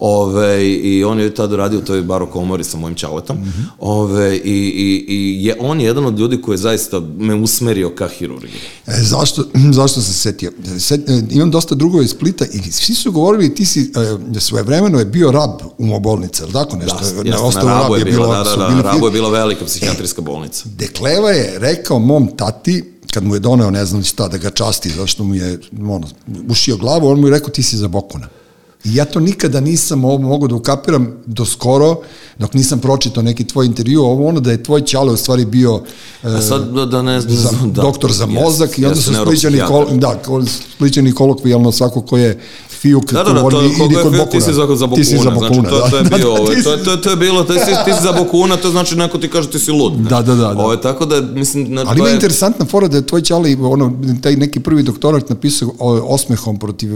Ove, 0.00 0.70
I 0.70 1.04
on 1.04 1.20
je 1.20 1.34
tada 1.34 1.56
radio 1.56 1.78
u 1.78 1.82
toj 1.82 2.02
baro 2.02 2.26
komori 2.26 2.64
sa 2.64 2.76
mojim 2.76 2.94
čaletom. 2.94 3.36
Mm 3.36 3.42
-hmm. 3.42 3.64
Ove, 3.78 4.36
i, 4.36 4.40
i, 4.44 5.04
I 5.08 5.44
je 5.44 5.56
on 5.60 5.80
je 5.80 5.86
jedan 5.86 6.06
od 6.06 6.18
ljudi 6.18 6.42
koji 6.42 6.54
je 6.54 6.58
zaista 6.58 7.00
me 7.18 7.34
usmerio 7.34 7.90
ka 7.90 8.08
hirurgiji. 8.08 8.60
E, 8.86 8.92
zašto, 9.02 9.44
zašto 9.78 10.00
sam 10.00 10.02
se 10.02 10.12
setio? 10.12 10.52
Set, 10.78 11.08
e, 11.08 11.22
imam 11.30 11.50
dosta 11.50 11.74
drugova 11.74 12.02
iz 12.02 12.10
Splita 12.10 12.44
i 12.52 12.72
svi 12.72 12.94
su 12.94 13.12
govorili 13.12 13.54
ti 13.54 13.64
si 13.64 13.92
e, 14.36 14.40
svoje 14.40 14.64
vremeno 14.64 14.98
je 14.98 15.04
bio 15.04 15.32
rab 15.32 15.50
u 15.78 16.00
bolnice, 16.00 16.42
ali 16.42 16.52
tako 16.52 16.76
nešto? 16.76 16.98
Da, 17.16 17.22
ne, 17.22 17.30
jeste, 17.30 17.64
na 17.64 17.80
Rabu 17.80 17.94
je, 17.94 18.00
je 18.00 18.04
bilo, 18.04 18.26
da, 18.26 18.42
da, 18.42 18.56
da, 18.56 18.82
Rabu 18.82 19.06
je 19.06 19.12
bila 19.12 19.30
velika 19.30 19.64
psihijatrijska 19.64 20.20
e, 20.20 20.24
bolnica. 20.24 20.64
Dekleva 20.78 21.30
je 21.30 21.58
rekao 21.58 21.98
mom 21.98 22.28
tati, 22.36 22.84
kad 23.12 23.24
mu 23.24 23.34
je 23.34 23.40
doneo 23.40 23.70
ne 23.70 23.84
znam 23.84 24.04
šta 24.04 24.28
da 24.28 24.38
ga 24.38 24.50
časti 24.50 24.90
zašto 24.90 25.24
mu 25.24 25.34
je 25.34 25.60
ono, 25.80 26.08
ušio 26.48 26.76
glavu, 26.76 27.08
on 27.08 27.20
mu 27.20 27.26
je 27.26 27.30
rekao 27.30 27.50
ti 27.50 27.62
si 27.62 27.76
za 27.76 27.88
Bokuna. 27.88 28.28
I 28.84 28.94
ja 28.94 29.04
to 29.04 29.20
nikada 29.20 29.60
nisam 29.60 29.98
mogu 30.00 30.48
da 30.48 30.54
ukapiram 30.54 31.12
do 31.26 31.44
skoro, 31.44 31.96
dok 32.38 32.54
nisam 32.54 32.78
pročitao 32.78 33.22
neki 33.22 33.44
tvoj 33.44 33.66
intervju, 33.66 34.02
ovo 34.02 34.28
ono 34.28 34.40
da 34.40 34.50
je 34.50 34.62
tvoj 34.62 34.80
ćale 34.80 35.12
u 35.12 35.16
stvari 35.16 35.44
bio 35.44 35.80
A 36.22 36.40
sad 36.40 36.72
da, 36.72 36.86
da 36.86 37.02
ne 37.02 37.20
znam, 37.20 37.36
za, 37.36 37.50
da, 37.66 37.82
doktor 37.82 38.12
za 38.12 38.26
mozak 38.26 38.70
yes, 38.70 38.82
i 38.82 38.84
onda 38.84 39.00
su 39.00 39.12
spličani, 39.14 39.60
kol, 39.68 39.86
da, 39.90 40.20
spličani 40.74 41.12
kolokvijalno 41.12 41.72
svako 41.72 42.00
ko 42.00 42.18
je 42.18 42.40
fijuk 42.68 43.12
da, 43.12 43.22
da, 43.22 43.32
da, 43.32 43.48
to, 43.48 43.64
idi 43.64 43.94
kod 44.02 44.12
Bokuna. 44.12 44.24
Ti 44.24 44.40
si 44.40 44.52
za, 44.52 44.66
za 44.76 44.86
Bokuna, 44.86 44.94
ti 44.94 45.04
si 45.04 45.18
za 45.18 45.30
Bokuna 45.30 45.50
znači, 45.50 45.70
to, 45.70 45.90
to 45.90 45.96
je 45.96 46.02
da, 46.02 46.16
bio, 46.16 46.34
da, 46.34 46.40
ovaj, 46.40 46.62
to, 46.62 46.76
to, 46.76 46.96
to 46.96 47.10
je 47.10 47.16
bilo, 47.16 47.44
to, 47.44 47.52
si, 47.52 47.70
ti 47.84 47.92
si 47.92 48.02
za 48.02 48.12
Bokuna, 48.12 48.56
to 48.56 48.70
znači 48.70 48.96
neko 48.96 49.18
ti 49.18 49.28
kaže 49.28 49.50
ti 49.50 49.58
si 49.58 49.70
lud. 49.70 50.00
Ne? 50.00 50.08
Da, 50.08 50.22
da, 50.22 50.34
da. 50.34 50.42
da. 50.42 50.50
Ovo, 50.50 50.64
ovaj, 50.64 50.80
tako 50.80 51.06
da, 51.06 51.20
mislim, 51.20 51.74
na, 51.74 51.84
Ali 51.86 51.98
ima 51.98 52.08
je... 52.08 52.14
interesantna 52.14 52.66
fora 52.66 52.88
da 52.88 52.96
je 52.96 53.06
tvoj 53.06 53.22
čali, 53.22 53.58
ono, 53.60 53.92
taj 54.22 54.36
neki 54.36 54.60
prvi 54.60 54.82
doktorat 54.82 55.28
napisao 55.28 55.70
osmehom 56.08 56.58
protiv 56.58 56.90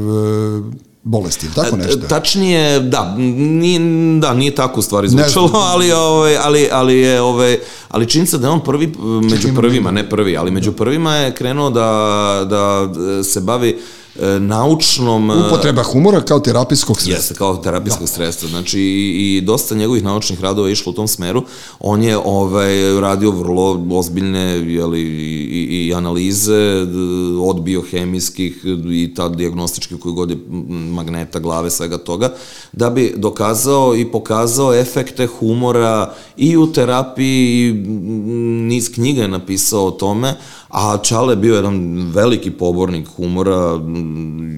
bolesti, 1.05 1.47
ili 1.47 1.55
tako 1.55 1.77
E, 1.77 1.79
nešto? 1.79 2.01
Tačnije, 2.09 2.81
da, 2.81 3.15
nije, 3.17 3.81
da, 4.21 4.35
nije 4.35 4.55
tako 4.55 4.81
u 4.81 4.83
stvari 4.83 5.09
zvučalo, 5.09 5.51
ali, 5.55 5.93
ovaj, 5.93 6.37
ali, 6.37 6.69
ali 6.73 6.99
je, 6.99 7.21
ovaj, 7.21 7.59
ali 7.89 8.09
činjenica 8.09 8.39
da 8.39 8.47
je 8.47 8.51
on 8.51 8.65
prvi, 8.65 8.93
među 9.31 9.49
ima 9.49 9.61
prvima, 9.61 9.91
ime. 9.91 10.03
ne 10.03 10.11
prvi, 10.11 10.37
ali 10.37 10.51
među 10.51 10.73
prvima 10.73 11.17
je 11.17 11.35
krenuo 11.35 11.71
da, 11.71 12.47
da 12.51 12.89
se 13.25 13.41
bavi 13.41 13.69
e, 13.71 14.04
naučnom... 14.41 15.31
e, 15.31 15.35
Upotreba 15.47 15.83
humora 15.83 16.21
kao 16.21 16.41
terapijskog 16.41 17.01
sredstva. 17.01 17.19
Jeste, 17.19 17.35
kao 17.35 17.57
terapijsko 17.57 18.07
sredstvo. 18.07 18.49
Znači, 18.49 18.81
i, 18.81 19.37
i 19.37 19.41
dosta 19.41 19.75
njegovih 19.75 20.05
naučnih 20.05 20.41
radova 20.41 20.69
je 20.69 20.73
išlo 20.73 20.91
u 20.91 20.95
tom 20.95 21.09
smeru. 21.09 21.43
On 21.81 22.03
je 22.03 22.19
ovaj, 22.25 23.01
radio 23.01 23.31
vrlo 23.31 23.87
ozbiljne 23.91 24.41
jeli, 24.73 25.01
i, 25.01 25.67
i, 25.71 25.87
i 25.87 25.95
analize 25.95 26.87
od 27.41 27.63
biohemijskih 27.63 28.65
i 28.91 29.15
ta 29.15 29.29
diagnostičkih 29.29 29.99
koji 29.99 30.15
god 30.15 30.31
je 30.31 30.37
magneta, 30.93 31.39
glave, 31.39 31.71
svega 31.71 31.99
toga, 31.99 32.33
da 32.73 32.91
bi 32.91 33.15
dokazao 33.17 33.97
i 33.97 34.05
pokazao 34.05 34.75
efekte 34.75 35.27
humora 35.27 36.15
i 36.37 36.57
u 36.57 36.73
terapiji 36.73 37.69
i 37.69 37.73
niz 38.69 38.95
knjiga 38.95 39.23
je 39.23 39.29
napisao 39.29 39.87
o 39.87 39.91
tome, 39.91 40.35
a 40.69 40.99
Čale 41.03 41.33
je 41.33 41.37
bio 41.37 41.55
jedan 41.55 42.07
veliki 42.15 42.51
pobornik 42.51 43.09
humora 43.17 43.79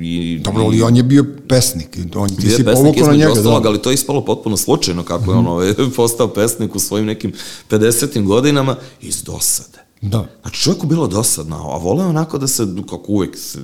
i, 0.02 0.40
Dobro, 0.44 0.64
ali 0.64 0.82
on 0.82 0.96
je 0.96 1.02
bio 1.02 1.24
pesnik. 1.48 1.98
On, 2.14 2.28
ti 2.28 2.50
si 2.50 2.64
povukao 2.64 3.06
na 3.06 3.16
njega. 3.16 3.32
ostalog, 3.32 3.62
Da. 3.62 3.68
ali 3.68 3.82
to 3.82 3.90
je 3.90 3.94
ispalo 3.94 4.24
potpuno 4.24 4.56
slučajno 4.56 5.02
kako 5.02 5.32
je 5.32 5.38
on 5.38 5.46
ovaj, 5.46 5.74
postao 5.96 6.28
pesnik 6.28 6.74
u 6.74 6.78
svojim 6.78 7.06
nekim 7.06 7.32
50. 7.70 8.22
godinama 8.24 8.76
iz 9.00 9.22
dosade. 9.22 9.78
da. 10.02 10.26
Znači 10.42 10.60
čovjeku 10.60 10.86
bilo 10.86 11.06
dosadno, 11.06 11.56
a 11.56 11.76
voleo 11.76 12.08
onako 12.08 12.38
da 12.38 12.46
se, 12.46 12.66
kako 12.90 13.12
uvek, 13.12 13.36
se 13.38 13.58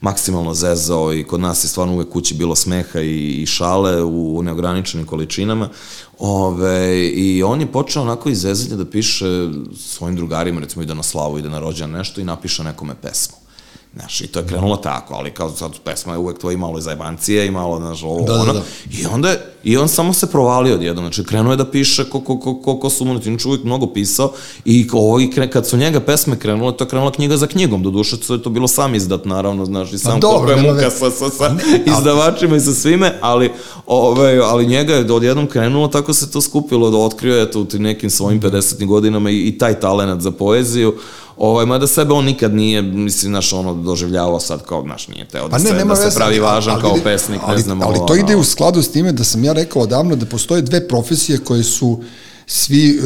maksimalno 0.00 0.54
zezao 0.54 1.14
i 1.14 1.24
kod 1.24 1.40
nas 1.40 1.64
je 1.64 1.68
stvarno 1.68 1.94
uvek 1.94 2.08
kući 2.08 2.34
bilo 2.34 2.56
smeha 2.56 3.00
i, 3.00 3.42
i 3.42 3.46
šale 3.46 4.02
u 4.02 4.42
neograničenim 4.42 5.06
količinama. 5.06 5.68
Ove, 6.18 7.08
I 7.08 7.42
on 7.42 7.60
je 7.60 7.72
počeo 7.72 8.02
onako 8.02 8.28
iz 8.28 8.40
zezanja 8.40 8.76
da 8.76 8.84
piše 8.90 9.48
svojim 9.76 10.16
drugarima, 10.16 10.60
recimo 10.60 10.82
ide 10.82 10.94
na 10.94 11.02
slavu, 11.02 11.38
ide 11.38 11.48
na 11.50 11.58
rođan 11.58 11.90
nešto 11.90 12.20
i 12.20 12.24
napiše 12.24 12.64
nekome 12.64 12.94
pesmu. 13.02 13.36
Znaš, 13.94 14.20
i 14.20 14.26
to 14.26 14.38
je 14.38 14.46
krenulo 14.46 14.76
tako, 14.76 15.14
ali 15.14 15.30
kao 15.30 15.50
sad 15.50 15.78
pesma 15.84 16.12
je 16.12 16.18
uvek 16.18 16.38
to 16.38 16.50
i 16.50 16.56
malo 16.56 16.80
zajebancije 16.80 17.46
i 17.46 17.50
malo, 17.50 17.78
znaš, 17.78 18.02
ovo, 18.02 18.26
Da, 18.26 18.32
da, 18.32 18.40
ono. 18.40 18.52
da. 18.52 18.62
I 18.98 19.06
onda 19.06 19.28
je, 19.28 19.52
i 19.64 19.76
on 19.76 19.88
samo 19.88 20.12
se 20.12 20.26
provalio 20.26 20.74
odjednom, 20.74 21.04
znači 21.04 21.24
krenuo 21.24 21.52
je 21.52 21.56
da 21.56 21.70
piše 21.70 22.04
ko, 22.04 22.20
ko, 22.20 22.38
ko, 22.38 22.54
ko, 22.54 22.78
ko 22.78 22.90
su 22.90 23.04
mu, 23.04 23.20
znači 23.20 23.48
uvijek 23.48 23.64
mnogo 23.64 23.86
pisao 23.86 24.32
i 24.64 24.88
ovo, 24.92 25.20
i 25.20 25.30
kre, 25.30 25.50
kad 25.50 25.66
su 25.66 25.76
njega 25.76 26.00
pesme 26.00 26.38
krenule, 26.38 26.76
to 26.76 26.84
je 26.84 26.88
krenula 26.88 27.12
knjiga 27.12 27.36
za 27.36 27.46
knjigom, 27.46 27.82
do 27.82 27.90
duše 27.90 28.16
je 28.28 28.42
to 28.42 28.50
bilo 28.50 28.68
sam 28.68 28.94
izdat, 28.94 29.24
naravno, 29.24 29.64
znaš, 29.64 29.92
i 29.92 29.98
sam 29.98 30.20
dobro, 30.20 30.38
koliko 30.38 30.50
je 30.50 30.56
nema 30.56 30.74
muka 30.74 30.84
veze. 30.84 30.96
sa, 30.96 31.10
sa, 31.10 31.30
sa 31.30 31.56
izdavačima 31.98 32.56
i 32.56 32.60
sa 32.60 32.72
svime, 32.72 33.18
ali, 33.20 33.52
ove, 33.86 34.40
ali 34.44 34.66
njega 34.66 34.94
je 34.94 35.12
odjednom 35.12 35.46
krenulo, 35.46 35.88
tako 35.88 36.12
se 36.12 36.30
to 36.30 36.40
skupilo, 36.40 36.90
da 36.90 36.96
otkrio 36.96 37.36
je 37.36 37.50
to 37.50 37.60
u 37.60 37.66
nekim 37.72 38.10
svojim 38.10 38.40
50. 38.40 38.86
godinama 38.86 39.30
i, 39.30 39.48
i 39.48 39.58
taj 39.58 39.80
talenat 39.80 40.20
za 40.20 40.30
poeziju, 40.30 40.94
Ovaj, 41.38 41.66
mada 41.66 41.86
sebe 41.86 42.12
on 42.12 42.24
nikad 42.24 42.54
nije, 42.54 42.82
mislim, 42.82 43.32
znaš, 43.32 43.52
ono, 43.52 43.74
doživljavao 43.74 44.40
sad 44.40 44.64
kao, 44.66 44.82
znaš, 44.82 45.08
nije 45.08 45.28
teo 45.28 45.42
da, 45.42 45.50
Pa 45.50 45.58
ne, 45.58 45.64
se, 45.64 45.74
nema 45.74 45.94
da 45.94 46.10
se 46.10 46.16
pravi 46.16 46.38
važan 46.40 46.72
ali 46.74 46.82
kao 46.82 46.96
pesnik, 47.04 47.40
ali, 47.44 47.56
ne 47.56 47.62
znam, 47.62 47.82
Ali 47.82 47.98
ovo, 47.98 48.06
to 48.06 48.16
ide 48.16 48.36
u 48.36 48.44
skladu 48.44 48.82
s 48.82 48.90
time 48.90 49.12
da 49.12 49.24
sam 49.24 49.44
ja 49.44 49.52
rekao 49.52 49.82
odavno 49.82 50.16
da 50.16 50.26
postoje 50.26 50.62
dve 50.62 50.88
profesije 50.88 51.38
koje 51.38 51.64
su 51.64 52.02
svi, 52.46 52.98
e, 52.98 53.02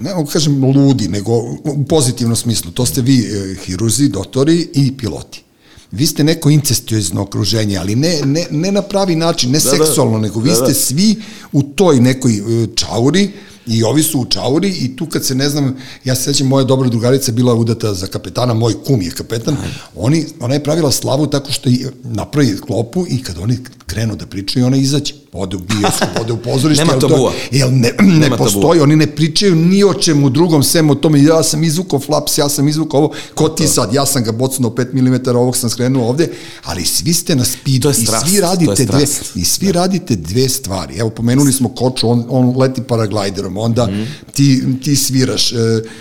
ne 0.00 0.14
mogu 0.14 0.30
kažem 0.30 0.64
ludi, 0.64 1.08
nego 1.08 1.32
u 1.64 1.84
pozitivnom 1.88 2.36
smislu. 2.36 2.70
To 2.70 2.86
ste 2.86 3.00
vi 3.00 3.18
e, 3.18 3.54
hirurzi, 3.64 4.08
doktori 4.08 4.68
i 4.74 4.96
piloti. 4.96 5.42
Vi 5.90 6.06
ste 6.06 6.24
neko 6.24 6.50
incestuozno 6.50 7.22
okruženje, 7.22 7.78
ali 7.78 7.96
ne, 7.96 8.20
ne, 8.24 8.46
ne 8.50 8.72
na 8.72 8.82
pravi 8.82 9.16
način, 9.16 9.50
ne 9.50 9.58
Da, 9.58 9.70
da. 9.70 9.76
seksualno, 9.76 10.18
nego 10.18 10.40
vi 10.40 10.50
Da, 10.50 10.54
ste 10.56 10.66
da. 10.66 10.74
svi 10.74 11.16
u 11.52 11.62
toj 11.62 12.00
nekoj 12.00 12.32
e, 12.32 12.66
čauri 12.74 13.30
i 13.66 13.82
ovi 13.84 14.02
su 14.02 14.20
u 14.20 14.24
čauri 14.24 14.68
i 14.68 14.96
tu 14.96 15.06
kad 15.06 15.24
se 15.24 15.34
ne 15.34 15.48
znam, 15.48 15.76
ja 16.04 16.14
se 16.14 16.22
sećam 16.22 16.46
moja 16.46 16.64
dobra 16.64 16.88
drugarica 16.88 17.30
je 17.30 17.34
bila 17.34 17.54
udata 17.54 17.94
za 17.94 18.06
kapetana, 18.06 18.54
moj 18.54 18.74
kum 18.84 19.02
je 19.02 19.10
kapetan, 19.10 19.56
oni, 19.96 20.26
ona 20.40 20.54
je 20.54 20.64
pravila 20.64 20.92
slavu 20.92 21.26
tako 21.26 21.52
što 21.52 21.68
i 21.68 21.86
napravi 22.04 22.56
klopu 22.56 23.06
i 23.08 23.22
kad 23.22 23.38
oni 23.38 23.58
krenu 23.86 24.16
da 24.16 24.26
pričaju, 24.26 24.66
ona 24.66 24.76
izađe, 24.76 25.14
ode 25.36 25.56
u 25.56 25.60
bioskop, 25.60 26.08
ode 26.20 26.32
u 26.32 26.36
pozorište. 26.36 26.84
Nema 26.84 26.98
tabua. 26.98 27.32
Jel 27.50 27.68
ne, 27.70 27.92
ne 28.00 28.18
Nema 28.18 28.36
postoji, 28.36 28.80
oni 28.80 28.96
ne 28.96 29.06
pričaju 29.06 29.54
ni 29.54 29.84
o 29.84 29.94
čemu 29.94 30.30
drugom, 30.30 30.62
sem 30.62 30.90
o 30.90 30.94
tome, 30.94 31.22
ja 31.22 31.42
sam 31.42 31.64
izvukao 31.64 32.00
flaps, 32.00 32.38
ja 32.38 32.48
sam 32.48 32.68
izvukao 32.68 33.00
ovo, 33.00 33.12
ko 33.34 33.48
ti 33.48 33.66
sad, 33.66 33.94
ja 33.94 34.06
sam 34.06 34.24
ga 34.24 34.32
bocnuo 34.32 34.70
5 34.70 34.94
mm, 35.28 35.36
ovog 35.36 35.56
sam 35.56 35.70
skrenuo 35.70 36.08
ovde, 36.08 36.28
ali 36.64 36.84
svi 36.84 37.12
ste 37.12 37.36
na 37.36 37.44
speedu 37.44 37.90
i 37.90 37.94
svi 37.94 38.40
radite 38.40 38.84
dve, 38.84 39.04
i 39.34 39.44
svi 39.44 39.72
radite 39.72 40.16
dve 40.16 40.48
stvari. 40.48 40.94
Evo, 40.98 41.10
pomenuli 41.10 41.52
smo 41.52 41.68
Koču, 41.68 42.10
on, 42.10 42.24
on 42.28 42.58
leti 42.58 42.82
paraglajderom, 42.82 43.56
onda 43.56 43.86
Mhm. 43.86 44.02
ti, 44.32 44.64
ti 44.84 44.96
sviraš, 44.96 45.52
e, 45.52 45.56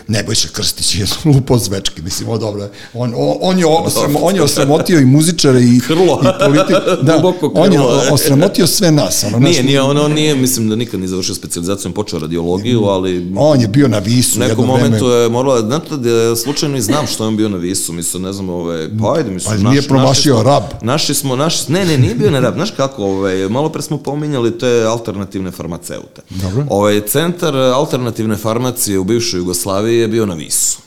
Nebojša 0.07 0.47
Krstić 0.49 0.95
je 0.95 1.05
lupo 1.25 1.57
zvečke, 1.57 2.01
mislim, 2.01 2.29
o 2.29 2.37
dobro, 2.37 2.69
on, 2.93 3.13
on, 3.17 3.37
on, 3.41 3.59
je, 3.59 3.65
osramo, 3.65 4.19
on 4.19 4.35
je 4.35 4.41
osramotio 4.41 4.99
i 4.99 5.05
muzičare 5.05 5.61
i, 5.61 5.79
Krlo. 5.79 6.21
i 6.23 6.45
politiku, 6.45 6.79
da, 7.05 7.33
on 7.53 7.71
je 7.73 7.77
krlo. 7.77 8.03
osramotio 8.11 8.67
sve 8.67 8.91
nas. 8.91 9.24
Ono, 9.27 9.39
Nije, 9.39 9.63
nije, 9.63 9.81
on, 9.81 9.97
on 9.97 10.11
nije, 10.13 10.35
mislim 10.35 10.69
da 10.69 10.75
nikad 10.75 10.99
nije 10.99 11.07
završio 11.07 11.35
specializaciju, 11.35 11.89
on 11.89 11.93
počeo 11.93 12.19
radiologiju, 12.19 12.83
ali 12.83 13.31
On 13.37 13.61
je 13.61 13.67
bio 13.67 13.87
na 13.87 13.99
visu 13.99 14.39
u 14.39 14.43
nekom 14.43 14.59
jedno 14.59 14.73
vreme. 14.75 14.89
momentu 14.89 15.09
je 15.09 15.29
moralo, 15.29 15.61
znate 15.61 15.97
da 15.97 16.35
slučajno 16.35 16.77
i 16.77 16.81
znam 16.81 17.07
što 17.07 17.23
je 17.23 17.27
on 17.27 17.37
bio 17.37 17.49
na 17.49 17.57
visu, 17.57 17.93
mislim, 17.93 18.23
ne 18.23 18.33
znam, 18.33 18.49
ove, 18.49 18.89
pa 18.99 19.13
ajde, 19.13 19.31
mislim, 19.31 19.63
Pa 19.63 19.69
nije 19.69 19.81
promašio 19.81 20.33
smo, 20.33 20.43
rab. 20.43 20.63
Naši 20.81 21.13
smo, 21.13 21.35
naši, 21.35 21.71
ne, 21.71 21.85
ne, 21.85 21.97
nije 21.97 22.15
bio 22.15 22.31
na 22.31 22.39
rab, 22.39 22.53
znaš 22.53 22.71
kako, 22.71 23.03
ove, 23.05 23.49
malo 23.49 23.69
pre 23.69 23.81
smo 23.81 23.97
pominjali 23.97 24.57
te 24.57 24.83
alternativne 24.89 25.51
farmaceute. 25.51 26.21
Dobro. 26.29 26.65
Ovaj 26.69 27.01
centar 27.01 27.55
alternativne 27.55 28.35
farmacije 28.37 28.99
u 28.99 29.03
bivšoj 29.03 29.37
Jugoslaviji 29.37 29.99
je 29.99 30.07
bio 30.07 30.25
na 30.25 30.33
visu. 30.33 30.77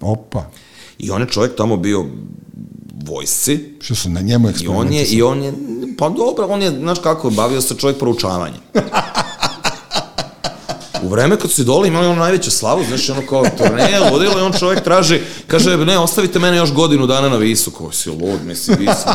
Opa, 0.00 0.50
I 0.98 1.10
on 1.10 1.20
je 1.20 1.28
čovjek 1.28 1.56
tamo 1.56 1.76
bio 1.76 2.06
vojsci, 3.04 3.74
što 3.80 3.94
su 3.94 4.10
na 4.10 4.20
njemu 4.20 4.48
I 4.60 4.68
on 4.68 4.92
je, 4.92 5.04
i 5.04 5.22
on 5.22 5.42
je, 5.42 5.52
pa 5.98 6.08
dobro, 6.08 6.46
on 6.46 6.62
je, 6.62 6.70
znaš 6.70 6.98
kako, 6.98 7.30
bavio 7.30 7.60
se 7.60 7.74
čovjek 7.74 7.98
proučavanjem. 7.98 8.60
U 11.02 11.08
vreme 11.08 11.36
kad 11.36 11.50
su 11.50 11.62
idoli 11.62 11.88
imali 11.88 12.06
ono 12.06 12.16
najveću 12.16 12.50
slavu, 12.50 12.84
znaš, 12.88 13.10
ono 13.10 13.22
kao 13.28 13.44
turneje, 13.58 14.10
ludilo 14.12 14.38
i 14.38 14.42
on 14.42 14.52
čovjek 14.52 14.84
traži, 14.84 15.20
kaže, 15.46 15.76
ne, 15.76 15.98
ostavite 15.98 16.38
mene 16.38 16.56
još 16.56 16.72
godinu 16.72 17.06
dana 17.06 17.28
na 17.28 17.36
visu, 17.36 17.70
ko 17.70 17.92
si 17.92 18.10
lud, 18.10 18.40
mislim, 18.44 18.76
vi 18.80 18.86
svu, 18.86 19.12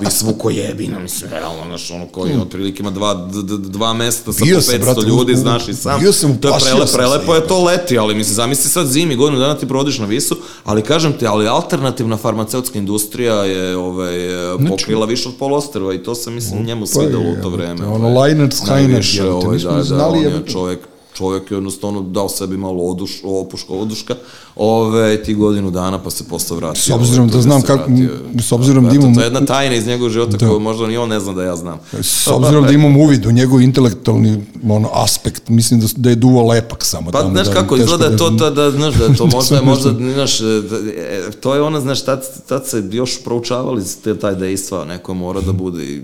vi 0.00 0.10
svuko 0.10 0.50
jebina, 0.50 0.98
mislim, 0.98 1.30
realno, 1.30 1.64
znaš, 1.66 1.90
ono 1.90 2.06
koji 2.06 2.32
otprilike 2.36 2.80
ima 2.80 2.90
dva, 2.90 3.28
dva 3.58 3.92
mesta 3.92 4.32
sa 4.32 4.44
Bio 4.44 4.56
po 4.56 4.62
sam, 4.62 4.74
500 4.74 4.80
brate, 4.80 5.00
ljudi, 5.00 5.32
u- 5.32 5.36
znaš, 5.36 5.68
i 5.68 5.74
sam, 5.74 6.00
bio 6.00 6.12
sam, 6.12 6.38
to 6.38 6.48
je 6.48 6.54
prele, 6.62 6.86
prelepo 6.94 7.34
je 7.34 7.46
to 7.46 7.64
leti, 7.64 7.98
ali 7.98 8.14
mislim, 8.14 8.34
zamisli 8.34 8.70
sad 8.70 8.86
zimi, 8.86 9.16
godinu 9.16 9.40
dana 9.40 9.54
ti 9.54 9.68
provodiš 9.68 9.98
na 9.98 10.06
visu, 10.06 10.36
ali 10.64 10.82
kažem 10.82 11.12
ti, 11.12 11.26
ali 11.26 11.48
alternativna 11.48 12.16
farmaceutska 12.16 12.78
industrija 12.78 13.34
je 13.34 13.76
ovaj, 13.76 14.14
pokrila 14.68 15.06
više 15.06 15.28
od 15.28 15.34
polostrva 15.38 15.94
i 15.94 16.02
to 16.02 16.14
se, 16.14 16.30
mislim, 16.30 16.64
njemu 16.64 16.86
svidelo 16.86 17.24
u 17.30 17.42
to 17.42 17.48
vreme. 17.48 17.86
ono, 17.86 18.08
ovaj. 18.08 18.14
Najviše, 18.86 19.16
jebote, 19.18 19.46
ovaj, 19.46 19.58
da, 19.58 19.96
da, 19.96 20.06
on 20.06 20.18
je 20.18 20.42
čovjek, 20.52 20.78
čovjek 21.16 21.50
je 21.50 21.54
jednostavno 21.54 22.00
dao 22.02 22.28
sebi 22.28 22.56
malo 22.56 22.82
oduš, 22.82 23.20
opuška, 23.24 23.72
oduška, 23.72 24.14
ove, 24.56 25.22
ti 25.22 25.34
godinu 25.34 25.70
dana 25.70 25.98
pa 25.98 26.10
se 26.10 26.24
posle 26.24 26.56
vratio. 26.56 26.82
S 26.82 26.90
obzirom 26.90 27.26
da 27.28 27.32
tu 27.32 27.40
znam 27.40 27.62
kako- 27.62 27.90
s 28.40 28.52
obzirom 28.52 28.84
da 28.84 28.90
Eto, 28.90 28.96
imam- 28.96 29.14
To 29.14 29.20
je 29.20 29.26
jedna 29.26 29.40
tajna 29.42 29.74
iz 29.74 29.86
njegovog 29.86 30.12
života 30.12 30.38
koju 30.38 30.60
možda 30.60 30.86
ni 30.86 30.96
on 30.96 31.08
ne 31.08 31.20
zna 31.20 31.32
da 31.32 31.42
ja 31.42 31.56
znam. 31.56 31.78
S 31.92 32.26
obzirom 32.28 32.64
da 32.64 32.72
imam 32.72 32.96
uvid 32.96 33.26
u 33.26 33.32
njegov 33.32 33.60
intelektualni 33.60 34.44
ono, 34.64 34.88
aspekt, 34.94 35.48
mislim 35.48 35.80
da, 35.80 35.86
da 35.96 36.08
je 36.10 36.16
duo 36.16 36.48
lepak 36.48 36.84
samo 36.84 37.10
Pa, 37.10 37.20
tamo. 37.20 37.30
znaš 37.30 37.46
da, 37.46 37.52
kako, 37.52 37.76
izgleda 37.76 38.04
je 38.04 38.16
to, 38.16 38.30
da, 38.30 38.50
da, 38.50 38.62
da, 38.62 38.70
znaš, 38.70 38.94
da 38.94 39.06
to 39.08 39.26
Da 39.26 39.36
možda, 39.36 39.62
možda, 39.62 39.90
znaš, 40.14 40.38
da, 40.40 40.76
e, 40.96 41.30
to 41.32 41.54
je 41.54 41.62
ono, 41.62 41.80
znaš, 41.80 42.04
tad, 42.04 42.46
tad 42.46 42.66
se 42.66 42.84
još 42.90 43.24
proučavali 43.24 43.82
te, 44.04 44.18
taj 44.18 44.34
dejstva, 44.34 44.84
neko 44.84 45.14
mora 45.14 45.40
da 45.40 45.52
bude 45.52 45.84
i 45.84 46.02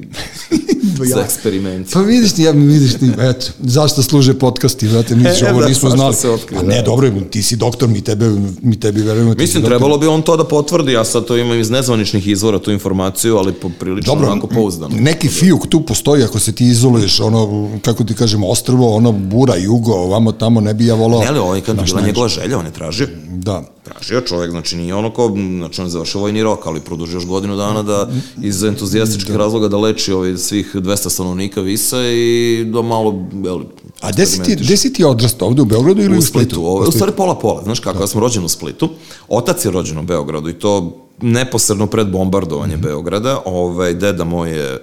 za 1.04 1.20
eksperiment. 1.20 1.92
Pa 1.92 2.00
vidiš 2.00 2.32
ti, 2.32 2.42
ja 2.42 2.50
vidiš 2.52 2.94
ti, 2.94 3.10
eto, 3.20 3.46
zašto 3.60 4.02
služe 4.02 4.34
podcasti, 4.34 4.88
znate, 5.04 5.14
mi 5.16 5.46
E, 5.46 5.50
ovo 5.50 5.60
da, 5.60 5.68
nismo 5.68 5.90
znali. 5.90 6.14
se 6.14 6.30
otkrije, 6.30 6.58
A 6.58 6.62
ne, 6.62 6.76
da. 6.76 6.82
dobro, 6.82 7.10
ti 7.30 7.42
si 7.42 7.56
doktor, 7.56 7.88
mi 7.88 8.00
tebe, 8.00 8.28
mi 8.62 8.80
tebi 8.80 9.02
verujemo. 9.02 9.30
Mislim, 9.30 9.62
doktor. 9.62 9.70
trebalo 9.70 9.98
bi 9.98 10.06
on 10.06 10.22
to 10.22 10.36
da 10.36 10.44
potvrdi, 10.44 10.92
ja 10.92 11.04
sad 11.04 11.24
to 11.24 11.36
imam 11.36 11.60
iz 11.60 11.70
nezvaničnih 11.70 12.28
izvora 12.28 12.58
tu 12.58 12.70
informaciju, 12.70 13.36
ali 13.36 13.52
poprilično 13.52 14.14
Dobro, 14.14 14.30
onako 14.30 14.46
pouzdano. 14.46 14.96
neki 14.96 15.28
fijuk 15.28 15.66
tu 15.66 15.80
postoji 15.80 16.24
ako 16.24 16.38
se 16.38 16.52
ti 16.52 16.66
izoluješ, 16.66 17.20
ono, 17.20 17.68
kako 17.82 18.04
ti 18.04 18.14
kažemo, 18.14 18.46
ostrvo, 18.48 18.96
ono, 18.96 19.12
bura, 19.12 19.56
jugo, 19.56 19.92
ovamo, 19.92 20.32
tamo, 20.32 20.60
ne 20.60 20.74
bi 20.74 20.86
ja 20.86 20.94
volao. 20.94 21.20
Ne, 21.20 21.26
ali 21.28 21.38
ovo 21.38 21.54
je 21.54 21.62
bila 21.62 22.00
njegova 22.00 22.28
želja, 22.28 22.58
on 22.58 22.66
je 22.66 22.72
tražio. 22.72 23.08
Da. 23.28 23.62
Tražio 23.84 24.16
je 24.16 24.26
čovjek, 24.26 24.50
znači 24.50 24.76
nije 24.76 24.94
ono 24.94 25.14
kao, 25.14 25.28
znači 25.58 25.80
on 25.80 25.86
je 25.86 25.90
završio 25.90 26.20
vojni 26.20 26.42
rok, 26.42 26.66
ali 26.66 26.80
produžio 26.80 27.16
još 27.16 27.26
godinu 27.26 27.56
dana 27.56 27.82
da 27.82 28.08
iz 28.42 28.62
entuzijastičkih 28.64 29.34
razloga 29.36 29.68
da 29.68 29.76
leči 29.76 30.12
ovaj 30.12 30.36
svih 30.36 30.74
200 30.74 31.08
stanovnika 31.10 31.60
Visa 31.60 31.98
i 32.06 32.64
da 32.72 32.82
malo, 32.82 33.24
jel, 33.44 33.60
A 34.00 34.12
gde 34.12 34.26
si 34.26 34.42
ti, 34.42 34.56
gde 34.56 34.76
si 34.76 34.92
ti 34.92 35.04
odrastao, 35.04 35.48
ovde 35.48 35.62
u 35.62 35.64
Beogradu 35.64 36.02
ili 36.02 36.16
u, 36.16 36.18
U 36.18 36.22
Splitu, 36.22 36.60
ovo, 36.60 36.88
U 36.88 36.92
stvari 36.92 37.12
pola-pola, 37.16 37.62
znaš 37.64 37.80
kako, 37.80 38.02
ja 38.02 38.06
sam 38.06 38.20
rođen 38.20 38.44
u 38.44 38.48
Splitu, 38.48 38.88
otac 39.28 39.64
je 39.64 39.70
rođen 39.70 39.98
u 39.98 40.02
Beogradu 40.02 40.48
i 40.48 40.58
to 40.58 40.96
neposredno 41.20 41.86
pred 41.86 42.08
bombardovanje 42.10 42.76
Mhm. 42.76 42.82
Beograda, 42.82 43.42
ovaj, 43.44 43.94
deda 43.94 44.24
moj 44.24 44.50
je 44.50 44.82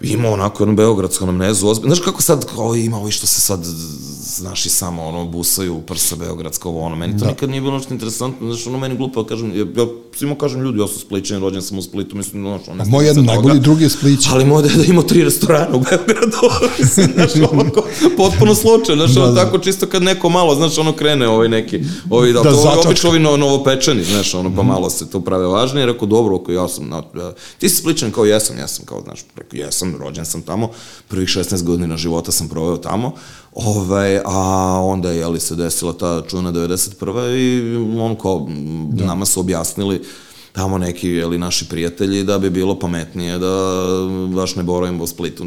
ima 0.00 0.28
onako 0.28 0.62
jednu 0.62 0.74
beogradsku 0.74 1.24
anamnezu, 1.24 1.68
ozbiljno. 1.68 1.94
Znaš 1.94 2.04
kako 2.04 2.22
sad, 2.22 2.44
kao 2.54 2.74
ima 2.74 2.98
ovi 2.98 3.12
što 3.12 3.26
se 3.26 3.40
sad, 3.40 3.64
znaš 4.36 4.66
i 4.66 4.70
samo, 4.70 5.02
ono, 5.06 5.24
busaju 5.24 5.76
u 5.76 5.82
prsa 5.82 6.16
beogradsko, 6.16 6.68
ovo, 6.68 6.80
ono, 6.80 6.96
meni 6.96 7.18
to 7.18 7.24
da. 7.24 7.30
nikad 7.30 7.50
nije 7.50 7.60
bilo 7.60 7.74
nešto 7.74 7.94
interesantno, 7.94 8.46
znaš, 8.46 8.66
ono, 8.66 8.78
meni 8.78 8.96
glupo, 8.96 9.24
kažem, 9.24 9.50
ja, 9.56 9.66
ja 9.76 9.88
svima 10.16 10.34
kažem 10.34 10.60
ljudi, 10.62 10.80
ja 10.80 10.86
sam 10.86 10.98
spličan, 10.98 11.40
rođen 11.40 11.62
sam 11.62 11.78
u 11.78 11.82
Splitu, 11.82 12.16
mislim, 12.16 12.42
znaš, 12.42 12.60
ono, 12.68 12.84
moj 12.84 13.06
jedan 13.06 13.24
najbolji 13.24 13.60
drugi 13.60 13.84
je 13.84 13.90
Splić. 13.90 14.26
Ali 14.30 14.44
moj 14.44 14.62
deda 14.62 14.84
ima 14.84 15.02
tri 15.02 15.24
restorana 15.24 15.76
u 15.76 15.80
Beogradu, 15.80 16.36
znaš, 17.14 17.50
ono, 17.52 17.64
potpuno 18.16 18.54
slučajno, 18.54 19.06
znaš, 19.06 19.16
ono, 19.16 19.26
da, 19.26 19.32
da. 19.32 19.44
tako 19.44 19.58
čisto 19.58 19.86
kad 19.86 20.02
neko 20.02 20.28
malo, 20.28 20.54
znaš, 20.54 20.78
ono, 20.78 20.92
krene 20.92 21.28
ovaj 21.28 21.48
neki, 21.48 21.80
ovi, 22.10 22.32
da, 22.32 22.40
da 22.42 22.50
to, 22.50 22.82
obično 22.86 23.10
ovi 23.10 23.18
novopečeni, 23.18 24.04
znaš, 24.04 24.34
ono, 24.34 24.56
pa 24.56 24.62
mhm. 24.62 24.72
malo 24.72 24.90
se 24.90 25.10
to 25.10 25.20
prave 25.20 25.46
važnije, 25.46 25.86
rekao, 25.86 26.08
dobro, 26.08 26.36
ako 26.36 26.52
ja 26.52 26.68
sam, 26.68 26.88
na, 26.88 27.02
ti 27.58 27.68
si 27.68 27.76
spličan 27.76 28.10
kao 28.10 28.24
jesam, 28.24 28.58
ja 28.58 28.68
sam 28.68 28.84
kao, 28.84 29.02
znaš, 29.02 29.24
rekao, 29.36 29.56
jesam, 29.58 29.87
sam, 29.92 30.00
rođen 30.00 30.26
sam 30.26 30.42
tamo, 30.42 30.70
prvih 31.08 31.28
16 31.28 31.62
godina 31.62 31.96
života 31.96 32.32
sam 32.32 32.48
proveo 32.48 32.76
tamo, 32.76 33.12
ovaj, 33.54 34.20
a 34.24 34.80
onda 34.82 35.10
je 35.10 35.26
li 35.26 35.40
se 35.40 35.54
desila 35.54 35.92
ta 35.92 36.22
čuna 36.28 36.52
91. 36.52 37.36
i 37.36 37.76
on 38.00 38.16
kao, 38.16 38.48
da. 38.92 39.04
nama 39.04 39.26
su 39.26 39.40
objasnili 39.40 40.02
tamo 40.52 40.78
neki 40.78 41.08
jeli, 41.08 41.38
naši 41.38 41.68
prijatelji 41.68 42.24
da 42.24 42.38
bi 42.38 42.50
bilo 42.50 42.78
pametnije 42.78 43.38
da 43.38 43.84
baš 44.34 44.56
ne 44.56 44.62
boravimo 44.62 45.04
u 45.04 45.06
Splitu. 45.06 45.46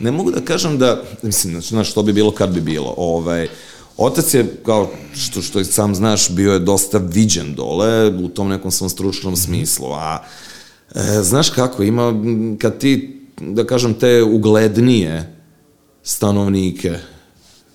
Ne 0.00 0.10
mogu 0.10 0.30
da 0.30 0.40
kažem 0.40 0.78
da, 0.78 1.02
mislim, 1.22 1.60
znaš, 1.60 1.90
što 1.90 2.02
bi 2.02 2.12
bilo 2.12 2.30
kad 2.30 2.50
bi 2.50 2.60
bilo. 2.60 2.94
Ovaj, 2.96 3.48
Otac 3.96 4.34
je, 4.34 4.56
kao 4.64 4.90
što, 5.14 5.42
što 5.42 5.64
sam 5.64 5.94
znaš, 5.94 6.30
bio 6.30 6.52
je 6.52 6.58
dosta 6.58 6.98
viđen 6.98 7.54
dole 7.54 8.08
u 8.08 8.28
tom 8.28 8.48
nekom 8.48 8.70
svom 8.70 8.90
stručnom 8.90 9.36
smislu, 9.36 9.92
a 9.92 10.18
e, 10.94 11.22
znaš 11.22 11.50
kako, 11.50 11.82
ima, 11.82 12.12
kad 12.58 12.78
ti 12.78 13.15
da 13.40 13.66
kažem, 13.66 13.94
te 13.94 14.22
uglednije 14.22 15.36
stanovnike 16.02 16.98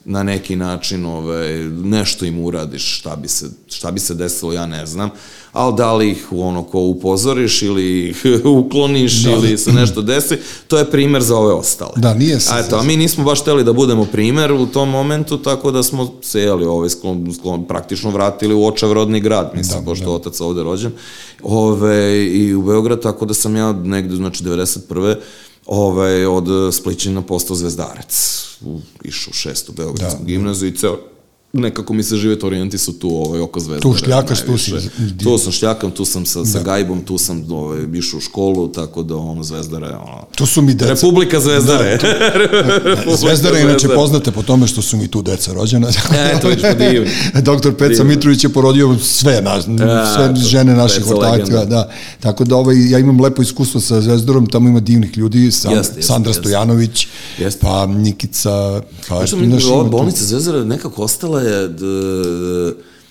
na 0.06 0.24
neki 0.24 0.56
način 0.56 1.06
ovaj, 1.06 1.58
nešto 1.84 2.26
im 2.26 2.40
uradiš, 2.40 3.00
šta 3.00 3.16
bi, 3.16 3.28
se, 3.28 3.46
šta 3.68 3.92
bi 3.92 4.00
se 4.00 4.14
desilo, 4.14 4.54
ja 4.54 4.66
ne 4.66 4.86
znam, 4.86 5.10
ali 5.52 5.76
da 5.78 5.94
li 5.94 6.12
ih 6.12 6.28
ono 6.32 6.64
ko 6.64 6.80
upozoriš 6.80 7.62
ili 7.62 8.10
ih 8.10 8.24
ukloniš 8.66 9.24
da. 9.24 9.32
ili 9.32 9.58
se 9.58 9.72
nešto 9.72 10.02
desi, 10.02 10.38
to 10.68 10.78
je 10.78 10.92
primer 10.92 11.22
za 11.22 11.38
ove 11.38 11.54
ostale. 11.54 11.92
Da, 11.96 12.14
nije 12.14 12.40
se. 12.40 12.50
A 12.54 12.60
eto, 12.60 12.76
a 12.76 12.84
mi 12.84 12.98
nismo 12.98 13.24
baš 13.24 13.44
teli 13.44 13.64
da 13.64 13.74
budemo 13.74 14.06
primer 14.06 14.52
u 14.52 14.66
tom 14.66 14.90
momentu, 14.90 15.38
tako 15.38 15.72
da 15.72 15.84
smo 15.84 16.14
se, 16.22 16.42
jeli, 16.42 16.66
ovaj, 16.66 16.90
sklon, 16.90 17.34
sklon, 17.40 17.68
praktično 17.68 18.10
vratili 18.10 18.54
u 18.54 18.66
očav 18.66 18.94
rodni 18.94 19.20
grad, 19.20 19.52
mislim, 19.56 19.80
da, 19.80 19.86
pošto 19.86 20.06
da. 20.06 20.12
otac 20.12 20.42
ovde 20.42 20.64
rođen, 20.64 20.92
ove, 21.44 22.26
i 22.28 22.54
u 22.54 22.62
Beograd, 22.62 23.02
tako 23.02 23.26
da 23.26 23.34
sam 23.34 23.56
ja 23.56 23.74
negde, 23.74 24.16
znači, 24.16 24.44
91 24.44 25.16
ovaj, 25.66 26.26
od 26.26 26.74
Splićina 26.74 27.22
postao 27.22 27.56
zvezdarac. 27.56 28.42
Išao 29.04 29.32
u 29.32 29.34
šestu 29.34 29.72
Beogradsku 29.72 30.20
da, 30.20 30.26
gimnaziju 30.26 30.70
i 30.70 30.76
ceo 30.76 30.98
nekako 31.54 31.94
mi 31.94 32.04
se 32.04 32.16
život 32.16 32.40
su 32.78 33.00
tu 33.00 33.10
ovaj, 33.10 33.40
oko 33.40 33.60
zvezda. 33.60 33.82
Tu 33.82 33.94
šljakaš, 33.94 34.42
tu 34.42 34.58
si. 34.58 34.72
Tu 35.24 35.38
sam 35.38 35.52
šljakam, 35.52 35.92
tu 35.92 36.06
sam 36.06 36.26
sa, 36.26 36.40
da. 36.40 36.46
sa 36.46 36.64
gajbom, 36.64 37.02
tu 37.02 37.18
sam 37.18 37.46
ovaj, 37.50 37.80
išao 37.94 38.18
u 38.18 38.22
školu, 38.22 38.68
tako 38.68 39.04
da 39.04 39.16
ono 39.16 39.44
Zvezdara 39.44 39.88
je 39.88 39.96
ono... 39.96 40.26
Tu 40.36 40.46
su 40.46 40.62
mi 40.62 40.74
deca. 40.74 40.92
Republika 40.92 41.40
Zvezdare. 41.40 41.98
Da, 41.98 43.04
tu, 43.04 43.16
Zvezdara 43.16 43.58
je 43.58 43.64
inače 43.64 43.88
poznate 43.88 44.32
po 44.32 44.44
tome 44.44 44.68
što 44.68 44.82
su 44.82 44.98
mi 44.98 45.08
tu 45.08 45.22
deca 45.22 45.54
rođena. 45.54 45.88
e, 46.14 46.40
to 46.42 46.50
je 46.50 46.58
što 46.58 46.74
divno. 46.74 47.10
Doktor 47.52 47.74
Peca 47.76 47.90
divno. 47.90 48.04
Mitrović 48.04 48.44
je 48.44 48.50
porodio 48.50 48.98
sve, 49.00 49.42
na, 49.42 49.62
sve 49.62 50.26
ja, 50.26 50.36
žene 50.36 50.76
naših 50.76 51.12
ortakcija. 51.12 51.66
Da. 51.66 51.90
Tako 52.20 52.44
da 52.44 52.56
ovaj, 52.56 52.92
ja 52.92 53.00
imam 53.00 53.22
lepo 53.22 53.42
iskustvo 53.42 53.82
sa 53.82 54.02
Zvezdarom, 54.02 54.46
tamo 54.46 54.70
ima 54.70 54.80
divnih 54.80 55.18
ljudi, 55.18 55.52
sam, 55.52 55.72
jeste, 55.72 55.90
jeste, 55.90 56.02
Sandra 56.02 56.30
jeste. 56.30 56.42
Stojanović, 56.42 57.08
jeste. 57.40 57.60
pa 57.62 57.86
Nikica, 57.86 58.82
pa... 59.10 59.26
Ova 59.72 59.84
bolnica 59.84 60.26
Zvezdara 60.26 60.64
nekako 60.64 61.04
ostala 61.04 61.41
je... 61.42 61.68
D, 61.68 61.86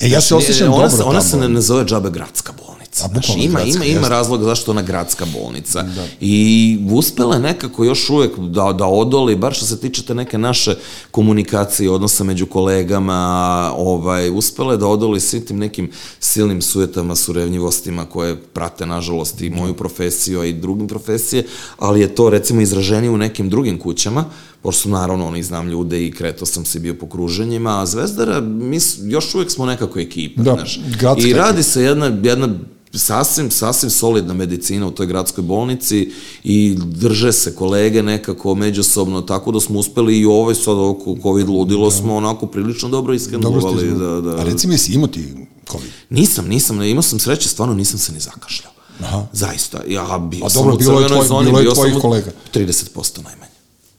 e, 0.01 0.09
ja 0.09 0.21
se 0.21 0.35
osjećam 0.35 0.73
ona, 0.73 0.89
dobro. 0.89 1.07
Ona 1.07 1.21
se 1.21 1.37
ne, 1.37 1.49
ne 1.49 1.61
zove 1.61 1.85
džabe 1.85 2.11
gradska 2.11 2.53
bolnica. 2.53 3.05
A, 3.05 3.09
znači, 3.09 3.33
ima, 3.39 3.61
gradska, 3.61 3.85
ima, 3.85 3.99
ima 3.99 4.09
razloga 4.09 4.45
zašto 4.45 4.71
ona 4.71 4.83
gradska 4.83 5.27
bolnica. 5.33 5.83
Da. 5.83 6.07
I 6.21 6.79
uspela 6.91 7.35
je 7.35 7.41
nekako 7.41 7.85
još 7.85 8.11
uvek 8.11 8.39
da, 8.39 8.73
da 8.73 8.87
odoli, 8.87 9.37
bar 9.37 9.55
što 9.55 9.67
se 9.67 9.81
tiče 9.81 10.03
te 10.03 10.15
neke 10.15 10.39
naše 10.39 10.75
komunikacije, 11.11 11.91
odnosa 11.91 12.25
među 12.25 12.47
kolegama, 12.47 13.73
ovaj, 13.77 14.31
uspela 14.31 14.73
je 14.73 14.79
da 14.79 14.87
odoli 14.87 15.21
svim 15.21 15.47
tim 15.47 15.59
nekim 15.59 15.91
silnim 16.21 16.63
sujetama, 16.63 17.17
surevnjivostima 17.17 18.05
koje 18.05 18.37
prate, 18.37 18.87
nažalost, 18.87 19.41
i 19.41 19.51
moju 19.51 19.75
profesiju, 19.75 20.41
a 20.41 20.47
i 20.47 20.53
drugim 20.53 20.89
profesije, 20.89 21.47
ali 21.79 22.01
je 22.01 22.15
to, 22.15 22.31
recimo, 22.31 22.61
izraženije 22.61 23.11
u 23.11 23.19
nekim 23.19 23.51
drugim 23.51 23.79
kućama, 23.79 24.25
pošto 24.63 24.89
naravno 24.89 25.27
oni 25.27 25.43
znam 25.43 25.69
ljude 25.69 26.07
i 26.07 26.11
kretao 26.11 26.47
sam 26.47 26.65
se 26.65 26.81
bio 26.81 26.95
po 26.95 27.07
kruženjima, 27.07 27.83
a 27.83 27.87
Zvezdara, 27.87 28.41
mi 28.41 28.79
još 29.05 29.35
uvek 29.35 29.51
smo 29.51 29.67
nekako 29.67 30.01
ekipa, 30.01 30.43
da, 30.43 30.55
znaš. 30.55 30.81
I 31.19 31.33
radi 31.33 31.63
se 31.63 31.83
jedna, 31.83 32.07
jedna 32.23 32.49
sasvim, 32.95 33.51
sasvim 33.51 33.91
solidna 33.91 34.35
medicina 34.35 34.87
u 34.87 34.91
toj 34.91 35.07
gradskoj 35.07 35.43
bolnici 35.43 36.13
i 36.45 36.77
drže 36.79 37.33
se 37.33 37.55
kolege 37.55 38.03
nekako 38.03 38.55
međusobno, 38.55 39.23
tako 39.23 39.53
da 39.53 39.61
smo 39.61 39.79
uspeli 39.79 40.19
i 40.19 40.25
ovaj 40.25 40.55
sad 40.55 40.79
oko 40.79 41.17
COVID 41.23 41.49
ludilo 41.49 41.91
da. 41.91 41.97
smo 41.97 42.17
onako 42.17 42.47
prilično 42.47 42.89
dobro 42.89 43.15
iskenovali. 43.15 43.89
Da, 43.89 44.21
da. 44.21 44.37
A 44.37 44.45
recimo 44.45 44.73
jesi 44.73 44.93
imao 44.93 45.09
ti 45.09 45.35
COVID? 45.71 45.91
Nisam, 46.11 46.49
nisam, 46.49 46.83
imao 46.83 47.03
sam 47.03 47.19
sreće, 47.19 47.49
stvarno 47.49 47.75
nisam 47.75 47.99
se 47.99 48.13
ni 48.13 48.21
zakašljao. 48.21 48.73
Aha. 49.01 49.27
Zaista. 49.33 49.81
Ja 49.89 50.19
bio 50.31 50.45
A 50.45 50.51
sam 50.51 50.63
dobro, 50.63 50.75
u 50.75 50.79
bilo 50.79 51.01
je 51.01 51.09
tvoj, 51.09 51.27
zoni, 51.27 51.49
je 51.49 51.75
tvojih 51.75 51.95
kolega. 52.01 52.31
30% 52.55 53.25
najmanje. 53.25 53.50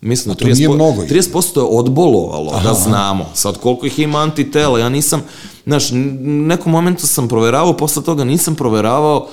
Mislim 0.01 0.35
da 0.35 0.45
30%, 0.45 0.75
mnogo 0.75 1.01
30% 1.01 1.59
je 1.59 1.63
odbolovalo, 1.69 2.51
aha, 2.53 2.69
da 2.69 2.73
znamo. 2.73 3.29
Sad 3.33 3.57
koliko 3.57 3.85
ih 3.85 3.99
ima 3.99 4.19
antitela, 4.19 4.79
ja 4.79 4.89
nisam, 4.89 5.23
znaš, 5.65 5.89
nekom 6.21 6.71
momentu 6.71 7.07
sam 7.07 7.27
proveravao, 7.27 7.77
posle 7.77 8.03
toga 8.03 8.23
nisam 8.23 8.55
proveravao, 8.55 9.27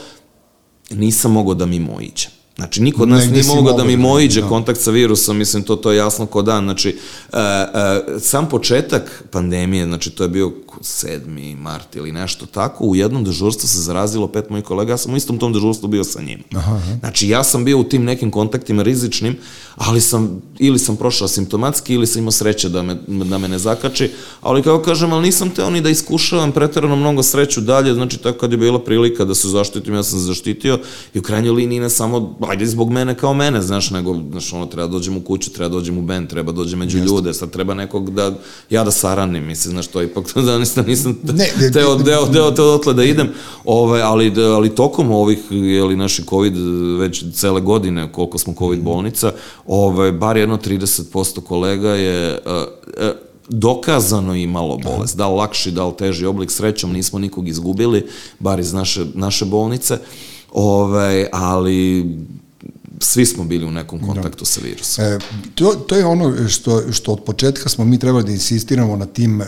nisam 0.91 1.33
mogao 1.33 1.55
da 1.55 1.67
mi 1.67 1.81
mojiće. 1.81 2.29
Znači, 2.57 2.83
niko 2.83 3.03
od 3.03 3.09
nas 3.09 3.21
Negde 3.21 3.41
nije 3.41 3.55
mogao 3.55 3.77
da 3.77 3.85
mi 3.85 3.97
mojiđe 3.97 4.41
da. 4.41 4.49
kontakt 4.49 4.81
sa 4.81 4.91
virusom, 4.91 5.37
mislim, 5.37 5.63
to, 5.63 5.77
to 5.77 5.93
je 5.93 5.97
jasno 5.97 6.27
ko 6.27 6.43
dan. 6.43 6.65
Znači, 6.65 6.99
e, 7.33 7.39
e, 7.39 8.21
sam 8.21 8.49
početak 8.49 9.25
pandemije, 9.31 9.85
znači, 9.85 10.11
to 10.11 10.23
je 10.23 10.29
bio 10.29 10.53
7. 10.81 11.57
mart 11.57 11.97
ili 11.97 12.13
nešto 12.13 12.47
tako, 12.47 12.85
u 12.85 12.97
jednom 12.97 13.25
dežurstvu 13.25 13.69
se 13.69 13.81
zarazilo 13.81 14.29
pet 14.29 14.51
mojih 14.51 14.65
kolega, 14.65 14.93
ja 14.93 14.97
sam 14.97 15.15
u 15.15 15.17
istom 15.17 15.39
tom 15.39 15.53
dežurstvu 15.53 15.89
bio 15.89 16.05
sa 16.05 16.23
njim. 16.23 16.43
Aha, 16.55 16.75
aha. 16.75 16.97
Znači, 17.01 17.29
ja 17.29 17.45
sam 17.45 17.65
bio 17.65 17.79
u 17.79 17.85
tim 17.85 18.05
nekim 18.05 18.31
kontaktima 18.31 18.83
rizičnim, 18.83 19.37
ali 19.77 20.01
sam, 20.01 20.43
ili 20.59 20.79
sam 20.79 20.97
prošao 20.97 21.29
simptomatski, 21.29 21.95
ili 21.95 22.07
sam 22.07 22.19
imao 22.19 22.33
sreće 22.33 22.69
da 22.69 22.83
me, 22.83 22.95
da 23.07 23.39
me 23.39 23.49
ne 23.49 23.59
zakači, 23.59 24.11
ali 24.41 24.63
kao 24.63 24.83
kažem, 24.83 25.13
ali 25.13 25.23
nisam 25.23 25.51
teo 25.51 25.71
ni 25.71 25.81
da 25.81 25.89
iskušavam 25.89 26.53
pretarano 26.53 26.97
mnogo 26.97 27.23
sreću 27.23 27.61
dalje, 27.61 27.95
znači, 27.95 28.19
tako 28.19 28.39
kad 28.39 28.53
je 28.53 28.59
bila 28.59 28.85
prilika 28.85 29.25
da 29.25 29.35
se 29.35 29.49
zaštitim, 29.49 29.95
ja 29.95 30.03
sam 30.03 30.19
se 30.19 30.25
zaštitio 30.25 30.79
i 31.15 31.19
u 31.19 31.23
krajnjoj 31.23 31.53
liniji 31.53 31.81
ne 31.81 31.91
samo 31.91 32.37
ajde 32.49 32.67
zbog 32.67 32.91
mene 32.91 33.15
kao 33.15 33.35
mene, 33.35 33.63
znaš, 33.63 33.91
nego, 33.91 34.17
znaš, 34.31 34.53
ono, 34.53 34.67
treba 34.67 34.87
da 34.87 34.93
dođem 34.93 35.17
u 35.17 35.21
kuću, 35.21 35.51
treba 35.53 35.69
da 35.69 35.75
dođem 35.75 35.99
u 35.99 36.03
band, 36.03 36.29
treba 36.29 36.53
da 36.53 36.57
dođem 36.57 36.79
među 36.79 36.99
Jeste. 36.99 37.09
ljude, 37.09 37.35
sad 37.35 37.51
treba 37.51 37.75
nekog 37.75 38.15
da, 38.15 38.35
ja 38.71 38.85
da 38.85 38.91
saranim, 38.91 39.47
mislim, 39.47 39.73
znaš, 39.73 39.87
to 39.87 40.03
ipak, 40.03 40.35
da 40.47 40.59
nisam, 40.69 40.85
nisam 40.87 41.19
ne, 41.23 41.49
ne, 41.61 41.71
teo, 41.73 41.97
deo, 41.97 42.27
deo, 42.27 42.51
teo 42.51 42.65
dotle 42.65 42.95
da 42.95 43.05
idem, 43.05 43.29
ove, 43.65 44.03
ali, 44.03 44.33
ali 44.45 44.75
tokom 44.75 45.11
ovih, 45.11 45.39
jeli, 45.51 45.97
naši 45.97 46.23
COVID, 46.31 46.55
već 46.99 47.25
cele 47.35 47.61
godine, 47.61 48.13
koliko 48.13 48.39
smo 48.39 48.55
COVID 48.59 48.81
bolnica, 48.81 49.33
ove, 49.67 50.13
bar 50.13 50.37
jedno 50.37 50.57
30% 50.57 51.41
kolega 51.41 51.91
je, 51.91 52.39
uh, 52.47 52.53
uh, 52.53 53.29
dokazano 53.49 54.35
imalo 54.35 54.77
bolest, 54.77 55.17
da 55.17 55.29
li 55.29 55.37
lakši, 55.37 55.71
da 55.71 55.87
li 55.87 55.97
teži 55.99 56.27
oblik, 56.27 56.51
srećom 56.51 56.93
nismo 56.93 57.19
nikog 57.19 57.49
izgubili, 57.49 58.07
bar 58.39 58.61
iz 58.61 58.73
naše, 58.73 59.05
naše 59.15 59.45
bolnice, 59.45 59.99
ovaj, 60.53 61.27
ali 61.33 62.07
svi 63.01 63.27
smo 63.27 63.45
bili 63.45 63.67
u 63.67 63.71
nekom 63.71 64.01
da. 64.01 64.07
kontaktu 64.07 64.45
da. 64.45 64.45
sa 64.45 64.61
virusom. 64.65 65.05
E, 65.05 65.19
to, 65.55 65.75
to 65.75 65.97
je 65.97 66.07
ono 66.07 66.49
što, 66.49 66.93
što 66.93 67.13
od 67.13 67.25
početka 67.25 67.69
smo 67.69 67.85
mi 67.85 67.99
trebali 67.99 68.25
da 68.25 68.33
insistiramo 68.33 68.97
na 68.97 69.07
tim 69.07 69.43
e, 69.43 69.47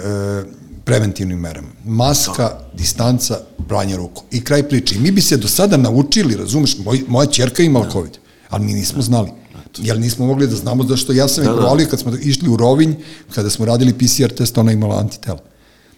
preventivnim 0.84 1.38
merama. 1.38 1.68
Maska, 1.84 2.42
da. 2.42 2.70
distanca, 2.74 3.38
pranje 3.68 3.96
ruku. 3.96 4.22
I 4.30 4.44
kraj 4.44 4.68
priče. 4.68 4.94
I 4.94 4.98
mi 4.98 5.10
bi 5.10 5.20
se 5.20 5.36
do 5.36 5.48
sada 5.48 5.76
naučili, 5.76 6.36
razumeš, 6.36 6.78
moj, 6.78 7.04
moja 7.08 7.26
čerka 7.26 7.62
imala 7.62 7.86
da. 7.86 7.92
COVID, 7.92 8.18
ali 8.48 8.64
mi 8.64 8.72
nismo 8.72 8.96
da. 8.96 9.02
znali. 9.02 9.30
Jer 9.78 10.00
nismo 10.00 10.26
mogli 10.26 10.46
da 10.46 10.56
znamo 10.56 10.84
zašto 10.84 11.12
ja 11.12 11.28
sam 11.28 11.44
da, 11.44 11.50
je 11.50 11.56
provalio 11.56 11.84
da. 11.84 11.90
kad 11.90 12.00
smo 12.00 12.12
išli 12.22 12.48
u 12.48 12.56
Rovinj, 12.56 12.94
kada 13.34 13.50
smo 13.50 13.64
radili 13.64 13.92
PCR 13.92 14.32
test, 14.36 14.58
ona 14.58 14.72
imala 14.72 14.98
antitela. 14.98 15.38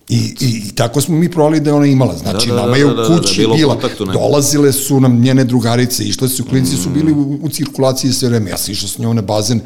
I, 0.09 0.17
i, 0.41 0.63
I 0.69 0.75
tako 0.75 1.01
smo 1.01 1.17
mi 1.17 1.31
provali 1.31 1.61
da 1.61 1.71
je 1.71 1.75
ona 1.75 1.87
imala. 1.87 2.17
Znači, 2.17 2.49
Da, 2.49 2.55
da, 2.55 2.61
nama 2.61 2.73
da, 2.73 2.79
je 2.79 2.85
da, 2.85 2.93
u 2.93 2.95
da, 2.95 3.03
da, 3.09 3.21
kući 3.21 3.41
bilo 3.41 3.55
u 3.55 3.57
bila. 3.57 3.79
Dolazile 4.13 4.73
su 4.73 5.01
nam 5.01 5.21
njene 5.21 5.45
drugarice, 5.45 6.05
išle 6.05 6.29
su, 6.29 6.45
klinci 6.45 6.77
su 6.77 6.91
bili 6.91 7.13
u, 7.13 7.39
u 7.43 7.49
cirkulaciji 7.49 8.13
sve 8.13 8.29
vreme. 8.29 8.51
Ja 8.51 8.57
sam 8.57 8.73
išao 8.73 8.89
s 8.89 8.99
njom 8.99 9.17
na 9.17 9.23
bazen. 9.23 9.61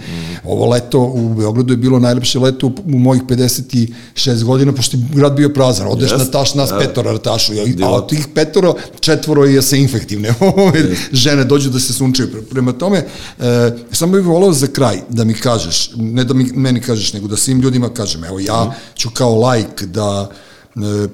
Ovo 0.45 0.69
leto 0.69 1.01
u 1.01 1.35
Beogradu 1.35 1.73
je 1.73 1.77
bilo 1.77 1.99
najlepše 1.99 2.39
leto 2.39 2.67
u, 2.67 2.73
u 2.87 2.99
mojih 2.99 3.23
56 3.23 4.45
godina, 4.45 4.73
pošto 4.73 4.97
je 4.97 5.03
grad 5.15 5.37
bio 5.37 5.49
prazan. 5.49 5.89
Odeš 5.89 6.11
Jest, 6.11 6.25
na 6.25 6.31
taš, 6.31 6.55
nas 6.55 6.71
da. 6.71 6.79
petora 6.79 7.13
na 7.13 7.19
tašu. 7.19 7.53
A 7.53 7.65
Divot. 7.65 8.03
od 8.03 8.09
tih 8.09 8.27
petoro, 8.35 8.75
četvoro 9.01 9.45
je 9.45 9.63
se 9.63 9.79
infektivne. 9.79 10.35
Ove 10.57 10.97
žene 11.13 11.45
dođu 11.45 11.71
da 11.71 11.81
se 11.81 11.93
sunčaju. 11.93 12.29
Pre- 12.29 12.43
Prema 12.51 12.73
tome, 12.73 12.99
e, 13.39 13.77
samo 13.93 14.13
bih 14.13 14.25
volao 14.25 14.53
za 14.53 14.67
kraj 14.67 15.01
da 15.09 15.25
mi 15.25 15.35
kažeš, 15.35 15.91
ne 15.97 16.25
da 16.25 16.35
mi, 16.35 16.45
meni 16.55 16.81
kažeš, 16.81 17.13
nego 17.13 17.29
da 17.29 17.37
svim 17.37 17.61
ljudima 17.61 17.89
kažem, 17.89 18.25
evo 18.25 18.41
ja 18.41 18.75
ću 18.95 19.11
kao 19.11 19.39
lajk 19.41 19.83
da 19.83 20.31
e, 20.33 20.36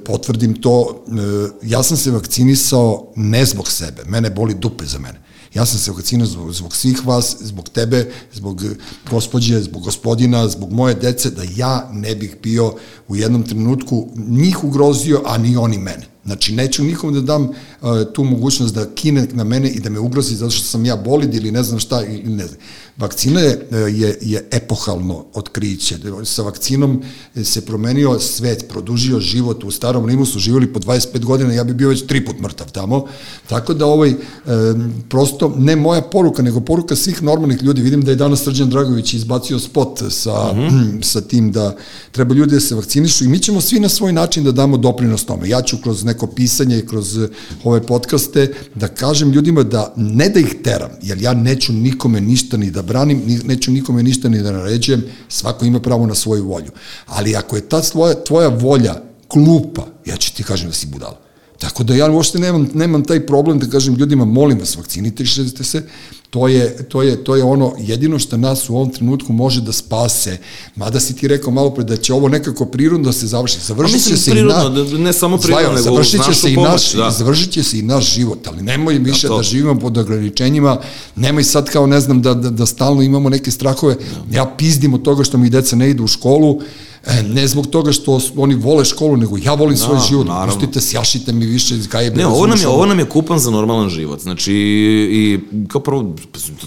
potvrdim 0.04 0.54
to, 0.54 1.04
e, 1.08 1.50
ja 1.62 1.82
sam 1.82 1.96
se 1.96 2.10
vakcinisao 2.10 3.12
ne 3.16 3.44
zbog 3.44 3.70
sebe, 3.70 4.02
mene 4.06 4.30
boli 4.30 4.54
dupe 4.54 4.86
za 4.86 4.98
mene. 4.98 5.22
Ja 5.54 5.66
sam 5.66 5.78
se 5.78 5.92
vakcinisao 5.92 6.32
zbog, 6.32 6.52
zbog 6.52 6.76
svih 6.76 7.06
vas, 7.06 7.36
zbog 7.40 7.68
tebe, 7.68 8.10
zbog 8.32 8.62
gospođe, 9.10 9.60
zbog 9.60 9.82
gospodina, 9.82 10.48
zbog 10.48 10.72
moje 10.72 10.94
dece, 10.94 11.30
da 11.30 11.42
ja 11.56 11.90
ne 11.92 12.14
bih 12.14 12.36
bio 12.42 12.74
u 13.08 13.16
jednom 13.16 13.42
trenutku 13.42 14.08
njih 14.28 14.64
ugrozio, 14.64 15.22
a 15.26 15.38
ni 15.38 15.56
oni 15.56 15.78
mene. 15.78 16.06
Znači, 16.24 16.54
neću 16.54 16.84
nikom 16.84 17.14
da 17.14 17.20
dam 17.20 17.42
uh, 17.44 17.52
tu 18.12 18.24
mogućnost 18.24 18.74
da 18.74 18.94
kine 18.94 19.26
na 19.32 19.44
mene 19.44 19.70
i 19.70 19.80
da 19.80 19.90
me 19.90 19.98
ugrozi 19.98 20.34
zato 20.34 20.50
što 20.50 20.66
sam 20.66 20.84
ja 20.84 20.96
bolid 20.96 21.34
ili 21.34 21.50
ne 21.50 21.62
znam 21.62 21.78
šta, 21.78 22.04
ili 22.04 22.30
ne 22.30 22.46
znam. 22.46 22.60
Vakcina 22.96 23.40
je, 23.40 23.68
je, 23.92 24.18
je 24.20 24.48
epohalno 24.50 25.24
otkriće. 25.34 25.96
Sa 26.24 26.42
vakcinom 26.42 27.02
se 27.44 27.66
promenio 27.66 28.20
svet, 28.20 28.64
produžio 28.68 29.20
život. 29.20 29.64
U 29.64 29.70
starom 29.70 30.06
Rimu 30.06 30.26
su 30.26 30.38
živjeli 30.38 30.72
po 30.72 30.80
25 30.80 31.24
godina, 31.24 31.52
ja 31.52 31.64
bi 31.64 31.74
bio 31.74 31.88
već 31.88 32.06
tri 32.06 32.24
put 32.24 32.40
mrtav 32.40 32.72
tamo. 32.72 33.06
Tako 33.46 33.74
da 33.74 33.86
ovaj, 33.86 34.14
prosto, 35.08 35.54
ne 35.58 35.76
moja 35.76 36.02
poruka, 36.02 36.42
nego 36.42 36.60
poruka 36.60 36.96
svih 36.96 37.22
normalnih 37.22 37.62
ljudi. 37.62 37.82
Vidim 37.82 38.02
da 38.02 38.10
je 38.10 38.16
danas 38.16 38.42
Srđan 38.44 38.70
Dragović 38.70 39.14
izbacio 39.14 39.58
spot 39.58 40.02
sa, 40.10 40.52
mm 40.52 40.58
-hmm. 40.58 41.02
sa 41.12 41.20
tim 41.20 41.52
da 41.52 41.76
treba 42.12 42.34
ljudi 42.34 42.54
da 42.54 42.60
se 42.60 42.74
vakcinišu 42.74 43.24
i 43.24 43.28
mi 43.28 43.38
ćemo 43.38 43.60
svi 43.60 43.80
na 43.80 43.88
svoj 43.88 44.12
način 44.12 44.44
da 44.44 44.52
damo 44.52 44.76
doprinos 44.76 45.24
tome. 45.24 45.48
Ja 45.48 45.62
ću 45.62 45.76
kroz 45.82 46.04
neko 46.04 46.26
pisanje 46.26 46.78
i 46.78 46.86
kroz 46.86 47.18
eh, 47.18 47.28
ove 47.64 47.82
podcaste 47.82 48.54
da 48.74 48.88
kažem 48.88 49.30
ljudima 49.30 49.62
da 49.62 49.94
ne 49.96 50.28
da 50.28 50.40
ih 50.40 50.56
teram, 50.64 50.90
jer 51.02 51.22
ja 51.22 51.34
neću 51.34 51.72
nikome 51.72 52.20
ništa 52.20 52.56
ni 52.56 52.70
da 52.70 52.81
branim, 52.82 53.22
ni, 53.26 53.38
neću 53.44 53.70
nikome 53.70 54.02
ništa 54.02 54.28
ni 54.28 54.42
da 54.42 54.52
naređujem, 54.52 55.04
svako 55.28 55.64
ima 55.64 55.80
pravo 55.80 56.06
na 56.06 56.14
svoju 56.14 56.44
volju. 56.44 56.70
Ali 57.06 57.36
ako 57.36 57.56
je 57.56 57.68
ta 57.68 57.82
tvoja, 57.82 58.24
tvoja 58.24 58.48
volja 58.48 58.94
glupa, 59.30 59.86
ja 60.06 60.16
ću 60.16 60.34
ti 60.34 60.42
kažem 60.42 60.68
da 60.68 60.74
si 60.74 60.86
budala. 60.86 61.21
Tako 61.62 61.84
da 61.84 61.94
ja 61.94 62.10
uopšte 62.10 62.38
nemam, 62.38 62.68
nemam 62.74 63.04
taj 63.04 63.26
problem 63.26 63.58
da 63.58 63.66
kažem 63.66 63.94
ljudima, 63.94 64.24
molim 64.24 64.58
vas, 64.58 64.76
vakcinite 64.76 65.24
se, 65.64 65.82
to 66.30 66.48
je, 66.48 66.88
to, 66.88 67.02
je, 67.02 67.24
to 67.24 67.36
je 67.36 67.42
ono 67.42 67.74
jedino 67.78 68.18
što 68.18 68.36
nas 68.36 68.70
u 68.70 68.76
ovom 68.76 68.90
trenutku 68.90 69.32
može 69.32 69.60
da 69.60 69.72
spase. 69.72 70.38
Mada 70.76 71.00
si 71.00 71.16
ti 71.16 71.28
rekao 71.28 71.52
malo 71.52 71.70
pre 71.70 71.84
da 71.84 71.96
će 71.96 72.14
ovo 72.14 72.28
nekako 72.28 72.66
prirodno 72.66 73.04
da 73.04 73.12
se 73.12 73.26
završi. 73.26 73.58
Završit 73.66 74.04
će 74.08 74.16
se 74.16 74.30
prirodno, 74.30 74.80
i 74.80 74.84
na... 74.84 74.90
da- 74.90 74.98
ne 74.98 75.12
samo 75.12 75.38
prirodno, 75.38 75.68
nego 75.68 75.82
završit 75.82 76.12
će 76.12 76.18
našu 76.18 76.40
se 76.40 76.52
i 76.52 76.54
pomoć, 76.54 76.72
naš, 76.72 76.92
da. 76.92 77.10
završit 77.10 77.50
će 77.50 77.62
se 77.62 77.78
i 77.78 77.82
naš 77.82 78.14
život, 78.14 78.46
ali 78.46 78.62
nemoj 78.62 78.98
više 78.98 79.26
to. 79.26 79.36
da 79.36 79.42
živimo 79.42 79.78
pod 79.78 79.98
ograničenjima, 79.98 80.80
nemoj 81.16 81.44
sad 81.44 81.70
kao 81.70 81.86
ne 81.86 82.00
znam 82.00 82.22
da, 82.22 82.34
da, 82.34 82.50
da 82.50 82.66
stalno 82.66 83.02
imamo 83.02 83.28
neke 83.28 83.50
strahove. 83.50 83.96
Ja 84.30 84.54
pizdim 84.58 84.94
od 84.94 85.02
toga 85.02 85.24
što 85.24 85.38
mi 85.38 85.50
deca 85.50 85.76
ne 85.76 85.90
idu 85.90 86.04
u 86.04 86.06
školu, 86.06 86.60
E, 87.06 87.22
ne 87.22 87.48
zbog 87.48 87.66
toga 87.66 87.92
što 87.92 88.20
oni 88.36 88.54
vole 88.54 88.84
školu, 88.84 89.16
nego 89.16 89.36
ja 89.42 89.54
volim 89.54 89.76
svoj 89.76 89.96
Da, 89.96 90.04
život. 90.08 90.26
naravno. 90.26 90.54
Pustite, 90.54 90.80
sjašite 90.80 91.32
mi 91.32 91.46
više 91.46 91.74
iz 91.74 91.86
gaje. 91.86 92.10
Ne, 92.10 92.26
ovo 92.26 92.46
nam 92.46 92.58
je, 92.60 92.68
ovo 92.68 92.86
nam 92.86 92.98
je 92.98 93.04
kupan 93.04 93.38
za 93.38 93.50
normalan 93.50 93.88
život. 93.88 94.20
Znači, 94.20 94.52
i 95.12 95.40
kao 95.68 95.80
prvo, 95.80 96.14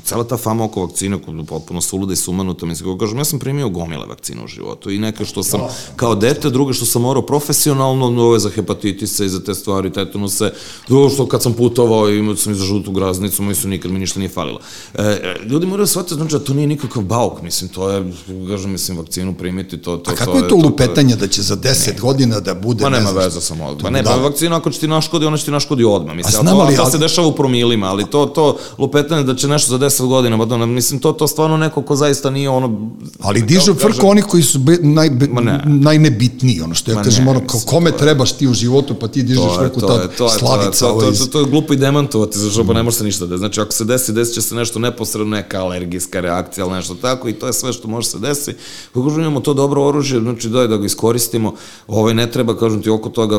cela 0.04 0.24
ta 0.24 0.38
fama 0.38 0.64
oko 0.64 0.82
vakcina, 0.82 1.18
je 1.28 1.46
potpuno 1.46 1.82
suluda 1.82 2.14
i 2.14 2.16
sumanuta, 2.16 2.66
mislim, 2.66 2.90
kako 2.90 2.98
kažem, 2.98 3.18
ja 3.18 3.26
sam 3.26 3.40
primio 3.40 3.70
gomile 3.70 4.06
vakcina 4.06 4.44
u 4.44 4.48
životu 4.48 4.92
i 4.92 5.00
neke 5.00 5.26
što 5.26 5.44
sam 5.44 5.62
kao 5.96 6.16
dete, 6.16 6.50
druge 6.50 6.74
što 6.74 6.86
sam 6.86 7.02
morao 7.02 7.22
profesionalno, 7.26 8.06
ove 8.24 8.40
za 8.40 8.50
hepatitise 8.50 9.26
i 9.26 9.30
za 9.30 9.44
te 9.44 9.54
stvari, 9.54 9.94
tetanuse, 9.94 10.52
drugo 10.88 11.10
što 11.10 11.28
kad 11.28 11.44
sam 11.44 11.54
putovao 11.54 12.10
imao 12.10 12.36
sam 12.36 12.54
i 12.54 12.56
za 12.56 12.66
žutu 12.66 12.92
graznicu, 12.92 13.44
mislim, 13.44 13.70
nikad 13.70 13.92
mi 13.92 14.00
ništa 14.00 14.20
nije 14.20 14.30
falilo. 14.30 14.60
E, 14.94 15.02
e, 15.04 15.36
ljudi 15.46 15.66
moraju 15.66 15.88
shvatiti, 15.88 16.16
znači, 16.16 16.34
da 16.34 16.40
to 16.40 16.54
nije 16.54 16.68
nikakav 16.68 17.04
bauk, 17.04 17.42
mislim, 17.42 17.70
to 17.70 17.90
je, 17.90 18.14
kažem, 18.48 18.72
mislim, 18.72 18.98
vakcinu 18.98 19.34
primiti, 19.34 19.78
to, 19.78 19.98
to, 19.98 20.25
kako 20.26 20.38
je 20.38 20.48
to 20.48 20.56
je 20.56 20.64
lupetanje 20.64 21.16
da 21.16 21.28
će 21.28 21.42
za 21.42 21.58
10 21.58 22.00
godina 22.00 22.40
da 22.40 22.54
bude... 22.54 22.84
Ma 22.84 22.90
ne 22.90 23.06
nema 23.06 23.12
veze 23.12 23.42
sa 23.42 23.54
mozgom. 23.56 23.82
Pa 23.82 23.90
ne, 23.90 24.04
pa 24.04 24.10
da. 24.10 24.16
vakcina 24.16 24.58
ako 24.58 24.72
će 24.72 24.80
ti 24.80 24.88
naškodi, 24.88 25.26
ona 25.26 25.38
će 25.38 25.46
ti 25.46 25.52
naškodi 25.52 25.84
odmah. 25.84 26.16
Mislim, 26.16 26.40
A 26.40 26.42
znam, 26.42 26.56
to, 26.56 26.62
ali- 26.62 26.76
to 26.76 26.86
se 26.86 26.98
dešava 26.98 27.28
u 27.28 27.36
promilima, 27.36 27.88
ali 27.88 28.06
to, 28.10 28.26
to 28.26 28.58
lupetanje 28.78 29.24
da 29.24 29.36
će 29.36 29.48
nešto 29.48 29.78
za 29.78 29.86
10 29.86 30.08
godina, 30.08 30.38
pa 30.38 30.46
da, 30.46 30.66
mislim, 30.66 31.00
to, 31.00 31.12
to 31.12 31.28
stvarno 31.28 31.58
neko 31.58 31.82
ko 31.82 31.96
zaista 31.96 32.30
nije 32.30 32.50
ono... 32.50 32.90
Ali 33.22 33.42
dižu 33.42 33.74
kažem, 33.74 33.92
frku 33.92 34.08
oni 34.08 34.22
koji 34.22 34.44
su 34.44 34.60
be, 34.60 34.78
naj, 34.82 35.10
be, 35.10 35.28
najnebitniji, 35.66 36.62
ono 36.62 36.76
što 36.76 36.92
ja 36.92 36.96
Ma 36.96 37.04
kažem, 37.04 37.26
ne, 37.26 37.32
ono, 37.32 37.48
kao 37.48 37.60
kome 37.66 37.92
to 37.92 37.98
trebaš 37.98 38.32
ti 38.32 38.48
u 38.48 38.54
životu, 38.54 38.96
pa 38.96 39.08
ti 39.08 39.24
dižeš 39.24 39.56
frku, 39.60 39.82
ta 39.82 40.30
slavica 40.40 40.86
to, 40.86 41.00
to, 41.00 41.12
to, 41.12 41.26
to 41.26 41.40
je 41.40 41.46
glupo 41.46 41.74
i 41.74 41.78
demantovati, 41.78 42.40
zašto 42.40 42.64
pa 42.64 42.74
ne 42.74 42.84
može 42.84 42.98
se 42.98 43.04
ništa 43.04 43.26
da. 43.26 43.38
Znači, 43.38 43.62
ako 43.62 43.72
se 43.72 43.86
desi, 43.86 44.14
desit 44.14 44.34
će 44.34 44.42
se 44.42 44.56
nešto 44.56 44.80
neposredno, 44.80 45.36
neka 45.36 45.62
alergijska 45.62 46.20
reakcija 46.20 46.66
ili 46.66 46.74
nešto 46.74 46.96
tako 46.96 47.30
i 47.30 47.34
to 47.34 47.48
je 47.48 47.54
sve 47.54 47.74
što 47.74 47.88
može 47.88 48.08
se 48.08 48.20
desi. 48.20 48.54
Kako 48.94 49.10
imamo 49.10 49.40
to 49.40 49.54
dobro 49.54 49.86
oružje, 49.88 50.15
znači 50.20 50.50
daj 50.50 50.68
da 50.68 50.78
ga 50.78 50.86
iskoristimo. 50.86 51.54
Ovaj 51.88 52.14
ne 52.14 52.32
treba, 52.32 52.58
kažem 52.58 52.82
ti, 52.82 52.90
oko 52.90 53.10
toga, 53.10 53.36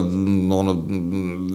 ono, 0.52 0.82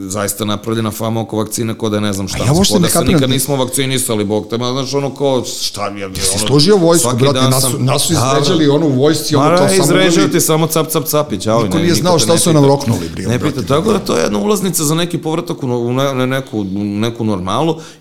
zaista 0.02 0.45
napravljena 0.45 0.91
fama 0.91 1.22
oko 1.22 1.38
vakcine, 1.38 1.73
ko 1.73 1.89
da 1.89 1.99
ne 1.99 2.14
znam 2.14 2.27
šta. 2.27 2.38
Ja 2.38 2.45
ko 2.45 2.80
da 2.80 2.89
se 2.89 3.03
nikad 3.03 3.22
da- 3.22 3.27
nismo 3.27 3.56
vakcinisali, 3.56 4.23
bog 4.26 4.48
te, 4.48 4.57
ma, 4.57 4.72
znači, 4.72 4.95
ono, 4.95 5.10
ko, 5.10 5.43
šta 5.61 5.88
je, 5.88 6.06
ono, 6.06 6.15
Si 6.15 6.39
služio 6.39 6.77
vojsku, 6.77 7.03
svaki 7.03 7.19
brate, 7.19 7.34
dan 7.34 7.49
nas, 7.52 7.61
sam- 7.61 7.72
su- 7.72 7.80
nas 7.80 8.02
su 8.02 8.14
Da, 8.14 8.34
izređali 8.34 8.68
ono 8.68 8.85
u 8.88 8.91
vojsci, 8.91 9.35
ono 9.35 9.49
da, 9.52 9.57
samo 9.60 9.84
izrežio 9.84 10.22
bili- 10.22 10.31
ti 10.31 10.41
samo 10.41 10.68
cap, 10.68 10.88
cap, 10.88 11.03
capić, 11.06 11.48
ali 11.48 11.64
Niko 11.64 11.77
nije 11.77 11.93
znao 11.95 12.19
šta 12.19 12.38
su 12.38 12.53
nam 12.53 12.65
roknuli, 12.65 13.10
bre, 13.10 13.23
Ne 13.23 13.39
pita, 13.41 13.61
tako 13.64 13.93
da 13.93 13.99
to 13.99 14.18
je 14.18 14.23
jedna 14.23 14.39
ulaznica 14.39 14.84
za 14.84 14.95
neki 14.95 15.18
povratak 15.18 15.64
u, 15.64 15.68
ne, 15.93 16.14
ne, 16.15 16.27
neku, 16.27 16.64
neku 16.76 17.23
normalu 17.23 17.52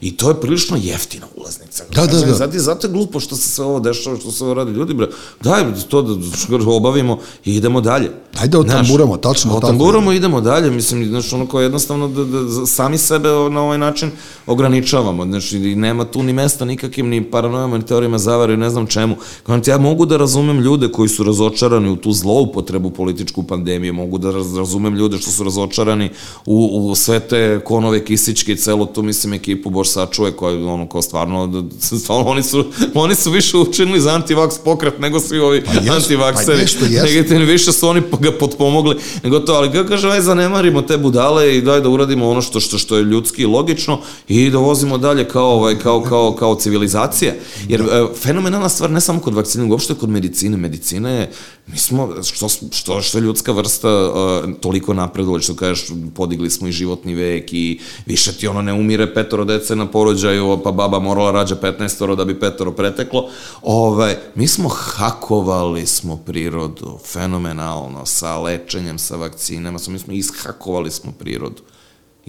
i 0.00 0.16
to 0.16 0.28
je 0.28 0.34
prilično 0.36 0.76
jeftina 0.78 1.26
ulaznica. 1.36 1.84
Da, 1.86 2.06
da, 2.06 2.20
da. 2.20 2.34
Zato, 2.34 2.54
je- 2.54 2.60
zato 2.60 2.86
je 2.86 2.92
glupo 2.92 3.20
što 3.20 3.36
se 3.36 3.48
sve 3.48 3.64
ovo 3.64 3.80
dešava, 3.80 4.16
što 4.16 4.30
se 4.30 4.44
ovo 4.44 4.54
radi. 4.54 4.70
Ljudi, 4.70 4.94
bre, 4.94 5.08
daj 5.42 5.60
to 5.88 6.02
da 6.02 6.14
da 6.14 6.76
obavimo 7.12 7.18
i 7.44 7.56
idemo 7.56 7.80
dalje. 7.80 8.10
Ajde 8.40 8.58
otamburamo, 8.58 9.16
tačno 9.16 9.54
tako. 9.54 9.66
Otamburamo 9.66 10.12
i 10.12 10.16
idemo 10.16 10.40
dalje, 10.40 10.70
mislim, 10.70 11.04
znači 11.08 11.34
ono 11.34 11.46
kao 11.46 11.60
jednostavno 11.60 12.08
da, 12.08 12.24
da, 12.24 12.66
sami 12.66 12.98
sebe 12.98 13.28
na 13.28 13.62
ovaj 13.62 13.78
način 13.78 14.10
ograničavamo, 14.46 15.24
znači 15.24 15.58
i 15.58 15.76
nema 15.76 16.04
tu 16.04 16.22
ni 16.22 16.32
mesta 16.32 16.64
nikakvim 16.64 17.08
ni 17.08 17.24
paranojama, 17.30 17.78
ni 17.78 17.86
teorijama 17.86 18.18
zavare, 18.18 18.56
ne 18.56 18.70
znam 18.70 18.86
čemu. 18.86 19.16
Kao 19.42 19.60
ja 19.66 19.78
mogu 19.78 20.06
da 20.06 20.16
razumem 20.16 20.60
ljude 20.60 20.88
koji 20.88 21.08
su 21.08 21.24
razočarani 21.24 21.90
u 21.90 21.96
tu 21.96 22.12
zloupotrebu 22.12 22.90
političku 22.90 23.42
pandemije, 23.42 23.92
mogu 23.92 24.18
da 24.18 24.30
raz, 24.30 24.56
razumem 24.56 24.94
ljude 24.94 25.18
što 25.18 25.30
su 25.30 25.44
razočarani 25.44 26.10
u, 26.46 26.90
u 26.90 26.94
sve 26.94 27.20
te 27.20 27.60
konove 27.64 28.04
kisičke 28.04 28.52
i 28.52 28.56
celo 28.56 28.86
tu, 28.86 29.02
mislim, 29.02 29.34
ekipu 29.34 29.70
Bož 29.70 29.88
sačuje 29.88 30.32
koja 30.32 30.54
je 30.54 30.64
ono 30.64 30.88
kao 30.88 31.02
stvarno, 31.02 31.64
stvarno 32.02 32.30
oni 32.30 32.42
su, 32.42 32.64
oni 32.94 33.14
su 33.14 33.30
više 33.30 33.56
učinili 33.56 34.00
za 34.00 34.14
antivaks 34.14 34.58
pokret 34.58 34.98
nego 34.98 35.20
svi 35.20 35.38
ovi 35.38 35.64
Pa 35.64 35.72
pa 35.72 35.94
antivakseri. 35.94 36.60
nešto 36.60 36.84
jesu. 36.84 36.99
Negativni, 37.02 37.44
više 37.44 37.72
su 37.72 37.88
oni 37.88 38.02
ga 38.20 38.32
potpomogli 38.32 38.96
nego 39.22 39.38
to, 39.38 39.52
ali 39.52 39.72
kako 39.72 39.88
kaže, 39.88 40.10
aj 40.10 40.20
zanemarimo 40.20 40.82
te 40.82 40.98
budale 40.98 41.56
i 41.56 41.62
daj 41.62 41.80
da 41.80 41.88
uradimo 41.88 42.28
ono 42.28 42.42
što, 42.42 42.60
što, 42.60 42.78
što 42.78 42.96
je 42.96 43.02
ljudski 43.02 43.42
i 43.42 43.46
logično 43.46 44.00
i 44.28 44.50
da 44.50 44.58
vozimo 44.58 44.98
dalje 44.98 45.28
kao, 45.28 45.50
ovaj, 45.50 45.78
kao, 45.78 46.02
kao, 46.02 46.36
kao 46.38 46.54
civilizacija. 46.54 47.32
Jer 47.68 47.80
e, 47.80 47.84
fenomenalna 48.22 48.68
stvar 48.68 48.90
ne 48.90 49.00
samo 49.00 49.20
kod 49.20 49.34
vakcine, 49.34 49.64
uopšte 49.64 49.94
kod 49.94 50.08
medicine. 50.08 50.56
Medicina 50.56 51.10
je, 51.10 51.30
mi 51.66 51.78
smo, 51.78 52.22
što, 52.22 52.48
što, 52.48 53.00
što 53.00 53.18
je 53.18 53.22
ljudska 53.22 53.52
vrsta 53.52 53.88
uh, 53.88 54.54
toliko 54.60 54.94
napredovala, 54.94 55.40
što 55.40 55.54
kažeš, 55.54 55.86
podigli 56.14 56.50
smo 56.50 56.68
i 56.68 56.72
životni 56.72 57.14
vek 57.14 57.52
i 57.52 57.80
više 58.06 58.32
ti 58.32 58.48
ono 58.48 58.62
ne 58.62 58.72
umire 58.72 59.14
petoro 59.14 59.44
dece 59.44 59.76
na 59.76 59.86
porođaju, 59.86 60.60
pa 60.64 60.72
baba 60.72 60.98
morala 60.98 61.30
rađa 61.30 61.56
15 61.56 62.16
da 62.16 62.24
bi 62.24 62.40
petoro 62.40 62.72
preteklo. 62.72 63.28
Ovaj, 63.62 64.16
mi 64.34 64.48
smo 64.48 64.68
hakovali 64.68 65.86
smo 65.86 66.16
prirodu, 66.16 66.98
fenomenalno, 67.04 68.06
sa 68.06 68.38
lečenjem, 68.38 68.98
sa 68.98 69.16
vakcinama, 69.16 69.78
mi 69.88 69.98
smo 69.98 70.12
ishakovali 70.12 70.90
smo 70.90 71.12
prirodu. 71.18 71.62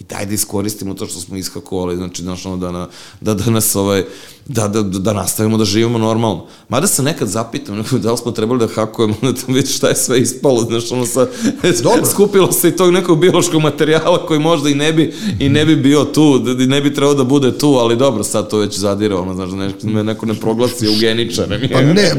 I 0.01 0.03
daj 0.03 0.25
da 0.25 0.33
iskoristimo 0.33 0.93
to 0.93 1.05
što 1.07 1.19
smo 1.19 1.37
iskakovali, 1.37 1.95
znači, 1.95 2.21
znaš, 2.21 2.45
ono, 2.45 2.57
da, 2.57 2.71
na, 2.71 2.87
da, 3.21 3.33
da 3.33 3.51
nas, 3.51 3.75
ovaj, 3.75 4.03
da, 4.47 4.67
da, 4.67 4.81
da 4.81 5.13
nastavimo 5.13 5.57
da 5.57 5.65
živimo 5.65 5.97
normalno. 5.97 6.45
Mada 6.69 6.87
se 6.87 7.03
nekad 7.03 7.27
zapitam, 7.27 7.83
da 8.03 8.11
li 8.11 8.17
smo 8.17 8.31
trebali 8.31 8.59
da 8.59 8.67
hakujemo, 8.75 9.15
da 9.21 9.33
tam 9.33 9.55
vidiš 9.55 9.75
šta 9.77 9.89
je 9.89 9.95
sve 9.95 10.19
ispalo, 10.19 10.61
znaš, 10.61 10.91
ono 10.91 11.05
sa, 11.05 11.27
Dobro. 11.83 12.05
skupilo 12.05 12.51
se 12.51 12.69
i 12.69 12.75
tog 12.75 12.91
nekog 12.93 13.19
biološkog 13.19 13.61
materijala 13.61 14.25
koji 14.25 14.39
možda 14.39 14.69
i 14.69 14.75
ne 14.75 14.93
bi, 14.93 15.13
i 15.39 15.49
ne 15.49 15.65
bi 15.65 15.75
bio 15.75 16.03
tu, 16.05 16.39
da, 16.39 16.63
i 16.63 16.67
ne 16.67 16.81
bi 16.81 16.93
trebao 16.93 17.13
da 17.13 17.23
bude 17.23 17.57
tu, 17.57 17.67
ali 17.67 17.97
dobro, 17.97 18.23
sad 18.23 18.49
to 18.49 18.57
već 18.57 18.79
zadire, 18.79 19.15
ono, 19.15 19.33
znaš, 19.35 19.51
ne, 19.83 20.03
neko 20.03 20.25
ne 20.25 20.33
proglasi 20.33 20.85
eugeničare. 20.85 21.69
Pa 21.73 21.81
ne, 21.81 22.11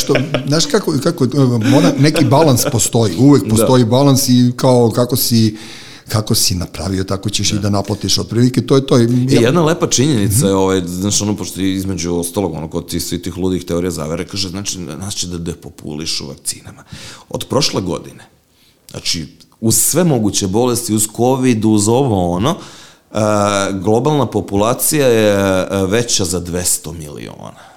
što, 0.00 0.14
znaš 0.46 0.66
kako, 0.66 0.94
kako 1.02 1.26
mora, 1.70 1.92
neki 1.98 2.24
balans 2.24 2.62
postoji, 2.72 3.14
uvek 3.18 3.42
da. 3.42 3.48
postoji 3.48 3.84
da. 3.84 3.90
balans 3.90 4.28
i 4.28 4.52
kao 4.56 4.90
kako 4.90 5.16
si 5.16 5.56
kako 6.08 6.34
si 6.34 6.54
napravio, 6.54 7.04
tako 7.04 7.30
ćeš 7.30 7.50
da. 7.50 7.56
i 7.56 7.60
da 7.60 7.70
naplatiš 7.70 8.18
otprilike, 8.18 8.66
to 8.66 8.76
je 8.76 8.86
to. 8.86 8.98
I, 8.98 9.02
ja... 9.02 9.40
E, 9.40 9.42
jedna 9.42 9.64
lepa 9.64 9.86
činjenica 9.86 10.46
je, 10.46 10.54
ovaj, 10.54 10.82
znaš, 10.86 11.22
ono, 11.22 11.36
pošto 11.36 11.60
između 11.60 12.14
ostalog, 12.14 12.54
ono, 12.54 12.68
kod 12.68 12.88
ti 12.88 13.00
svi 13.00 13.22
tih 13.22 13.36
ludih 13.36 13.64
teorija 13.64 13.90
zavere, 13.90 14.26
kaže, 14.26 14.48
znači, 14.48 14.78
nas 14.78 15.14
će 15.14 15.26
da 15.26 15.38
depopulišu 15.38 16.28
vakcinama. 16.28 16.84
Od 17.28 17.44
prošle 17.48 17.82
godine, 17.82 18.28
znači, 18.90 19.26
uz 19.60 19.76
sve 19.76 20.04
moguće 20.04 20.46
bolesti, 20.46 20.94
uz 20.94 21.08
COVID, 21.16 21.64
uz 21.64 21.88
ovo, 21.88 22.30
ono, 22.30 22.50
uh, 22.50 23.18
globalna 23.82 24.26
populacija 24.26 25.06
je 25.06 25.66
veća 25.86 26.24
za 26.24 26.40
200 26.40 26.92
miliona. 26.98 27.71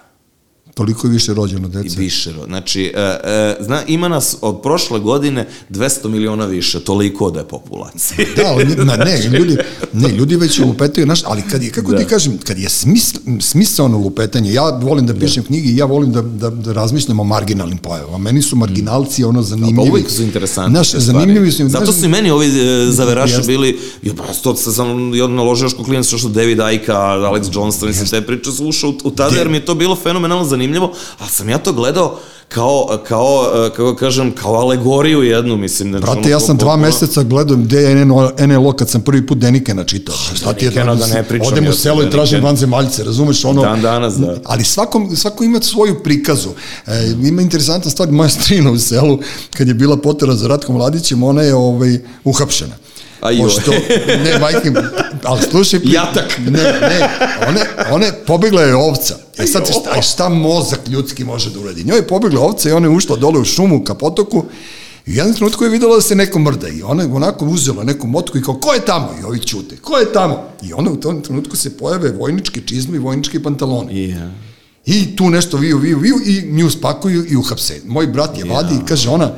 Toliko 0.76 1.08
je 1.08 1.12
više 1.12 1.34
rođeno 1.34 1.68
dece. 1.68 1.96
I 1.96 1.98
više, 1.98 2.34
znači, 2.48 2.92
e, 2.96 3.20
e, 3.24 3.58
zna, 3.60 3.82
ima 3.88 4.08
nas 4.08 4.38
od 4.42 4.62
prošle 4.62 5.00
godine 5.00 5.48
200 5.70 6.08
miliona 6.08 6.46
više, 6.46 6.80
toliko 6.80 7.32
da 7.32 7.40
je 7.40 7.48
populacija. 7.48 8.26
da, 8.76 8.84
na, 8.84 8.96
ne, 8.96 9.22
ljudi, 9.40 9.58
ne, 9.94 10.10
ljudi 10.10 10.36
već 10.36 10.60
lupetaju, 10.60 11.06
znaš, 11.06 11.22
ali 11.26 11.42
kad 11.42 11.64
je, 11.64 11.72
kako 11.72 11.92
da. 11.92 11.98
ti 11.98 12.06
kažem, 12.06 12.38
kad 12.38 12.60
je 12.60 12.70
smisl, 12.70 13.18
smisleno 13.40 13.98
lupetanje, 13.98 14.54
ja 14.54 14.70
volim 14.70 15.06
da, 15.06 15.14
da. 15.14 15.20
pišem 15.20 15.44
da. 15.44 15.48
knjige 15.48 15.70
i 15.70 15.78
ja 15.78 15.86
volim 15.86 16.12
da, 16.12 16.22
da, 16.22 16.50
da 16.50 16.74
razmišljam 16.74 17.20
o 17.20 17.24
marginalnim 17.24 17.78
pojavama. 17.78 18.18
Meni 18.18 18.42
su 18.42 18.56
marginalci 18.56 19.24
ono 19.24 19.42
zanimljivi. 19.42 19.76
Pa 19.76 19.92
uvijek 19.92 20.10
su 20.10 20.24
interesantni. 20.24 20.72
Znaš, 20.72 20.92
zanimljivi 20.92 21.52
su. 21.52 21.70
Zato 21.70 21.94
su 21.94 22.06
i 22.06 22.08
meni 22.08 22.32
ovi 22.32 22.48
e, 22.48 22.92
zaveraši 22.92 23.42
bili, 23.48 23.80
ja 24.04 24.14
pa 24.14 24.24
to 24.44 24.56
sam 24.56 25.14
jedan 25.14 25.36
naložio 25.36 25.66
još 25.66 25.74
klinac, 25.74 26.08
što 26.08 26.30
David 26.30 26.60
Aika, 26.60 26.94
Alex 26.98 27.56
Johnston, 27.56 27.90
mislim, 27.90 28.08
te 28.08 28.22
priče 28.22 28.52
slušao 28.52 28.90
u, 28.90 28.94
u 29.04 29.12
tada, 29.12 29.36
jer 29.38 29.50
mi 29.50 29.58
je 29.58 29.66
to 29.66 29.76
bilo 29.76 29.96
fenomenalno 29.96 30.46
zanimljivo 30.46 30.65
zanimljivo, 30.66 30.94
ali 31.20 31.30
sam 31.30 31.50
ja 31.50 31.58
to 31.58 31.74
gledao 31.74 32.20
kao, 32.48 33.00
kao, 33.08 33.46
kako 33.76 33.96
kažem, 33.96 34.32
kao 34.32 34.54
alegoriju 34.54 35.24
jednu, 35.24 35.58
mislim. 35.58 35.90
Znači, 35.90 36.06
Brate, 36.06 36.30
ja 36.30 36.40
sam 36.40 36.58
dva 36.58 36.78
meseca 36.78 37.24
gledao 37.24 37.58
gde 37.58 37.82
je 37.82 38.06
NLO, 38.06 38.32
NLO 38.40 38.72
kad 38.74 38.90
sam 38.90 39.02
prvi 39.02 39.28
put 39.28 39.38
Denikena 39.38 39.84
čitao. 39.84 40.16
Pa, 40.30 40.36
šta 40.36 40.54
ti 40.54 40.66
je 40.66 40.72
da, 40.72 40.96
da 40.96 41.08
ne 41.08 41.24
pričam. 41.24 41.48
Odem 41.48 41.68
u 41.68 41.74
selo 41.74 42.04
i 42.04 42.10
tražim 42.10 42.44
vanzemaljce, 42.44 43.04
razumeš 43.04 43.46
ono? 43.46 43.62
Dan 43.62 43.82
danas, 43.82 44.14
da. 44.14 44.38
Ali 44.44 44.64
svako, 44.64 45.10
svako 45.16 45.44
ima 45.44 45.62
svoju 45.62 46.04
prikazu. 46.04 46.50
E, 46.88 47.14
ima 47.24 47.42
interesantna 47.42 47.92
stvar, 47.92 48.12
moja 48.12 48.30
strina 48.30 48.72
u 48.72 48.78
selu, 48.78 49.20
kad 49.58 49.68
je 49.68 49.74
bila 49.74 49.98
potera 49.98 50.36
za 50.36 50.48
Ratko 50.48 50.74
Mladićem, 50.74 51.24
ona 51.24 51.42
je 51.42 51.56
ovaj, 51.56 52.00
uhapšena. 52.24 52.76
A 53.26 53.44
Pošto, 53.44 53.72
ne, 54.26 54.40
majke, 54.40 54.72
ali 55.24 55.42
slušaj... 55.52 55.80
Jatak. 55.84 56.38
Ne, 56.38 56.64
ne, 56.64 57.10
one, 57.48 57.62
one 57.92 58.12
pobegla 58.28 58.62
je 58.62 58.76
ovca. 58.76 59.16
E 59.38 59.48
sad, 59.48 59.68
šta, 59.68 60.02
šta 60.02 60.30
mozak 60.30 60.80
ljudski 60.88 61.24
može 61.24 61.50
da 61.50 61.60
uradi? 61.60 61.84
Njoj 61.84 61.98
je 61.98 62.08
pobegla 62.08 62.42
ovca 62.42 62.70
i 62.70 62.72
ona 62.72 62.88
je 62.88 62.96
ušla 62.96 63.16
dole 63.16 63.40
u 63.40 63.46
šumu 63.46 63.84
ka 63.84 63.94
potoku 63.94 64.46
I 65.06 65.12
u 65.12 65.16
jednom 65.16 65.36
trenutku 65.36 65.64
je 65.64 65.70
videla 65.70 65.96
da 65.96 66.02
se 66.02 66.16
neko 66.16 66.40
mrda 66.40 66.68
i 66.68 66.84
ona 66.84 67.04
je 67.04 67.10
onako 67.10 67.46
uzela 67.46 67.84
neku 67.84 68.08
motku 68.08 68.38
i 68.38 68.42
kao, 68.42 68.54
ko 68.54 68.74
je 68.74 68.86
tamo? 68.86 69.10
I 69.22 69.24
ovi 69.24 69.40
čute, 69.40 69.78
ko 69.78 69.98
je 69.98 70.14
tamo? 70.14 70.44
I 70.64 70.74
ona 70.74 70.92
u 70.92 70.96
tom 70.96 71.22
trenutku 71.22 71.56
se 71.56 71.78
pojave 71.78 72.12
vojničke 72.12 72.62
čizme 72.62 72.96
i 72.96 73.00
vojničke 73.00 73.44
pantalone. 73.44 73.94
Yeah. 73.94 74.30
I 74.86 75.16
tu 75.16 75.30
nešto 75.30 75.58
viju, 75.58 75.78
viju, 75.78 76.00
viju 76.00 76.16
i 76.26 76.42
nju 76.52 76.70
spakuju 76.70 77.26
i 77.30 77.36
uhapse. 77.36 77.82
Moj 77.86 78.08
brat 78.08 78.38
je 78.38 78.44
yeah. 78.44 78.54
vadi 78.54 78.76
i 78.76 78.86
kaže 78.88 79.10
ona, 79.10 79.32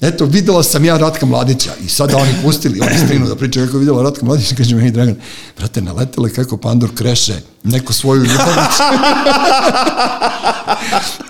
eto, 0.00 0.26
videla 0.26 0.62
sam 0.62 0.84
ja 0.84 0.98
Ratka 0.98 1.26
Mladića 1.26 1.70
i 1.84 1.88
sada 1.88 2.16
oni 2.16 2.32
pustili, 2.44 2.80
oni 2.80 2.98
strinu 2.98 3.26
da 3.28 3.36
pričaju 3.36 3.66
kako 3.66 3.78
videla 3.78 4.02
Ratka 4.02 4.26
Mladića, 4.26 4.54
kaže 4.54 4.76
meni 4.76 4.90
Dragan, 4.90 5.16
brate, 5.58 5.82
naletele 5.82 6.30
kako 6.30 6.56
Pandor 6.56 6.90
kreše 6.94 7.40
neku 7.62 7.92
svoju 7.92 8.24
ljubavnicu. 8.24 8.82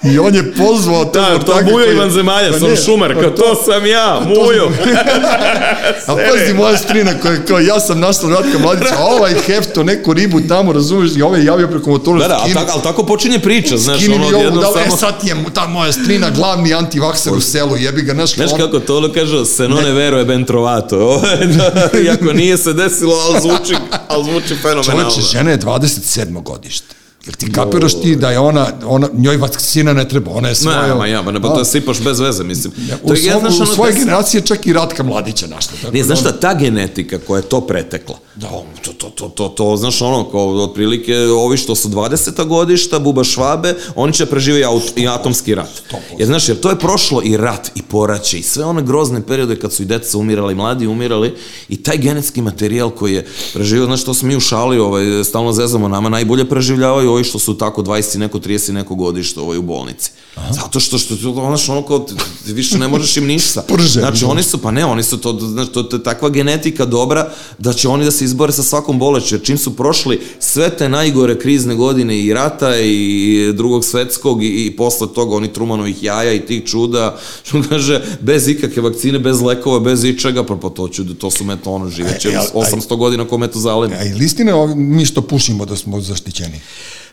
I 0.02 0.18
on 0.18 0.34
je 0.34 0.54
pozvao 0.54 1.04
to. 1.04 1.20
Da, 1.20 1.38
to 1.38 1.60
Mujo 1.70 1.92
Ivan 1.92 2.10
Zemalja, 2.10 2.52
pa 2.52 2.58
sam 2.58 2.76
Šumar, 2.84 3.14
kao 3.20 3.30
to 3.30 3.54
sam 3.64 3.86
ja, 3.86 4.20
Mujo. 4.26 4.70
A 6.06 6.16
pazi 6.16 6.54
moja 6.54 6.76
strina 6.76 7.12
koja 7.22 7.44
kao 7.44 7.58
ja 7.58 7.80
sam 7.80 8.00
našla 8.00 8.30
Ratka 8.30 8.58
Mladića, 8.58 8.94
a 8.98 9.04
ovaj 9.04 9.34
hefto 9.46 9.82
neku 9.82 10.12
ribu 10.12 10.40
tamo, 10.48 10.72
razumiješ, 10.72 11.16
i 11.16 11.22
ovaj 11.22 11.44
javio 11.44 11.68
preko 11.68 11.90
motora. 11.90 12.18
Da, 12.18 12.28
da, 12.28 12.38
ali, 12.42 12.54
tako, 12.54 12.70
ali 12.72 12.82
tako 12.82 13.06
počinje 13.06 13.38
priča, 13.38 13.76
znaš, 13.76 14.02
ono 14.14 14.38
jedno 14.38 14.60
da, 14.60 14.66
e, 14.66 14.70
samo... 14.72 14.94
E, 14.94 14.98
sad 14.98 15.14
je 15.22 15.36
ta 15.54 15.66
moja 15.66 15.92
strina 15.92 16.30
glavni 16.30 16.74
antivakser 16.74 17.32
u 17.32 17.40
selu, 17.40 17.76
jebi 17.76 18.02
ga, 18.02 18.12
znaš, 18.14 18.34
znaš 18.34 18.50
kako 18.58 18.78
to 18.78 18.96
ono 18.96 19.12
kaže, 19.12 19.44
se 19.44 19.68
non 19.68 19.84
ne 19.84 19.92
vero 19.92 20.18
je 20.20 20.24
ben 20.24 20.44
trovato. 20.44 21.22
Da, 21.56 21.98
iako 22.00 22.32
nije 22.32 22.58
se 22.58 22.72
desilo, 22.72 23.14
ali 23.14 23.40
zvuči, 23.40 23.74
ali 24.08 24.24
zvuči 24.24 24.54
fenomenalno. 24.62 25.10
Čoveče, 25.10 25.20
žena 25.32 25.50
je 25.50 25.58
27. 25.58 26.19
godište. 26.24 26.94
Jel 27.26 27.34
ti 27.34 27.52
kapiraš 27.52 28.00
ti 28.02 28.16
da 28.16 28.30
je 28.30 28.38
ona, 28.38 28.66
ona 28.84 29.08
njoj 29.12 29.36
vakcina 29.36 29.92
ne 29.92 30.08
treba, 30.08 30.30
ona 30.30 30.48
je 30.48 30.54
svoja... 30.54 30.86
Ne, 30.86 30.94
ma 30.94 31.06
ja, 31.06 31.22
ma 31.22 31.32
ne, 31.32 31.42
pa 31.42 31.48
to 31.48 31.64
sipaš 31.64 32.00
bez 32.00 32.20
veze, 32.20 32.44
mislim. 32.44 32.72
Ja, 32.88 32.96
u, 33.02 33.08
to 33.08 33.14
je, 33.14 33.20
svom, 33.20 33.40
znaš, 33.40 33.68
u 33.68 33.74
svoje 33.74 33.92
generacije 33.92 34.40
čak 34.40 34.66
i 34.66 34.72
Ratka 34.72 35.02
Mladića 35.02 35.46
našla. 35.46 35.72
Tako 35.82 35.96
ne, 35.96 36.02
znaš 36.02 36.22
da 36.22 36.30
šta, 36.30 36.40
ta 36.40 36.54
genetika 36.54 37.18
koja 37.26 37.38
je 37.38 37.48
to 37.48 37.60
pretekla, 37.60 38.18
da. 38.34 38.48
to, 38.84 38.92
to, 38.92 39.10
to, 39.10 39.28
to, 39.28 39.48
to, 39.48 39.76
znaš 39.76 40.02
ono, 40.02 40.30
kao 40.30 40.48
otprilike 40.48 41.18
ovi 41.18 41.56
što 41.56 41.74
su 41.74 41.88
20. 41.88 42.46
godišta, 42.46 42.98
Buba 42.98 43.24
Švabe, 43.24 43.74
oni 43.94 44.12
će 44.12 44.26
preživati 44.26 44.64
aut, 44.64 44.82
i 44.96 45.08
atomski 45.08 45.54
rat. 45.54 45.82
Jer, 46.18 46.26
znaš, 46.26 46.48
jer 46.48 46.60
to 46.60 46.70
je 46.70 46.78
prošlo 46.78 47.22
i 47.24 47.36
rat, 47.36 47.70
i 47.74 47.82
poraće, 47.82 48.38
i 48.38 48.42
sve 48.42 48.64
one 48.64 48.82
grozne 48.82 49.26
periode 49.26 49.56
kad 49.56 49.72
su 49.72 49.82
i 49.82 49.86
deca 49.86 50.18
umirali, 50.18 50.52
i 50.52 50.56
mladi 50.56 50.86
umirali, 50.86 51.34
i 51.68 51.76
taj 51.76 51.96
genetski 51.96 52.42
materijal 52.42 52.90
koji 52.90 53.14
je 53.14 53.26
preživio, 53.52 53.86
znaš, 53.86 54.04
to 54.04 54.14
smo 54.14 54.28
mi 54.28 54.36
u 54.36 54.40
šali, 54.40 54.78
ovaj, 54.78 55.24
stalno 55.24 55.52
zezamo, 55.52 55.88
nama 55.88 56.08
najbolje 56.08 56.48
preživljavaju 56.48 57.10
ovi 57.10 57.24
što 57.24 57.38
su 57.38 57.58
tako 57.58 57.82
20 57.82 58.18
neko 58.18 58.38
30 58.38 58.72
neko 58.72 58.94
godište 58.94 59.40
ovaj 59.40 59.58
u 59.58 59.62
bolnici. 59.62 60.10
Aha. 60.34 60.52
Zato 60.52 60.80
što 60.80 60.98
što 60.98 61.16
to 61.16 61.32
znaš 61.32 61.68
ono 61.68 61.82
kao 61.82 61.98
ti 62.46 62.52
više 62.52 62.78
ne 62.78 62.88
možeš 62.88 63.16
im 63.16 63.26
ništa. 63.26 63.62
Prže, 63.74 64.00
znači 64.00 64.24
oni 64.24 64.42
su 64.42 64.58
pa 64.58 64.70
ne, 64.70 64.84
oni 64.84 65.02
su 65.02 65.18
to 65.18 65.38
znači 65.40 65.72
to, 65.72 65.82
to 65.82 65.96
je 65.96 66.02
takva 66.02 66.28
genetika 66.28 66.84
dobra 66.84 67.32
da 67.58 67.72
će 67.72 67.88
oni 67.88 68.04
da 68.04 68.10
se 68.20 68.24
izbore 68.24 68.52
sa 68.52 68.62
svakom 68.62 68.98
bolešću. 68.98 69.34
Jer 69.34 69.42
čim 69.42 69.58
su 69.58 69.76
prošli 69.76 70.20
sve 70.40 70.70
te 70.76 70.88
najgore 70.88 71.38
krizne 71.38 71.74
godine 71.74 72.18
i 72.18 72.34
rata 72.34 72.76
i 72.76 73.52
drugog 73.54 73.84
svetskog 73.84 74.42
i, 74.42 74.66
i 74.66 74.76
posle 74.76 75.08
toga 75.14 75.36
oni 75.36 75.52
Trumanovih 75.52 76.02
jaja 76.02 76.32
i 76.32 76.46
tih 76.46 76.64
čuda, 76.64 77.18
što 77.46 77.62
kaže 77.68 78.02
bez 78.20 78.48
ikakve 78.48 78.82
vakcine, 78.82 79.18
bez 79.18 79.40
lekova, 79.40 79.80
bez 79.80 80.04
ičega, 80.04 80.44
pa, 80.44 80.56
pa 80.56 80.68
to 80.68 80.88
ću 80.88 81.14
to 81.14 81.30
su 81.30 81.44
meto 81.44 81.70
ono 81.70 81.90
živeće 81.90 82.28
e, 82.28 82.38
800 82.54 82.96
godina 82.96 83.24
ko 83.24 83.38
meto 83.38 83.58
zaleni. 83.58 83.94
A 83.94 84.04
i 84.04 84.14
listine 84.14 84.52
mi 84.76 85.06
što 85.06 85.22
pušimo 85.22 85.64
da 85.64 85.76
smo 85.76 86.00
zaštićeni. 86.00 86.60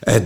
E, 0.06 0.20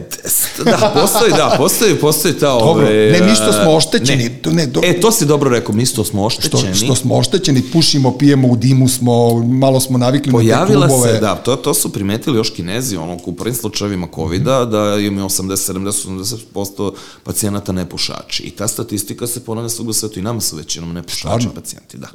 da, 0.66 0.92
postoji, 1.02 1.32
da, 1.32 1.56
postoji, 1.58 1.96
postoji 1.96 2.34
ta 2.34 2.48
Dobro, 2.48 2.86
ove... 2.86 3.12
Ne, 3.12 3.22
mi 3.22 3.36
što 3.36 3.54
smo 3.54 3.72
oštećeni. 3.76 4.24
Ne, 4.24 4.42
to, 4.42 4.52
ne, 4.52 4.66
do... 4.66 4.82
E, 4.84 5.00
to 5.00 5.12
si 5.12 5.26
dobro 5.26 5.50
rekao, 5.50 5.76
mi 5.76 5.86
što 5.86 6.04
smo 6.04 6.26
oštećeni. 6.26 6.76
Što, 6.76 6.86
što 6.86 6.96
smo 6.96 7.18
oštećeni, 7.18 7.64
pušimo, 7.74 8.18
pijemo 8.18 8.48
u 8.48 8.56
dimu 8.56 8.88
smo, 8.88 9.44
malo 9.44 9.80
smo 9.80 9.98
navikli 9.98 10.32
Pojavila 10.32 10.80
na 10.80 10.88
te 10.88 10.94
klubove. 10.94 11.14
se, 11.14 11.20
da, 11.20 11.36
to, 11.36 11.56
to 11.56 11.74
su 11.74 11.94
primetili 11.94 12.38
još 12.38 12.50
kinezi, 12.50 12.98
ono, 12.98 13.18
u 13.26 13.36
prvim 13.36 13.56
slučajevima 13.56 14.08
COVID-a, 14.16 14.66
da 14.66 14.98
ima 15.00 15.24
80, 15.24 15.74
70, 15.74 16.46
80% 16.56 16.92
pacijenata 17.24 17.72
nepušači. 17.72 18.44
I 18.44 18.52
ta 18.52 18.68
statistika 18.68 19.28
se 19.28 19.46
ponavlja 19.46 19.70
svog 19.70 19.96
svetu 19.96 20.20
i 20.20 20.24
nama 20.24 20.42
su 20.42 20.56
većinom 20.56 20.94
nepušači 20.94 21.48
pacijenti, 21.56 21.98
da. 21.98 22.08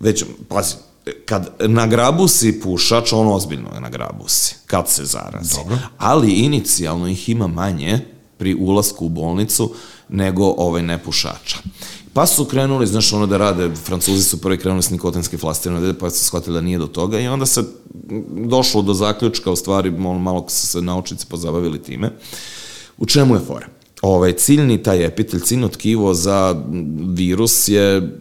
Već, 0.00 0.24
pazi, 0.48 0.74
kad 1.24 1.48
nagrabusi 1.60 2.60
pušač, 2.60 3.12
on 3.12 3.26
ozbiljno 3.26 3.68
je 3.74 3.80
nagrabusi, 3.80 4.54
kad 4.66 4.88
se 4.88 5.04
zarazi. 5.04 5.54
Dobro. 5.56 5.78
Ali 5.98 6.32
inicijalno 6.32 7.08
ih 7.08 7.28
ima 7.28 7.46
manje 7.46 8.00
pri 8.36 8.54
ulasku 8.54 9.06
u 9.06 9.08
bolnicu 9.08 9.74
nego 10.08 10.54
ovaj 10.56 10.82
nepušača. 10.82 11.58
Pa 12.12 12.26
su 12.26 12.44
krenuli, 12.44 12.86
znaš, 12.86 13.12
ono 13.12 13.26
da 13.26 13.36
rade, 13.36 13.70
francuzi 13.84 14.22
su 14.22 14.40
prvi 14.40 14.58
krenuli 14.58 14.82
s 14.82 14.90
nikotinske 14.90 15.38
flastere, 15.38 15.94
pa 15.94 16.10
su 16.10 16.24
shvatili 16.24 16.54
da 16.54 16.60
nije 16.60 16.78
do 16.78 16.86
toga 16.86 17.20
i 17.20 17.28
onda 17.28 17.46
se 17.46 17.64
došlo 18.46 18.82
do 18.82 18.94
zaključka, 18.94 19.50
u 19.50 19.56
stvari, 19.56 19.90
malo 19.90 20.46
su 20.48 20.66
se 20.66 20.82
naučnici 20.82 21.26
pozabavili 21.26 21.82
time. 21.82 22.10
U 22.98 23.06
čemu 23.06 23.34
je 23.34 23.40
fora? 23.46 23.66
Ovaj, 24.02 24.32
ciljni 24.32 24.82
taj 24.82 25.04
epitelj, 25.04 25.40
ciljno 25.40 25.68
tkivo 25.68 26.14
za 26.14 26.64
virus 27.08 27.68
je 27.68 28.18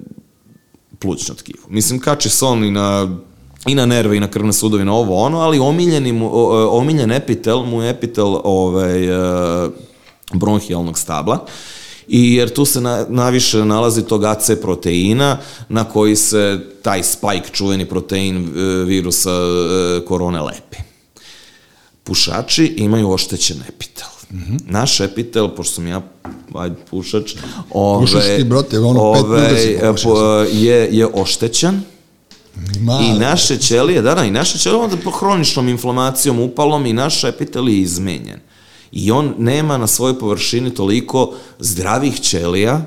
plućno 1.01 1.35
tkivo. 1.35 1.63
Mislim, 1.69 1.99
kači 1.99 2.29
se 2.29 2.45
on 2.45 2.63
i 2.63 2.71
na 2.71 3.17
i 3.65 3.75
na 3.75 3.85
nerve 3.85 4.17
i 4.17 4.19
na 4.19 4.27
krvne 4.27 4.53
sudove 4.53 4.85
na 4.85 4.93
ovo 4.93 5.15
ono, 5.15 5.39
ali 5.39 5.59
omiljeni 5.59 6.11
mu, 6.11 6.29
omiljen 6.71 7.11
epitel 7.11 7.63
mu 7.63 7.81
je 7.81 7.89
epitel 7.89 8.35
ovaj, 8.43 9.03
e, 9.05 9.69
bronhijalnog 10.33 10.99
stabla 10.99 11.45
i 12.07 12.35
jer 12.35 12.53
tu 12.53 12.65
se 12.65 12.81
na, 12.81 13.05
naviše 13.09 13.65
nalazi 13.65 14.03
tog 14.03 14.23
AC 14.23 14.51
proteina 14.61 15.37
na 15.69 15.83
koji 15.83 16.15
se 16.15 16.59
taj 16.81 17.03
spike, 17.03 17.49
čuveni 17.51 17.85
protein 17.85 18.37
e, 18.37 18.61
virusa 18.85 19.29
e, 19.31 20.05
korone 20.05 20.41
lepi. 20.41 20.77
Pušači 22.03 22.65
imaju 22.65 23.11
oštećen 23.11 23.57
epitel. 23.69 24.07
Mm 24.31 24.37
-hmm. 24.37 24.59
Naš 24.67 24.99
epitel, 24.99 25.55
pošto 25.55 25.73
sam 25.73 25.87
ja 25.87 26.01
ajde, 26.55 26.75
pušač, 26.89 27.35
ove, 27.71 28.37
ti, 28.37 28.43
brate, 28.43 28.79
ono, 28.79 29.13
pet 29.13 29.23
ove, 29.23 29.49
pušiš. 29.91 30.03
po- 30.03 30.45
je, 30.51 30.89
je 30.91 31.07
oštećan, 31.13 31.81
Ma, 32.79 32.99
I 33.01 33.19
naše 33.19 33.57
ćelije, 33.57 34.01
da, 34.01 34.15
da, 34.15 34.23
i 34.23 34.31
naše 34.31 34.57
ćelije 34.57 34.81
onda 34.81 34.97
po 35.03 35.11
hroničnom 35.11 35.69
inflamacijom, 35.69 36.39
upalom 36.39 36.85
i 36.85 36.93
naš 36.93 37.23
epitel 37.23 37.69
je 37.69 37.79
izmenjen. 37.79 38.39
I 38.91 39.11
on 39.11 39.33
nema 39.37 39.77
na 39.77 39.87
svojoj 39.87 40.19
površini 40.19 40.73
toliko 40.73 41.33
zdravih 41.59 42.19
ćelija 42.19 42.81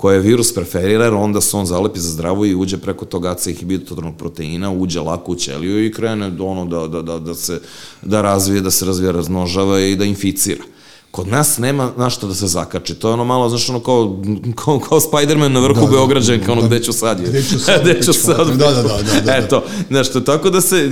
koje 0.00 0.20
virus 0.20 0.54
preferira, 0.54 1.16
onda 1.16 1.40
se 1.40 1.56
on 1.56 1.66
zalepi 1.66 2.00
za 2.00 2.10
zdravo 2.10 2.46
i 2.46 2.54
uđe 2.54 2.78
preko 2.78 3.04
tog 3.04 3.26
AC 3.26 3.46
inhibitornog 3.46 4.16
proteina, 4.16 4.70
uđe 4.72 5.00
lako 5.00 5.32
u 5.32 5.36
ćeliju 5.36 5.84
i 5.86 5.92
krene 5.92 6.32
ono 6.40 6.64
da, 6.64 6.86
da, 6.88 7.02
da, 7.02 7.18
da 7.18 7.34
se 7.34 7.60
da 8.02 8.22
razvije, 8.22 8.60
da 8.60 8.70
se 8.70 8.86
razvija, 8.86 9.12
razmnožava 9.12 9.80
i 9.80 9.96
da 9.96 10.04
inficira. 10.04 10.64
Kod 11.10 11.28
nas 11.28 11.58
nema 11.58 11.90
na 11.96 12.10
što 12.10 12.26
da 12.26 12.34
se 12.34 12.46
zakači. 12.46 12.94
To 12.94 13.08
je 13.08 13.14
ono 13.14 13.24
malo, 13.24 13.48
znaš, 13.48 13.68
ono 13.68 13.80
kao, 13.80 14.16
kao, 14.64 14.78
kao 14.78 15.00
Spider-Man 15.00 15.52
na 15.52 15.60
vrhu 15.60 15.74
Da, 15.74 15.80
da, 15.80 15.86
da, 15.86 15.96
Beograđanka, 15.96 16.52
ono 16.52 16.60
da. 16.60 16.66
gde 16.66 16.82
ću 16.82 16.92
sad 16.92 17.20
je. 17.20 17.28
Gde 17.28 17.42
ću 17.42 17.58
sad, 17.58 17.80
gde 17.84 18.02
ću 18.02 18.12
sad. 18.12 18.48
Da, 18.48 18.70
da, 18.70 18.82
da, 18.82 18.82
da, 18.82 19.20
da. 19.24 19.36
Eto, 19.36 19.62
znaš, 19.88 20.12
to, 20.12 20.20
tako 20.20 20.50
da 20.50 20.60
se, 20.60 20.88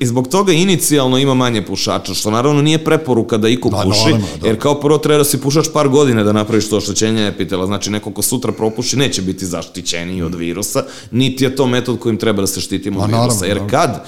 i, 0.00 0.06
zbog 0.06 0.28
toga 0.28 0.52
inicijalno 0.52 1.18
ima 1.18 1.34
manje 1.34 1.66
pušača, 1.66 2.14
što 2.14 2.30
naravno 2.30 2.62
nije 2.62 2.84
preporuka 2.84 3.36
da 3.36 3.48
iko 3.48 3.68
Da, 3.70 3.82
puši, 3.84 4.04
naravno, 4.04 4.26
da. 4.40 4.46
jer 4.46 4.60
kao 4.60 4.80
prvo 4.80 4.98
treba 4.98 5.18
da 5.18 5.24
si 5.24 5.40
pušač 5.40 5.66
par 5.72 5.88
godina 5.88 6.24
da 6.24 6.32
napraviš 6.32 6.68
to 6.68 6.76
oštećenje 6.76 7.26
epitela, 7.26 7.66
znači 7.66 7.90
neko 7.90 8.10
ko 8.10 8.22
sutra 8.22 8.52
propuši 8.52 8.96
neće 8.96 9.22
biti 9.22 9.46
zaštićeniji 9.46 10.22
od 10.22 10.34
virusa, 10.34 10.84
niti 11.10 11.44
je 11.44 11.56
to 11.56 11.66
metod 11.66 11.98
kojim 11.98 12.16
treba 12.16 12.40
da 12.40 12.46
se 12.46 12.60
štitimo 12.60 13.00
od 13.00 13.10
naravno, 13.10 13.28
virusa, 13.28 13.46
jer 13.46 13.70
kad 13.70 14.04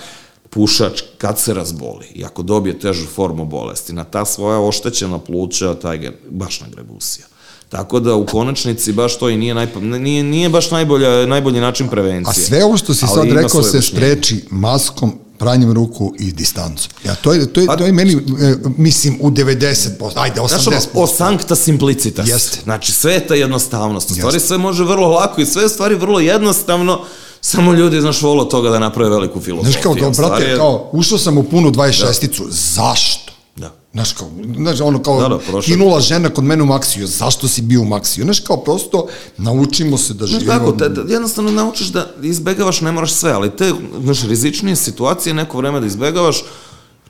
pušač, 0.55 1.02
kad 1.18 1.39
se 1.39 1.55
razboli 1.55 2.06
i 2.14 2.24
ako 2.24 2.43
dobije 2.43 2.78
težu 2.78 3.06
formu 3.06 3.44
bolesti, 3.44 3.93
na 3.93 4.05
ta 4.05 4.24
svoja 4.24 4.60
oštećena 4.60 5.18
pluća, 5.18 5.74
taj 5.74 6.10
baš 6.31 6.60
nagrebusija. 6.60 7.26
Tako 7.68 8.01
da 8.01 8.14
u 8.14 8.26
konačnici 8.26 8.93
baš 8.93 9.18
to 9.18 9.28
i 9.28 9.36
nije, 9.36 9.55
najpa, 9.55 9.81
nije, 9.81 10.22
nije 10.22 10.48
baš 10.48 10.70
najbolja, 10.70 11.26
najbolji 11.26 11.60
način 11.60 11.89
prevencije. 11.89 12.44
A 12.44 12.47
sve 12.47 12.64
ovo 12.64 12.76
što 12.76 12.94
si 12.94 13.06
sad 13.06 13.32
rekao 13.32 13.62
se 13.62 13.82
spreči 13.82 14.44
maskom, 14.51 15.18
pranjem 15.39 15.72
ruku 15.72 16.14
i 16.18 16.32
distancom. 16.32 16.90
Ja, 17.05 17.14
to 17.14 17.32
je, 17.32 17.52
to 17.52 17.60
je, 17.60 17.66
Pa- 17.66 17.76
to 17.76 17.86
je 17.86 17.93
meni, 17.93 18.12
e, 18.12 18.56
mislim, 18.76 19.18
u 19.20 19.31
90%, 19.31 20.12
ajde, 20.14 20.40
80%. 20.40 20.48
Znaš, 20.48 20.66
ono, 20.66 21.05
o 21.05 21.06
sancta 21.06 21.55
simplicitas. 21.55 22.28
Jeste. 22.28 22.59
Znači, 22.64 22.93
sve 22.93 23.12
je 23.12 23.26
ta 23.26 23.35
jednostavnost. 23.35 24.10
U 24.10 24.14
stvari 24.14 24.36
Jeste. 24.36 24.48
sve 24.48 24.59
može 24.59 24.85
vrlo 24.85 25.09
lako 25.09 25.40
i 25.40 25.47
sve 25.47 25.62
je 25.62 25.68
stvari 25.68 25.94
vrlo 25.94 26.20
jednostavno, 26.20 27.05
samo 27.44 27.72
ljudi, 27.72 28.00
znaš, 28.00 28.22
vole 28.22 28.40
od 28.40 28.50
toga 28.50 28.70
da 28.70 28.78
naprave 28.78 29.10
veliku 29.10 29.40
filozofiju. 29.40 29.72
Znaš 29.72 29.82
kao, 29.82 29.94
kao, 29.94 30.10
brate, 30.12 30.44
je- 30.44 30.56
kao, 30.56 30.88
ušao 30.92 31.18
sam 31.18 31.38
u 31.38 31.44
punu 31.44 31.70
26-icu, 31.70 32.44
zašto? 32.50 33.32
Da. 33.56 33.70
Znaš, 33.92 34.12
kao, 34.12 34.28
znaš, 34.56 34.80
ono 34.80 35.02
kao, 35.02 35.20
Da, 35.20 35.28
da, 35.28 35.60
kinula 35.62 36.00
žena 36.00 36.28
kod 36.30 36.44
mene 36.44 36.62
u 36.62 36.66
Maksiju, 36.66 37.06
zašto 37.06 37.48
si 37.48 37.62
bio 37.62 37.80
u 37.80 37.84
Maksiju? 37.84 38.24
Znaš, 38.24 38.40
kao, 38.40 38.56
prosto, 38.58 39.06
naučimo 39.38 39.98
se 39.98 40.14
da 40.14 40.26
Znaš 40.26 40.40
živimo. 40.40 40.58
kako, 40.58 40.72
te, 40.72 40.88
da, 40.88 41.12
jednostavno 41.12 41.50
naučiš 41.52 41.86
da 41.86 42.06
izbegavaš, 42.22 42.80
ne 42.80 42.92
moraš 42.92 43.12
sve, 43.12 43.32
ali 43.32 43.50
te, 43.50 43.72
znaš, 44.00 44.22
rizičnije 44.22 44.76
situacije 44.76 45.34
neko 45.34 45.58
vreme 45.58 45.80
da 45.80 45.86
izbegavaš, 45.86 46.42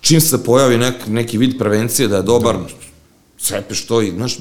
čim 0.00 0.20
se 0.20 0.44
pojavi 0.44 0.78
nek, 0.78 0.94
neki 1.06 1.38
vid 1.38 1.58
prevencije 1.58 2.08
da 2.08 2.16
je 2.16 2.22
dobar, 2.22 2.56
cepiš 3.44 3.86
to 3.86 4.02
i, 4.02 4.10
znaš, 4.10 4.36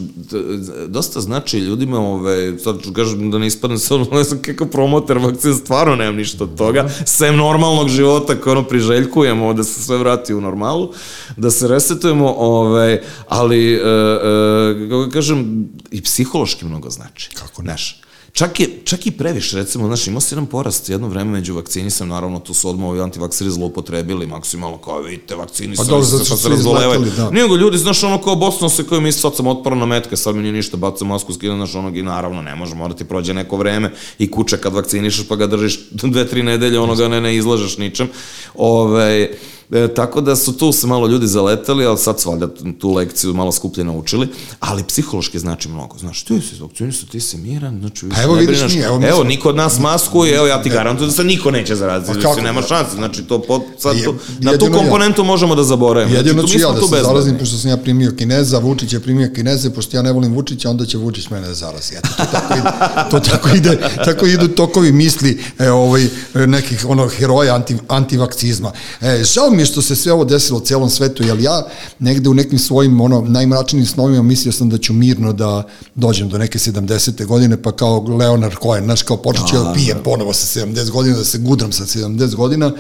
dosta 0.87 1.21
znači 1.21 1.59
ljudima, 1.59 1.99
ove, 1.99 2.59
sad 2.59 2.83
ću 2.83 2.93
kažem 2.93 3.31
da 3.31 3.37
ne 3.37 3.47
ispadne 3.47 3.77
se 3.77 3.93
ono, 3.93 4.05
ne 4.17 4.23
znam 4.23 4.41
kako 4.41 4.65
promoter 4.65 5.17
vakcine, 5.17 5.53
stvarno 5.53 5.95
nemam 5.95 6.15
ništa 6.15 6.43
od 6.43 6.57
toga, 6.57 6.89
sem 7.05 7.35
normalnog 7.35 7.89
života 7.89 8.41
koje 8.41 8.57
ono 8.57 8.67
priželjkujemo, 8.67 9.53
da 9.53 9.63
se 9.63 9.83
sve 9.83 9.97
vrati 9.97 10.33
u 10.33 10.41
normalu, 10.41 10.91
da 11.37 11.51
se 11.51 11.67
resetujemo, 11.67 12.33
ove, 12.37 13.03
ali, 13.27 13.73
e, 13.73 13.77
e, 13.77 14.89
kako 14.89 15.09
kažem, 15.13 15.69
i 15.91 16.01
psihološki 16.01 16.65
mnogo 16.65 16.89
znači. 16.89 17.29
Kako 17.35 17.61
ne? 17.61 17.65
Znaš, 17.65 18.02
Čak, 18.33 18.59
je, 18.59 18.69
čak 18.83 19.05
i 19.07 19.11
previše, 19.11 19.57
recimo, 19.57 19.87
znaš, 19.87 20.07
imao 20.07 20.21
si 20.21 20.33
jedan 20.33 20.45
porast 20.45 20.89
jedno 20.89 21.07
vreme 21.07 21.31
među 21.31 21.55
vakcinisom, 21.55 22.07
naravno, 22.07 22.39
tu 22.39 22.53
su 22.53 22.69
odmah 22.69 22.89
ovi 22.89 23.01
antivakseri 23.01 23.49
zloupotrebili 23.49 24.27
maksimalno, 24.27 24.77
kao 24.77 25.01
vidite, 25.01 25.35
vakcinisali 25.35 25.87
Pa 25.87 25.91
dobro, 25.91 26.05
zato 26.05 26.19
pa 26.19 26.25
što 26.25 26.37
se 26.37 26.53
izleteli, 26.53 27.11
da. 27.17 27.29
Nego 27.29 27.55
ljudi, 27.55 27.77
znaš, 27.77 28.03
ono 28.03 28.21
kao 28.21 28.35
bosno 28.35 28.69
se 28.69 28.83
koji 28.83 29.01
misli, 29.01 29.21
sad 29.21 29.35
sam 29.35 29.47
otporan 29.47 29.79
na 29.79 29.85
metke, 29.85 30.17
sad 30.17 30.35
mi 30.35 30.41
nije 30.41 30.53
ništa, 30.53 30.77
bacam 30.77 31.07
masku, 31.07 31.33
skidam, 31.33 31.57
znaš, 31.57 31.75
onog 31.75 31.97
i 31.97 32.03
naravno 32.03 32.41
ne 32.41 32.55
može, 32.55 32.75
mora 32.75 32.93
ti 32.93 33.05
prođe 33.05 33.33
neko 33.33 33.57
vreme 33.57 33.91
i 34.19 34.31
kuće 34.31 34.57
kad 34.57 34.73
vakcinišeš 34.73 35.27
pa 35.27 35.35
ga 35.35 35.47
držiš 35.47 35.79
dve, 36.13 36.27
tri 36.27 36.43
nedelje, 36.43 36.79
onoga 36.79 37.07
ne, 37.07 37.21
ne 37.21 37.35
izlažeš 37.35 37.77
ničem. 37.77 38.09
Ove, 38.55 39.29
E, 39.71 39.87
tako 39.87 40.21
da 40.21 40.35
su 40.35 40.57
tu 40.57 40.71
se 40.71 40.87
malo 40.87 41.07
ljudi 41.07 41.27
zaletali, 41.27 41.85
ali 41.85 41.97
sad 41.97 42.19
su 42.19 42.29
valjda 42.29 42.47
tu 42.79 42.93
lekciju 42.93 43.33
malo 43.33 43.51
skuplje 43.51 43.83
naučili, 43.83 44.27
ali 44.59 44.83
psihološki 44.83 45.39
znači 45.39 45.69
mnogo. 45.69 45.97
Znaš, 45.97 46.23
ti 46.23 46.41
si 46.41 46.61
vakcinisan, 46.61 47.09
ti 47.09 47.19
si 47.19 47.37
miran, 47.37 47.79
znači 47.79 48.05
više 48.05 48.21
evo 48.21 48.35
ne 48.35 48.41
vidiš 48.41 48.57
brineš. 48.57 48.75
mi, 48.75 48.81
evo 48.81 49.01
evo 49.07 49.23
niko 49.23 49.49
od 49.49 49.55
nas 49.55 49.79
masku 49.79 50.25
i 50.25 50.29
evo 50.29 50.47
ja 50.47 50.61
ti 50.61 50.69
garantujem 50.69 51.09
da 51.09 51.15
se 51.15 51.23
niko 51.23 51.51
neće 51.51 51.75
zaraziti, 51.75 52.13
Pa 52.13 52.19
znači 52.21 52.41
nema 52.41 52.61
šanse, 52.61 52.95
znači 52.95 53.23
to 53.23 53.41
pod, 53.41 53.61
sad 53.79 54.03
tu, 54.03 54.13
na 54.39 54.51
tu 54.51 54.55
jedino 54.55 54.77
ja. 54.77 54.81
komponentu 54.81 55.23
možemo 55.23 55.55
da 55.55 55.63
zaboravimo. 55.63 56.15
Jedino 56.15 56.41
znači, 56.41 56.53
ću 56.53 56.59
ja 56.59 56.71
da 56.71 56.97
se 56.97 57.03
zarazim, 57.03 57.37
pošto 57.39 57.57
sam 57.57 57.69
ja 57.69 57.77
primio 57.77 58.11
Kineza, 58.17 58.57
Vučić 58.59 58.93
je 58.93 58.99
primio 58.99 59.29
Kineze, 59.35 59.69
pošto 59.69 59.97
ja 59.97 60.01
ne 60.01 60.11
volim 60.11 60.33
Vučića, 60.33 60.69
onda 60.69 60.85
će 60.85 60.97
Vučić 60.97 61.29
mene 61.29 61.47
da 61.47 61.53
zarazi. 61.53 61.95
Eto, 61.95 62.09
to 62.17 62.25
tako 62.31 62.53
ide, 62.55 62.69
to 63.11 63.19
tako 63.19 63.49
ide, 63.49 63.77
tako 64.05 64.25
idu 64.25 64.47
tokovi 64.47 64.91
misli 64.91 65.43
e, 65.59 65.71
ovaj, 65.71 66.07
nekih 66.33 66.85
ono, 66.89 67.07
heroja 67.07 67.55
anti, 67.55 67.77
antivakcizma. 67.87 68.71
E, 69.01 69.23
žao 69.23 69.49
mi 69.53 69.61
je 69.61 69.65
što 69.65 69.81
se 69.81 69.95
sve 69.95 70.13
ovo 70.13 70.25
desilo 70.25 70.59
u 70.59 70.61
celom 70.61 70.89
svetu, 70.89 71.23
jer 71.23 71.39
ja 71.39 71.65
negde 71.99 72.29
u 72.29 72.33
nekim 72.33 72.59
svojim 72.59 73.01
ono, 73.01 73.21
najmračnijim 73.21 73.85
snovima 73.85 74.23
mislio 74.23 74.51
sam 74.51 74.69
da 74.69 74.77
ću 74.77 74.93
mirno 74.93 75.33
da 75.33 75.63
dođem 75.95 76.29
do 76.29 76.37
neke 76.37 76.59
70. 76.59 77.25
godine, 77.25 77.61
pa 77.61 77.71
kao 77.71 78.03
Leonard 78.07 78.55
Cohen, 78.63 78.83
znaš, 78.83 79.01
kao 79.03 79.17
počet 79.17 79.47
ću 79.47 79.55
da 79.55 79.73
pijem 79.73 79.97
ponovo 80.03 80.33
sa 80.33 80.59
70 80.59 80.91
godina, 80.91 81.17
da 81.17 81.23
se 81.23 81.37
gudram 81.37 81.71
sa 81.71 81.83
70 81.83 82.35
godina. 82.35 82.71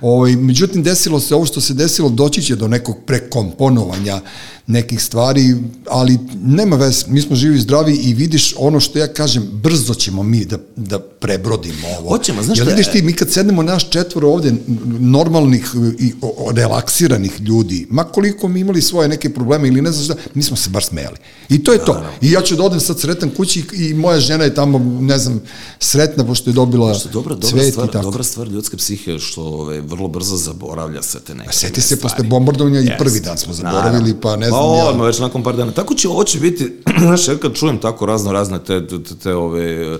Ovaj, 0.00 0.36
međutim, 0.36 0.82
desilo 0.82 1.20
se 1.20 1.34
ovo 1.34 1.46
što 1.46 1.60
se 1.60 1.74
desilo, 1.74 2.08
doći 2.08 2.42
će 2.42 2.56
do 2.56 2.68
nekog 2.68 2.96
prekomponovanja 3.06 4.20
nekih 4.66 5.02
stvari, 5.02 5.54
ali 5.86 6.18
nema 6.36 6.76
vez, 6.76 7.04
mi 7.06 7.20
smo 7.20 7.36
živi 7.36 7.56
i 7.56 7.60
zdravi 7.60 7.94
i 7.94 8.14
vidiš 8.14 8.54
ono 8.58 8.80
što 8.80 8.98
ja 8.98 9.08
kažem, 9.08 9.42
brzo 9.52 9.94
ćemo 9.94 10.22
mi 10.22 10.44
da, 10.44 10.58
da 10.76 10.98
prebrodimo 11.00 11.74
ovo. 11.98 12.08
Hoćemo, 12.08 12.42
znaš 12.42 12.58
Jer 12.58 12.64
šta 12.64 12.70
je- 12.70 12.76
vidiš 12.76 12.92
ti, 12.92 13.02
mi 13.02 13.12
kad 13.12 13.30
sednemo 13.30 13.62
naš 13.62 13.90
četvoro 13.90 14.28
ovde 14.28 14.52
normalnih 14.90 15.66
i 15.98 16.12
relaksiranih 16.52 17.40
ljudi, 17.40 17.86
ma 17.90 18.04
koliko 18.04 18.48
mi 18.48 18.60
imali 18.60 18.82
svoje 18.82 19.08
neke 19.08 19.30
probleme 19.30 19.68
ili 19.68 19.82
ne 19.82 19.92
znam 19.92 20.04
šta, 20.04 20.14
mi 20.34 20.42
smo 20.42 20.56
se 20.56 20.70
bar 20.70 20.82
smejali. 20.82 21.16
I 21.48 21.64
to 21.64 21.72
je 21.72 21.78
to. 21.80 22.02
I 22.20 22.30
ja 22.30 22.40
ću 22.40 22.56
da 22.56 22.62
odem 22.62 22.80
sad 22.80 23.00
sretan 23.00 23.30
kući 23.30 23.64
i, 23.72 23.84
i 23.84 23.94
moja 23.94 24.20
žena 24.20 24.44
je 24.44 24.54
tamo, 24.54 24.78
ne 25.00 25.18
znam, 25.18 25.40
sretna 25.80 26.24
pošto 26.24 26.50
je 26.50 26.54
dobila 26.54 26.94
Što 26.94 27.08
je 27.08 27.12
dobra, 27.12 27.34
dobra, 27.34 27.48
cvet 27.50 27.70
stvar, 27.70 27.88
i 27.88 27.92
tako. 27.92 28.04
dobra 28.04 28.22
stvar 28.22 28.48
ljudske 28.48 28.76
psihe 28.76 29.18
što 29.18 29.42
ove, 29.42 29.80
vrlo 29.80 30.08
brzo 30.08 30.36
zaboravlja 30.36 31.02
se 31.02 31.20
te 31.20 31.34
neke 31.34 31.52
Seti 31.52 31.80
se, 31.80 31.86
stvari. 31.86 32.02
posle 32.02 32.24
bombardovanja 32.24 32.80
i 32.80 32.84
Jeste, 32.84 32.98
prvi 32.98 33.20
dan 33.20 33.38
smo 33.38 33.52
zaboravili, 33.54 33.92
naravno. 33.94 34.20
pa 34.22 34.36
ne 34.36 34.50
Pa 34.52 34.62
znam 34.66 34.78
ja. 34.78 34.88
odmah, 34.88 35.06
već 35.06 35.18
nakon 35.18 35.42
par 35.42 35.56
dana. 35.56 35.72
Tako 35.72 35.94
će, 35.94 36.08
ovo 36.08 36.24
će 36.24 36.38
biti, 36.38 36.72
znaš, 37.04 37.28
ja 37.28 37.36
kad 37.36 37.54
čujem 37.54 37.78
tako 37.78 38.06
razno 38.06 38.32
razne 38.32 38.58
te, 38.64 38.86
te, 38.86 39.02
te, 39.02 39.14
te 39.14 39.34
ove, 39.34 39.98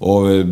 ove, 0.00 0.44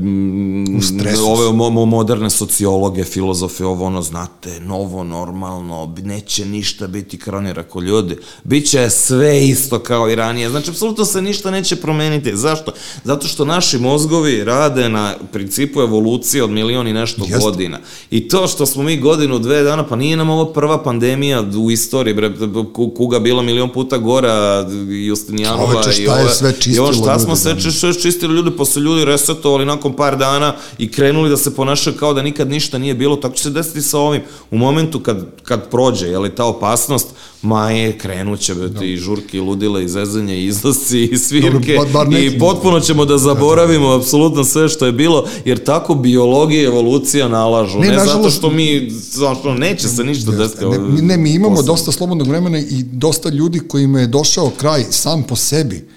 ove 1.24 1.52
mo, 1.52 1.70
mo, 1.70 1.84
moderne 1.86 2.30
sociologe, 2.30 3.04
filozofe, 3.04 3.64
ovo 3.64 3.84
ono, 3.86 4.02
znate, 4.02 4.60
novo, 4.60 5.04
normalno, 5.04 5.94
neće 5.98 6.44
ništa 6.46 6.86
biti 6.86 7.18
kao 7.18 7.36
oni 7.36 7.52
rekao 7.52 7.80
ljudi, 7.80 8.16
bit 8.44 8.70
će 8.70 8.90
sve 8.90 9.40
isto 9.40 9.78
kao 9.78 10.10
i 10.10 10.14
ranije, 10.14 10.50
znači, 10.50 10.70
apsolutno 10.70 11.04
se 11.04 11.22
ništa 11.22 11.50
neće 11.50 11.76
promeniti. 11.76 12.36
Zašto? 12.36 12.72
Zato 13.04 13.28
što 13.28 13.44
naši 13.44 13.78
mozgovi 13.78 14.44
rade 14.44 14.88
na 14.88 15.14
principu 15.32 15.80
evolucije 15.80 16.44
od 16.44 16.50
milion 16.50 16.88
i 16.88 16.92
nešto 16.92 17.22
Jeste. 17.22 17.38
godina. 17.40 17.78
I 18.10 18.28
to 18.28 18.46
što 18.46 18.66
smo 18.66 18.82
mi 18.82 18.96
godinu, 18.98 19.38
dve 19.38 19.62
dana, 19.62 19.86
pa 19.86 19.96
nije 19.96 20.16
nam 20.16 20.30
ovo 20.30 20.44
prva 20.46 20.82
pandemija 20.82 21.44
u 21.56 21.70
istoriji, 21.70 22.14
bre, 22.14 22.32
ku- 22.72 22.90
kuga 22.90 23.18
bila 23.18 23.42
milion 23.42 23.72
puta 23.72 23.98
gora, 23.98 24.66
Justinijanova 25.06 25.72
Čoveče, 25.72 25.92
šta 25.92 26.20
i 26.20 26.22
je 26.22 26.28
sve 26.30 26.54
i 26.66 26.78
ovo 26.78 26.92
šta 26.94 27.18
smo 27.18 27.36
sve 27.36 27.60
či- 27.60 27.72
sve 27.72 27.94
čistili 27.94 28.34
ljudi, 28.34 28.50
pa 28.50 28.64
su 28.64 28.80
ljudi 28.80 29.04
resetovali 29.38 29.64
nakon 29.64 29.92
par 29.92 30.16
dana 30.16 30.54
i 30.78 30.88
krenuli 30.88 31.30
da 31.30 31.36
se 31.36 31.54
ponašaju 31.54 31.96
kao 31.96 32.14
da 32.14 32.22
nikad 32.22 32.50
ništa 32.50 32.78
nije 32.78 32.94
bilo, 32.94 33.16
tako 33.16 33.34
će 33.34 33.42
se 33.42 33.50
desiti 33.50 33.82
sa 33.82 33.98
ovim. 33.98 34.20
U 34.50 34.58
momentu 34.58 35.00
kad, 35.00 35.26
kad 35.42 35.70
prođe, 35.70 36.06
je 36.06 36.18
li 36.18 36.30
ta 36.30 36.44
opasnost, 36.46 37.06
ma 37.42 37.70
je, 37.70 37.98
krenuće 37.98 38.54
be, 38.54 38.70
i 38.82 38.96
žurke, 38.96 39.36
i 39.36 39.40
ludile, 39.40 39.84
i 39.84 39.88
zezanje, 39.88 40.36
i 40.36 40.46
izlasci, 40.46 41.02
i 41.02 41.18
svirke, 41.18 41.48
Dobro, 41.74 41.84
bar- 41.84 42.06
bar 42.06 42.12
i 42.14 42.38
potpuno 42.38 42.80
ćemo 42.80 43.04
da 43.04 43.18
zaboravimo 43.18 43.88
apsolutno 43.90 44.44
sve 44.44 44.68
što 44.68 44.86
je 44.86 44.92
bilo, 44.92 45.24
jer 45.44 45.58
tako 45.58 45.94
biologija 45.94 46.62
i 46.62 46.66
evolucija 46.66 47.28
nalažu, 47.28 47.78
Ne, 47.78 47.88
ne, 47.88 47.94
zato 47.94 48.06
nažalost- 48.06 48.38
što 48.38 48.50
mi, 48.50 48.90
zašto 48.90 49.54
neće 49.54 49.88
se 49.88 50.04
ništa 50.04 50.30
desiti. 50.30 50.64
Ne, 50.64 50.78
ne, 51.02 51.16
mi 51.16 51.30
imamo 51.30 51.54
posle. 51.56 51.66
dosta 51.66 51.92
slobodnog 51.92 52.28
vremena 52.28 52.58
i 52.58 52.82
dosta 52.82 53.28
ljudi 53.28 53.60
kojima 53.60 54.00
je 54.00 54.06
došao 54.06 54.50
kraj 54.50 54.84
sam 54.90 55.22
po 55.22 55.36
sebi 55.36 55.88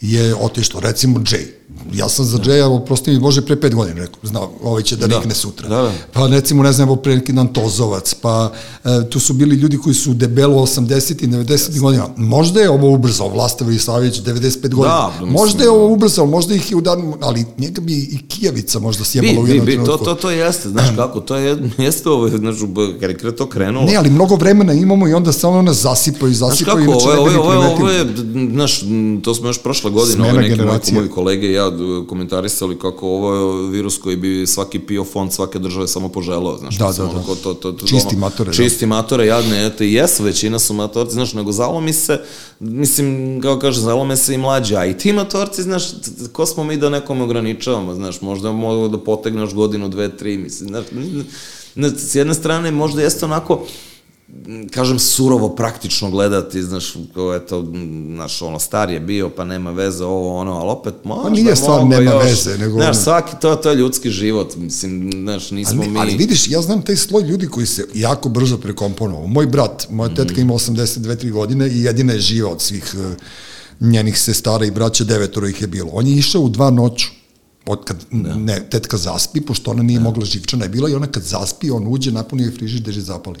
je 0.00 0.34
otišlo, 0.34 0.80
recimo 0.80 1.18
Jay. 1.20 1.59
Ja 1.92 2.08
sam 2.08 2.24
za 2.24 2.38
Jaya, 2.38 2.64
oprosti 2.64 3.10
mi 3.10 3.18
Bože, 3.18 3.42
pre 3.42 3.60
pet 3.60 3.74
godina 3.74 4.00
rekao, 4.00 4.20
znao, 4.22 4.50
ovaj 4.62 4.82
će 4.82 4.96
da, 4.96 5.06
da. 5.06 5.16
rikne 5.16 5.34
sutra. 5.34 5.68
Da, 5.68 5.82
da. 5.82 5.92
Pa 6.12 6.26
recimo, 6.26 6.62
ne 6.62 6.72
znam, 6.72 6.88
evo 6.88 6.96
pre 6.96 7.16
neki 7.16 7.32
dan 7.32 7.52
Tozovac, 7.52 8.14
pa 8.14 8.52
e, 8.84 9.10
tu 9.10 9.20
su 9.20 9.32
bili 9.32 9.56
ljudi 9.56 9.78
koji 9.78 9.94
su 9.94 10.14
debelo 10.14 10.62
80 10.62 11.24
i 11.24 11.28
90 11.28 11.44
yes. 11.44 11.80
godina. 11.80 12.08
Možda 12.16 12.60
je 12.60 12.70
ovo 12.70 12.94
ubrzao, 12.94 13.28
Vlastav 13.28 13.66
Savić 13.78 14.20
95 14.20 14.74
godina. 14.74 14.94
Da, 14.94 15.10
mislim, 15.12 15.32
možda 15.32 15.64
je 15.64 15.70
ovo 15.70 15.92
ubrzao, 15.92 16.26
možda 16.26 16.54
ih 16.54 16.70
je 16.70 16.76
u 16.76 16.80
dan, 16.80 17.14
ali 17.20 17.44
njega 17.58 17.80
bi 17.80 17.98
i 17.98 18.18
Kijavica 18.28 18.78
možda 18.78 19.04
sjebalo 19.04 19.40
u 19.40 19.46
jednom 19.46 19.66
bi, 19.66 19.72
trenutku. 19.72 19.98
To, 19.98 20.04
to, 20.04 20.14
to 20.14 20.30
jeste, 20.30 20.68
znaš 20.68 20.86
kako, 20.96 21.20
to 21.20 21.36
je, 21.36 21.58
jeste 21.78 22.08
ovo, 22.08 22.28
znaš, 22.28 22.56
kada 23.00 23.28
je 23.28 23.36
to 23.36 23.48
krenulo. 23.48 23.86
Ne, 23.86 23.96
ali 23.96 24.10
mnogo 24.10 24.36
vremena 24.36 24.72
imamo 24.72 25.08
i 25.08 25.14
onda 25.14 25.32
samo 25.32 25.62
nas 25.62 25.76
zasipaju 25.76 26.32
i 26.32 26.34
zasipaju. 26.34 26.86
Kako, 26.86 26.98
ovo, 26.98 27.12
ovo, 27.12 27.40
ovo, 27.40 27.74
ovo 27.74 27.90
je, 27.90 28.06
znaš, 28.52 28.80
to 29.22 29.34
smo 29.34 29.48
još 29.48 29.62
prošle 29.62 29.90
godine, 29.90 30.30
ove 30.30 30.42
neki 30.42 30.94
moji, 30.94 31.08
kolege 31.08 31.46
i 31.52 31.58
ja 31.70 32.06
komentarisali 32.08 32.78
kako 32.78 33.08
ovo 33.08 33.34
je 33.34 33.70
virus 33.70 33.98
koji 33.98 34.16
bi 34.16 34.46
svaki 34.46 34.78
pio 34.78 35.04
fond 35.04 35.32
svake 35.32 35.58
države 35.58 35.88
samo 35.88 36.08
poželao, 36.08 36.58
znaš, 36.58 36.78
da, 36.78 36.92
da, 36.92 37.04
da. 37.04 37.34
to, 37.42 37.54
to, 37.54 37.72
to, 37.72 37.86
čisti 37.86 38.14
ono, 38.16 38.18
matore. 38.18 38.52
Čisti 38.52 38.86
da. 38.86 38.88
matore, 38.88 39.26
jadne, 39.26 39.66
eto, 39.66 39.84
i 39.84 39.92
jesu, 39.92 40.24
većina 40.24 40.58
su 40.58 40.74
matorci, 40.74 41.12
znaš, 41.12 41.32
nego 41.32 41.52
zalomi 41.52 41.92
se, 41.92 42.20
mislim, 42.60 43.40
kao 43.42 43.58
kaže, 43.58 43.80
zalome 43.80 44.16
se 44.16 44.34
i 44.34 44.38
mlađi, 44.38 44.76
a 44.76 44.86
i 44.86 44.98
ti 44.98 45.12
matorci, 45.12 45.62
znaš, 45.62 45.84
ko 46.32 46.46
smo 46.46 46.64
mi 46.64 46.76
da 46.76 46.88
nekome 46.88 47.24
ograničavamo, 47.24 47.94
znaš, 47.94 48.20
možda 48.20 48.52
mogu 48.52 48.88
da 48.88 48.98
potegneš 48.98 49.54
godinu, 49.54 49.88
dve, 49.88 50.16
tri, 50.16 50.38
mislim, 50.38 50.68
znaš, 50.68 50.84
s 51.96 52.14
jedne 52.14 52.34
strane 52.34 52.70
možda 52.70 53.02
jeste 53.02 53.24
onako, 53.24 53.64
kažem, 54.70 54.98
surovo 54.98 55.48
praktično 55.48 56.10
gledati, 56.10 56.62
znaš, 56.62 56.94
ko 57.14 57.32
je 57.32 57.46
to, 57.46 57.66
znaš, 58.14 58.42
ono, 58.42 58.58
star 58.58 58.90
je 58.90 59.00
bio, 59.00 59.30
pa 59.30 59.44
nema 59.44 59.70
veze, 59.70 60.04
ovo, 60.04 60.36
ono, 60.36 60.52
ali 60.52 60.70
opet 60.70 60.94
možda 61.04 61.22
pa 61.22 61.30
nije 61.30 61.56
stvar 61.56 61.86
nema 61.86 62.10
još, 62.10 62.24
veze, 62.24 62.58
nego... 62.58 62.76
Znaš, 62.76 62.96
svaki, 62.96 63.32
to, 63.40 63.56
to 63.56 63.70
je 63.70 63.76
ljudski 63.76 64.10
život, 64.10 64.56
mislim, 64.56 65.10
znaš, 65.12 65.50
nismo 65.50 65.82
ali, 65.82 65.90
mi... 65.90 65.98
Ali 65.98 66.16
vidiš, 66.16 66.48
ja 66.48 66.62
znam 66.62 66.82
taj 66.82 66.96
sloj 66.96 67.22
ljudi 67.22 67.46
koji 67.46 67.66
se 67.66 67.86
jako 67.94 68.28
brzo 68.28 68.58
prekomponovao. 68.58 69.26
Moj 69.26 69.46
brat, 69.46 69.86
moja 69.90 70.14
tetka 70.14 70.36
mm. 70.36 70.40
ima 70.40 70.54
82-3 70.54 71.30
godine 71.30 71.68
i 71.68 71.82
jedina 71.82 72.12
je 72.12 72.20
živa 72.20 72.50
od 72.50 72.60
svih 72.60 72.94
uh, 72.98 73.14
njenih 73.80 74.18
sestara 74.18 74.64
i 74.64 74.70
braća, 74.70 75.04
devetoro 75.04 75.48
ih 75.48 75.60
je 75.60 75.66
bilo. 75.66 75.90
On 75.92 76.06
je 76.06 76.16
išao 76.16 76.42
u 76.42 76.48
dva 76.48 76.70
noću 76.70 77.06
od 77.66 77.84
kad 77.84 78.04
da. 78.10 78.34
ne, 78.34 78.66
tetka 78.70 78.96
zaspi, 78.96 79.40
pošto 79.40 79.70
ona 79.70 79.82
nije 79.82 79.98
da. 79.98 80.04
mogla 80.04 80.24
živčana 80.24 80.64
je 80.64 80.68
bila 80.68 80.90
i 80.90 80.94
ona 80.94 81.06
kad 81.06 81.22
zaspi, 81.22 81.70
on 81.70 81.86
uđe, 81.88 82.12
napuni 82.12 82.42
je 82.42 82.50
frižider 82.50 82.96
i 82.96 83.00
zapali. 83.00 83.38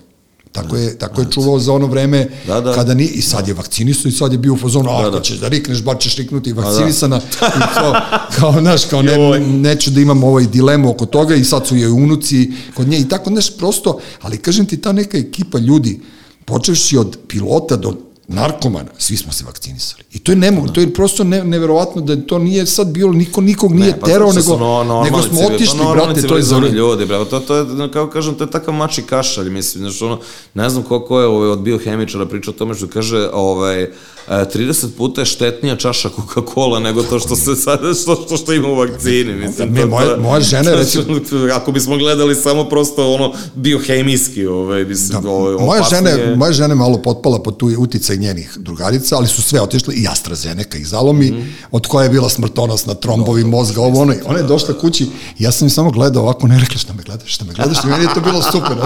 Tako 0.52 0.76
je, 0.76 0.98
tako 0.98 1.20
je 1.20 1.26
čuvao 1.30 1.58
za 1.58 1.72
ono 1.72 1.86
vreme 1.86 2.28
da, 2.46 2.60
da. 2.60 2.74
kada 2.74 2.94
ni 2.94 3.04
i 3.04 3.22
sad 3.22 3.48
je 3.48 3.54
vakcinisu 3.54 4.08
i 4.08 4.12
sad 4.12 4.32
je 4.32 4.38
bio 4.38 4.52
u 4.52 4.56
fazonu, 4.56 4.84
da, 4.84 4.98
ako 4.98 5.10
da. 5.10 5.20
ćeš 5.20 5.38
da 5.38 5.48
rikneš, 5.48 5.82
bar 5.82 5.98
ćeš 5.98 6.16
riknuti 6.16 6.52
da. 6.52 6.60
vakcinisana. 6.60 7.20
Da. 7.40 7.46
I 7.58 7.74
kao, 7.74 7.94
kao, 8.36 8.60
znaš, 8.60 8.84
kao 8.84 9.02
ne, 9.02 9.40
neću 9.40 9.90
da 9.90 10.00
imam 10.00 10.24
ovaj 10.24 10.46
dilemu 10.46 10.90
oko 10.90 11.06
toga 11.06 11.34
i 11.34 11.44
sad 11.44 11.66
su 11.66 11.76
je 11.76 11.88
unuci 11.88 12.52
kod 12.74 12.88
nje 12.88 12.98
i 12.98 13.08
tako, 13.08 13.30
znaš, 13.30 13.56
prosto, 13.56 13.98
ali 14.20 14.38
kažem 14.38 14.66
ti, 14.66 14.76
ta 14.76 14.92
neka 14.92 15.18
ekipa 15.18 15.58
ljudi, 15.58 16.00
počevši 16.44 16.96
od 16.98 17.18
pilota 17.28 17.76
do 17.76 18.09
narkomana, 18.32 18.90
svi 18.98 19.16
smo 19.16 19.32
se 19.32 19.44
vakcinisali. 19.44 20.02
I 20.12 20.18
to 20.18 20.32
je 20.32 20.36
nemo, 20.36 20.68
to 20.68 20.80
je 20.80 20.94
prosto 20.94 21.24
ne, 21.24 21.44
neverovatno 21.44 22.02
da 22.02 22.16
to 22.16 22.38
nije 22.38 22.66
sad 22.66 22.88
bilo, 22.88 23.12
niko 23.12 23.40
nikog 23.40 23.74
nije 23.74 23.92
ne, 23.92 24.00
pa 24.00 24.06
terao, 24.06 24.32
nego, 24.32 24.56
no, 24.56 25.02
nego 25.04 25.22
smo 25.22 25.40
otišli, 25.40 25.78
pa, 25.78 25.92
brate, 25.92 26.22
to 26.22 26.36
je 26.36 26.42
za 26.42 26.58
ljudi, 26.58 27.06
brate, 27.06 27.30
to, 27.30 27.40
to 27.40 27.56
je, 27.56 27.90
kao 27.92 28.10
kažem, 28.10 28.34
to 28.34 28.44
je 28.44 28.50
takav 28.50 28.74
mači 28.74 29.02
kašalj, 29.02 29.50
mislim, 29.50 29.84
znači, 29.84 30.04
ono, 30.04 30.18
ne 30.54 30.70
znam 30.70 30.82
koliko 30.82 31.20
je 31.20 31.26
ovaj, 31.26 31.48
od 31.48 31.60
biohemičara 31.60 32.26
pričao 32.26 32.54
o 32.54 32.58
tome 32.58 32.74
što 32.74 32.86
kaže, 32.86 33.28
ovaj, 33.32 33.88
30 34.28 34.86
e, 34.86 34.88
puta 34.96 35.20
je 35.20 35.24
štetnija 35.24 35.76
čaša 35.76 36.08
Coca-Cola 36.08 36.82
nego 36.82 37.02
to 37.02 37.18
što 37.18 37.36
se 37.36 37.56
sad 37.56 37.80
što 38.02 38.22
što 38.26 38.36
što 38.36 38.52
ima 38.52 38.68
u 38.68 38.74
vakcini, 38.74 39.34
mislim. 39.34 39.72
Ne, 39.72 39.86
moja, 39.86 40.16
moja 40.16 40.40
žena 40.40 40.70
recimo 40.70 41.04
ako 41.54 41.72
bismo 41.72 41.96
gledali 41.96 42.34
samo 42.34 42.64
prosto 42.64 43.14
ono 43.14 43.32
biohemijski, 43.54 44.46
ovaj 44.46 44.84
mislim, 44.84 45.22
da, 45.22 45.30
ovaj, 45.30 45.54
moja 45.66 45.82
žena, 45.90 46.10
moja 46.36 46.52
žena 46.52 46.74
malo 46.74 47.02
potpala 47.02 47.42
pod 47.42 47.56
tu 47.56 47.70
uticaj 47.78 48.16
njenih 48.20 48.52
drugarica, 48.56 49.16
ali 49.16 49.26
su 49.26 49.42
sve 49.42 49.60
otišle 49.60 49.94
i 49.94 50.08
AstraZeneca 50.08 50.78
ih 50.78 50.88
zalomi, 50.88 51.30
mm. 51.30 51.54
od 51.70 51.86
koje 51.86 52.04
je 52.04 52.10
bila 52.10 52.28
smrtonosna 52.28 52.94
trombovi 52.94 53.44
mozga, 53.44 53.80
ovo 53.80 54.00
ono. 54.00 54.14
Ona 54.26 54.38
je 54.38 54.44
došla 54.44 54.78
kući 54.78 55.04
i 55.38 55.44
ja 55.44 55.52
sam 55.52 55.66
im 55.66 55.70
samo 55.70 55.90
gledao 55.90 56.22
ovako, 56.22 56.46
ne 56.46 56.60
rekla 56.60 56.78
šta 56.78 56.92
me 56.92 57.02
gledaš, 57.02 57.34
šta 57.34 57.44
me 57.44 57.52
gledaš, 57.52 57.84
i 57.84 57.86
meni 57.86 58.04
je 58.04 58.14
to 58.14 58.20
bilo 58.20 58.42
super. 58.42 58.76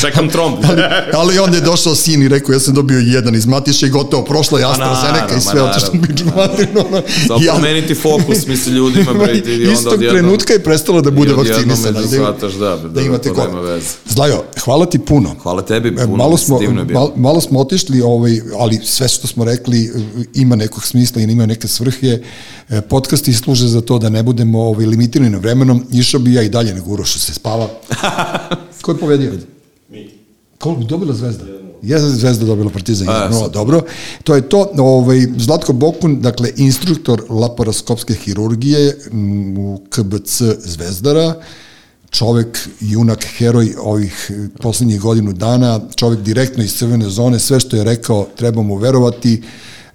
Čekam 0.00 0.28
tromb. 0.28 0.56
ali, 0.68 0.82
ali 1.14 1.38
onda 1.38 1.56
je 1.56 1.62
došao 1.62 1.94
sin 1.94 2.22
i 2.22 2.28
rekao, 2.28 2.52
ja 2.52 2.60
sam 2.60 2.74
dobio 2.74 2.98
jedan 2.98 3.34
iz 3.34 3.46
Matiše 3.46 3.86
i 3.86 3.90
gotovo, 3.90 4.24
prošlo 4.24 4.58
je 4.58 4.64
AstraZeneca 4.64 5.36
i 5.36 5.40
sve 5.40 5.62
otišlo 5.62 5.90
mi 5.92 6.08
materinu. 6.36 6.84
Samo 7.26 7.40
ja, 7.42 7.52
promeniti 7.52 7.94
fokus, 7.94 8.46
misli 8.46 8.72
ljudima, 8.72 9.12
bre, 9.14 9.32
i 9.38 9.66
onda 9.66 9.72
Istog 9.72 9.92
odjednom, 9.92 10.18
trenutka 10.18 10.52
je 10.52 10.62
prestalo 10.62 11.00
da 11.00 11.10
bude 11.10 11.32
vakcinisana. 11.32 12.00
Da, 12.00 12.08
shvataš, 12.08 12.52
da, 12.52 12.76
da, 12.76 12.88
da 12.88 13.00
imate 13.00 13.30
ko. 13.30 13.46
Zlajo, 14.06 14.42
hvala 14.64 14.86
ti 14.86 14.98
puno. 14.98 15.34
Hvala 15.42 15.62
tebi 15.62 15.96
puno, 15.96 16.16
malo 16.16 16.36
smo, 16.36 16.60
malo, 16.92 17.12
malo 17.16 17.40
smo 17.40 17.60
otišli, 17.60 18.02
ovaj, 18.02 18.40
ali 18.58 18.67
sve 18.84 19.08
što 19.08 19.26
smo 19.26 19.44
rekli 19.44 19.84
e, 19.84 19.90
ima 20.34 20.56
nekog 20.56 20.84
smisla 20.84 21.22
i 21.22 21.24
ima 21.24 21.46
neke 21.46 21.68
svrhe. 21.68 22.18
E, 22.68 22.80
podcasti 22.80 23.32
služe 23.32 23.68
za 23.68 23.80
to 23.80 23.98
da 23.98 24.08
ne 24.08 24.22
budemo 24.22 24.62
ovaj, 24.62 24.86
limitirani 24.86 25.30
na 25.30 25.38
vremenom. 25.38 25.86
Išao 25.92 26.20
bi 26.20 26.34
ja 26.34 26.42
i 26.42 26.48
dalje 26.48 26.74
nego 26.74 26.90
Uroš 26.90 27.18
se 27.18 27.34
spava. 27.34 27.68
Ko 28.82 28.92
je 28.92 28.98
povedio? 28.98 29.32
Mi. 29.88 30.10
Koliko 30.58 30.80
bi 30.80 30.86
dobila 30.86 31.14
zvezda? 31.14 31.44
Jedna 31.82 32.08
zvezda 32.08 32.46
dobila 32.46 32.70
Partizan 32.70 33.06
1-0, 33.06 33.50
dobro. 33.50 33.82
To 34.24 34.34
je 34.34 34.48
to. 34.48 34.70
Ovaj, 34.78 35.26
Zlatko 35.36 35.72
Bokun, 35.72 36.20
dakle, 36.20 36.52
instruktor 36.56 37.22
laparoskopske 37.28 38.14
hirurgije 38.14 38.98
u 39.58 39.80
KBC 39.90 40.42
Zvezdara, 40.58 41.34
čovek, 42.10 42.68
junak, 42.80 43.24
heroj 43.38 43.74
ovih 43.78 44.30
poslednjih 44.60 45.00
godinu 45.00 45.32
dana, 45.32 45.80
čovek 45.96 46.20
direktno 46.20 46.64
iz 46.64 46.76
crvene 46.78 47.08
zone, 47.08 47.38
sve 47.38 47.60
što 47.60 47.76
je 47.76 47.84
rekao 47.84 48.28
treba 48.36 48.62
mu 48.62 48.76
verovati. 48.76 49.42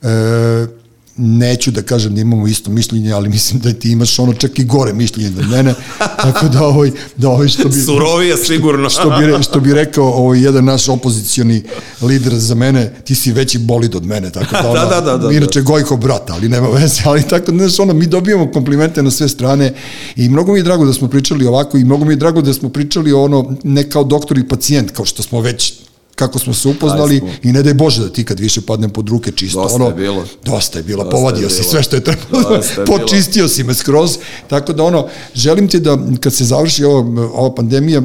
E, 0.02 0.83
neću 1.18 1.72
da 1.72 1.82
kažem 1.82 2.16
da 2.16 2.22
imamo 2.22 2.48
isto 2.48 2.72
mišljenje, 2.72 3.12
ali 3.12 3.30
mislim 3.30 3.62
da 3.62 3.74
ti 3.74 3.92
imaš 3.92 4.20
ono 4.20 4.34
čak 4.34 4.60
i 4.60 4.64
gore 4.64 4.94
mišljenje 4.94 5.40
od 5.40 5.50
mene, 5.50 5.74
tako 5.98 6.48
da 6.48 6.64
ovaj, 6.64 6.92
da 7.18 7.30
ovaj 7.30 7.48
što 7.48 7.70
bi... 7.70 7.82
Surovije 7.82 8.38
sigurno. 8.38 8.90
što, 8.90 9.10
bi, 9.10 9.44
što 9.44 9.60
bi 9.60 9.74
rekao 9.84 10.06
ovaj, 10.06 10.44
jedan 10.44 10.66
naš 10.66 10.90
opozicioni 10.90 11.64
lider 12.02 12.36
za 12.36 12.56
mene, 12.56 12.94
ti 13.06 13.16
si 13.16 13.32
veći 13.32 13.58
bolid 13.58 13.96
od 13.96 14.06
mene, 14.06 14.32
tako 14.32 14.56
da, 14.62 14.70
ono, 14.72 14.80
da, 14.80 15.02
da, 15.02 15.02
da, 15.02 15.18
da, 15.18 15.32
inače 15.32 15.62
da. 15.62 15.66
Gojko 15.66 15.98
brata, 15.98 16.34
ali 16.34 16.50
nema 16.50 16.68
veze, 16.68 17.02
ali 17.10 17.24
tako, 17.24 17.52
znaš, 17.52 17.80
ono, 17.80 17.94
mi 17.94 18.08
dobijamo 18.08 18.52
komplimente 18.52 19.04
na 19.04 19.12
sve 19.12 19.30
strane 19.30 19.74
i 20.16 20.30
mnogo 20.30 20.54
mi 20.54 20.60
je 20.60 20.64
drago 20.64 20.86
da 20.86 20.94
smo 20.94 21.08
pričali 21.08 21.46
ovako 21.46 21.78
i 21.78 21.84
mnogo 21.84 22.06
mi 22.06 22.14
je 22.14 22.18
drago 22.18 22.42
da 22.42 22.54
smo 22.54 22.70
pričali 22.70 23.14
ono, 23.14 23.56
ne 23.64 23.90
kao 23.90 24.04
doktor 24.04 24.38
i 24.38 24.48
pacijent, 24.48 24.92
kao 24.92 25.06
što 25.06 25.24
smo 25.24 25.42
već 25.42 25.74
kako 26.16 26.40
smo 26.40 26.54
se 26.54 26.68
upoznali 26.68 27.22
i 27.44 27.52
ne 27.52 27.64
daj 27.64 27.74
Bože 27.74 28.02
da 28.02 28.10
ti 28.10 28.24
kad 28.24 28.40
više 28.40 28.62
padnem 28.62 28.90
pod 28.90 29.10
ruke 29.10 29.32
čisto. 29.32 29.62
Dosta 29.62 29.76
ono, 29.76 29.88
je 29.88 29.94
bilo. 29.94 30.26
Dosta 30.46 30.80
je 30.80 30.84
bilo, 30.84 31.04
dosta 31.04 31.18
povadio 31.18 31.44
je 31.44 31.50
si 31.50 31.64
sve 31.64 31.84
što 31.84 31.96
je 31.96 32.04
trebalo, 32.04 32.60
počistio 32.86 33.48
si 33.48 33.64
me 33.64 33.74
skroz, 33.74 34.18
tako 34.48 34.74
da 34.74 34.84
ono, 34.84 35.08
želim 35.36 35.68
ti 35.68 35.80
da 35.80 35.98
kad 36.20 36.34
se 36.34 36.46
završi 36.46 36.84
ova, 36.84 37.28
ova 37.34 37.56
pandemija, 37.56 38.02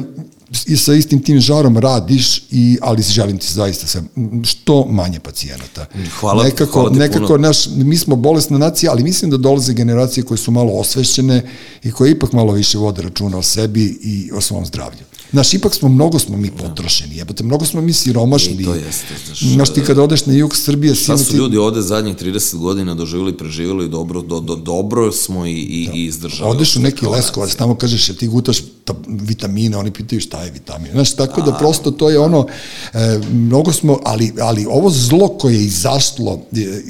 i 0.67 0.77
sa 0.77 0.93
istim 0.93 1.21
tim 1.21 1.39
žarom 1.39 1.77
radiš 1.77 2.41
i 2.51 2.77
ali 2.81 3.03
želim 3.03 3.37
ti 3.37 3.53
zaista 3.53 3.87
sa 3.87 4.03
što 4.43 4.85
manje 4.85 5.19
pacijenata. 5.19 5.85
Hvala, 6.19 6.43
nekako, 6.43 6.71
hvala 6.71 6.89
nekako 6.89 7.27
puno. 7.27 7.37
naš 7.37 7.67
mi 7.67 7.97
smo 7.97 8.15
bolesna 8.15 8.57
nacija, 8.57 8.91
ali 8.91 9.03
mislim 9.03 9.31
da 9.31 9.37
dolaze 9.37 9.73
generacije 9.73 10.23
koje 10.23 10.37
su 10.37 10.51
malo 10.51 10.73
osvešćene 10.73 11.49
i 11.83 11.91
koje 11.91 12.11
ipak 12.11 12.33
malo 12.33 12.53
više 12.53 12.77
vode 12.77 13.01
računa 13.01 13.37
o 13.37 13.43
sebi 13.43 13.99
i 14.03 14.31
o 14.33 14.41
svom 14.41 14.65
zdravlju. 14.65 15.09
Znaš, 15.31 15.53
ipak 15.53 15.75
smo, 15.75 15.89
mnogo 15.89 16.19
smo 16.19 16.37
mi 16.37 16.51
potrošeni, 16.51 17.17
jebote, 17.17 17.43
mnogo 17.43 17.65
smo 17.65 17.81
mi 17.81 17.93
siromašni. 17.93 18.53
I 18.53 18.65
to 18.65 18.75
jeste, 18.75 19.15
znaš. 19.25 19.39
Znaš, 19.39 19.73
ti 19.73 19.81
kada 19.81 20.03
odeš 20.03 20.25
na 20.25 20.33
jug 20.33 20.55
Srbije... 20.55 20.95
Šta 20.95 21.17
su 21.17 21.31
ti... 21.31 21.37
ljudi 21.37 21.57
ovde 21.57 21.81
zadnjih 21.81 22.15
30 22.15 22.57
godina 22.57 22.95
doživjeli, 22.95 23.37
preživjeli 23.37 23.89
dobro, 23.89 24.21
do, 24.21 24.39
do, 24.39 24.55
dobro 24.55 25.11
smo 25.11 25.45
i, 25.45 25.51
i, 25.51 25.87
da. 25.87 25.93
i 25.93 26.05
izdržali. 26.05 26.49
Odeš 26.51 26.75
u 26.75 26.79
neki 26.79 27.05
leskovac, 27.05 27.55
tamo 27.55 27.75
kažeš, 27.75 28.09
ja 28.09 28.15
ti 28.15 28.27
gutaš 28.27 28.59
ta, 28.85 28.93
vitamine, 29.07 29.77
oni 29.77 29.91
pitaju 29.91 30.21
šta 30.21 30.38
je 30.43 30.51
vitamin. 30.51 30.91
Znaš, 30.91 31.15
tako 31.15 31.41
da 31.41 31.57
prosto 31.57 31.91
to 31.91 32.09
je 32.09 32.19
ono, 32.19 32.47
e, 32.93 33.19
mnogo 33.31 33.73
smo, 33.73 33.99
ali, 34.05 34.33
ali 34.41 34.65
ovo 34.69 34.89
zlo 34.89 35.27
koje 35.27 35.53
je 35.53 35.65
izašlo 35.65 36.39
e, 36.51 36.81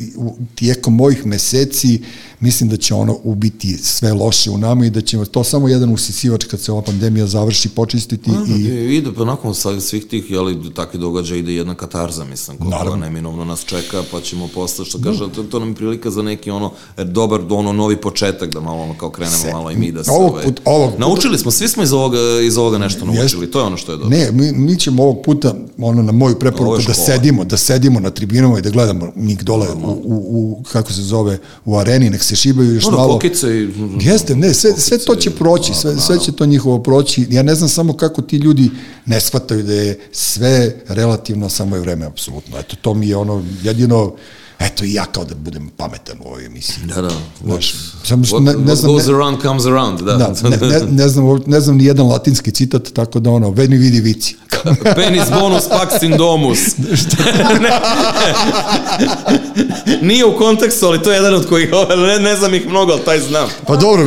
tijekom 0.55 0.95
mojih 0.95 1.25
meseci, 1.25 2.01
mislim 2.39 2.69
da 2.69 2.77
će 2.77 2.93
ono 2.93 3.17
ubiti 3.23 3.77
sve 3.77 4.13
loše 4.13 4.51
u 4.51 4.57
nama 4.57 4.85
i 4.85 4.89
da 4.89 5.01
će 5.01 5.25
to 5.25 5.43
samo 5.43 5.67
jedan 5.67 5.93
usisivač 5.93 6.43
kad 6.45 6.59
se 6.61 6.71
ova 6.71 6.81
pandemija 6.81 7.27
završi 7.27 7.69
počistiti 7.69 8.31
i... 8.47 8.61
I 8.61 8.95
ide, 8.97 9.09
pa 9.17 9.25
nakon 9.25 9.55
svih 9.79 10.05
tih, 10.05 10.31
jeli, 10.31 10.73
takvi 10.73 10.99
događaja 10.99 11.39
ide 11.39 11.53
jedna 11.53 11.75
katarza, 11.75 12.25
mislim, 12.25 12.57
koja 12.57 12.69
Naravno. 12.69 12.95
neminovno 13.05 13.45
nas 13.45 13.65
čeka, 13.65 14.03
pa 14.11 14.21
ćemo 14.21 14.47
posle, 14.55 14.85
što 14.85 14.99
kaže, 15.01 15.19
to, 15.35 15.43
to 15.43 15.59
nam 15.59 15.69
je 15.69 15.75
prilika 15.75 16.11
za 16.11 16.21
neki 16.21 16.51
ono, 16.51 16.71
e, 16.97 17.03
dobar, 17.03 17.41
ono, 17.49 17.73
novi 17.73 17.97
početak, 17.97 18.53
da 18.53 18.59
malo 18.61 18.83
ono, 18.83 18.93
kao 18.97 19.09
krenemo 19.09 19.37
Se- 19.37 19.51
malo 19.51 19.71
i 19.71 19.75
mi 19.75 19.91
da 19.91 20.03
se... 20.03 20.11
ovog 20.11 20.31
ovaj, 20.31 20.43
put- 20.45 20.59
ovog 20.65 20.91
puta- 20.91 20.99
Naučili 20.99 21.37
smo, 21.37 21.51
svi 21.51 21.67
smo 21.67 21.83
iz 21.83 21.93
ovoga, 21.93 22.17
iz 22.43 22.57
ovoga 22.57 22.77
nešto 22.77 23.05
naučili, 23.05 23.51
to 23.51 23.59
je 23.59 23.65
ono 23.65 23.77
što 23.77 23.91
je 23.91 23.97
dobro. 23.97 24.17
Ne, 24.17 24.31
mi, 24.31 24.51
mi 24.51 24.79
ćemo 24.79 25.03
ovog 25.03 25.17
puta, 25.25 25.55
ono, 25.77 26.01
na 26.03 26.11
moju 26.11 26.39
preporuku, 26.39 26.81
da 26.87 26.93
sedimo, 26.93 27.45
da 27.45 27.57
sedimo 27.57 27.99
na 27.99 28.09
tribinama 28.09 28.59
i 28.59 28.61
da 28.61 28.69
gledamo 28.69 29.11
njih 29.15 29.43
dole 29.43 29.67
u, 29.73 29.89
u, 29.89 30.25
u, 30.29 30.63
kako 30.71 30.93
se 30.93 31.01
zove, 31.01 31.37
u 31.65 31.77
areni, 31.77 32.09
nek 32.09 32.23
se 32.29 32.35
šibaju 32.35 32.73
još 32.73 32.85
Ono, 32.85 32.97
malo. 32.97 33.13
kokice 33.13 33.59
i... 33.59 33.69
Jeste, 34.01 34.35
ne, 34.35 34.53
sve, 34.53 34.71
sve 34.77 34.97
to 34.97 35.15
će 35.15 35.29
proći, 35.31 35.73
sve, 35.73 35.97
sve 35.97 36.19
će 36.19 36.31
to 36.31 36.45
njihovo 36.45 36.79
proći. 36.83 37.27
Ja 37.29 37.43
ne 37.43 37.55
znam 37.55 37.69
samo 37.69 37.93
kako 37.93 38.21
ti 38.21 38.37
ljudi 38.37 38.71
ne 39.05 39.19
shvataju 39.19 39.63
da 39.63 39.73
je 39.73 39.99
sve 40.11 40.75
relativno, 40.87 41.49
samo 41.49 41.75
je 41.75 41.81
vreme 41.81 42.05
apsolutno. 42.05 42.59
Eto, 42.59 42.75
to 42.81 42.93
mi 42.93 43.07
je 43.09 43.15
ono 43.15 43.43
jedino, 43.63 44.13
eto 44.59 44.85
i 44.85 44.93
ja 44.93 45.05
kao 45.05 45.25
da 45.25 45.35
budem 45.35 45.69
pametan 45.77 46.17
u 46.23 46.27
ovoj 46.27 46.45
emisiji. 46.45 46.83
Da, 46.85 47.01
da. 47.01 47.09
Znaš, 47.43 47.73
What, 47.73 48.07
samo 48.07 48.25
što 48.25 48.35
what, 48.37 48.43
ne- 48.45 48.53
ne 48.53 48.57
what 48.65 48.75
znam, 48.75 48.91
goes 48.91 49.07
ne- 49.07 49.13
around 49.13 49.41
comes 49.41 49.65
around, 49.65 49.99
da. 50.01 50.13
Da, 50.13 50.33
ne, 50.43 50.57
ne, 50.57 50.79
ne, 50.91 51.07
znam, 51.09 51.25
ne 51.45 51.59
znam 51.59 51.77
ni 51.77 51.85
jedan 51.85 52.07
latinski 52.07 52.51
citat, 52.51 52.89
tako 52.93 53.19
da 53.19 53.29
ono, 53.29 53.49
veni 53.49 53.77
vidi 53.77 53.99
vici. 54.01 54.35
Penis 54.95 55.23
bonus 55.31 55.63
pax 55.63 56.03
in 56.03 56.17
domus. 56.17 56.59
Nije 60.01 60.25
u 60.25 60.37
kontekstu, 60.37 60.85
ali 60.85 61.03
to 61.03 61.11
je 61.11 61.15
jedan 61.15 61.33
od 61.33 61.47
kojih, 61.47 61.69
ne, 62.07 62.19
ne 62.21 62.35
znam 62.35 62.53
ih 62.53 62.67
mnogo, 62.67 62.91
ali 62.91 63.01
taj 63.01 63.19
znam. 63.19 63.47
Pa 63.67 63.75
dobro, 63.75 64.03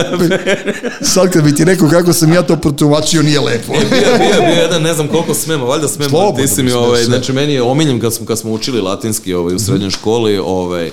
sad 1.14 1.30
kad 1.32 1.44
bi 1.44 1.54
ti 1.54 1.64
rekao 1.64 1.88
kako 1.88 2.12
sam 2.12 2.32
ja 2.32 2.42
to 2.42 2.56
protumačio, 2.56 3.22
nije 3.22 3.40
lepo. 3.40 3.72
Bio, 3.72 3.80
bio, 3.90 4.40
bio 4.40 4.62
jedan, 4.62 4.82
ne 4.82 4.94
znam 4.94 5.08
koliko 5.08 5.34
smemo, 5.34 5.64
valjda 5.64 5.88
smemo, 5.88 6.10
Slobodno 6.10 6.42
ti 6.42 6.48
si 6.48 6.62
mi, 6.62 6.72
ovaj, 6.72 7.04
znači 7.04 7.32
meni 7.32 7.52
je 7.52 7.62
omiljen 7.62 8.00
kad 8.00 8.14
smo, 8.14 8.26
kad 8.26 8.38
smo 8.38 8.52
učili 8.52 8.80
latinski 8.80 9.34
ovaj, 9.34 9.54
u 9.54 9.58
srednjoj 9.60 9.90
školi, 9.90 10.38
ovaj, 10.38 10.86
e, 10.86 10.92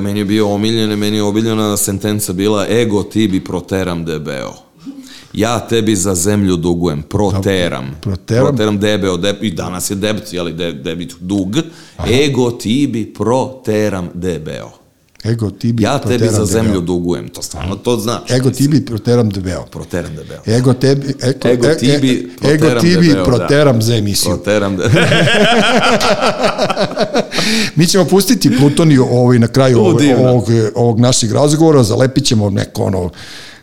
meni 0.00 0.20
je 0.20 0.24
bio 0.24 0.48
omiljen, 0.48 0.98
meni 0.98 1.16
je 1.16 1.22
omiljena 1.22 1.76
sentenca 1.76 2.32
bila 2.32 2.66
ego 2.68 3.02
tibi 3.02 3.44
proteram 3.44 4.04
debeo. 4.04 4.52
Ja 5.32 5.60
tebi 5.60 5.96
za 5.96 6.14
zemlju 6.14 6.56
dugujem, 6.56 7.02
proteram. 7.02 7.96
proteram. 8.00 8.46
Proteram 8.46 8.78
debeo, 8.78 9.16
deb, 9.16 9.44
i 9.44 9.50
danas 9.50 9.90
je 9.90 9.94
debit, 9.94 10.32
jeli, 10.32 10.52
de, 10.52 10.72
debit 10.72 11.14
dug. 11.20 11.56
Ego 12.10 12.50
tibi 12.50 13.14
proteram 13.14 14.08
debeo. 14.14 14.70
Ego 15.24 15.50
tibi 15.50 15.82
Ja 15.82 15.98
tebi 15.98 16.08
proteram 16.08 16.32
za 16.34 16.38
debeo. 16.38 16.46
zemlju 16.46 16.80
dugujem, 16.80 17.28
to 17.28 17.42
stvarno 17.42 17.76
to 17.76 17.96
znači. 17.96 18.34
Ego 18.34 18.48
mislim. 18.48 18.70
tibi 18.70 18.86
proteram 18.86 19.30
debeo. 19.30 19.62
Proteram 19.62 20.10
debeo. 20.16 20.56
Ego 20.56 20.74
tebi, 20.74 21.14
eko, 21.22 21.48
Ego 21.48 21.66
e- 21.66 21.70
e- 21.70 21.78
tibi, 21.78 22.30
ego 22.42 22.58
proteram 22.58 22.80
tibi 22.82 23.06
debeo, 23.06 23.16
da. 23.16 23.24
proteram 23.24 23.82
za 23.82 23.96
emisiju. 23.96 24.30
Proteram 24.30 24.76
debeo. 24.76 24.90
Mi 27.76 27.86
ćemo 27.86 28.04
pustiti 28.04 28.56
Plutoniju 28.58 29.06
ovaj, 29.10 29.38
na 29.38 29.48
kraju 29.48 29.78
ovog, 29.78 30.00
ovog, 30.18 30.44
ovog 30.74 31.00
našeg 31.00 31.32
razgovora, 31.32 31.82
zalepit 31.82 32.24
ćemo 32.24 32.50
neko 32.50 32.82
ono, 32.82 33.10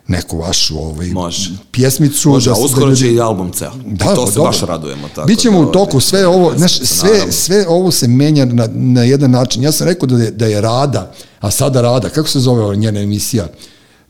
neku 0.07 0.37
vašu 0.37 0.79
ovaj, 0.79 1.07
Može. 1.07 1.49
pjesmicu. 1.71 2.29
Može, 2.29 2.51
a 2.51 2.55
se- 2.55 2.61
uskoro 2.61 2.85
ljudi- 2.85 2.99
će 2.99 3.13
i 3.13 3.19
album 3.19 3.51
ceo. 3.51 3.71
Da, 3.85 4.05
I 4.05 4.15
to 4.15 4.25
pa 4.25 4.27
se 4.27 4.35
dobro. 4.35 4.43
baš 4.43 4.61
radujemo. 4.61 5.07
Tako 5.15 5.27
Bićemo 5.27 5.61
da, 5.61 5.67
u 5.67 5.71
toku, 5.71 5.91
ovaj, 5.91 6.01
sve 6.01 6.27
ovo, 6.27 6.53
znaš, 6.57 6.79
sve, 6.79 7.31
sve 7.31 7.65
ovo 7.67 7.91
se 7.91 8.07
menja 8.07 8.45
na, 8.45 8.67
na 8.73 9.03
jedan 9.03 9.31
način. 9.31 9.63
Ja 9.63 9.71
sam 9.71 9.87
rekao 9.87 10.07
da 10.07 10.23
je, 10.23 10.31
da 10.31 10.45
je 10.45 10.61
Rada, 10.61 11.11
a 11.39 11.51
sada 11.51 11.81
Rada, 11.81 12.09
kako 12.09 12.29
se 12.29 12.39
zove 12.39 12.75
njena 12.75 12.99
emisija? 12.99 13.47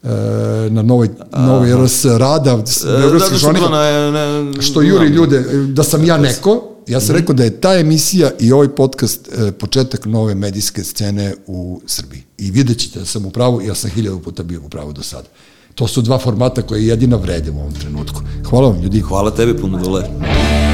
E, 0.04 0.08
na 0.70 0.82
novoj, 0.82 1.10
novoj 1.34 1.86
RS 1.86 2.06
Rada, 2.08 2.52
E, 2.52 2.58
ne, 4.12 4.12
ne, 4.44 4.62
što 4.62 4.82
juri 4.82 5.08
ljude, 5.08 5.40
da 5.68 5.84
sam 5.84 6.06
ja 6.06 6.18
neko, 6.18 6.73
ja 6.88 7.00
sam 7.00 7.16
rekao 7.16 7.36
da 7.36 7.44
je 7.44 7.62
ta 7.62 7.74
emisija 7.80 8.32
i 8.40 8.52
ovaj 8.52 8.68
podcast 8.68 9.28
e, 9.28 9.52
početak 9.52 10.06
nove 10.06 10.36
medijske 10.36 10.84
scene 10.84 11.34
u 11.48 11.82
Srbiji. 11.86 12.24
I 12.38 12.52
vidjet 12.52 12.78
ćete 12.78 13.00
da 13.00 13.06
sam 13.06 13.26
u 13.26 13.32
pravu, 13.32 13.62
ja 13.62 13.76
sam 13.76 13.90
hiljadu 13.90 14.20
puta 14.20 14.44
bio 14.44 14.62
u 14.66 14.70
pravu 14.70 14.94
do 14.94 15.04
sada. 15.04 15.28
To 15.76 15.88
su 15.88 16.02
dva 16.02 16.18
formata 16.18 16.62
koje 16.62 16.88
jedina 16.88 17.16
vrede 17.16 17.52
u 17.52 17.60
ovom 17.60 17.74
trenutku. 17.74 18.22
Hvala 18.50 18.70
vam 18.70 18.82
ljudi. 18.82 19.02
Hvala 19.02 19.32
tebi 19.32 19.58
puno 19.62 19.80
dole. 19.84 20.02
Još 20.02 20.73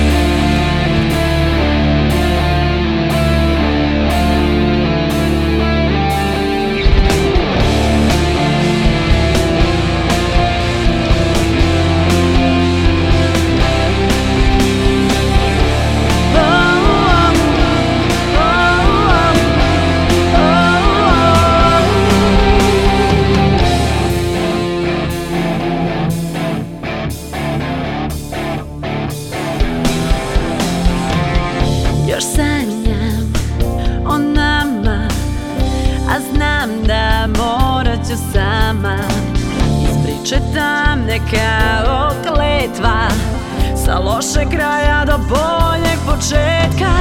Sa 44.19 44.25
loše 44.25 44.49
kraja 44.51 45.05
do 45.05 45.17
boljeg 45.17 45.99
početka. 46.05 46.91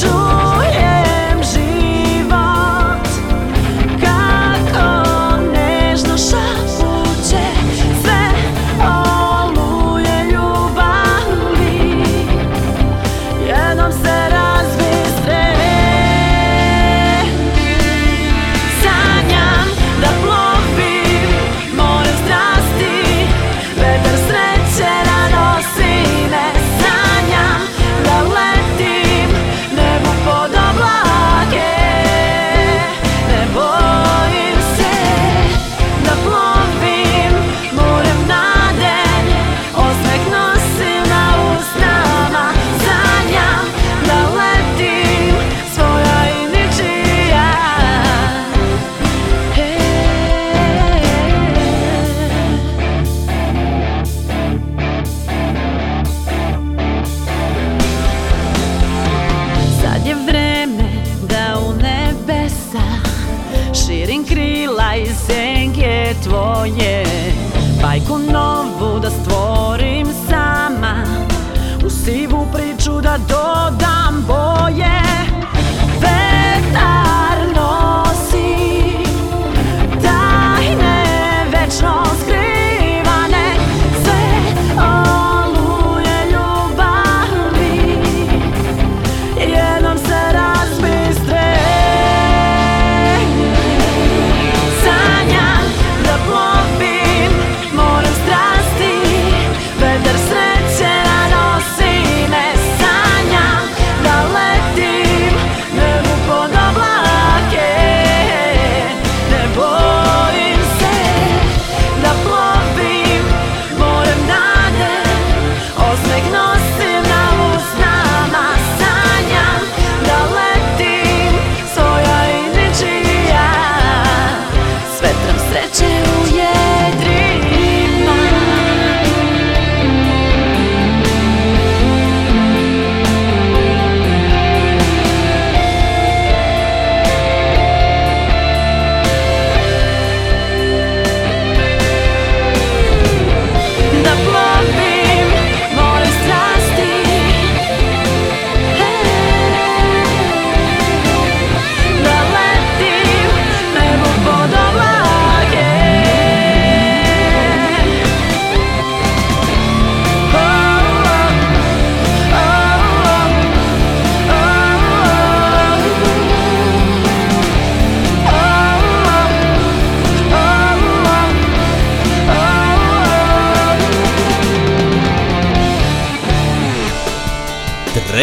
Čujem 0.00 0.83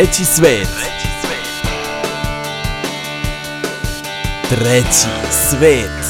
Treći 0.02 0.26
svet. 0.26 0.68
Treći 4.50 5.08
svet. 5.50 6.01